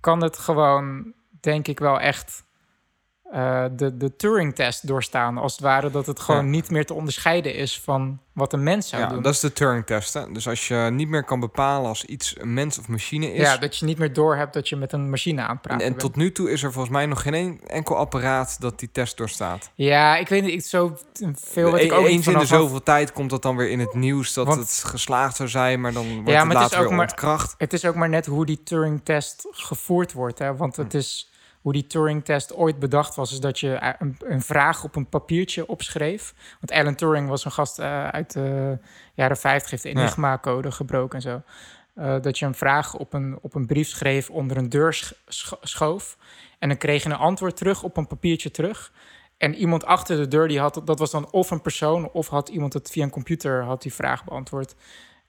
kan 0.00 0.22
het 0.22 0.38
gewoon, 0.38 1.12
denk 1.40 1.68
ik 1.68 1.78
wel 1.78 2.00
echt 2.00 2.44
eh, 3.32 3.64
de, 3.72 3.96
de 3.96 4.16
Turing-test 4.16 4.86
doorstaan. 4.86 5.38
Als 5.38 5.52
het 5.52 5.60
ware 5.60 5.90
dat 5.90 6.06
het 6.06 6.20
gewoon 6.20 6.44
Ja. 6.44 6.50
niet 6.50 6.70
meer 6.70 6.86
te 6.86 6.94
onderscheiden 6.94 7.54
is 7.54 7.80
van 7.80 8.18
wat 8.32 8.52
een 8.52 8.62
mens 8.62 8.88
zou 8.88 9.02
Ja, 9.02 9.08
doen. 9.08 9.22
dat 9.22 9.34
is 9.34 9.40
de 9.40 9.52
Turing-test. 9.52 10.14
hè. 10.14 10.32
Dus 10.32 10.48
als 10.48 10.68
je 10.68 10.74
niet 10.92 11.08
meer 11.08 11.24
kan 11.24 11.40
bepalen 11.40 11.88
als 11.88 12.04
iets 12.04 12.34
een 12.40 12.54
mens 12.54 12.78
of 12.78 12.88
machine 12.88 13.32
is. 13.32 13.40
ja, 13.40 13.56
dat 13.56 13.76
je 13.76 13.84
niet 13.86 13.98
meer 13.98 14.12
doorhebt 14.12 14.52
dat 14.52 14.68
je 14.68 14.76
met 14.76 14.92
een 14.92 15.10
machine 15.10 15.42
aan 15.42 15.58
het 15.62 15.82
en, 15.82 15.96
tot 15.96 16.16
nu 16.16 16.32
toe 16.32 16.50
is 16.50 16.62
er 16.62 16.72
volgens 16.72 16.94
mij 16.94 17.06
nog 17.06 17.22
geen 17.22 17.34
een- 17.34 17.60
enkel 17.66 17.96
apparaat 17.96 18.56
dat 18.60 18.78
die 18.78 18.88
test 18.92 19.16
doorstaat. 19.16 19.70
Ja, 19.74 20.16
ik 20.16 20.28
weet 20.28 20.42
niet, 20.42 20.52
ik 20.52 20.62
zo 20.62 20.96
veel 21.34 21.70
wat 21.70 21.80
ik 21.80 21.92
ook 21.92 22.06
Eens 22.06 22.26
in 22.26 22.38
de 22.38 22.46
zoveel 22.46 22.82
tijd 22.82 23.12
komt 23.12 23.30
dat 23.30 23.42
dan 23.42 23.56
weer 23.56 23.70
in 23.70 23.80
het 23.80 23.94
nieuws 23.94 24.32
dat 24.32 24.46
Want- 24.46 24.58
het 24.60 24.82
geslaagd 24.86 25.36
zou 25.36 25.48
zijn, 25.48 25.80
maar 25.80 25.92
dan 25.92 26.12
wordt 26.14 26.28
Ja, 26.30 26.38
het 26.38 26.46
maar 26.46 26.56
het 26.56 26.64
is 26.64 26.70
later 26.70 26.78
ook 26.78 26.86
weer 26.88 26.96
maar- 26.96 27.06
ontkracht. 27.08 27.54
Het 27.58 27.72
is 27.72 27.84
ook 27.84 27.94
maar 27.94 28.08
net 28.08 28.26
hoe 28.26 28.46
die 28.46 28.62
Turing-test 28.62 29.46
gevoerd 29.50 30.12
wordt. 30.12 30.38
Hè? 30.38 30.56
Want 30.56 30.76
Hm. 30.76 30.82
het 30.82 30.94
is 30.94 31.30
hoe 31.68 31.76
die 31.76 31.86
Turing-test 31.86 32.54
ooit 32.54 32.78
bedacht 32.78 33.14
was... 33.14 33.32
is 33.32 33.40
dat 33.40 33.60
je 33.60 33.94
een, 33.98 34.16
een 34.18 34.42
vraag 34.42 34.84
op 34.84 34.96
een 34.96 35.08
papiertje 35.08 35.66
opschreef. 35.66 36.34
Want 36.60 36.80
Alan 36.80 36.94
Turing 36.94 37.28
was 37.28 37.44
een 37.44 37.50
gast 37.50 37.78
eh, 37.78 38.08
uit 38.08 38.32
de 38.32 38.78
jaren 39.14 39.36
50... 39.36 39.70
heeft 39.70 39.82
de. 39.82 39.88
Enigma-code 39.88 40.72
gebroken 40.72 41.14
en 41.14 41.22
zo. 41.22 41.42
Eh, 41.94 42.20
dat 42.20 42.38
je 42.38 42.46
een 42.46 42.54
vraag 42.54 42.94
op 42.94 43.12
een, 43.12 43.38
op 43.40 43.54
een 43.54 43.66
brief 43.66 43.88
schreef... 43.88 44.30
onder 44.30 44.56
een 44.56 44.68
deur 44.68 44.94
sch- 44.94 45.12
scho- 45.26 45.58
schoof. 45.60 46.16
En 46.58 46.68
dan 46.68 46.78
kreeg 46.78 47.02
je 47.02 47.08
een 47.08 47.16
antwoord 47.16 47.56
terug 47.56 47.82
op 47.82 47.96
een 47.96 48.06
papiertje 48.06 48.50
terug... 48.50 48.92
En 49.36 49.54
iemand 49.54 49.84
achter 49.84 50.16
de 50.16 50.28
deur, 50.28 50.48
die 50.48 50.60
had, 50.60 50.82
dat 50.84 50.98
was 50.98 51.10
dan 51.10 51.30
of 51.30 51.50
een 51.50 51.62
persoon... 51.62 52.10
of 52.10 52.28
had 52.28 52.48
iemand 52.48 52.72
het 52.72 52.90
via 52.90 53.04
een 53.04 53.10
computer 53.10 53.62
had 53.62 53.82
die 53.82 53.94
vraag 53.94 54.24
beantwoord. 54.24 54.74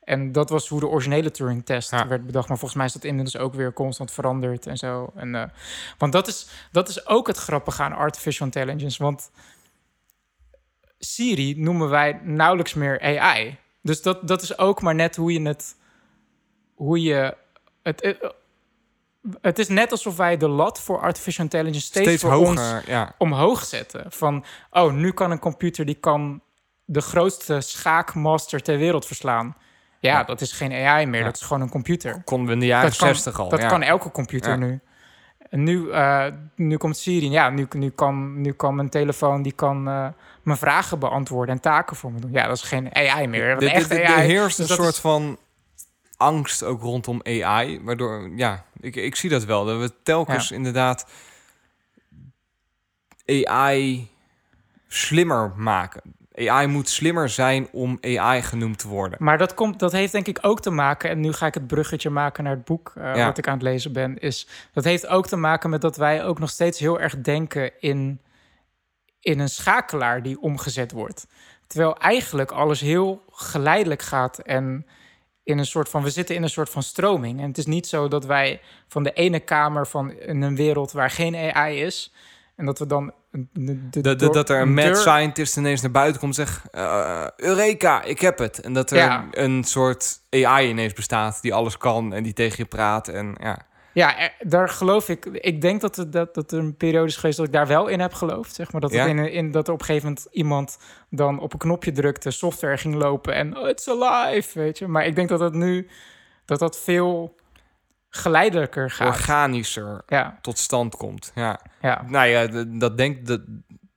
En 0.09 0.31
dat 0.31 0.49
was 0.49 0.67
hoe 0.67 0.79
de 0.79 0.87
originele 0.87 1.31
Turing-test 1.31 1.91
Ja. 1.91 2.07
werd 2.07 2.25
bedacht. 2.25 2.47
Maar 2.47 2.57
volgens 2.57 2.79
mij 2.79 2.87
is 2.87 2.93
dat 2.93 3.03
inmiddels 3.03 3.37
ook 3.37 3.53
weer 3.53 3.73
constant 3.73 4.11
veranderd 4.11 4.67
en 4.67 4.77
zo. 4.77 5.11
En, 5.15 5.35
eh, 5.35 5.49
want 5.97 6.11
dat 6.11 6.27
is, 6.27 6.47
dat 6.71 6.89
is 6.89 7.07
ook 7.07 7.27
het 7.27 7.37
grappige 7.37 7.83
aan 7.83 7.93
artificial 7.93 8.45
intelligence. 8.45 9.03
Want 9.03 9.31
Siri 10.99 11.55
noemen 11.57 11.89
wij 11.89 12.19
nauwelijks 12.23 12.73
meer 12.73 13.01
AI. 13.01 13.57
Dus 13.81 14.01
dat, 14.01 14.27
dat 14.27 14.41
is 14.41 14.57
ook 14.57 14.81
maar 14.81 14.95
net 14.95 15.15
hoe 15.15 15.33
je 15.33 15.41
het... 15.41 15.75
Hoe 16.73 17.01
je 17.01 17.37
het, 17.83 18.01
het, 18.01 18.33
het 19.41 19.59
is 19.59 19.67
net 19.67 19.91
alsof 19.91 20.17
wij 20.17 20.37
de 20.37 20.47
lat 20.47 20.79
voor 20.79 20.99
artificial 20.99 21.43
intelligence 21.43 21.85
steeds, 21.85 22.05
Steeds 22.07 22.21
voor 22.21 22.33
ons 22.33 22.59
hoger, 22.59 22.89
ja. 22.89 23.15
omhoog 23.17 23.65
zetten. 23.65 24.11
Van, 24.11 24.45
oh, 24.71 24.93
nu 24.93 25.11
kan 25.11 25.31
een 25.31 25.39
computer 25.39 25.85
die 25.85 25.99
kan 25.99 26.41
de 26.85 27.01
grootste 27.01 27.61
schaakmaster 27.61 28.61
ter 28.61 28.77
wereld 28.77 29.05
verslaan. 29.05 29.55
Ja, 29.99 30.17
Ja. 30.17 30.23
dat 30.23 30.41
is 30.41 30.51
geen 30.51 30.71
AI 30.71 31.05
meer, 31.05 31.19
Ja. 31.19 31.25
dat 31.25 31.35
is 31.35 31.41
gewoon 31.41 31.61
een 31.61 31.69
computer. 31.69 32.21
Konden 32.25 32.47
we 32.47 32.53
in 32.53 32.59
de 32.59 32.65
jaren 32.65 32.89
kan, 32.97 33.07
60 33.07 33.39
al. 33.39 33.49
Dat 33.49 33.61
ja. 33.61 33.67
kan 33.67 33.81
elke 33.81 34.11
computer 34.11 34.57
nu. 34.57 34.79
En 35.49 35.63
nu, 35.63 35.89
eh, 35.91 36.25
nu 36.55 36.77
komt 36.77 36.97
Siri. 36.97 37.29
Ja, 37.29 37.49
nu, 37.49 37.67
nu, 37.75 37.89
kan, 37.89 38.41
nu 38.41 38.51
kan 38.53 38.75
mijn 38.75 38.89
telefoon 38.89 39.41
die 39.41 39.51
kan, 39.51 39.87
eh, 39.87 40.07
mijn 40.43 40.57
vragen 40.57 40.99
beantwoorden 40.99 41.55
en 41.55 41.61
taken 41.61 41.95
voor 41.95 42.11
me 42.11 42.19
doen. 42.19 42.31
Ja, 42.31 42.47
dat 42.47 42.55
is 42.55 42.61
geen 42.63 42.95
AI 42.95 43.27
meer. 43.27 43.43
Er 43.49 43.61
een 43.63 43.69
echte 43.69 43.99
er 44.01 44.13
AI. 44.15 44.27
heerst 44.27 44.57
dus 44.57 44.69
een 44.69 44.75
soort 44.75 44.93
is- 44.93 44.99
van 44.99 45.37
angst 46.17 46.63
ook 46.63 46.81
rondom 46.81 47.21
AI. 47.23 47.81
Waardoor, 47.83 48.29
ja, 48.35 48.65
ik, 48.79 48.95
ik 48.95 49.15
zie 49.15 49.29
dat 49.29 49.43
wel. 49.43 49.65
Dat 49.65 49.79
we 49.79 49.93
telkens 50.03 50.51
inderdaad 50.51 51.05
AI 53.25 54.07
slimmer 54.87 55.53
maken. 55.55 56.01
AI 56.47 56.67
moet 56.67 56.89
slimmer 56.89 57.29
zijn 57.29 57.67
om 57.71 57.97
AI 58.01 58.41
genoemd 58.41 58.79
te 58.79 58.87
worden. 58.87 59.17
Maar 59.23 59.37
dat, 59.37 59.53
komt, 59.53 59.79
dat 59.79 59.91
heeft 59.91 60.11
denk 60.11 60.27
ik 60.27 60.37
ook 60.41 60.61
te 60.61 60.69
maken, 60.69 61.09
en 61.09 61.19
nu 61.19 61.33
ga 61.33 61.45
ik 61.45 61.53
het 61.53 61.67
bruggetje 61.67 62.09
maken 62.09 62.43
naar 62.43 62.55
het 62.55 62.65
boek 62.65 62.93
eh, 62.95 63.15
Ja. 63.15 63.25
wat 63.25 63.37
ik 63.37 63.47
aan 63.47 63.53
het 63.53 63.61
lezen 63.63 63.93
ben, 63.93 64.19
is 64.19 64.47
dat 64.73 64.83
heeft 64.83 65.07
ook 65.07 65.27
te 65.27 65.35
maken 65.35 65.69
met 65.69 65.81
dat 65.81 65.97
wij 65.97 66.25
ook 66.25 66.39
nog 66.39 66.49
steeds 66.49 66.79
heel 66.79 66.99
erg 66.99 67.21
denken 67.21 67.71
in, 67.79 68.21
in 69.19 69.39
een 69.39 69.49
schakelaar 69.49 70.23
die 70.23 70.41
omgezet 70.41 70.91
wordt. 70.91 71.27
Terwijl 71.67 71.97
eigenlijk 71.97 72.51
alles 72.51 72.79
heel 72.79 73.23
geleidelijk 73.31 74.01
gaat 74.01 74.37
en 74.39 74.85
in 75.43 75.57
een 75.57 75.65
soort 75.65 75.89
van, 75.89 76.03
we 76.03 76.09
zitten 76.09 76.35
in 76.35 76.43
een 76.43 76.49
soort 76.49 76.69
van 76.69 76.83
stroming. 76.83 77.39
En 77.41 77.47
het 77.47 77.57
is 77.57 77.65
niet 77.65 77.87
zo 77.87 78.07
dat 78.07 78.25
wij 78.25 78.61
van 78.87 79.03
de 79.03 79.13
ene 79.13 79.39
kamer 79.39 79.87
van 79.87 80.11
in 80.11 80.41
een 80.41 80.55
wereld 80.55 80.91
waar 80.91 81.09
geen 81.09 81.35
AI 81.35 81.81
is, 81.81 82.13
en 82.55 82.65
dat 82.65 82.79
we 82.79 82.85
dan 82.85 83.13
een- 83.31 83.49
de, 83.89 84.01
de- 84.01 84.29
Dat, 84.29 84.49
er 84.49 84.61
een 84.61 84.73
mad 84.73 84.97
scientist 84.97 85.57
ineens 85.57 85.81
naar 85.81 85.91
buiten 85.91 86.19
komt 86.21 86.37
en 86.37 86.45
zegt... 86.45 86.61
eh, 86.71 87.25
Eureka, 87.37 88.03
ik 88.03 88.19
heb 88.21 88.37
het. 88.37 88.59
En 88.61 88.73
dat 88.73 88.91
er 88.91 88.97
Ja. 88.97 89.27
een 89.31 89.63
soort 89.63 90.19
AI 90.29 90.69
ineens 90.69 90.93
bestaat 90.93 91.41
die 91.41 91.53
alles 91.53 91.77
kan 91.77 92.13
en 92.13 92.23
die 92.23 92.33
tegen 92.33 92.55
je 92.57 92.65
praat. 92.65 93.07
En 93.07 93.35
ja, 93.41 93.67
Ja, 93.93 94.19
er- 94.19 94.33
daar 94.47 94.69
geloof 94.69 95.09
ik. 95.09 95.25
Ik 95.25 95.61
denk 95.61 95.81
dat, 95.81 95.95
het, 95.95 96.11
dat, 96.11 96.33
dat 96.33 96.51
er 96.51 96.59
een 96.59 96.75
periode 96.75 97.07
is 97.07 97.15
geweest 97.15 97.37
dat 97.37 97.45
ik 97.47 97.53
daar 97.53 97.67
wel 97.67 97.87
in 97.87 97.99
heb 97.99 98.13
geloofd. 98.13 98.55
Zeg 98.55 98.71
maar 98.71 98.81
dat, 98.81 98.91
Ja? 98.91 99.05
in, 99.05 99.17
in, 99.31 99.51
dat 99.51 99.67
er 99.67 99.73
op 99.73 99.79
een 99.79 99.85
gegeven 99.85 100.07
moment 100.07 100.27
iemand 100.31 100.77
dan 101.09 101.39
op 101.39 101.53
een 101.53 101.59
knopje 101.59 101.91
drukte, 101.91 102.31
software 102.31 102.77
ging 102.77 102.95
lopen 102.95 103.33
en 103.33 103.57
oh, 103.57 103.67
it's 103.69 103.87
alive, 103.87 104.59
weet 104.59 104.77
je. 104.77 104.87
Maar 104.87 105.05
ik 105.05 105.15
denk 105.15 105.29
dat 105.29 105.39
dat 105.39 105.53
nu 105.53 105.87
dat 106.45 106.59
dat 106.59 106.79
veel 106.79 107.35
geleidelijker 108.09 108.91
gaat. 108.91 109.07
organischer 109.07 110.01
Ja, 110.07 110.39
tot 110.41 110.57
stand 110.57 110.95
komt. 110.95 111.31
Ja. 111.35 111.59
ja, 111.81 112.03
Nou 112.07 112.27
ja, 112.27 112.63
dat 112.65 112.97
denk 112.97 113.27
dat 113.27 113.41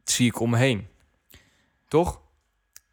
zie 0.05 0.27
ik 0.27 0.41
om 0.41 0.51
me 0.51 0.57
heen. 0.57 0.87
Toch? 1.89 2.21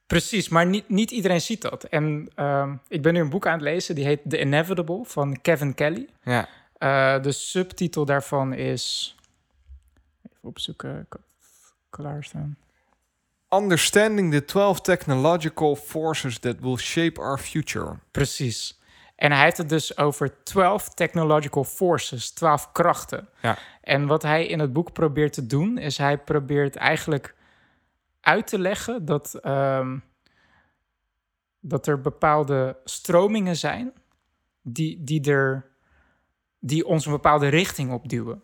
precies. 0.08 0.50
Maar 0.50 0.66
niet, 0.66 0.90
niet 0.90 1.12
iedereen 1.12 1.42
ziet 1.42 1.62
dat. 1.62 1.84
En 1.84 2.30
ehm, 2.36 2.76
ik 2.88 3.02
ben 3.02 3.14
nu 3.14 3.20
een 3.20 3.30
boek 3.30 3.48
aan 3.48 3.54
het 3.54 3.62
lezen, 3.62 3.96
die 3.96 4.06
heet 4.06 4.20
The 4.28 4.40
Inevitable 4.40 5.06
van 5.06 5.42
Kevin 5.42 5.74
Kelly. 5.74 6.08
Ja. 6.24 6.48
Eh, 6.78 7.22
de 7.22 7.32
subtitel 7.32 8.06
daarvan 8.06 8.54
is. 8.54 9.16
Even 10.24 10.50
opzoeken. 10.50 11.08
Klaarstaan. 11.90 12.58
Understanding 13.50 14.32
the 14.32 14.46
12 14.46 14.82
technological 14.82 15.76
forces 15.76 16.40
that 16.40 16.60
will 16.60 16.78
shape 16.78 17.22
our 17.22 17.38
future. 17.38 17.96
Precies. 18.12 18.79
En 19.20 19.32
hij 19.32 19.44
heeft 19.44 19.58
het 19.58 19.70
dus 19.70 19.98
over 19.98 20.44
12 20.44 20.90
technological 20.90 21.64
forces, 21.64 22.32
12 22.32 22.72
krachten. 22.72 23.30
Ja. 23.42 23.58
En 23.82 24.08
wat 24.08 24.22
hij 24.22 24.46
in 24.46 24.60
het 24.60 24.74
boek 24.74 24.94
probeert 24.94 25.34
te 25.34 25.46
doen, 25.46 25.78
is 25.78 25.98
hij 25.98 26.18
probeert 26.18 26.76
eigenlijk 26.76 27.36
uit 28.22 28.48
te 28.48 28.60
leggen 28.60 29.06
dat, 29.06 29.34
ehm, 29.34 29.98
dat 31.60 31.88
er 31.88 32.02
bepaalde 32.02 32.78
stromingen 32.84 33.56
zijn 33.56 33.94
die, 34.62 35.04
die, 35.04 35.32
er, 35.32 35.66
die 36.60 36.86
ons 36.86 37.06
een 37.06 37.12
bepaalde 37.12 37.48
richting 37.48 37.92
opduwen. 37.92 38.42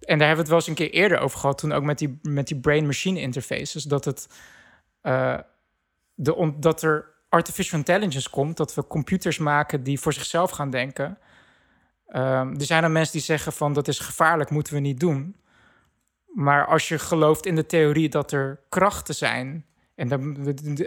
En 0.00 0.18
daar 0.18 0.26
hebben 0.28 0.28
we 0.36 0.40
het 0.40 0.48
wel 0.48 0.58
eens 0.58 0.66
een 0.66 0.74
keer 0.74 0.90
eerder 0.90 1.18
over 1.18 1.38
gehad, 1.38 1.58
toen 1.58 1.72
ook 1.72 1.84
met 1.84 1.98
die, 1.98 2.18
met 2.22 2.46
die 2.46 2.60
brain-machine 2.60 3.20
interfaces, 3.20 3.82
dat 3.82 4.04
het 4.04 4.28
eh, 5.00 5.38
de, 6.14 6.54
dat 6.58 6.82
er 6.82 7.13
artificial 7.34 7.78
intelligence 7.78 8.30
komt, 8.30 8.56
dat 8.56 8.74
we 8.74 8.86
computers 8.86 9.38
maken 9.38 9.82
die 9.82 10.00
voor 10.00 10.12
zichzelf 10.12 10.50
gaan 10.50 10.70
denken. 10.70 11.18
Ehm, 12.06 12.54
er 12.54 12.64
zijn 12.64 12.82
dan 12.82 12.92
mensen 12.92 13.12
die 13.12 13.22
zeggen 13.22 13.52
van 13.52 13.72
dat 13.72 13.88
is 13.88 13.98
gevaarlijk, 13.98 14.50
moeten 14.50 14.74
we 14.74 14.80
niet 14.80 15.00
doen. 15.00 15.36
Maar 16.26 16.66
als 16.66 16.88
je 16.88 16.98
gelooft 16.98 17.46
in 17.46 17.54
de 17.54 17.66
theorie 17.66 18.08
dat 18.08 18.32
er 18.32 18.60
krachten 18.68 19.14
zijn, 19.14 19.66
en 19.94 20.08
dan, 20.08 20.36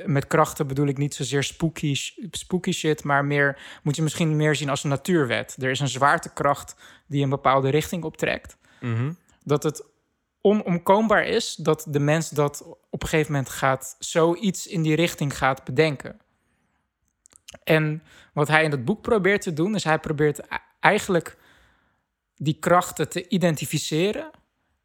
met 0.05 0.27
krachten 0.27 0.67
bedoel 0.67 0.87
ik 0.87 0.97
niet 0.97 1.15
zozeer 1.15 1.43
spooky, 1.43 1.95
spooky 2.31 2.71
shit, 2.71 3.03
maar 3.03 3.25
meer 3.25 3.79
moet 3.83 3.95
je 3.95 4.01
misschien 4.01 4.35
meer 4.35 4.55
zien 4.55 4.69
als 4.69 4.83
een 4.83 4.89
natuurwet. 4.89 5.55
Er 5.59 5.69
is 5.69 5.79
een 5.79 5.87
zwaartekracht 5.87 6.75
die 7.07 7.23
een 7.23 7.29
bepaalde 7.29 7.69
richting 7.69 8.03
optrekt 8.03 8.57
dat 9.43 9.63
het 9.63 9.85
onomkoombaar 10.41 11.25
is 11.25 11.55
dat 11.55 11.85
de 11.89 11.99
mens 11.99 12.29
dat 12.29 12.61
op 12.89 13.01
een 13.01 13.07
gegeven 13.07 13.31
moment 13.31 13.49
gaat 13.49 13.95
zoiets 13.99 14.67
in 14.67 14.81
die 14.81 14.95
richting 14.95 15.37
gaat 15.37 15.63
bedenken. 15.63 16.19
En 17.63 18.03
wat 18.33 18.47
hij 18.47 18.63
in 18.63 18.71
het 18.71 18.85
boek 18.85 19.01
probeert 19.01 19.41
te 19.41 19.53
doen, 19.53 19.75
is 19.75 19.83
hij 19.83 19.99
probeert 19.99 20.39
e- 20.39 20.43
eigenlijk 20.79 21.37
die 22.35 22.59
krachten 22.59 23.09
te 23.09 23.27
identificeren 23.27 24.29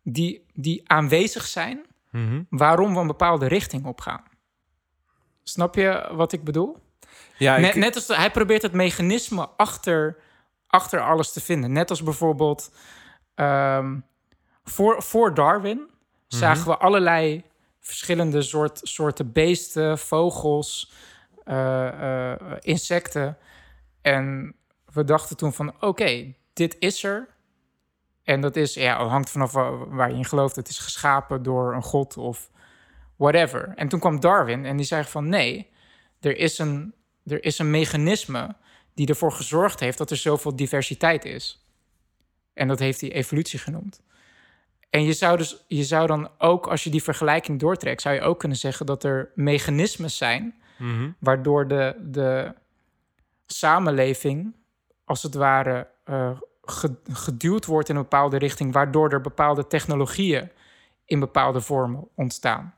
die, 0.03 0.47
die 0.55 0.89
aanwezig 0.91 1.47
zijn, 1.47 1.85
Mhm. 2.11 2.43
waarom 2.49 2.95
we 2.95 3.01
een 3.01 3.07
bepaalde 3.07 3.47
richting 3.47 3.87
op 3.87 4.01
gaan. 4.01 4.23
Snap 5.43 5.75
je 5.75 6.09
wat 6.13 6.33
ik 6.33 6.45
bedoel? 6.45 6.79
Ja, 7.39 7.59
Net, 7.59 7.69
ik, 7.75 7.81
net 7.81 7.95
als 7.95 8.07
de- 8.07 8.17
hij 8.17 8.31
probeert 8.31 8.63
het 8.63 8.73
mechanisme 8.73 9.49
achter, 9.57 10.17
achter 10.67 11.01
alles 11.01 11.33
te 11.33 11.41
vinden. 11.41 11.73
Net 11.73 11.91
als 11.91 12.03
bijvoorbeeld 12.03 12.73
ehm, 13.35 13.99
voor, 14.65 15.03
voor 15.03 15.35
Darwin 15.35 15.91
zagen 16.29 16.67
we 16.67 16.77
allerlei 16.77 17.45
verschillende 17.81 18.43
soort, 18.43 18.81
soorten 18.83 19.33
beesten, 19.33 19.99
vogels, 19.99 20.93
insecten. 22.61 23.37
En 24.01 24.55
we 24.93 25.05
dachten 25.05 25.37
toen 25.37 25.53
van 25.53 25.75
oké, 25.81 26.35
dit 26.53 26.77
is 26.79 27.05
er. 27.05 27.29
En 28.23 28.41
dat 28.41 28.57
is, 28.57 28.75
ja, 28.75 29.07
hangt 29.07 29.31
vanaf 29.31 29.53
wa- 29.53 29.87
waar 29.89 30.11
je 30.11 30.17
in 30.17 30.25
gelooft. 30.25 30.57
Het 30.57 30.69
is 30.69 30.79
geschapen 30.79 31.43
door 31.43 31.75
een 31.75 31.83
god 31.83 32.17
of 32.17 32.51
whatever. 33.17 33.73
En 33.75 33.89
toen 33.89 34.01
kwam 34.01 34.21
Darwin 34.21 34.65
en 34.65 34.77
die 34.77 34.87
zei 34.87 35.05
van 35.05 35.29
nee, 35.29 35.71
er 36.21 36.37
is 36.37 36.59
een, 36.59 36.95
er 37.27 37.45
is 37.45 37.59
een 37.59 37.71
mechanisme 37.71 38.57
die 38.95 39.07
ervoor 39.09 39.33
gezorgd 39.33 39.81
heeft 39.81 39.99
dat 39.99 40.11
er 40.11 40.17
zoveel 40.17 40.57
diversiteit 40.57 41.25
is. 41.25 41.67
En 42.55 42.69
dat 42.69 42.79
heeft 42.79 43.01
hij 43.01 43.13
evolutie 43.13 43.59
genoemd. 43.59 44.03
En 44.91 45.05
je 45.05 45.13
zou, 45.13 45.37
dus, 45.37 45.65
je 45.67 45.85
zou 45.85 46.07
dan 46.07 46.31
ook, 46.39 46.67
als 46.67 46.85
je 46.85 46.91
die 46.91 47.03
vergelijking 47.03 47.61
doortrekt, 47.61 48.03
zou 48.03 48.15
je 48.15 48.21
ook 48.21 48.39
kunnen 48.39 48.59
zeggen 48.59 48.87
dat 48.87 49.05
er 49.05 49.31
mechanismes 49.35 50.17
zijn 50.17 50.62
Mhm. 50.83 51.11
waardoor 51.19 51.69
de, 51.69 51.97
de 52.01 52.55
samenleving, 53.47 54.57
als 55.05 55.23
het 55.23 55.35
ware, 55.35 55.89
eh, 56.05 56.41
ge- 56.63 57.01
geduwd 57.11 57.67
wordt 57.67 57.89
in 57.89 57.97
een 57.97 58.03
bepaalde 58.03 58.37
richting, 58.37 58.73
waardoor 58.73 59.13
er 59.13 59.21
bepaalde 59.21 59.67
technologieën 59.67 60.51
in 61.05 61.21
bepaalde 61.21 61.61
vormen 61.61 62.09
ontstaan. 62.15 62.75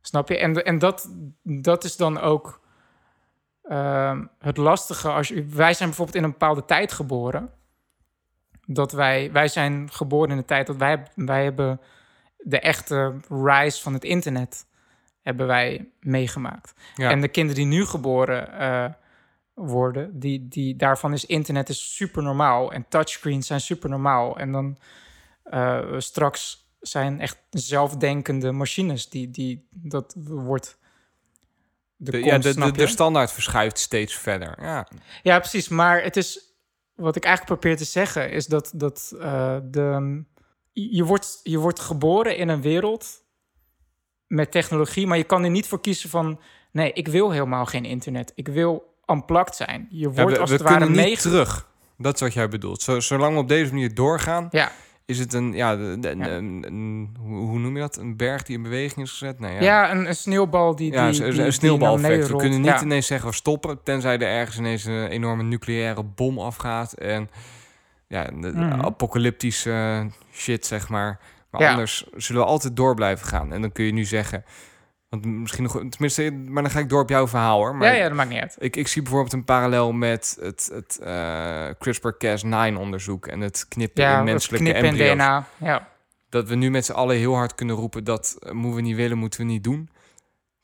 Snap 0.00 0.28
je? 0.28 0.38
En, 0.38 0.64
en 0.64 0.78
dat, 0.78 1.10
dat 1.42 1.84
is 1.84 1.96
dan 1.96 2.18
ook 2.20 2.60
ehm, 3.62 4.26
het 4.38 4.56
lastige. 4.56 5.08
Als 5.08 5.28
je, 5.28 5.44
wij 5.44 5.74
zijn 5.74 5.88
bijvoorbeeld 5.88 6.16
in 6.16 6.24
een 6.24 6.30
bepaalde 6.30 6.64
tijd 6.64 6.92
geboren. 6.92 7.50
Dat 8.66 8.92
wij, 8.92 9.32
wij 9.32 9.48
zijn 9.48 9.90
geboren 9.90 10.30
in 10.30 10.36
de 10.36 10.44
tijd 10.44 10.66
dat 10.66 10.76
wij, 10.76 11.06
wij 11.14 11.44
hebben 11.44 11.80
de 12.38 12.60
echte 12.60 13.14
rise 13.28 13.82
van 13.82 13.92
het 13.92 14.04
internet 14.04 14.66
hebben 15.22 15.46
wij 15.46 15.88
meegemaakt. 16.00 16.74
Ja. 16.94 17.10
En 17.10 17.20
de 17.20 17.28
kinderen 17.28 17.62
die 17.62 17.78
nu 17.78 17.84
geboren 17.84 18.58
eh, 18.58 18.90
worden, 19.54 20.18
die, 20.18 20.48
die, 20.48 20.76
daarvan 20.76 21.12
is 21.12 21.26
internet 21.26 21.68
is 21.68 21.96
super 21.96 22.22
normaal. 22.22 22.72
En 22.72 22.86
touchscreens 22.88 23.46
zijn 23.46 23.60
super 23.60 23.90
normaal. 23.90 24.38
En 24.38 24.52
dan 24.52 24.78
eh, 25.42 25.80
straks 25.98 26.70
zijn 26.80 27.20
echt 27.20 27.38
zelfdenkende 27.50 28.52
machines 28.52 29.08
die, 29.08 29.30
die 29.30 29.66
dat 29.70 30.14
wordt. 30.16 30.78
De, 31.96 32.10
De, 32.10 32.20
komst, 32.20 32.54
ja, 32.54 32.64
de, 32.64 32.72
de, 32.72 32.86
standaard 32.86 33.32
verschuift 33.32 33.78
steeds 33.78 34.14
verder. 34.14 34.62
Ja, 34.62 34.88
Ja, 35.22 35.38
precies. 35.38 35.68
Maar 35.68 36.02
het 36.02 36.16
is. 36.16 36.50
Wat 36.94 37.16
ik 37.16 37.24
eigenlijk 37.24 37.60
probeer 37.60 37.78
te 37.78 37.84
zeggen 37.84 38.30
is 38.30 38.46
dat, 38.46 38.72
dat 38.74 39.14
eh, 39.20 39.56
de, 39.64 40.22
je, 40.72 41.04
wordt, 41.04 41.40
je 41.42 41.58
wordt 41.58 41.80
geboren 41.80 42.36
in 42.36 42.48
een 42.48 42.62
wereld 42.62 43.21
met 44.34 44.50
technologie, 44.50 45.06
maar 45.06 45.16
je 45.16 45.24
kan 45.24 45.44
er 45.44 45.50
niet 45.50 45.66
voor 45.66 45.80
kiezen 45.80 46.10
van. 46.10 46.40
Nee, 46.70 46.92
ik 46.92 47.08
wil 47.08 47.30
helemaal 47.30 47.66
geen 47.66 47.84
internet. 47.84 48.32
Ik 48.34 48.48
wil 48.48 48.94
unplugged 49.06 49.54
zijn. 49.56 49.86
Je 49.90 50.04
wordt 50.10 50.18
Ja, 50.18 50.26
we 50.26 50.38
als 50.38 50.50
we 50.50 50.56
het 50.56 50.64
ware 50.64 50.76
kunnen 50.78 50.96
niet 50.96 51.04
mee. 51.06 51.16
terug. 51.16 51.68
Dat 51.98 52.14
is 52.14 52.20
wat 52.20 52.32
jij 52.32 52.48
bedoelt. 52.48 52.82
Zo, 52.82 53.00
zolang 53.00 53.34
we 53.34 53.40
op 53.40 53.48
deze 53.48 53.72
manier 53.72 53.94
doorgaan, 53.94 54.48
Ja, 54.50 54.72
is 55.06 55.18
het 55.18 55.32
een, 55.32 55.52
ja, 55.52 55.76
de- 55.76 55.96
de- 56.00 56.08
Ja. 56.18 56.28
een, 56.28 56.64
een- 56.66 57.16
hoe, 57.20 57.58
noem 57.58 57.74
je 57.74 57.80
dat? 57.80 57.96
Een 57.96 58.16
berg 58.16 58.42
die 58.42 58.56
in 58.56 58.62
beweging 58.62 59.06
is 59.06 59.10
gezet? 59.10 59.40
Nee, 59.40 59.54
ja. 59.54 59.60
ja. 59.60 59.90
een, 59.90 60.06
een 60.08 60.14
sneeuwbal 60.16 60.76
die. 60.76 60.92
Ja, 60.92 61.10
die, 61.10 61.20
een- 61.24 61.30
die- 61.30 61.38
een 61.38 61.44
die 61.44 61.52
sneeuwbaleffect. 61.52 62.18
naar 62.20 62.28
We 62.30 62.36
kunnen 62.36 62.60
niet 62.60 62.80
ineens 62.80 63.06
zeggen 63.06 63.28
we 63.28 63.34
stoppen, 63.34 63.82
tenzij 63.82 64.14
er 64.18 64.28
ergens 64.28 64.58
ineens 64.58 64.84
een 64.84 65.06
enorme 65.06 65.42
nucleaire 65.42 66.02
bom 66.02 66.38
afgaat 66.38 66.92
en 66.92 67.30
ja, 68.08 68.24
de- 68.24 68.52
Mhm. 68.52 68.80
apocalyptische 68.80 70.06
shit 70.32 70.66
zeg 70.66 70.88
maar. 70.88 71.20
Maar 71.52 71.60
Ja. 71.60 71.70
anders 71.70 72.04
zullen 72.16 72.42
we 72.42 72.48
altijd 72.48 72.76
door 72.76 72.94
blijven 72.94 73.26
gaan. 73.26 73.52
En 73.52 73.60
dan 73.60 73.72
kun 73.72 73.84
je 73.84 73.92
nu 73.92 74.04
zeggen, 74.04 74.44
want 75.08 75.24
misschien 75.24 75.62
nog, 75.62 75.72
tenminste, 75.88 76.30
maar 76.30 76.62
dan 76.62 76.72
ga 76.72 76.78
ik 76.78 76.88
door 76.88 77.02
op 77.02 77.08
jouw 77.08 77.28
verhaal 77.28 77.58
hoor. 77.58 77.76
Maar 77.76 77.88
ja, 77.88 77.94
ja, 77.94 78.06
dat 78.08 78.16
maakt 78.16 78.30
niet 78.30 78.40
uit. 78.40 78.56
Ik, 78.58 78.76
ik 78.76 78.88
zie 78.88 79.02
bijvoorbeeld 79.02 79.32
een 79.32 79.44
parallel 79.44 79.92
met 79.92 80.36
het, 80.40 80.70
het 80.72 80.98
eh, 80.98 81.68
CRISPR-Cas9-onderzoek 81.78 83.26
en 83.26 83.40
het 83.40 83.66
knippen 83.68 84.02
Ja, 84.02 84.18
in 84.18 84.24
menselijke 84.24 84.70
knippen 84.70 84.96
in. 85.06 85.14
DNA. 85.14 85.46
Ja. 85.56 85.88
Dat 86.28 86.48
we 86.48 86.54
nu 86.54 86.70
met 86.70 86.84
z'n 86.84 86.92
allen 86.92 87.16
heel 87.16 87.34
hard 87.34 87.54
kunnen 87.54 87.76
roepen 87.76 88.04
dat 88.04 88.36
eh, 88.38 88.52
moeten 88.52 88.74
we 88.74 88.80
niet 88.88 88.96
willen, 88.96 89.18
moeten 89.18 89.40
we 89.40 89.46
niet 89.46 89.64
doen. 89.64 89.88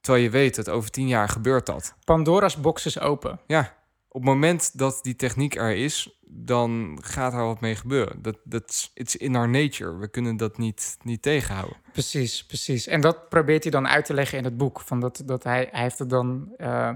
Terwijl 0.00 0.24
je 0.24 0.30
weet 0.30 0.54
dat 0.56 0.68
over 0.68 0.90
tien 0.90 1.08
jaar 1.08 1.28
gebeurt 1.28 1.66
dat. 1.66 1.94
Pandora's 2.04 2.60
box 2.60 2.86
is 2.86 3.00
open. 3.00 3.40
Ja, 3.46 3.60
op 4.08 4.20
het 4.20 4.30
moment 4.30 4.78
dat 4.78 4.98
die 5.02 5.16
techniek 5.16 5.54
er 5.56 5.76
is, 5.76 6.17
dan 6.30 6.98
gaat 7.02 7.32
er 7.32 7.44
wat 7.44 7.60
mee 7.60 7.76
gebeuren. 7.76 8.22
Dat 8.22 8.36
dat 8.44 8.90
it's 8.94 9.16
in 9.16 9.36
our 9.36 9.48
nature. 9.48 9.96
We 9.96 10.08
kunnen 10.08 10.36
dat 10.36 10.58
niet, 10.58 10.96
niet 11.02 11.22
tegenhouden. 11.22 11.76
Precies, 11.92 12.46
precies. 12.46 12.86
En 12.86 13.00
dat 13.00 13.28
probeert 13.28 13.62
hij 13.62 13.72
dan 13.72 13.88
uit 13.88 14.04
te 14.04 14.14
leggen 14.14 14.38
in 14.38 14.44
het 14.44 14.56
boek. 14.56 14.80
Van 14.80 15.00
dat, 15.00 15.22
dat 15.24 15.44
hij, 15.44 15.68
hij 15.70 15.82
heeft 15.82 15.98
het 15.98 16.10
dan 16.10 16.54
eh, 16.56 16.90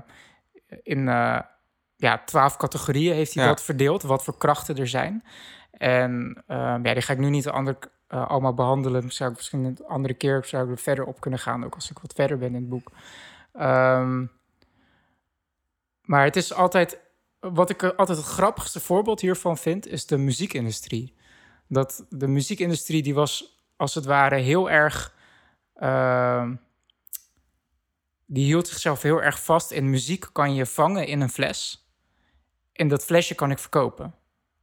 in 0.83 1.09
eh, 1.09 1.39
ja, 1.97 2.23
twaalf 2.25 2.57
categorieën 2.57 3.15
heeft 3.15 3.35
hij 3.35 3.43
Ja. 3.43 3.49
dat 3.49 3.63
verdeeld, 3.63 4.03
wat 4.03 4.25
voor 4.25 4.37
krachten 4.39 4.77
er 4.77 4.89
zijn. 4.89 5.25
En 5.71 6.43
eh, 6.47 6.57
ja, 6.83 6.93
die 6.93 7.03
ga 7.03 7.13
ik 7.13 7.19
nu 7.19 7.31
niet 7.31 7.49
ander, 7.49 7.77
allemaal 8.09 8.55
behandelen. 8.55 9.11
Zou 9.11 9.31
ik 9.31 9.37
misschien 9.37 9.65
een 9.65 9.79
andere 9.87 10.15
keer 10.15 10.45
zou 10.45 10.65
ik 10.65 10.71
er 10.71 10.79
verder 10.79 11.05
op 11.05 11.21
kunnen 11.21 11.39
gaan, 11.41 11.65
ook 11.65 11.75
als 11.75 11.91
ik 11.91 11.99
wat 11.99 12.13
verder 12.13 12.39
ben 12.39 12.49
in 12.49 12.55
het 12.55 12.69
boek. 12.69 12.91
Ehm, 13.53 14.27
maar 16.03 16.25
het 16.25 16.37
is 16.37 16.53
altijd, 16.55 16.99
wat 17.51 17.71
ik 17.71 17.83
er 17.83 17.95
altijd 17.95 18.19
het 18.19 18.27
grappigste 18.27 18.81
voorbeeld 18.81 19.21
hiervan 19.21 19.59
vind, 19.59 19.87
is 19.87 20.07
de 20.07 20.17
muziekindustrie. 20.19 21.15
Dat 21.69 22.07
de 22.09 22.27
muziekindustrie 22.27 23.03
die 23.03 23.15
was 23.15 23.61
als 23.77 23.95
het 23.95 24.05
ware 24.05 24.37
heel 24.37 24.71
erg. 24.71 25.15
ehm, 25.75 26.55
die 28.27 28.45
hield 28.45 28.69
zichzelf 28.69 29.03
heel 29.03 29.23
erg 29.23 29.43
vast 29.45 29.71
in 29.71 29.91
muziek 29.91 30.29
kan 30.33 30.55
je 30.55 30.67
vangen 30.67 31.07
in 31.07 31.21
een 31.21 31.29
fles. 31.31 31.87
En 32.73 32.89
dat 32.89 33.05
flesje 33.05 33.35
kan 33.35 33.51
ik 33.51 33.59
verkopen. 33.59 34.15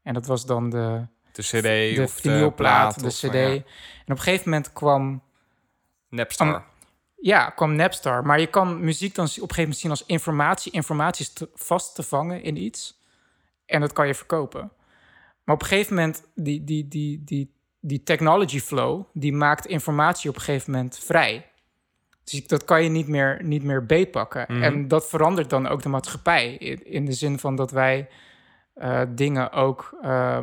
En 0.04 0.14
dat 0.14 0.26
was 0.26 0.46
dan 0.46 0.70
de, 0.70 1.08
De 1.32 1.42
CD 1.42 1.96
de 1.96 2.02
of 2.04 2.22
de 2.22 2.52
plaat 2.56 3.00
de 3.00 3.08
cd. 3.08 3.24
eh, 3.24 3.34
ja, 3.34 3.50
En 3.50 3.58
op 4.06 4.10
een 4.10 4.20
gegeven 4.20 4.50
moment 4.50 4.74
kwam 4.74 5.24
Napster. 6.10 6.54
Am- 6.56 6.64
ja, 7.22 7.50
kwam 7.50 7.76
Napstar. 7.76 8.26
Maar 8.26 8.40
je 8.40 8.48
kan 8.48 8.84
muziek 8.84 9.16
dan 9.16 9.26
op 9.26 9.32
een 9.32 9.40
gegeven 9.40 9.62
moment 9.62 9.80
zien 9.80 9.92
als 9.92 10.06
informatie. 10.06 10.72
Informatie 10.72 11.26
is 11.26 11.34
te- 11.34 11.50
vast 11.54 11.96
te 11.96 12.04
vangen 12.04 12.44
in 12.44 12.56
iets. 12.56 13.00
En 13.66 13.82
dat 13.82 13.94
kan 13.94 14.08
je 14.08 14.16
verkopen. 14.16 14.72
Maar 15.44 15.56
op 15.56 15.62
een 15.62 15.68
gegeven 15.68 15.96
moment, 15.96 16.24
die, 16.36 16.64
die, 16.64 16.88
die, 16.88 17.24
die, 17.24 17.54
die 17.80 18.04
technology 18.04 18.60
flow, 18.60 19.04
die 19.14 19.34
maakt 19.34 19.66
informatie 19.66 20.30
op 20.30 20.36
een 20.36 20.42
gegeven 20.42 20.72
moment 20.72 21.00
vrij. 21.00 21.52
Dus 22.24 22.48
dat 22.48 22.66
kan 22.66 22.84
je 22.84 22.90
niet 22.90 23.08
meer, 23.08 23.40
niet 23.44 23.64
meer 23.64 23.86
beetpakken. 23.86 24.46
Mhm. 24.48 24.64
En 24.64 24.88
dat 24.88 25.10
verandert 25.10 25.50
dan 25.50 25.68
ook 25.68 25.82
de 25.82 25.90
maatschappij. 25.90 26.54
In, 26.54 26.86
in 26.86 27.06
de 27.06 27.14
zin 27.14 27.40
van 27.40 27.56
dat 27.56 27.72
wij 27.72 28.10
eh, 28.74 29.02
dingen 29.10 29.52
ook 29.52 29.98
eh, 30.02 30.40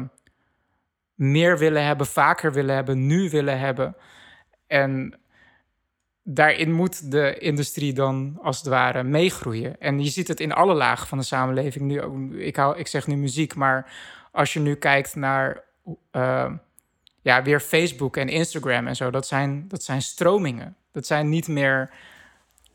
meer 1.15 1.59
willen 1.59 1.85
hebben, 1.85 2.07
vaker 2.07 2.53
willen 2.53 2.75
hebben, 2.75 3.07
nu 3.07 3.31
willen 3.31 3.59
hebben. 3.59 3.97
En 4.67 5.19
daarin 6.29 6.73
moet 6.73 7.11
de 7.11 7.39
industrie 7.39 7.93
dan 7.93 8.39
als 8.43 8.59
het 8.59 8.67
ware 8.67 9.03
meegroeien. 9.03 9.81
En 9.81 10.03
je 10.03 10.11
ziet 10.11 10.29
het 10.29 10.41
in 10.41 10.53
alle 10.53 10.75
lagen 10.75 11.07
van 11.07 11.19
de 11.19 11.25
samenleving. 11.25 11.85
Nu, 11.85 12.41
ik, 12.41 12.57
hou, 12.57 12.79
ik 12.79 12.87
zeg 12.87 13.07
nu 13.07 13.17
muziek, 13.17 13.55
maar 13.55 13.93
als 14.33 14.53
je 14.53 14.61
nu 14.61 14.75
kijkt 14.75 15.15
naar 15.15 15.63
eh, 16.11 16.53
ja, 17.23 17.43
weer 17.43 17.61
Facebook 17.61 18.17
en 18.17 18.29
Instagram 18.29 18.87
en 18.87 18.97
zo, 18.97 19.11
dat 19.11 19.27
zijn, 19.27 19.65
dat 19.69 19.83
zijn 19.83 20.03
stromingen. 20.03 20.77
Dat 20.93 21.07
zijn 21.07 21.29
niet 21.29 21.49
meer 21.49 21.91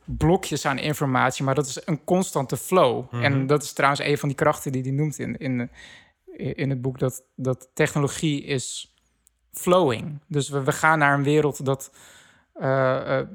blokjes 0.03 0.65
aan 0.65 0.77
informatie, 0.77 1.43
maar 1.43 1.55
dat 1.55 1.67
is 1.67 1.81
een 1.85 2.03
constante 2.03 2.57
flow. 2.57 3.05
En 3.11 3.47
dat 3.47 3.63
is 3.63 3.73
trouwens 3.73 4.01
een 4.01 4.17
van 4.17 4.29
die 4.29 4.37
krachten 4.37 4.71
die 4.71 4.81
hij 4.81 4.91
noemt 4.91 5.19
in, 5.19 5.37
in, 5.37 5.69
in 6.35 6.69
het 6.69 6.81
boek, 6.81 6.99
dat, 6.99 7.23
dat 7.35 7.69
technologie 7.73 8.43
is 8.43 8.95
flowing. 9.51 10.19
Dus 10.27 10.49
we, 10.49 10.63
we 10.63 10.71
gaan 10.71 10.99
naar 10.99 11.13
een 11.13 11.23
wereld 11.23 11.65
dat 11.65 11.91
eh, 12.53 13.19
eh, 13.19 13.27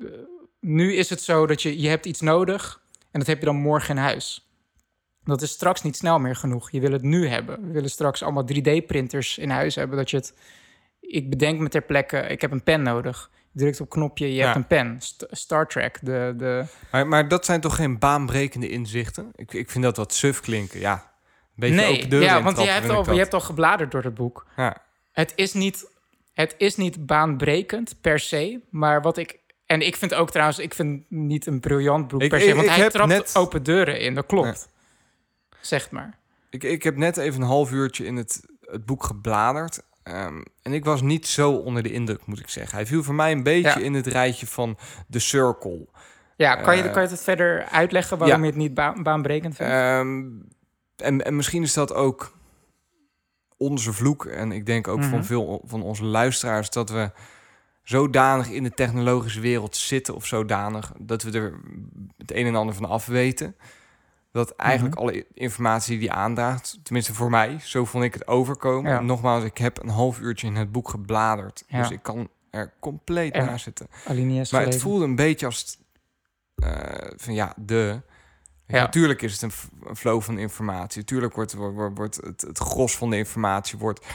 nu 0.61 0.95
is 0.95 1.11
het 1.11 1.21
zo 1.23 1.47
dat 1.47 1.63
je, 1.63 1.81
je 1.81 1.89
hebt 1.89 2.07
iets 2.07 2.21
nodig 2.21 2.83
en 3.11 3.19
dat 3.19 3.27
heb 3.29 3.39
je 3.39 3.45
dan 3.45 3.57
morgen 3.57 3.97
in 3.97 4.03
huis. 4.03 4.51
Dat 5.25 5.43
is 5.43 5.51
straks 5.51 5.83
niet 5.83 5.97
snel 5.97 6.19
meer 6.19 6.37
genoeg. 6.37 6.71
Je 6.71 6.81
wil 6.81 6.93
het 6.93 7.03
nu 7.03 7.29
hebben. 7.29 7.67
We 7.67 7.73
willen 7.73 7.91
straks 7.91 8.23
allemaal 8.23 8.45
3D-printers 8.55 9.39
in 9.39 9.51
huis 9.51 9.75
hebben. 9.75 9.97
Dat 9.97 10.11
je 10.11 10.17
het. 10.17 10.35
Ik 11.01 11.31
bedenk 11.31 11.61
me 11.61 11.69
ter 11.69 11.83
plekke, 11.83 12.19
ik 12.19 12.41
heb 12.41 12.51
een 12.51 12.63
pen 12.63 12.83
nodig. 12.83 13.31
Je 13.53 13.59
drukt 13.61 13.81
op 13.81 13.89
knopje, 13.91 14.27
je 14.27 14.35
Ja. 14.35 14.45
hebt 14.45 14.57
een 14.57 14.67
pen. 14.67 14.97
St- 15.01 15.27
Star 15.31 15.69
Trek, 15.69 15.99
de, 16.03 16.35
de, 16.37 16.65
Maar, 16.93 17.07
maar 17.07 17.29
dat 17.29 17.45
zijn 17.45 17.61
toch 17.61 17.77
geen 17.77 17.99
baanbrekende 17.99 18.69
inzichten? 18.69 19.33
Ik, 19.35 19.53
ik 19.55 19.71
vind 19.71 19.85
dat 19.85 19.97
wat 19.97 20.13
suf 20.15 20.41
klinken. 20.41 20.81
Ja, 20.81 20.93
een 20.93 21.01
beetje 21.55 21.75
nee, 21.77 21.97
open 21.97 22.09
deuren 22.11 22.29
ja, 22.29 22.43
want 22.43 22.59
je 22.61 22.67
hebt, 22.69 22.89
al, 22.89 23.13
je 23.13 23.19
hebt 23.19 23.35
al 23.35 23.41
gebladerd 23.41 23.91
door 23.91 24.03
het 24.03 24.15
boek. 24.15 24.47
Ja. 24.57 24.77
Het 25.13 25.33
is 25.37 25.53
niet, 25.53 25.91
het 26.37 26.55
is 26.59 26.77
niet 26.77 27.07
baanbrekend 27.07 27.95
per 28.01 28.19
se, 28.19 28.61
maar 28.71 29.03
wat 29.03 29.17
ik 29.17 29.39
en 29.67 29.81
ik 29.81 29.97
vind 29.97 30.15
ook 30.15 30.31
trouwens, 30.31 30.59
ik 30.59 30.75
vind 30.75 31.11
niet 31.11 31.47
een 31.47 31.61
briljant 31.61 32.09
boek 32.09 32.23
Ik- 32.23 32.29
per 32.31 32.41
se, 32.41 32.49
want 32.55 32.63
ik 32.67 32.69
hij 32.71 32.79
heb 32.79 32.91
trapt 32.93 33.09
net- 33.09 33.37
open 33.37 33.63
deuren 33.63 34.01
in. 34.01 34.15
Dat 34.15 34.27
klopt. 34.27 34.69
Zeg 35.61 35.91
maar. 35.91 36.19
Ik, 36.51 36.63
ik 36.63 36.83
heb 36.83 36.97
net 36.97 37.17
even 37.17 37.41
een 37.41 37.47
half 37.47 37.73
uurtje 37.73 38.05
in 38.05 38.17
het, 38.17 38.47
het 38.61 38.87
boek 38.87 39.05
gebladerd. 39.05 39.83
ehm, 40.03 40.41
en 40.63 40.73
ik 40.73 40.85
was 40.85 41.03
niet 41.03 41.27
zo 41.27 41.53
onder 41.53 41.83
de 41.83 41.93
indruk, 41.93 42.27
moet 42.27 42.39
ik 42.41 42.49
zeggen. 42.49 42.77
Hij 42.77 42.87
viel 42.87 43.03
voor 43.03 43.15
mij 43.15 43.33
een 43.33 43.43
beetje 43.43 43.79
Ja. 43.79 43.85
in 43.85 43.95
het 43.95 44.07
rijtje 44.07 44.47
van 44.47 44.79
The 45.11 45.19
Circle. 45.19 45.87
Ja, 46.37 46.55
kan 46.57 46.77
je, 46.77 46.83
Eh, 46.83 46.93
kan 46.93 47.03
je 47.03 47.09
het 47.09 47.23
verder 47.23 47.65
uitleggen 47.65 48.19
waarom 48.19 48.39
ja. 48.39 48.45
je 48.45 48.51
het 48.51 48.61
niet 48.61 48.75
baan, 48.75 49.03
baanbrekend 49.03 49.57
vindt? 49.57 49.73
Ehm, 49.73 50.25
en, 50.97 51.25
en 51.25 51.37
misschien 51.37 51.63
is 51.63 51.73
dat 51.73 51.95
ook 51.95 52.36
onze 53.57 53.93
vloek. 53.93 54.25
En 54.25 54.53
ik 54.53 54.67
denk 54.67 54.89
ook 54.89 54.99
Mhm. 54.99 55.09
van 55.11 55.25
veel 55.25 55.63
van 55.65 55.83
onze 55.83 56.05
luisteraars 56.05 56.71
dat 56.71 56.91
we 56.91 57.11
zodanig 57.83 58.51
in 58.51 58.63
de 58.63 58.71
technologische 58.75 59.41
wereld 59.41 59.77
zitten 59.77 60.15
of 60.15 60.27
zodanig 60.27 60.93
dat 60.99 61.23
we 61.23 61.31
er 61.39 61.61
het 62.17 62.33
een 62.33 62.47
en 62.47 62.55
ander 62.55 62.75
van 62.75 62.85
af 62.85 63.07
weten. 63.07 63.57
Dat 64.33 64.51
eigenlijk 64.51 64.95
alle 64.97 65.17
i- 65.17 65.25
informatie 65.35 65.99
die 65.99 66.13
aandraagt, 66.13 66.79
tenminste 66.83 67.15
voor 67.15 67.31
mij, 67.31 67.59
zo 67.61 67.85
vond 67.85 68.05
ik 68.05 68.15
het 68.15 68.27
overkomen. 68.27 68.91
Ja. 68.91 68.99
En 68.99 69.07
nogmaals, 69.07 69.45
ik 69.45 69.59
heb 69.59 69.83
een 69.83 69.89
half 69.89 70.21
uurtje 70.21 70.47
in 70.47 70.57
het 70.57 70.73
boek 70.73 70.89
gebladerd. 70.89 71.65
Ja. 71.67 71.81
Dus 71.81 71.91
ik 71.91 72.03
kan 72.03 72.29
er 72.51 72.73
compleet 72.81 73.35
Ja. 73.35 73.45
naast 73.45 73.65
zitten. 73.65 73.87
Maar 74.51 74.63
het 74.65 74.77
voelde 74.81 75.05
een 75.05 75.15
beetje 75.17 75.47
als 75.47 75.79
eh, 76.57 76.71
van 77.17 77.35
ja, 77.35 77.55
de. 77.57 78.01
Ja. 78.67 78.81
Natuurlijk 78.81 79.23
is 79.23 79.33
het 79.33 79.43
een, 79.43 79.97
flow 79.97 80.23
van 80.23 80.39
informatie. 80.39 81.01
Natuurlijk 81.01 81.35
wordt, 81.35 81.53
wordt, 81.55 81.97
wordt 81.99 82.17
het, 82.17 82.41
het 82.41 82.59
gros 82.59 82.97
van 82.97 83.11
de 83.11 83.17
informatie 83.17 83.79
wordt, 83.79 84.07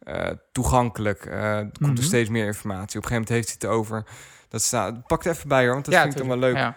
eh, 0.00 0.30
toegankelijk. 0.52 1.24
Eh, 1.26 1.56
er 1.56 1.62
komt 1.62 1.80
Mhm. 1.80 1.96
er 1.96 2.02
steeds 2.02 2.28
meer 2.28 2.46
informatie. 2.46 2.98
Op 2.98 3.04
een 3.04 3.10
gegeven 3.10 3.34
moment 3.34 3.48
heeft 3.48 3.48
hij 3.48 3.70
het 3.70 3.78
over. 3.78 4.04
Dat 4.48 4.62
staat. 4.62 5.06
Pak 5.06 5.24
het 5.24 5.36
even 5.36 5.48
bij 5.48 5.64
hoor, 5.64 5.72
want 5.72 5.84
dat 5.84 5.94
Ja, 5.94 6.00
vind 6.00 6.12
ik 6.12 6.18
dan 6.18 6.28
wel 6.28 6.38
leuk 6.38 6.72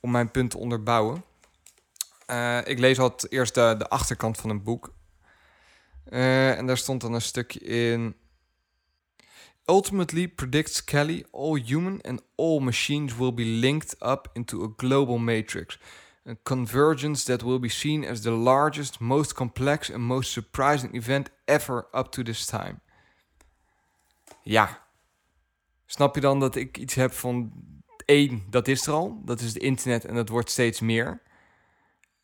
om 0.00 0.10
mijn 0.10 0.30
punt 0.30 0.50
te 0.50 0.58
onderbouwen. 0.58 1.24
Eh, 2.26 2.58
ik 2.64 2.78
lees 2.78 2.98
altijd 2.98 3.32
eerst 3.32 3.54
de, 3.54 3.74
de 3.78 3.88
achterkant 3.88 4.36
van 4.38 4.50
een 4.50 4.62
boek. 4.62 4.92
En 6.04 6.66
daar 6.66 6.76
stond 6.76 7.00
dan 7.00 7.14
een 7.14 7.20
stukje 7.20 7.60
in. 7.60 8.16
Ultimately 9.66 10.28
predicts 10.28 10.84
Kelly, 10.84 11.24
all 11.30 11.62
human 11.64 12.00
and 12.00 12.22
all 12.36 12.60
machines 12.60 13.16
will 13.16 13.34
be 13.34 13.44
linked 13.44 13.96
up 14.02 14.30
into 14.32 14.64
a 14.64 14.72
global 14.76 15.18
matrix. 15.18 15.78
A 16.26 16.34
convergence 16.42 17.24
that 17.24 17.42
will 17.42 17.58
be 17.58 17.68
seen 17.68 18.04
as 18.04 18.20
the 18.20 18.30
largest, 18.30 19.00
most 19.00 19.34
complex 19.34 19.92
and 19.92 20.02
most 20.02 20.32
surprising 20.32 20.94
event 20.94 21.30
ever 21.44 21.88
up 21.92 22.06
to 22.06 22.22
this 22.22 22.46
time. 22.46 22.80
Ja. 24.42 24.86
Snap 25.86 26.14
je 26.14 26.20
dan 26.20 26.40
dat 26.40 26.56
ik 26.56 26.78
iets 26.78 26.94
heb 26.94 27.12
van 27.12 27.52
één, 28.04 28.44
dat 28.50 28.68
is 28.68 28.86
er 28.86 28.92
al. 28.92 29.22
Dat 29.24 29.40
is 29.40 29.46
het 29.46 29.62
internet 29.62 30.04
en 30.04 30.14
dat 30.14 30.28
wordt 30.28 30.50
steeds 30.50 30.80
meer. 30.80 31.22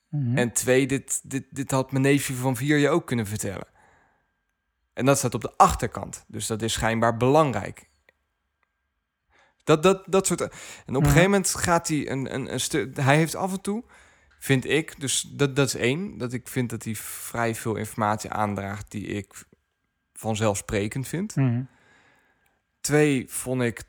Mhm. 0.09 0.37
En 0.37 0.53
twee, 0.53 0.87
dit, 0.87 1.31
dit, 1.31 1.45
dit 1.51 1.71
had 1.71 1.93
mijn 1.93 2.05
neefje 2.05 2.35
van 2.35 2.57
vier 2.57 2.77
je 2.77 2.89
ook 2.89 3.07
kunnen 3.07 3.27
vertellen. 3.27 3.67
En 4.93 5.05
dat 5.05 5.19
staat 5.19 5.35
op 5.35 5.41
de 5.41 5.57
achterkant. 5.57 6.25
Dus 6.29 6.47
dat 6.47 6.63
is 6.63 6.73
schijnbaar 6.73 7.17
belangrijk. 7.17 7.89
Dat, 9.65 9.83
dat, 9.83 10.03
dat 10.07 10.27
soort... 10.27 10.41
En 10.41 10.47
op 10.49 10.53
een 10.87 10.95
Mhm. 10.95 11.03
gegeven 11.05 11.31
moment 11.31 11.55
gaat 11.55 11.89
hij 11.89 12.11
een, 12.11 12.35
een, 12.35 12.53
een 12.53 12.61
stuk... 12.61 12.97
Hij 12.97 13.17
heeft 13.17 13.35
af 13.35 13.53
en 13.53 13.61
toe, 13.61 13.85
vind 14.39 14.65
ik... 14.69 15.01
Dus 15.01 15.21
dat, 15.21 15.57
dat 15.57 15.67
is 15.67 15.75
één. 15.75 16.19
Dat 16.19 16.33
ik 16.33 16.49
vind 16.49 16.71
dat 16.71 16.85
hij 16.85 16.95
vrij 16.95 17.55
veel 17.55 17.75
informatie 17.77 18.31
aandraagt... 18.31 18.91
die 18.91 19.07
ik 19.07 19.45
vanzelfsprekend 20.13 21.09
vind. 21.09 21.37
Mhm. 21.37 21.63
Twee 22.81 23.25
vond 23.29 23.63
ik. 23.63 23.83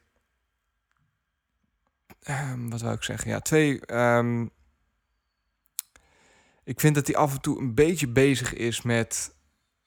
ehm, 2.22 2.70
wat 2.70 2.82
wou 2.82 2.94
ik 2.96 3.04
zeggen? 3.04 3.30
Ja, 3.32 3.40
twee. 3.40 3.86
ehm, 3.86 4.46
ik 6.64 6.80
vind 6.80 6.96
dat 6.96 7.08
hij 7.08 7.16
af 7.16 7.34
en 7.34 7.42
toe 7.42 7.60
een 7.60 7.74
beetje 7.74 8.08
bezig 8.08 8.54
is 8.54 8.82
met 8.82 9.34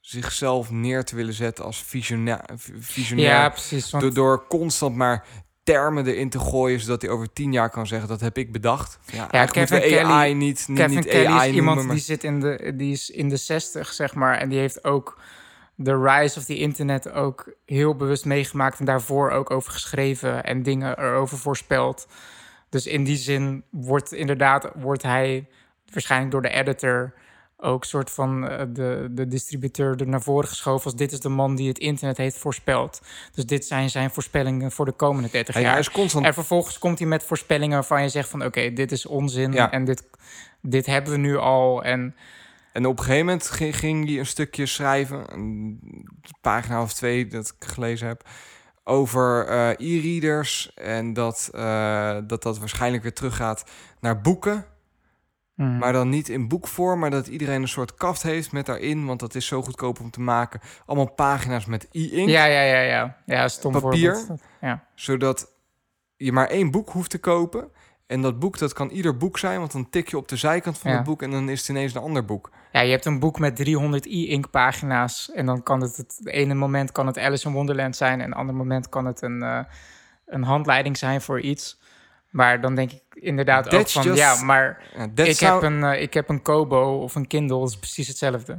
zichzelf 0.01 0.71
neer 0.71 1.05
te 1.05 1.17
willen 1.17 1.35
zetten 1.35 1.65
als 1.65 1.83
visiona- 1.83 2.45
v- 2.57 2.69
visionair. 2.79 3.29
Ja, 3.29 3.49
precies. 3.49 3.91
Want 3.91 4.03
door, 4.03 4.15
door 4.15 4.47
constant 4.47 4.97
maar 4.97 5.25
termen 5.73 6.07
erin 6.07 6.31
te 6.31 6.39
gooien, 6.39 6.81
zodat 6.81 7.03
hij 7.03 7.11
over 7.11 7.33
tien 7.33 7.53
jaar 7.53 7.71
kan 7.71 7.87
zeggen 7.87 8.09
dat 8.09 8.21
heb 8.21 8.39
ik 8.39 8.53
bedacht. 8.53 8.99
Ja, 9.13 9.31
eigenlijk 9.31 9.69
Kevin 9.69 9.89
Kelly- 9.91 10.05
AI 10.11 10.35
niet, 10.35 10.65
niet, 10.69 10.79
Kevin 10.79 10.97
niet 10.97 11.07
Kelly 11.07 11.27
AI 11.27 11.53
iemand 11.53 11.83
maar- 11.85 11.95
die 11.95 12.05
zit 12.05 12.25
in 12.25 12.41
de, 12.41 12.73
die 12.77 12.93
is 12.93 13.11
in 13.11 13.29
de 13.29 13.37
60, 13.37 13.93
zeg 13.93 14.15
maar. 14.15 14.39
En 14.39 14.49
die 14.49 14.59
heeft 14.59 14.85
ook 14.85 15.21
de 15.75 16.01
rise 16.03 16.39
of 16.39 16.45
the 16.45 16.59
internet 16.59 17.13
ook 17.13 17.53
heel 17.67 17.97
bewust 17.97 18.25
meegemaakt. 18.25 18.79
En 18.79 18.85
daarvoor 18.85 19.31
ook 19.31 19.51
over 19.51 19.73
geschreven 19.73 20.45
en 20.45 20.63
dingen 20.63 20.99
erover 20.99 21.39
voorspeld. 21.39 22.09
Dus 22.69 22.87
in 22.87 23.05
die 23.05 23.17
zin 23.17 23.65
wordt 23.71 24.13
inderdaad, 24.13 24.71
wordt 24.75 25.03
hij 25.03 25.49
waarschijnlijk 25.93 26.33
door 26.33 26.43
de 26.43 26.49
editor 26.51 27.13
ook 27.61 27.85
soort 27.85 28.11
van 28.11 28.49
eh, 28.49 28.67
de, 28.73 29.09
de 29.11 29.27
distributeur 29.27 29.97
er 30.01 30.09
naar 30.09 30.23
voren 30.23 30.49
geschoven 30.49 30.85
als 30.85 30.95
dit 30.97 31.13
is 31.13 31.21
de 31.21 31.29
man 31.29 31.55
die 31.57 31.69
het 31.69 31.79
internet 31.79 32.17
heeft 32.17 32.37
voorspeld. 32.39 33.01
Dus 33.33 33.47
dit 33.47 33.65
zijn 33.67 33.91
zijn 33.91 34.11
voorspellingen 34.11 34.73
voor 34.73 34.85
de 34.85 34.93
komende 34.93 35.31
30 35.31 35.55
Hij, 35.55 35.63
jaar. 35.63 35.73
hij 35.73 35.81
is 35.81 35.91
constant 35.91 36.25
En 36.25 36.35
vervolgens 36.35 36.79
komt 36.79 36.99
hij 36.99 37.09
met 37.09 37.23
voorspellingen 37.23 37.75
waarvan 37.75 38.03
je 38.03 38.09
zegt 38.09 38.29
van... 38.29 38.45
oké, 38.45 38.73
dit 38.73 38.93
is 38.93 39.07
onzin 39.07 39.53
Ja. 39.53 39.71
en 39.71 39.85
dit, 39.85 40.05
dit 40.61 40.87
hebben 40.87 41.13
we 41.13 41.19
nu 41.19 41.37
al. 41.37 41.83
En 41.85 42.15
En 42.73 42.87
op 42.87 42.99
een 42.99 43.05
gegeven 43.05 43.27
moment 43.27 43.51
ging, 43.51 43.77
ging 43.77 44.07
hij 44.09 44.19
een 44.19 44.27
stukje 44.27 44.67
schrijven, 44.67 45.33
een 45.33 45.81
pagina 46.41 46.83
of 46.83 46.93
twee 46.93 47.27
dat 47.27 47.55
ik 47.59 47.69
gelezen 47.69 48.07
heb, 48.09 48.23
over 48.85 49.47
eh, 49.47 49.69
e-readers 49.69 50.75
en 50.75 51.13
dat, 51.13 51.51
eh, 51.53 52.17
dat 52.27 52.43
dat 52.43 52.59
waarschijnlijk 52.59 53.03
weer 53.03 53.13
teruggaat 53.15 53.65
naar 54.01 54.21
boeken, 54.21 54.65
Mhm. 55.59 55.79
maar 55.79 55.93
dan 55.93 56.09
niet 56.09 56.29
in 56.29 56.49
boekvorm, 56.49 56.99
maar 56.99 57.11
dat 57.11 57.27
iedereen 57.27 57.63
een 57.63 57.69
soort 57.69 57.95
kaft 57.95 58.23
heeft 58.23 58.53
met 58.53 58.67
daarin, 58.67 59.07
want 59.07 59.21
dat 59.21 59.35
is 59.35 59.47
zo 59.47 59.63
goedkoop 59.63 60.01
om 60.01 60.11
te 60.11 60.21
maken. 60.21 60.61
Allemaal 60.87 61.13
pagina's 61.13 61.65
met 61.67 61.89
e-ink, 61.93 62.29
ja, 62.29 62.45
ja, 62.45 62.61
ja, 62.61 62.81
ja. 62.81 63.17
Ja, 63.27 63.49
stom 63.49 63.73
Papier. 63.73 64.27
Ja. 64.61 64.85
zodat 64.95 65.49
je 66.17 66.33
maar 66.33 66.47
één 66.49 66.71
boek 66.71 66.91
hoeft 66.91 67.11
te 67.11 67.19
kopen. 67.19 67.71
En 68.07 68.23
dat 68.23 68.39
boek, 68.39 68.59
dat 68.59 68.73
kan 68.73 68.89
ieder 68.91 69.17
boek 69.17 69.39
zijn, 69.39 69.59
want 69.59 69.73
dan 69.73 69.91
tik 69.91 70.09
je 70.09 70.17
op 70.17 70.29
de 70.29 70.37
zijkant 70.37 70.79
van 70.79 70.91
Ja. 70.91 70.97
het 70.97 71.07
boek 71.07 71.23
en 71.23 71.31
dan 71.31 71.49
is 71.49 71.61
het 71.61 71.69
ineens 71.69 71.95
een 71.95 72.03
ander 72.03 72.25
boek. 72.25 72.51
ja, 72.73 72.81
je 72.81 72.91
hebt 72.91 73.05
een 73.05 73.19
boek 73.19 73.39
met 73.39 73.57
300 73.57 74.07
e-ink 74.07 74.51
pagina's... 74.51 75.31
en 75.35 75.47
dan 75.47 75.63
kan 75.63 75.81
het 75.81 75.97
het 75.97 76.21
ene 76.27 76.55
moment 76.55 76.93
kan 76.93 77.07
het 77.07 77.19
Alice 77.19 77.47
in 77.49 77.55
Wonderland 77.55 77.97
zijn... 77.97 78.21
en 78.21 78.29
het 78.29 78.39
andere 78.39 78.59
moment 78.59 78.89
kan 78.89 79.05
het 79.07 79.23
een, 79.23 79.43
eh, 79.43 79.61
een 80.27 80.43
handleiding 80.43 80.97
zijn 80.97 81.21
voor 81.21 81.41
iets... 81.41 81.79
Maar 82.31 82.61
dan 82.61 82.75
denk 82.75 82.93
ik 82.93 83.03
inderdaad 83.13 83.65
ook 83.65 83.71
That's 83.71 83.93
van... 83.93 84.03
just- 84.03 84.19
ja, 84.19 84.43
maar 84.43 84.83
ik, 85.15 85.37
sound- 85.37 85.63
heb 85.63 85.71
een, 85.71 85.85
eh, 85.85 86.03
ik 86.03 86.15
heb 86.15 86.29
een 86.29 86.43
Kobo 86.43 86.99
of 87.03 87.15
een 87.15 87.27
Kindle, 87.27 87.59
dat 87.59 87.69
is 87.69 87.77
precies 87.77 88.09
hetzelfde. 88.09 88.59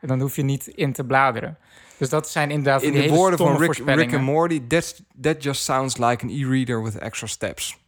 En 0.00 0.08
dan 0.08 0.20
hoef 0.20 0.36
je 0.36 0.42
niet 0.42 0.66
in 0.66 0.92
te 0.92 1.04
bladeren. 1.04 1.58
Dus 1.96 2.08
dat 2.08 2.30
zijn 2.30 2.50
inderdaad 2.50 2.80
van 2.80 2.88
In 2.88 2.94
de 2.96 3.02
hele 3.02 3.14
woorden 3.14 3.38
van 3.38 3.56
Rick, 3.58 3.82
Rick 3.86 4.14
and 4.14 4.22
Morty, 4.22 4.66
that's, 4.66 5.02
that 5.20 5.42
just 5.42 5.62
sounds 5.62 5.96
like 5.96 6.24
an 6.24 6.30
e-reader 6.30 6.82
with 6.82 6.98
extra 6.98 7.26
steps. 7.26 7.78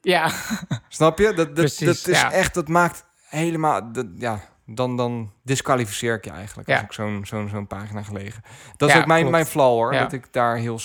Ja, 0.00 0.30
Snap 0.88 1.18
je? 1.18 1.24
Dat, 1.24 1.36
dat, 1.36 1.54
Precies, 1.54 1.86
dat 1.86 2.06
is 2.14 2.20
ja. 2.20 2.32
echt, 2.32 2.54
dat 2.54 2.68
maakt 2.68 3.04
helemaal, 3.28 3.92
dat, 3.92 4.06
ja, 4.18 4.40
dan, 4.66 4.96
dan 4.96 5.32
disqualificeer 5.42 6.14
ik 6.14 6.24
je 6.24 6.30
eigenlijk 6.30 6.68
als 6.68 6.80
ik 6.80 6.92
zo'n 6.92 7.20
zo'n 7.26 7.48
zo'n 7.48 7.66
pagina 7.66 8.02
gelegen. 8.02 8.42
Dat 8.76 8.88
is 8.88 8.96
ook 8.96 9.06
mijn, 9.06 9.18
klopt. 9.20 9.34
mijn 9.34 9.46
flaw 9.46 9.72
hoor, 9.72 9.92
dat 9.92 10.12
ik 10.12 10.32
daar 10.32 10.56
heel 10.56 10.78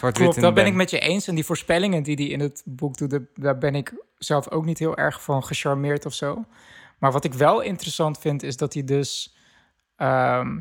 klopt. 0.00 0.40
Dat 0.40 0.54
ben 0.54 0.66
ik 0.66 0.74
met 0.74 0.90
je 0.90 0.98
eens. 0.98 1.28
En 1.28 1.34
die 1.34 1.44
voorspellingen 1.44 2.02
die 2.02 2.14
hij 2.14 2.26
in 2.26 2.40
het 2.40 2.62
boek 2.64 2.96
doet, 2.96 3.20
daar 3.34 3.58
ben 3.58 3.74
ik 3.74 3.92
zelf 4.18 4.50
ook 4.50 4.64
niet 4.64 4.78
heel 4.78 4.96
erg 4.96 5.22
van 5.22 5.44
gecharmeerd 5.44 6.06
of 6.06 6.12
zo. 6.12 6.44
Maar 6.98 7.12
wat 7.12 7.24
ik 7.24 7.34
wel 7.34 7.60
interessant 7.60 8.18
vind, 8.18 8.42
is 8.42 8.56
dat 8.56 8.74
hij 8.74 8.84
dus 8.84 9.36
ehm, 9.96 10.60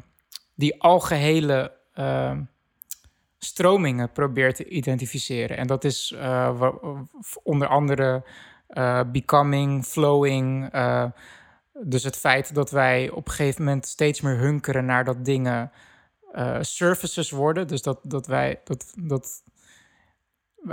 die 0.56 0.82
algehele 0.82 1.72
ehm, 1.94 2.42
stromingen 3.40 4.12
probeert 4.12 4.56
te 4.56 4.68
identificeren. 4.70 5.58
En 5.58 5.68
dat 5.68 5.84
is 5.84 6.12
eh, 6.12 6.72
onder 7.44 7.68
andere 7.68 8.24
eh, 8.68 9.02
becoming, 9.12 9.86
flowing. 9.86 10.70
eh, 10.72 11.06
dus 11.84 12.04
het 12.04 12.18
feit 12.18 12.54
dat 12.56 12.72
wij 12.72 13.10
op 13.10 13.28
een 13.28 13.34
gegeven 13.34 13.64
moment 13.64 13.86
steeds 13.86 14.22
meer 14.22 14.38
hunkeren 14.38 14.86
naar 14.86 15.04
dat 15.04 15.26
dingen 15.26 15.72
eh, 16.38 16.58
services 16.62 17.30
worden. 17.32 17.68
Dus 17.68 17.82
dat, 17.82 18.00
dat 18.04 18.28
wij 18.28 18.62
dat, 18.64 18.94
dat 18.96 19.44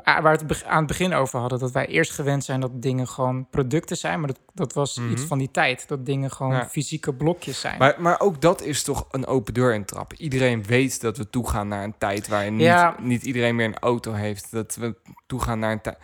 waar 0.05 0.23
we 0.23 0.29
het 0.29 0.65
aan 0.65 0.79
het 0.79 0.87
begin 0.87 1.13
over 1.15 1.39
hadden, 1.41 1.59
dat 1.59 1.71
wij 1.73 1.87
eerst 1.87 2.11
gewend 2.13 2.45
zijn 2.45 2.61
dat 2.61 2.83
dingen 2.83 3.09
gewoon 3.09 3.49
producten 3.51 3.97
zijn, 3.97 4.19
maar 4.19 4.29
dat, 4.29 4.41
dat 4.55 4.73
was 4.73 4.99
Mhm. 4.99 5.11
iets 5.13 5.23
van 5.23 5.39
die 5.39 5.51
tijd, 5.51 5.89
dat 5.89 6.07
dingen 6.07 6.31
gewoon 6.31 6.53
Ja. 6.55 6.69
fysieke 6.69 7.15
blokjes 7.15 7.61
zijn. 7.61 7.79
Maar, 7.79 7.95
maar 7.99 8.21
ook 8.21 8.41
dat 8.41 8.63
is 8.63 8.83
toch 8.83 9.07
een 9.11 9.27
open 9.27 9.55
deur 9.55 9.75
intrappen. 9.75 10.21
Iedereen 10.21 10.65
weet 10.65 11.01
dat 11.01 11.17
we 11.17 11.31
toegaan 11.31 11.69
naar 11.69 11.85
een 11.85 11.99
tijd 11.99 12.29
waarin 12.29 12.59
Ja. 12.59 12.91
niet, 12.99 13.07
niet 13.09 13.23
iedereen 13.23 13.57
meer 13.57 13.67
een 13.67 13.79
auto 13.79 14.13
heeft. 14.13 14.51
Dat 14.51 14.75
we 14.75 14.97
toegaan 15.27 15.59
naar 15.59 15.73
een 15.73 15.81
tijd. 15.81 15.99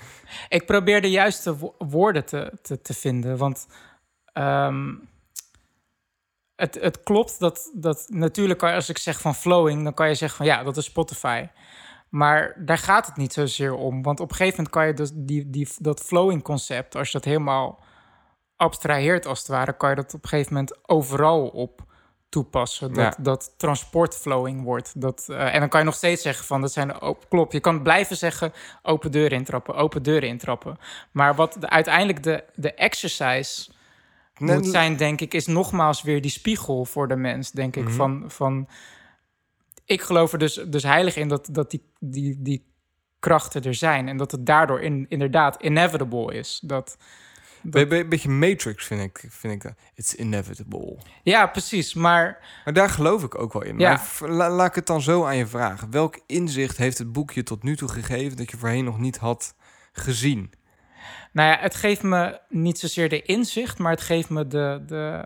Ik 0.48 0.66
probeer 0.66 1.00
de 1.02 1.10
juiste 1.10 1.56
wo- 1.58 1.74
woorden 1.78 2.24
te, 2.24 2.52
te, 2.62 2.80
te 2.82 2.94
vinden, 2.94 3.36
want 3.36 3.66
ehm, 4.32 4.94
het, 6.60 6.78
het 6.80 7.02
klopt 7.02 7.38
dat, 7.38 7.70
dat 7.74 8.06
natuurlijk, 8.08 8.62
als 8.62 8.88
ik 8.88 8.98
zeg 8.98 9.20
van 9.20 9.34
flowing, 9.34 9.84
dan 9.84 9.94
kan 9.94 10.08
je 10.08 10.14
zeggen 10.14 10.36
van 10.36 10.46
ja, 10.46 10.62
dat 10.62 10.76
is 10.76 10.84
Spotify. 10.84 11.46
Maar 12.08 12.56
daar 12.64 12.78
gaat 12.78 13.06
het 13.06 13.16
niet 13.16 13.32
zozeer 13.32 13.74
om, 13.74 14.02
want 14.02 14.20
op 14.20 14.30
een 14.30 14.36
gegeven 14.36 14.56
moment 14.56 14.74
kan 14.74 14.86
je 14.86 14.94
dus 14.94 15.10
die, 15.14 15.50
die, 15.50 15.68
dat 15.78 16.00
flowing 16.00 16.42
concept, 16.42 16.96
als 16.96 17.06
je 17.06 17.12
dat 17.12 17.24
helemaal 17.24 17.78
abstraheert 18.56 19.26
als 19.26 19.38
het 19.38 19.48
ware, 19.48 19.76
kan 19.76 19.90
je 19.90 19.96
dat 19.96 20.14
op 20.14 20.22
een 20.22 20.28
gegeven 20.28 20.52
moment 20.52 20.88
overal 20.88 21.48
op 21.48 21.88
toepassen. 22.28 22.92
Dat, 22.92 23.16
Ja. 23.16 23.22
dat 23.22 23.54
transport 23.56 24.16
flowing 24.16 24.62
wordt. 24.62 25.00
Dat, 25.00 25.26
eh, 25.28 25.54
en 25.54 25.60
dan 25.60 25.68
kan 25.68 25.80
je 25.80 25.86
nog 25.86 25.94
steeds 25.94 26.22
zeggen 26.22 26.44
van 26.44 26.60
dat 26.60 26.72
zijn 26.72 27.02
op, 27.02 27.28
klopt. 27.28 27.52
Je 27.52 27.60
kan 27.60 27.82
blijven 27.82 28.16
zeggen 28.16 28.52
open 28.82 29.10
deuren 29.10 29.38
intrappen, 29.38 29.74
open 29.74 30.02
deuren 30.02 30.28
intrappen. 30.28 30.78
Maar 31.10 31.34
wat 31.34 31.56
de, 31.60 31.68
uiteindelijk 31.68 32.22
de, 32.22 32.44
de 32.54 32.74
exercise 32.74 33.70
Nee, 34.40 34.56
moet 34.56 34.66
zijn, 34.66 34.96
denk 34.96 35.20
ik, 35.20 35.34
is 35.34 35.46
nogmaals 35.46 36.02
weer 36.02 36.20
die 36.20 36.30
spiegel 36.30 36.84
voor 36.84 37.08
de 37.08 37.16
mens, 37.16 37.50
denk 37.50 37.76
ik. 37.76 37.84
Mhm. 37.84 37.92
Van, 37.92 38.24
van 38.26 38.68
ik 39.84 40.02
geloof 40.02 40.32
er 40.32 40.38
dus, 40.38 40.54
dus 40.54 40.82
heilig 40.82 41.16
in 41.16 41.28
dat, 41.28 41.48
dat 41.52 41.70
die, 41.70 41.82
die, 41.98 42.36
die 42.42 42.64
krachten 43.18 43.62
er 43.62 43.74
zijn 43.74 44.08
en 44.08 44.16
dat 44.16 44.30
het 44.30 44.46
daardoor 44.46 44.80
in, 44.80 45.06
inderdaad 45.08 45.62
inevitable 45.62 46.34
is. 46.34 46.60
Dat, 46.62 46.96
Be- 47.62 47.86
be- 47.86 48.06
beetje 48.06 48.28
Matrix 48.28 48.84
vind 48.84 49.00
ik, 49.02 49.24
vind 49.28 49.52
ik 49.52 49.62
dat. 49.62 49.72
It's 49.94 50.14
inevitable. 50.14 50.98
Ja, 51.22 51.46
precies. 51.46 51.94
Maar 51.94 52.38
Maar 52.64 52.74
daar 52.74 52.88
geloof 52.88 53.22
ik 53.22 53.38
ook 53.38 53.52
wel 53.52 53.62
in. 53.62 53.78
Ja. 53.78 54.00
Maar 54.20 54.30
la- 54.30 54.50
laat 54.50 54.68
ik 54.68 54.74
het 54.74 54.86
dan 54.86 55.02
zo 55.02 55.24
aan 55.24 55.36
je 55.36 55.46
vragen. 55.46 55.90
Welk 55.90 56.20
inzicht 56.26 56.76
heeft 56.76 56.98
het 56.98 57.12
boekje 57.12 57.42
tot 57.42 57.62
nu 57.62 57.76
toe 57.76 57.88
gegeven 57.88 58.36
dat 58.36 58.50
je 58.50 58.56
voorheen 58.56 58.84
nog 58.84 58.98
niet 58.98 59.16
had 59.16 59.54
gezien? 59.92 60.52
Nou 61.32 61.48
ja, 61.48 61.58
het 61.58 61.74
geeft 61.74 62.02
me 62.02 62.40
niet 62.48 62.78
zozeer 62.78 63.08
de 63.08 63.22
inzicht, 63.22 63.78
maar 63.78 63.90
het 63.90 64.00
geeft 64.00 64.30
me 64.30 64.46
de, 64.46 64.82
de, 64.86 65.24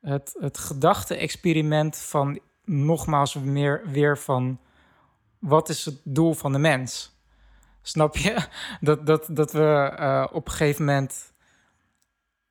het, 0.00 0.36
het 0.40 0.58
gedachte-experiment 0.58 1.98
van 1.98 2.40
nogmaals 2.64 3.34
meer 3.34 3.82
weer 3.86 4.18
van 4.18 4.60
wat 5.38 5.68
is 5.68 5.84
het 5.84 6.00
doel 6.04 6.34
van 6.34 6.52
de 6.52 6.58
mens? 6.58 7.12
Snap 7.82 8.16
je? 8.16 8.46
Dat, 8.80 9.06
dat, 9.06 9.28
dat 9.30 9.52
we 9.52 9.92
eh, 9.96 10.26
op 10.32 10.46
een 10.46 10.52
gegeven 10.52 10.84
moment. 10.84 11.32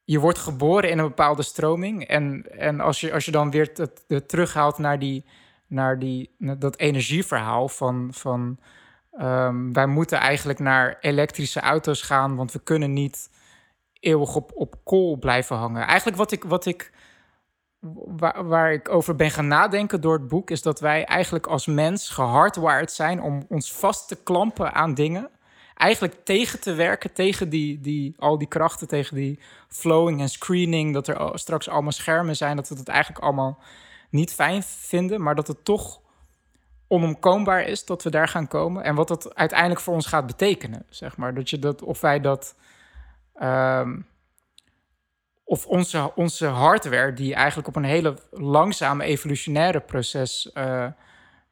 Je 0.06 0.20
wordt 0.20 0.38
geboren 0.38 0.90
in 0.90 0.98
een 0.98 1.08
bepaalde 1.08 1.44
stroming. 1.44 2.08
En, 2.08 2.46
en 2.60 2.80
als, 2.80 3.00
je, 3.00 3.14
als 3.14 3.26
je 3.26 3.32
dan 3.32 3.52
weer 3.52 3.70
het, 3.74 4.04
het 4.08 4.28
terughaalt 4.28 4.78
naar, 4.78 5.00
die, 5.00 5.26
naar, 5.68 6.00
die, 6.00 6.36
dat 6.38 6.78
energieverhaal 6.78 7.70
van. 7.70 8.10
van 8.14 8.60
Ehm, 9.18 9.72
wij 9.72 9.86
moeten 9.86 10.20
eigenlijk 10.20 10.60
naar 10.60 10.98
elektrische 11.00 11.60
auto's 11.60 12.02
gaan, 12.02 12.36
want 12.36 12.52
we 12.52 12.60
kunnen 12.64 12.94
niet 12.94 13.30
eeuwig 14.00 14.36
op, 14.36 14.52
op 14.56 14.76
kool 14.84 15.18
blijven 15.18 15.56
hangen. 15.56 15.88
Eigenlijk 15.88 16.18
wat 16.18 16.32
ik, 16.32 16.44
wat 16.44 16.66
ik 16.66 16.92
waar, 18.18 18.48
waar 18.48 18.74
ik 18.74 18.90
over 18.90 19.16
ben 19.16 19.32
gaan 19.32 19.48
nadenken 19.48 20.02
door 20.02 20.14
het 20.14 20.28
boek, 20.28 20.50
is 20.50 20.62
dat 20.62 20.80
wij 20.80 21.06
eigenlijk 21.06 21.48
als 21.48 21.66
mens 21.66 22.10
gehardwired 22.10 22.92
zijn 22.92 23.22
om 23.22 23.46
ons 23.50 23.74
vast 23.74 24.08
te 24.08 24.24
klampen 24.24 24.74
aan 24.74 24.94
dingen. 24.94 25.30
Eigenlijk 25.76 26.16
tegen 26.24 26.62
te 26.62 26.74
werken, 26.74 27.14
tegen 27.14 27.50
die, 27.50 27.80
die, 27.80 28.14
al 28.18 28.38
die 28.38 28.48
krachten, 28.48 28.88
tegen 28.88 29.16
die 29.16 29.40
flowing 29.68 30.22
en 30.22 30.30
screening, 30.30 30.94
dat 30.94 31.08
er 31.08 31.40
straks 31.40 31.70
allemaal 31.70 31.92
schermen 31.92 32.36
zijn, 32.36 32.56
dat 32.56 32.70
we 32.70 32.76
het 32.76 32.88
eigenlijk 32.88 33.24
allemaal 33.24 33.60
niet 34.10 34.34
fijn 34.34 34.64
vinden, 34.64 35.22
maar 35.22 35.36
dat 35.36 35.48
het 35.48 35.66
toch 35.66 36.02
onomkoombaar 36.94 37.64
is 37.64 37.86
dat 37.86 38.04
we 38.04 38.10
daar 38.10 38.28
gaan 38.28 38.48
komen. 38.48 38.84
En 38.84 38.96
wat 38.96 39.08
dat 39.08 39.36
uiteindelijk 39.36 39.80
voor 39.82 39.94
ons 39.94 40.06
gaat 40.06 40.26
betekenen, 40.26 40.86
zeg 40.90 41.18
maar. 41.18 41.34
Dat 41.34 41.50
je 41.50 41.60
dat, 41.60 41.82
of 41.82 42.02
wij 42.02 42.20
dat. 42.20 42.56
ehm, 43.34 44.00
of 45.46 45.66
onze, 45.66 46.12
onze 46.16 46.46
hardware, 46.48 47.14
die 47.14 47.34
eigenlijk 47.36 47.68
op 47.68 47.76
een 47.76 47.84
hele 47.84 48.18
langzame 48.32 49.04
evolutionaire 49.04 49.80
proces 49.80 50.52
eh, 50.52 50.88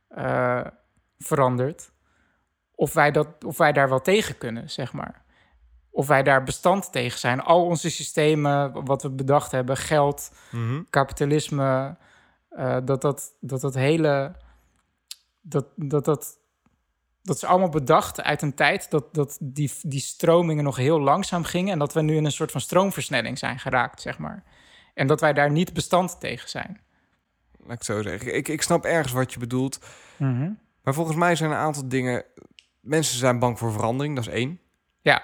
eh, 0.07 0.65
verandert. 1.17 1.91
Of 2.75 2.93
wij, 2.93 3.11
dat, 3.11 3.27
of 3.45 3.57
wij 3.57 3.71
daar 3.71 3.89
wel 3.89 4.01
tegen 4.01 4.37
kunnen, 4.37 4.69
zeg 4.69 4.93
maar. 4.93 5.21
Of 5.91 6.07
wij 6.07 6.23
daar 6.23 6.43
bestand 6.43 6.91
tegen 6.91 7.19
zijn. 7.19 7.41
Al 7.41 7.65
onze 7.65 7.89
systemen, 7.89 8.85
wat 8.85 9.01
we 9.01 9.09
bedacht 9.09 9.51
hebben, 9.51 9.77
geld, 9.77 10.31
kapitalisme, 10.89 11.97
eh, 12.49 12.77
dat, 12.83 13.01
dat, 13.01 13.35
dat 13.39 13.61
dat 13.61 13.73
hele. 13.73 14.35
Dat, 15.41 15.65
dat, 15.75 16.05
dat, 16.05 16.39
dat 17.21 17.35
is 17.35 17.43
allemaal 17.43 17.69
bedacht 17.69 18.21
uit 18.21 18.41
een 18.41 18.53
tijd 18.53 18.89
dat, 18.91 19.13
dat 19.13 19.37
die, 19.41 19.71
die 19.81 19.99
stromingen 19.99 20.63
nog 20.63 20.75
heel 20.75 20.99
langzaam 20.99 21.43
gingen. 21.43 21.73
En 21.73 21.79
dat 21.79 21.93
we 21.93 22.01
nu 22.01 22.15
in 22.15 22.25
een 22.25 22.31
soort 22.31 22.51
van 22.51 22.61
stroomversnelling 22.61 23.37
zijn 23.37 23.59
geraakt, 23.59 24.01
zeg 24.01 24.17
maar. 24.17 24.43
En 24.93 25.07
dat 25.07 25.21
wij 25.21 25.33
daar 25.33 25.51
niet 25.51 25.73
bestand 25.73 26.19
tegen 26.19 26.49
zijn. 26.49 26.81
Laat 27.63 27.77
ik 27.77 27.83
zo 27.83 28.01
zeggen. 28.01 28.35
Ik, 28.35 28.47
ik 28.47 28.61
snap 28.61 28.85
ergens 28.85 29.13
wat 29.13 29.33
je 29.33 29.39
bedoelt. 29.39 29.79
Maar 30.83 30.93
volgens 30.93 31.17
mij 31.17 31.35
zijn 31.35 31.51
een 31.51 31.57
aantal 31.57 31.87
dingen... 31.87 32.25
Mensen 32.79 33.17
zijn 33.17 33.39
bang 33.39 33.59
voor 33.59 33.71
verandering, 33.71 34.15
dat 34.15 34.27
is 34.27 34.33
één. 34.33 34.59
Ja, 35.01 35.23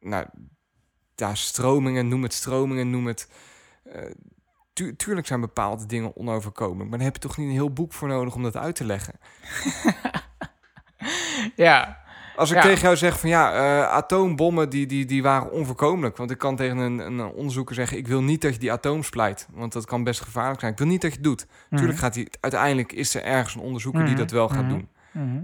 Nou, 0.00 0.26
ja, 1.14 1.34
stromingen, 1.34 2.08
noem 2.08 2.22
het 2.22 2.32
stromingen, 2.32 2.90
noem 2.90 3.06
het... 3.06 3.28
eh, 3.82 4.10
tu- 4.72 4.96
tuurlijk 4.96 5.26
zijn 5.26 5.40
bepaalde 5.40 5.86
dingen 5.86 6.16
onoverkomelijk. 6.16 6.88
Maar 6.88 6.98
daar 6.98 7.06
heb 7.06 7.16
je 7.22 7.28
toch 7.28 7.36
niet 7.36 7.46
een 7.46 7.52
heel 7.52 7.72
boek 7.72 7.92
voor 7.92 8.08
nodig 8.08 8.34
om 8.34 8.42
dat 8.42 8.56
uit 8.56 8.74
te 8.76 8.84
leggen. 8.84 9.14
ja, 11.56 11.98
Als 12.36 12.50
ik 12.50 12.56
Ja. 12.56 12.62
tegen 12.62 12.82
jou 12.82 12.96
zeg 12.96 13.20
van 13.20 13.28
ja, 13.28 13.52
eh, 13.54 13.88
atoombommen 13.92 14.70
die, 14.70 14.86
die, 14.86 15.04
die 15.04 15.22
waren 15.22 15.52
onvoorkomelijk. 15.52 16.16
Want 16.16 16.30
ik 16.30 16.38
kan 16.38 16.56
tegen 16.56 16.76
een, 16.78 16.98
een 16.98 17.20
onderzoeker 17.24 17.74
zeggen, 17.74 17.96
ik 17.98 18.06
wil 18.08 18.22
niet 18.22 18.42
dat 18.42 18.52
je 18.54 18.58
die 18.60 18.72
atoom 18.72 19.02
splijt. 19.02 19.48
Want 19.52 19.72
dat 19.72 19.84
kan 19.86 20.04
best 20.04 20.20
gevaarlijk 20.20 20.60
zijn. 20.60 20.72
Ik 20.72 20.78
wil 20.78 20.86
niet 20.86 21.00
dat 21.00 21.10
je 21.10 21.16
het 21.16 21.24
doet. 21.26 21.46
Tuurlijk 21.70 21.98
gaat 21.98 22.14
hij, 22.14 22.28
uiteindelijk 22.40 22.92
is 22.92 23.14
er 23.14 23.22
ergens 23.22 23.54
een 23.54 23.60
onderzoeker 23.60 24.00
die 24.00 24.10
Mhm, 24.10 24.18
dat 24.20 24.30
wel 24.30 24.48
gaat 24.48 24.62
mhm, 24.62 24.68
doen. 24.68 24.88
mhm. 25.12 25.42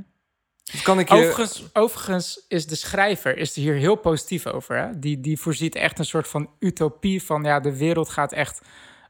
Dus 0.72 0.82
kan 0.82 0.98
ik 0.98 1.08
je... 1.08 1.14
Overigens, 1.14 1.70
overigens 1.72 2.44
is 2.48 2.66
de 2.66 2.74
schrijver 2.76 3.36
is 3.36 3.56
er 3.56 3.62
hier 3.62 3.74
heel 3.74 3.96
positief 3.96 4.46
over. 4.46 4.76
Hè? 4.76 4.98
Die, 4.98 5.20
die 5.20 5.38
voorziet 5.40 5.74
echt 5.74 5.98
een 5.98 6.04
soort 6.04 6.28
van 6.28 6.50
utopie 6.58 7.22
van... 7.22 7.42
ja, 7.42 7.60
de 7.60 7.76
wereld 7.76 8.08
gaat 8.08 8.32
echt 8.32 8.60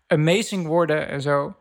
amazing 0.07 0.67
worden 0.67 1.09
en 1.09 1.23
zo. 1.23 1.57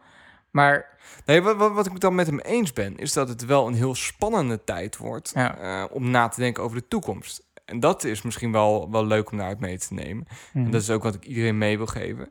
Maar 0.51 0.93
Nee, 1.25 1.41
wat, 1.41 1.55
wat, 1.57 1.71
wat 1.73 1.85
ik 1.85 1.99
dan 1.99 2.15
met 2.15 2.27
hem 2.27 2.39
eens 2.39 2.73
ben, 2.73 2.97
is 2.97 3.13
dat 3.13 3.29
het 3.29 3.45
wel 3.45 3.67
een 3.67 3.73
heel 3.73 3.95
spannende 3.95 4.63
tijd 4.63 4.97
wordt 4.97 5.31
Ja. 5.35 5.57
eh, 5.57 5.95
om 5.95 6.09
na 6.09 6.27
te 6.27 6.39
denken 6.39 6.63
over 6.63 6.77
de 6.77 6.87
toekomst. 6.87 7.43
En 7.65 7.79
dat 7.79 8.03
is 8.03 8.21
misschien 8.21 8.51
wel, 8.51 8.91
wel 8.91 9.05
leuk 9.05 9.31
om 9.31 9.37
daaruit 9.37 9.59
mee 9.59 9.77
te 9.77 9.93
nemen. 9.93 10.27
En 10.53 10.71
dat 10.71 10.81
is 10.81 10.89
ook 10.89 11.03
wat 11.03 11.15
ik 11.15 11.25
iedereen 11.25 11.57
mee 11.57 11.77
wil 11.77 11.85
geven. 11.85 12.29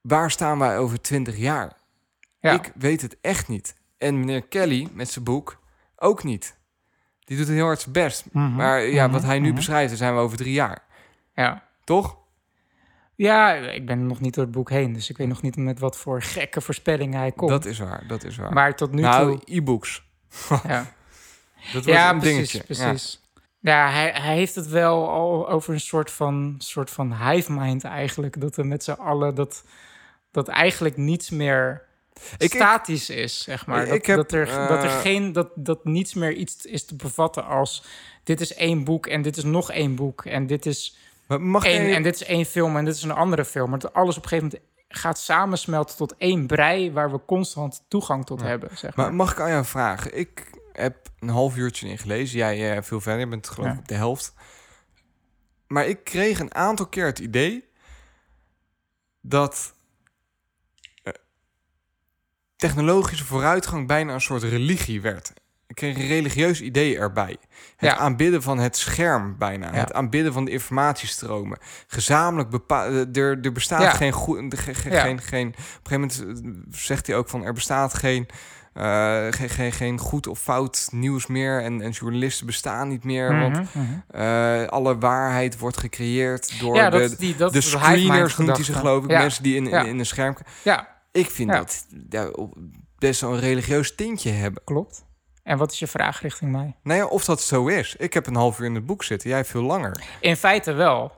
Waar 0.00 0.30
staan 0.30 0.58
wij 0.58 0.78
over 0.78 1.00
twintig 1.00 1.36
jaar? 1.36 1.72
ja, 2.40 2.52
Ik 2.52 2.72
weet 2.76 3.00
het 3.02 3.16
echt 3.20 3.48
niet. 3.48 3.74
En 3.98 4.18
meneer 4.18 4.42
Kelly 4.42 4.88
met 4.92 5.10
zijn 5.10 5.24
boek 5.24 5.58
ook 5.96 6.24
niet. 6.24 6.58
Die 7.24 7.36
doet 7.36 7.46
het 7.46 7.56
heel 7.56 7.64
hard 7.66 7.80
zijn 7.80 7.92
best. 7.92 8.24
Mhm, 8.32 8.54
Maar 8.54 8.82
ja, 8.82 9.04
mhm, 9.04 9.12
wat 9.12 9.22
hij 9.22 9.38
nu 9.38 9.46
mhm. 9.46 9.54
beschrijft, 9.56 9.88
daar 9.88 9.96
zijn 9.98 10.14
we 10.14 10.20
over 10.20 10.36
drie 10.36 10.52
jaar. 10.52 10.82
ja. 11.34 11.68
Toch? 11.84 12.18
Ja, 13.22 13.54
ik 13.54 13.86
ben 13.86 14.06
nog 14.06 14.20
niet 14.20 14.34
door 14.34 14.44
het 14.44 14.52
boek 14.52 14.70
heen... 14.70 14.92
dus 14.92 15.10
ik 15.10 15.16
weet 15.16 15.28
nog 15.28 15.42
niet 15.42 15.56
met 15.56 15.78
wat 15.78 15.96
voor 15.96 16.22
gekke 16.22 16.60
voorspellingen 16.60 17.18
hij 17.18 17.32
komt. 17.32 17.50
Dat 17.50 17.64
is 17.64 17.78
waar, 17.78 18.04
dat 18.06 18.24
is 18.24 18.36
waar. 18.36 18.52
maar 18.52 18.76
tot 18.76 18.92
nu 18.92 19.00
nou, 19.00 19.38
toe... 19.38 19.56
e-books. 19.56 20.02
Ja. 20.66 20.86
Dat 21.72 21.72
wordt 21.72 21.86
Ja, 21.86 22.10
een 22.10 22.18
precies, 22.18 22.50
dingetje. 22.50 22.74
precies. 22.74 23.20
Ja, 23.60 23.90
hij, 23.90 24.10
hij 24.14 24.34
heeft 24.34 24.54
het 24.54 24.66
wel 24.68 25.08
al 25.08 25.48
over 25.48 25.74
een 25.74 25.80
soort 25.80 26.10
van, 26.10 26.54
soort 26.58 26.90
van 26.90 27.28
hive 27.28 27.52
mind 27.52 27.84
eigenlijk. 27.84 28.40
Dat 28.40 28.56
we 28.56 28.62
met 28.62 28.84
z'n 28.84 28.90
allen, 28.90 29.34
dat, 29.34 29.64
dat 30.30 30.48
eigenlijk 30.48 30.96
niets 30.96 31.30
meer 31.30 31.82
ik- 32.38 32.54
statisch 32.54 33.10
is, 33.10 33.42
zeg 33.42 33.66
maar. 33.66 33.82
Ik 33.82 33.88
Dat, 33.88 34.06
heb, 34.06 34.16
dat, 34.16 34.32
er, 34.32 34.46
dat 34.46 34.82
er 34.84 34.90
eh, 34.90 35.00
geen, 35.00 35.32
dat, 35.32 35.48
dat 35.54 35.84
niets 35.84 36.14
meer 36.14 36.32
iets 36.32 36.66
is 36.66 36.84
te 36.84 36.94
bevatten 36.96 37.44
als... 37.44 37.84
dit 38.24 38.40
is 38.40 38.54
één 38.54 38.84
boek 38.84 39.06
en 39.06 39.22
dit 39.22 39.36
is 39.36 39.44
nog 39.44 39.70
één 39.70 39.94
boek 39.94 40.24
en 40.24 40.46
dit 40.46 40.66
is 40.66 40.96
Maar 41.30 41.40
Mag 41.40 41.64
en 41.64 42.02
dit 42.02 42.14
is 42.14 42.24
één 42.24 42.44
film 42.44 42.76
en 42.76 42.84
dit 42.84 42.94
is 42.94 43.02
een 43.02 43.10
andere 43.10 43.44
film. 43.44 43.70
Maar 43.70 43.90
alles 43.92 44.16
op 44.16 44.22
een 44.22 44.28
gegeven 44.28 44.50
moment 44.52 44.70
gaat 44.88 45.18
samensmelten 45.18 45.96
tot 45.96 46.16
één 46.16 46.46
brei... 46.46 46.92
waar 46.92 47.10
we 47.12 47.20
constant 47.26 47.84
toegang 47.88 48.26
tot 48.26 48.42
hebben, 48.42 48.68
zeg 48.78 48.96
maar. 48.96 49.06
Maar 49.06 49.14
mag 49.14 49.32
ik 49.32 49.40
aan 49.40 49.50
jou 49.50 49.64
vragen? 49.64 50.18
Ik 50.18 50.50
heb 50.72 51.08
een 51.18 51.28
half 51.28 51.56
uurtje 51.56 51.88
in 51.88 51.98
gelezen. 51.98 52.38
Jij 52.38 52.76
eh, 52.76 52.82
veel 52.82 53.00
verder, 53.00 53.20
je 53.20 53.26
bent 53.28 53.48
geloof 53.48 53.68
ik 53.68 53.74
Ja. 53.74 53.80
op 53.80 53.88
de 53.88 53.94
helft. 53.94 54.34
Maar 55.66 55.86
ik 55.86 56.04
kreeg 56.04 56.38
een 56.38 56.54
aantal 56.54 56.86
keer 56.86 57.06
het 57.06 57.18
idee 57.18 57.68
dat 59.20 59.74
eh, 61.02 61.12
technologische 62.56 63.24
vooruitgang 63.24 63.86
bijna 63.86 64.14
een 64.14 64.20
soort 64.20 64.42
religie 64.42 65.00
werd. 65.00 65.32
Ik 65.70 65.76
kreeg 65.76 65.96
een 65.96 66.06
religieus 66.06 66.60
idee 66.60 66.98
erbij. 66.98 67.36
Het 67.76 67.90
Ja. 67.90 67.96
aanbidden 67.96 68.42
van 68.42 68.58
het 68.58 68.76
scherm 68.76 69.36
bijna. 69.38 69.66
Ja. 69.66 69.78
Het 69.80 69.92
aanbidden 69.92 70.32
van 70.32 70.44
de 70.44 70.50
informatiestromen. 70.50 71.58
Gezamenlijk 71.86 72.50
bepa- 72.50 72.86
eh, 72.86 73.16
er, 73.16 73.38
er 73.42 73.52
bestaat 73.52 73.82
Ja. 73.82 73.90
geen 73.90 74.12
goed... 74.12 74.54
ge- 74.58 74.74
ge- 74.74 74.90
Ja. 74.90 75.02
geen, 75.02 75.20
geen, 75.20 75.48
op 75.48 75.54
een 75.92 76.00
gegeven 76.00 76.34
moment 76.34 76.64
eh, 76.70 76.78
zegt 76.80 77.06
hij 77.06 77.16
ook 77.16 77.28
van... 77.28 77.44
er 77.44 77.52
bestaat 77.52 77.94
geen, 77.94 78.28
eh, 78.72 79.26
geen, 79.30 79.48
geen, 79.48 79.72
geen 79.72 79.98
goed 79.98 80.26
of 80.26 80.38
fout 80.40 80.88
nieuws 80.92 81.26
meer... 81.26 81.62
en, 81.62 81.80
en 81.80 81.90
journalisten 81.90 82.46
bestaan 82.46 82.88
niet 82.88 83.04
meer... 83.04 83.38
want 83.40 83.56
Mhm, 83.56 83.68
mhm. 83.78 84.20
eh, 84.22 84.66
alle 84.66 84.98
waarheid 84.98 85.58
wordt 85.58 85.76
gecreëerd 85.76 86.60
door 86.60 86.76
Ja, 86.76 86.90
de, 86.90 86.98
dat, 86.98 87.10
is 87.10 87.16
die, 87.16 87.36
dat 87.36 87.52
de 87.52 87.60
screeners, 87.60 88.36
noemt 88.36 88.56
hij 88.56 88.64
ze 88.64 88.72
geloof 88.72 89.04
ik. 89.04 89.10
Ja. 89.10 89.18
Mensen 89.20 89.42
die 89.42 89.56
in, 89.56 89.64
in, 89.64 89.70
Ja. 89.70 89.84
in 89.84 89.98
een 89.98 90.06
scherm... 90.06 90.36
Ja, 90.64 90.88
Ik 91.12 91.30
vind 91.30 91.50
dat 91.52 91.86
best 92.98 93.20
wel 93.20 93.32
een 93.34 93.40
religieus 93.40 93.94
tintje 93.94 94.30
hebben. 94.30 94.62
klopt. 94.64 95.08
En 95.42 95.58
wat 95.58 95.72
is 95.72 95.78
je 95.78 95.86
vraag 95.86 96.20
richting 96.20 96.52
mij? 96.52 96.76
Nou 96.82 96.98
ja, 96.98 97.06
of 97.06 97.24
dat 97.24 97.40
zo 97.42 97.66
is. 97.66 97.96
Ik 97.96 98.14
heb 98.14 98.26
een 98.26 98.34
half 98.34 98.58
uur 98.58 98.66
in 98.66 98.74
het 98.74 98.86
boek 98.86 99.04
zitten. 99.04 99.30
Jij 99.30 99.44
veel 99.44 99.62
langer. 99.62 100.04
In 100.20 100.36
feite 100.36 100.72
wel. 100.72 101.12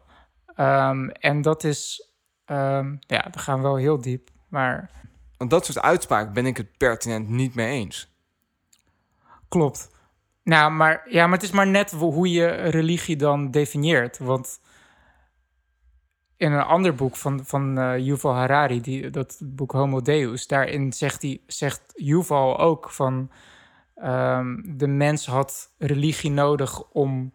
Ehm, 0.55 1.09
en 1.09 1.43
dat 1.43 1.65
is... 1.65 2.11
ehm, 2.45 2.97
ja, 3.01 3.29
we 3.33 3.39
gaan 3.39 3.63
wel 3.63 3.77
heel 3.77 4.01
diep. 4.01 4.29
Maar 4.49 4.91
Want 5.37 5.51
dat 5.51 5.65
soort 5.65 5.81
uitspraken 5.81 6.33
ben 6.33 6.47
ik 6.47 6.57
het 6.57 6.77
pertinent 6.77 7.29
niet 7.29 7.55
mee 7.55 7.69
eens. 7.69 8.11
klopt. 9.49 9.91
Nou, 10.45 10.73
maar, 10.73 11.03
ja, 11.09 11.25
maar 11.25 11.35
het 11.35 11.47
is 11.47 11.51
maar 11.51 11.67
net 11.67 11.91
hoe 11.91 12.31
je 12.31 12.47
religie 12.47 13.17
dan 13.17 13.51
definieert. 13.51 14.19
Want 14.19 14.61
in 16.37 16.53
een 16.53 16.63
ander 16.65 16.95
boek 16.95 17.17
van, 17.17 17.41
van 17.45 17.79
eh, 17.79 17.99
Yuval 17.99 18.35
Harari, 18.35 18.81
die, 18.81 19.11
dat 19.11 19.41
boek 19.45 19.73
Homo 19.73 20.01
Deus... 20.01 20.47
daarin 20.47 20.93
zegt, 20.93 21.23
hij, 21.23 21.41
zegt 21.47 21.81
Yuval 21.95 22.59
ook 22.59 22.91
van... 22.91 23.31
ehm, 24.03 24.57
de 24.77 24.87
mens 24.87 25.27
had 25.27 25.73
religie 25.79 26.31
nodig 26.31 26.83
om, 26.91 27.33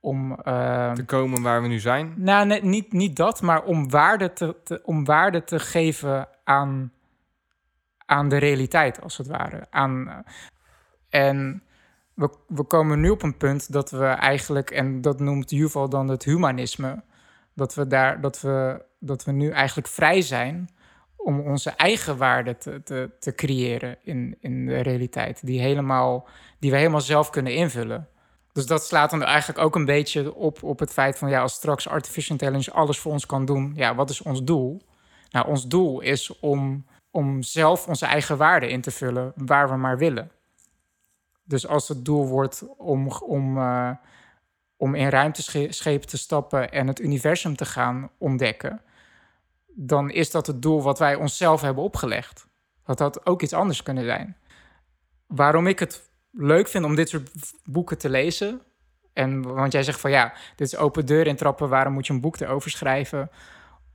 om 0.00 0.32
eh, 0.40 0.92
Te 0.92 1.04
komen 1.04 1.42
waar 1.42 1.62
we 1.62 1.68
nu 1.68 1.78
zijn. 1.78 2.12
nou, 2.16 2.46
nee, 2.46 2.62
niet, 2.64 2.92
niet 2.92 3.16
dat, 3.16 3.42
maar 3.42 3.62
om 3.64 3.90
waarde 3.90 4.32
te, 4.32 4.56
te- 4.64 4.80
om 4.84 5.04
waarde 5.04 5.44
te 5.44 5.58
geven 5.58 6.28
aan, 6.44 6.92
aan 8.06 8.28
de 8.28 8.36
realiteit, 8.36 9.02
als 9.02 9.16
het 9.16 9.26
ware. 9.26 9.66
Aan, 9.70 10.08
eh, 10.08 10.16
en 11.08 11.62
we, 12.14 12.30
we 12.46 12.62
komen 12.64 13.00
nu 13.00 13.10
op 13.10 13.22
een 13.22 13.36
punt 13.36 13.72
dat 13.72 13.90
we 13.90 14.04
eigenlijk, 14.06 14.70
en 14.70 15.00
dat 15.00 15.20
noemt 15.20 15.50
Yuval 15.50 15.88
dan 15.88 16.08
het 16.08 16.24
humanisme, 16.24 17.02
dat 17.54 17.74
we, 17.74 17.86
daar, 17.86 18.20
dat 18.20 18.40
we, 18.40 18.84
dat 18.98 19.24
we 19.24 19.32
nu 19.32 19.50
eigenlijk 19.50 19.88
vrij 19.88 20.22
zijn 20.22 20.68
om 21.18 21.40
onze 21.40 21.70
eigen 21.70 22.16
waarde 22.16 22.56
te, 22.56 22.82
te, 22.82 23.10
te 23.18 23.34
creëren 23.34 23.96
in, 24.02 24.36
in 24.40 24.66
de 24.66 24.80
realiteit, 24.80 25.46
die, 25.46 25.60
helemaal, 25.60 26.28
die 26.58 26.70
we 26.70 26.76
helemaal 26.76 27.00
zelf 27.00 27.30
kunnen 27.30 27.54
invullen. 27.54 28.08
Dus 28.52 28.66
dat 28.66 28.84
slaat 28.84 29.10
dan 29.10 29.22
eigenlijk 29.22 29.58
ook 29.58 29.74
een 29.74 29.84
beetje 29.84 30.34
op, 30.34 30.62
op 30.62 30.78
het 30.78 30.92
feit 30.92 31.18
van... 31.18 31.28
ja, 31.28 31.40
als 31.40 31.52
straks 31.52 31.88
artificial 31.88 32.36
intelligence 32.38 32.72
alles 32.72 32.98
voor 32.98 33.12
ons 33.12 33.26
kan 33.26 33.44
doen... 33.44 33.72
ja, 33.74 33.94
wat 33.94 34.10
is 34.10 34.22
ons 34.22 34.44
doel? 34.44 34.82
Nou, 35.30 35.48
ons 35.48 35.66
doel 35.66 36.00
is 36.00 36.38
om, 36.40 36.86
om 37.10 37.42
zelf 37.42 37.86
onze 37.86 38.06
eigen 38.06 38.36
waarde 38.36 38.68
in 38.68 38.80
te 38.80 38.90
vullen... 38.90 39.32
waar 39.36 39.68
we 39.68 39.76
maar 39.76 39.98
willen. 39.98 40.30
Dus 41.44 41.66
als 41.66 41.88
het 41.88 42.04
doel 42.04 42.26
wordt 42.26 42.64
om, 42.76 43.08
om, 43.10 43.58
eh, 43.58 43.90
om 44.76 44.94
in 44.94 45.08
ruimteschepen 45.08 46.08
te 46.08 46.18
stappen... 46.18 46.72
en 46.72 46.86
het 46.86 47.00
universum 47.00 47.56
te 47.56 47.64
gaan 47.64 48.10
ontdekken... 48.18 48.82
dan 49.80 50.10
is 50.10 50.30
dat 50.30 50.46
het 50.46 50.62
doel 50.62 50.82
wat 50.82 50.98
wij 50.98 51.14
onszelf 51.14 51.60
hebben 51.60 51.84
opgelegd. 51.84 52.46
Dat 52.84 52.98
had 52.98 53.26
ook 53.26 53.42
iets 53.42 53.52
anders 53.52 53.82
kunnen 53.82 54.04
zijn. 54.04 54.36
Waarom 55.26 55.66
ik 55.66 55.78
het 55.78 56.10
leuk 56.30 56.68
vind 56.68 56.84
om 56.84 56.94
dit 56.94 57.08
soort 57.08 57.30
boeken 57.64 57.98
te 57.98 58.08
lezen. 58.08 58.60
En 59.12 59.42
want 59.42 59.72
jij 59.72 59.82
zegt 59.82 60.00
van 60.00 60.10
ja, 60.10 60.34
dit 60.56 60.66
is 60.66 60.76
open 60.76 61.06
deur 61.06 61.26
intrappen, 61.26 61.68
waarom 61.68 61.92
moet 61.92 62.06
je 62.06 62.12
een 62.12 62.20
boek 62.20 62.40
erover 62.40 62.70
schrijven? 62.70 63.30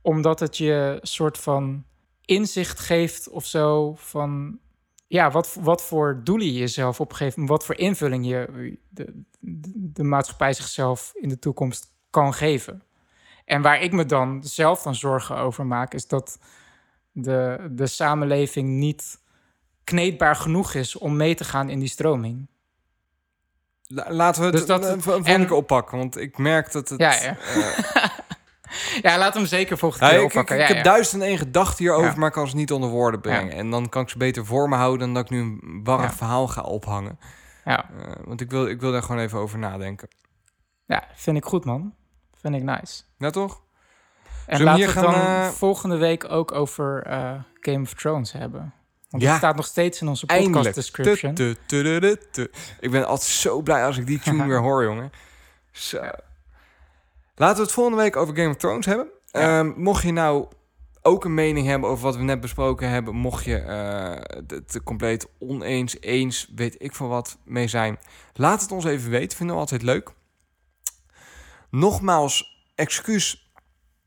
Omdat 0.02 0.40
het 0.40 0.56
je 0.56 0.98
soort 1.02 1.38
van 1.38 1.84
inzicht 2.24 2.78
geeft 2.78 3.28
of 3.28 3.44
zo 3.46 3.94
van 3.94 4.58
ja, 5.06 5.30
wat, 5.30 5.56
wat 5.60 5.82
voor 5.82 6.20
doelen 6.24 6.46
je 6.46 6.58
jezelf 6.58 7.00
opgeeft, 7.00 7.36
en 7.36 7.46
wat 7.46 7.64
voor 7.64 7.76
invulling 7.76 8.26
je 8.26 8.76
de, 8.88 9.22
de, 9.40 9.72
de 9.74 10.04
maatschappij 10.04 10.52
zichzelf 10.52 11.12
in 11.14 11.28
de 11.28 11.38
toekomst 11.38 11.92
kan 12.10 12.34
geven. 12.34 12.82
En 13.44 13.62
waar 13.62 13.80
ik 13.82 13.92
me 13.92 14.06
dan 14.06 14.42
zelf 14.44 14.82
dan 14.82 14.94
zorgen 14.94 15.36
over 15.36 15.66
maak, 15.66 15.94
is 15.94 16.06
dat 16.08 16.38
de, 17.12 17.68
de 17.70 17.86
samenleving 17.86 18.68
niet 18.68 19.20
kneedbaar 19.84 20.36
genoeg 20.36 20.74
is 20.74 20.96
om 20.98 21.16
mee 21.16 21.34
te 21.34 21.44
gaan 21.44 21.68
in 21.68 21.78
die 21.78 21.88
stroming. 21.88 22.46
La- 23.86 24.12
Laten 24.12 24.40
we 24.40 24.46
het 24.46 24.56
Dus 24.56 24.66
dat- 24.66 25.24
en- 25.26 25.46
keer 25.46 25.52
oppakken, 25.52 25.98
want 25.98 26.16
ik 26.16 26.38
merk 26.38 26.72
dat 26.72 26.88
het... 26.88 27.00
Ja, 27.00 27.12
ja. 27.12 27.36
eh, 27.38 28.04
Ja, 29.02 29.18
laat 29.18 29.34
hem 29.34 29.46
zeker 29.46 29.78
volgende 29.78 30.04
ja, 30.04 30.10
keer 30.10 30.20
ik, 30.20 30.24
ik, 30.24 30.30
oppakken. 30.32 30.54
ik 30.56 30.60
Ja, 30.60 30.66
heb 30.68 30.76
ja. 30.76 30.82
duizend 30.90 31.22
en 31.22 31.28
één 31.28 31.38
gedachten 31.38 31.84
hierover, 31.84 32.10
Ja. 32.10 32.16
maar 32.16 32.30
kan 32.30 32.48
ze 32.48 32.56
niet 32.56 32.72
onder 32.72 32.90
woorden 32.90 33.20
brengen. 33.20 33.46
Ja. 33.50 33.52
En 33.58 33.70
dan 33.70 33.88
kan 33.88 34.02
ik 34.02 34.08
ze 34.08 34.18
beter 34.18 34.46
voor 34.46 34.68
me 34.68 34.76
houden 34.76 34.98
dan 34.98 35.14
dat 35.14 35.24
ik 35.24 35.30
nu 35.30 35.40
een 35.40 35.80
warrig 35.84 36.10
Ja. 36.10 36.16
verhaal 36.16 36.48
ga 36.48 36.60
ophangen. 36.62 37.18
Ja. 37.64 37.90
Eh, 37.90 38.12
want 38.24 38.40
ik 38.40 38.50
wil, 38.50 38.66
ik 38.66 38.80
wil 38.80 38.92
daar 38.92 39.02
gewoon 39.02 39.20
even 39.20 39.38
over 39.38 39.58
nadenken. 39.58 40.08
ja, 40.86 41.04
vind 41.14 41.36
ik 41.36 41.44
goed, 41.44 41.64
man. 41.64 41.94
Vind 42.34 42.54
ik 42.54 42.62
nice. 42.62 43.02
Ja, 43.24 43.30
toch? 43.30 43.60
En 44.46 44.56
Zullen 44.56 44.72
laten 44.78 44.94
we 44.94 45.00
het 45.00 45.10
dan 45.10 45.14
eh, 45.26 45.48
volgende 45.48 45.96
week 45.96 46.30
ook 46.30 46.52
over 46.52 47.02
eh, 47.02 47.32
Game 47.60 47.80
of 47.80 47.94
Thrones 47.94 48.32
hebben. 48.32 48.74
Want 49.10 49.22
Ja. 49.22 49.28
het 49.28 49.38
staat 49.38 49.56
nog 49.56 49.66
steeds 49.66 50.00
in 50.00 50.08
onze 50.08 50.26
podcast 50.26 50.44
Eindelijk. 50.44 50.74
description. 50.74 51.34
Tu. 51.34 52.48
Ik 52.80 52.90
ben 52.90 53.06
altijd 53.06 53.30
zo 53.30 53.60
blij 53.62 53.86
als 53.86 53.96
ik 53.98 54.06
die 54.06 54.18
tune 54.18 54.46
weer 54.52 54.60
hoor, 54.60 54.84
jongen. 54.84 55.10
Zo. 55.70 56.00
Laten 57.36 57.56
we 57.56 57.62
het 57.62 57.72
volgende 57.72 57.98
week 57.98 58.16
over 58.16 58.36
Game 58.36 58.48
of 58.48 58.56
Thrones 58.56 58.86
hebben. 58.86 59.08
Ja. 59.26 59.58
Ehm, 59.58 59.72
mocht 59.76 60.02
je 60.02 60.12
nou 60.12 60.46
ook 61.02 61.24
een 61.24 61.34
mening 61.34 61.66
hebben 61.66 61.90
over 61.90 62.04
wat 62.04 62.16
we 62.16 62.22
net 62.22 62.40
besproken 62.40 62.88
hebben, 62.88 63.14
mocht 63.14 63.44
je 63.44 63.56
eh, 63.58 64.38
het 64.46 64.80
compleet 64.84 65.26
oneens, 65.38 66.00
eens, 66.00 66.50
weet 66.54 66.74
ik 66.78 66.94
van 66.94 67.08
wat 67.08 67.38
mee 67.44 67.68
zijn, 67.68 67.98
laat 68.34 68.62
het 68.62 68.72
ons 68.72 68.84
even 68.84 69.10
weten. 69.10 69.36
Vinden 69.36 69.54
we 69.54 69.60
altijd 69.62 69.82
leuk. 69.82 70.10
Nogmaals, 71.70 72.53
excuus 72.74 73.52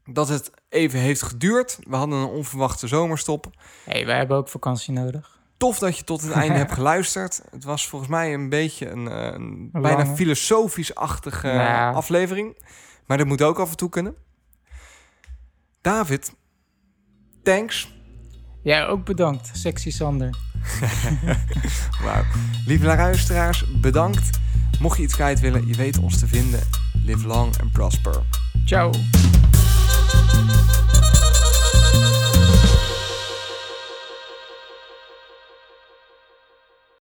dat 0.06 0.27
het 0.27 0.52
even 0.69 0.99
heeft 0.99 1.22
geduurd. 1.22 1.80
We 1.88 1.95
hadden 1.95 2.18
een 2.18 2.27
onverwachte 2.27 2.88
zomerstop. 2.88 3.49
hey, 3.85 4.06
wij 4.06 4.18
hebben 4.18 4.38
ook 4.38 4.49
vakantie 4.49 4.94
nodig. 4.94 5.39
Tof 5.57 5.80
dat 5.80 5.98
je 5.98 6.03
tot 6.03 6.22
het 6.22 6.31
einde 6.31 6.57
hebt 6.57 6.72
geluisterd. 6.80 7.41
Het 7.52 7.64
was 7.64 7.88
volgens 7.88 8.11
mij 8.11 8.34
een 8.34 8.49
beetje 8.49 8.89
een, 8.89 9.07
eh, 9.07 9.34
een 9.34 9.69
bijna 9.72 10.06
filosofisch-achtige 10.06 11.48
Ja. 11.48 11.91
aflevering. 11.91 12.57
Maar 13.06 13.18
dat 13.18 13.27
moet 13.27 13.41
ook 13.41 13.60
af 13.60 13.69
en 13.69 13.77
toe 13.77 13.89
kunnen. 13.89 14.15
David, 15.81 16.34
thanks. 17.44 17.95
Jij 18.64 18.88
ook 18.88 19.06
bedankt, 19.06 19.49
sexy 19.53 19.91
Sander. 19.91 20.38
Lieve 22.65 22.85
luisteraars, 22.85 23.80
bedankt. 23.81 24.39
Mocht 24.80 24.98
je 24.98 25.03
iets 25.03 25.15
kwijt 25.15 25.39
willen, 25.39 25.68
je 25.68 25.76
weet 25.76 25.98
ons 25.98 26.19
te 26.19 26.27
vinden. 26.27 26.60
Live 27.08 27.26
long 27.26 27.54
and 27.62 27.74
prosper. 27.74 28.22
Ciao. 28.66 28.92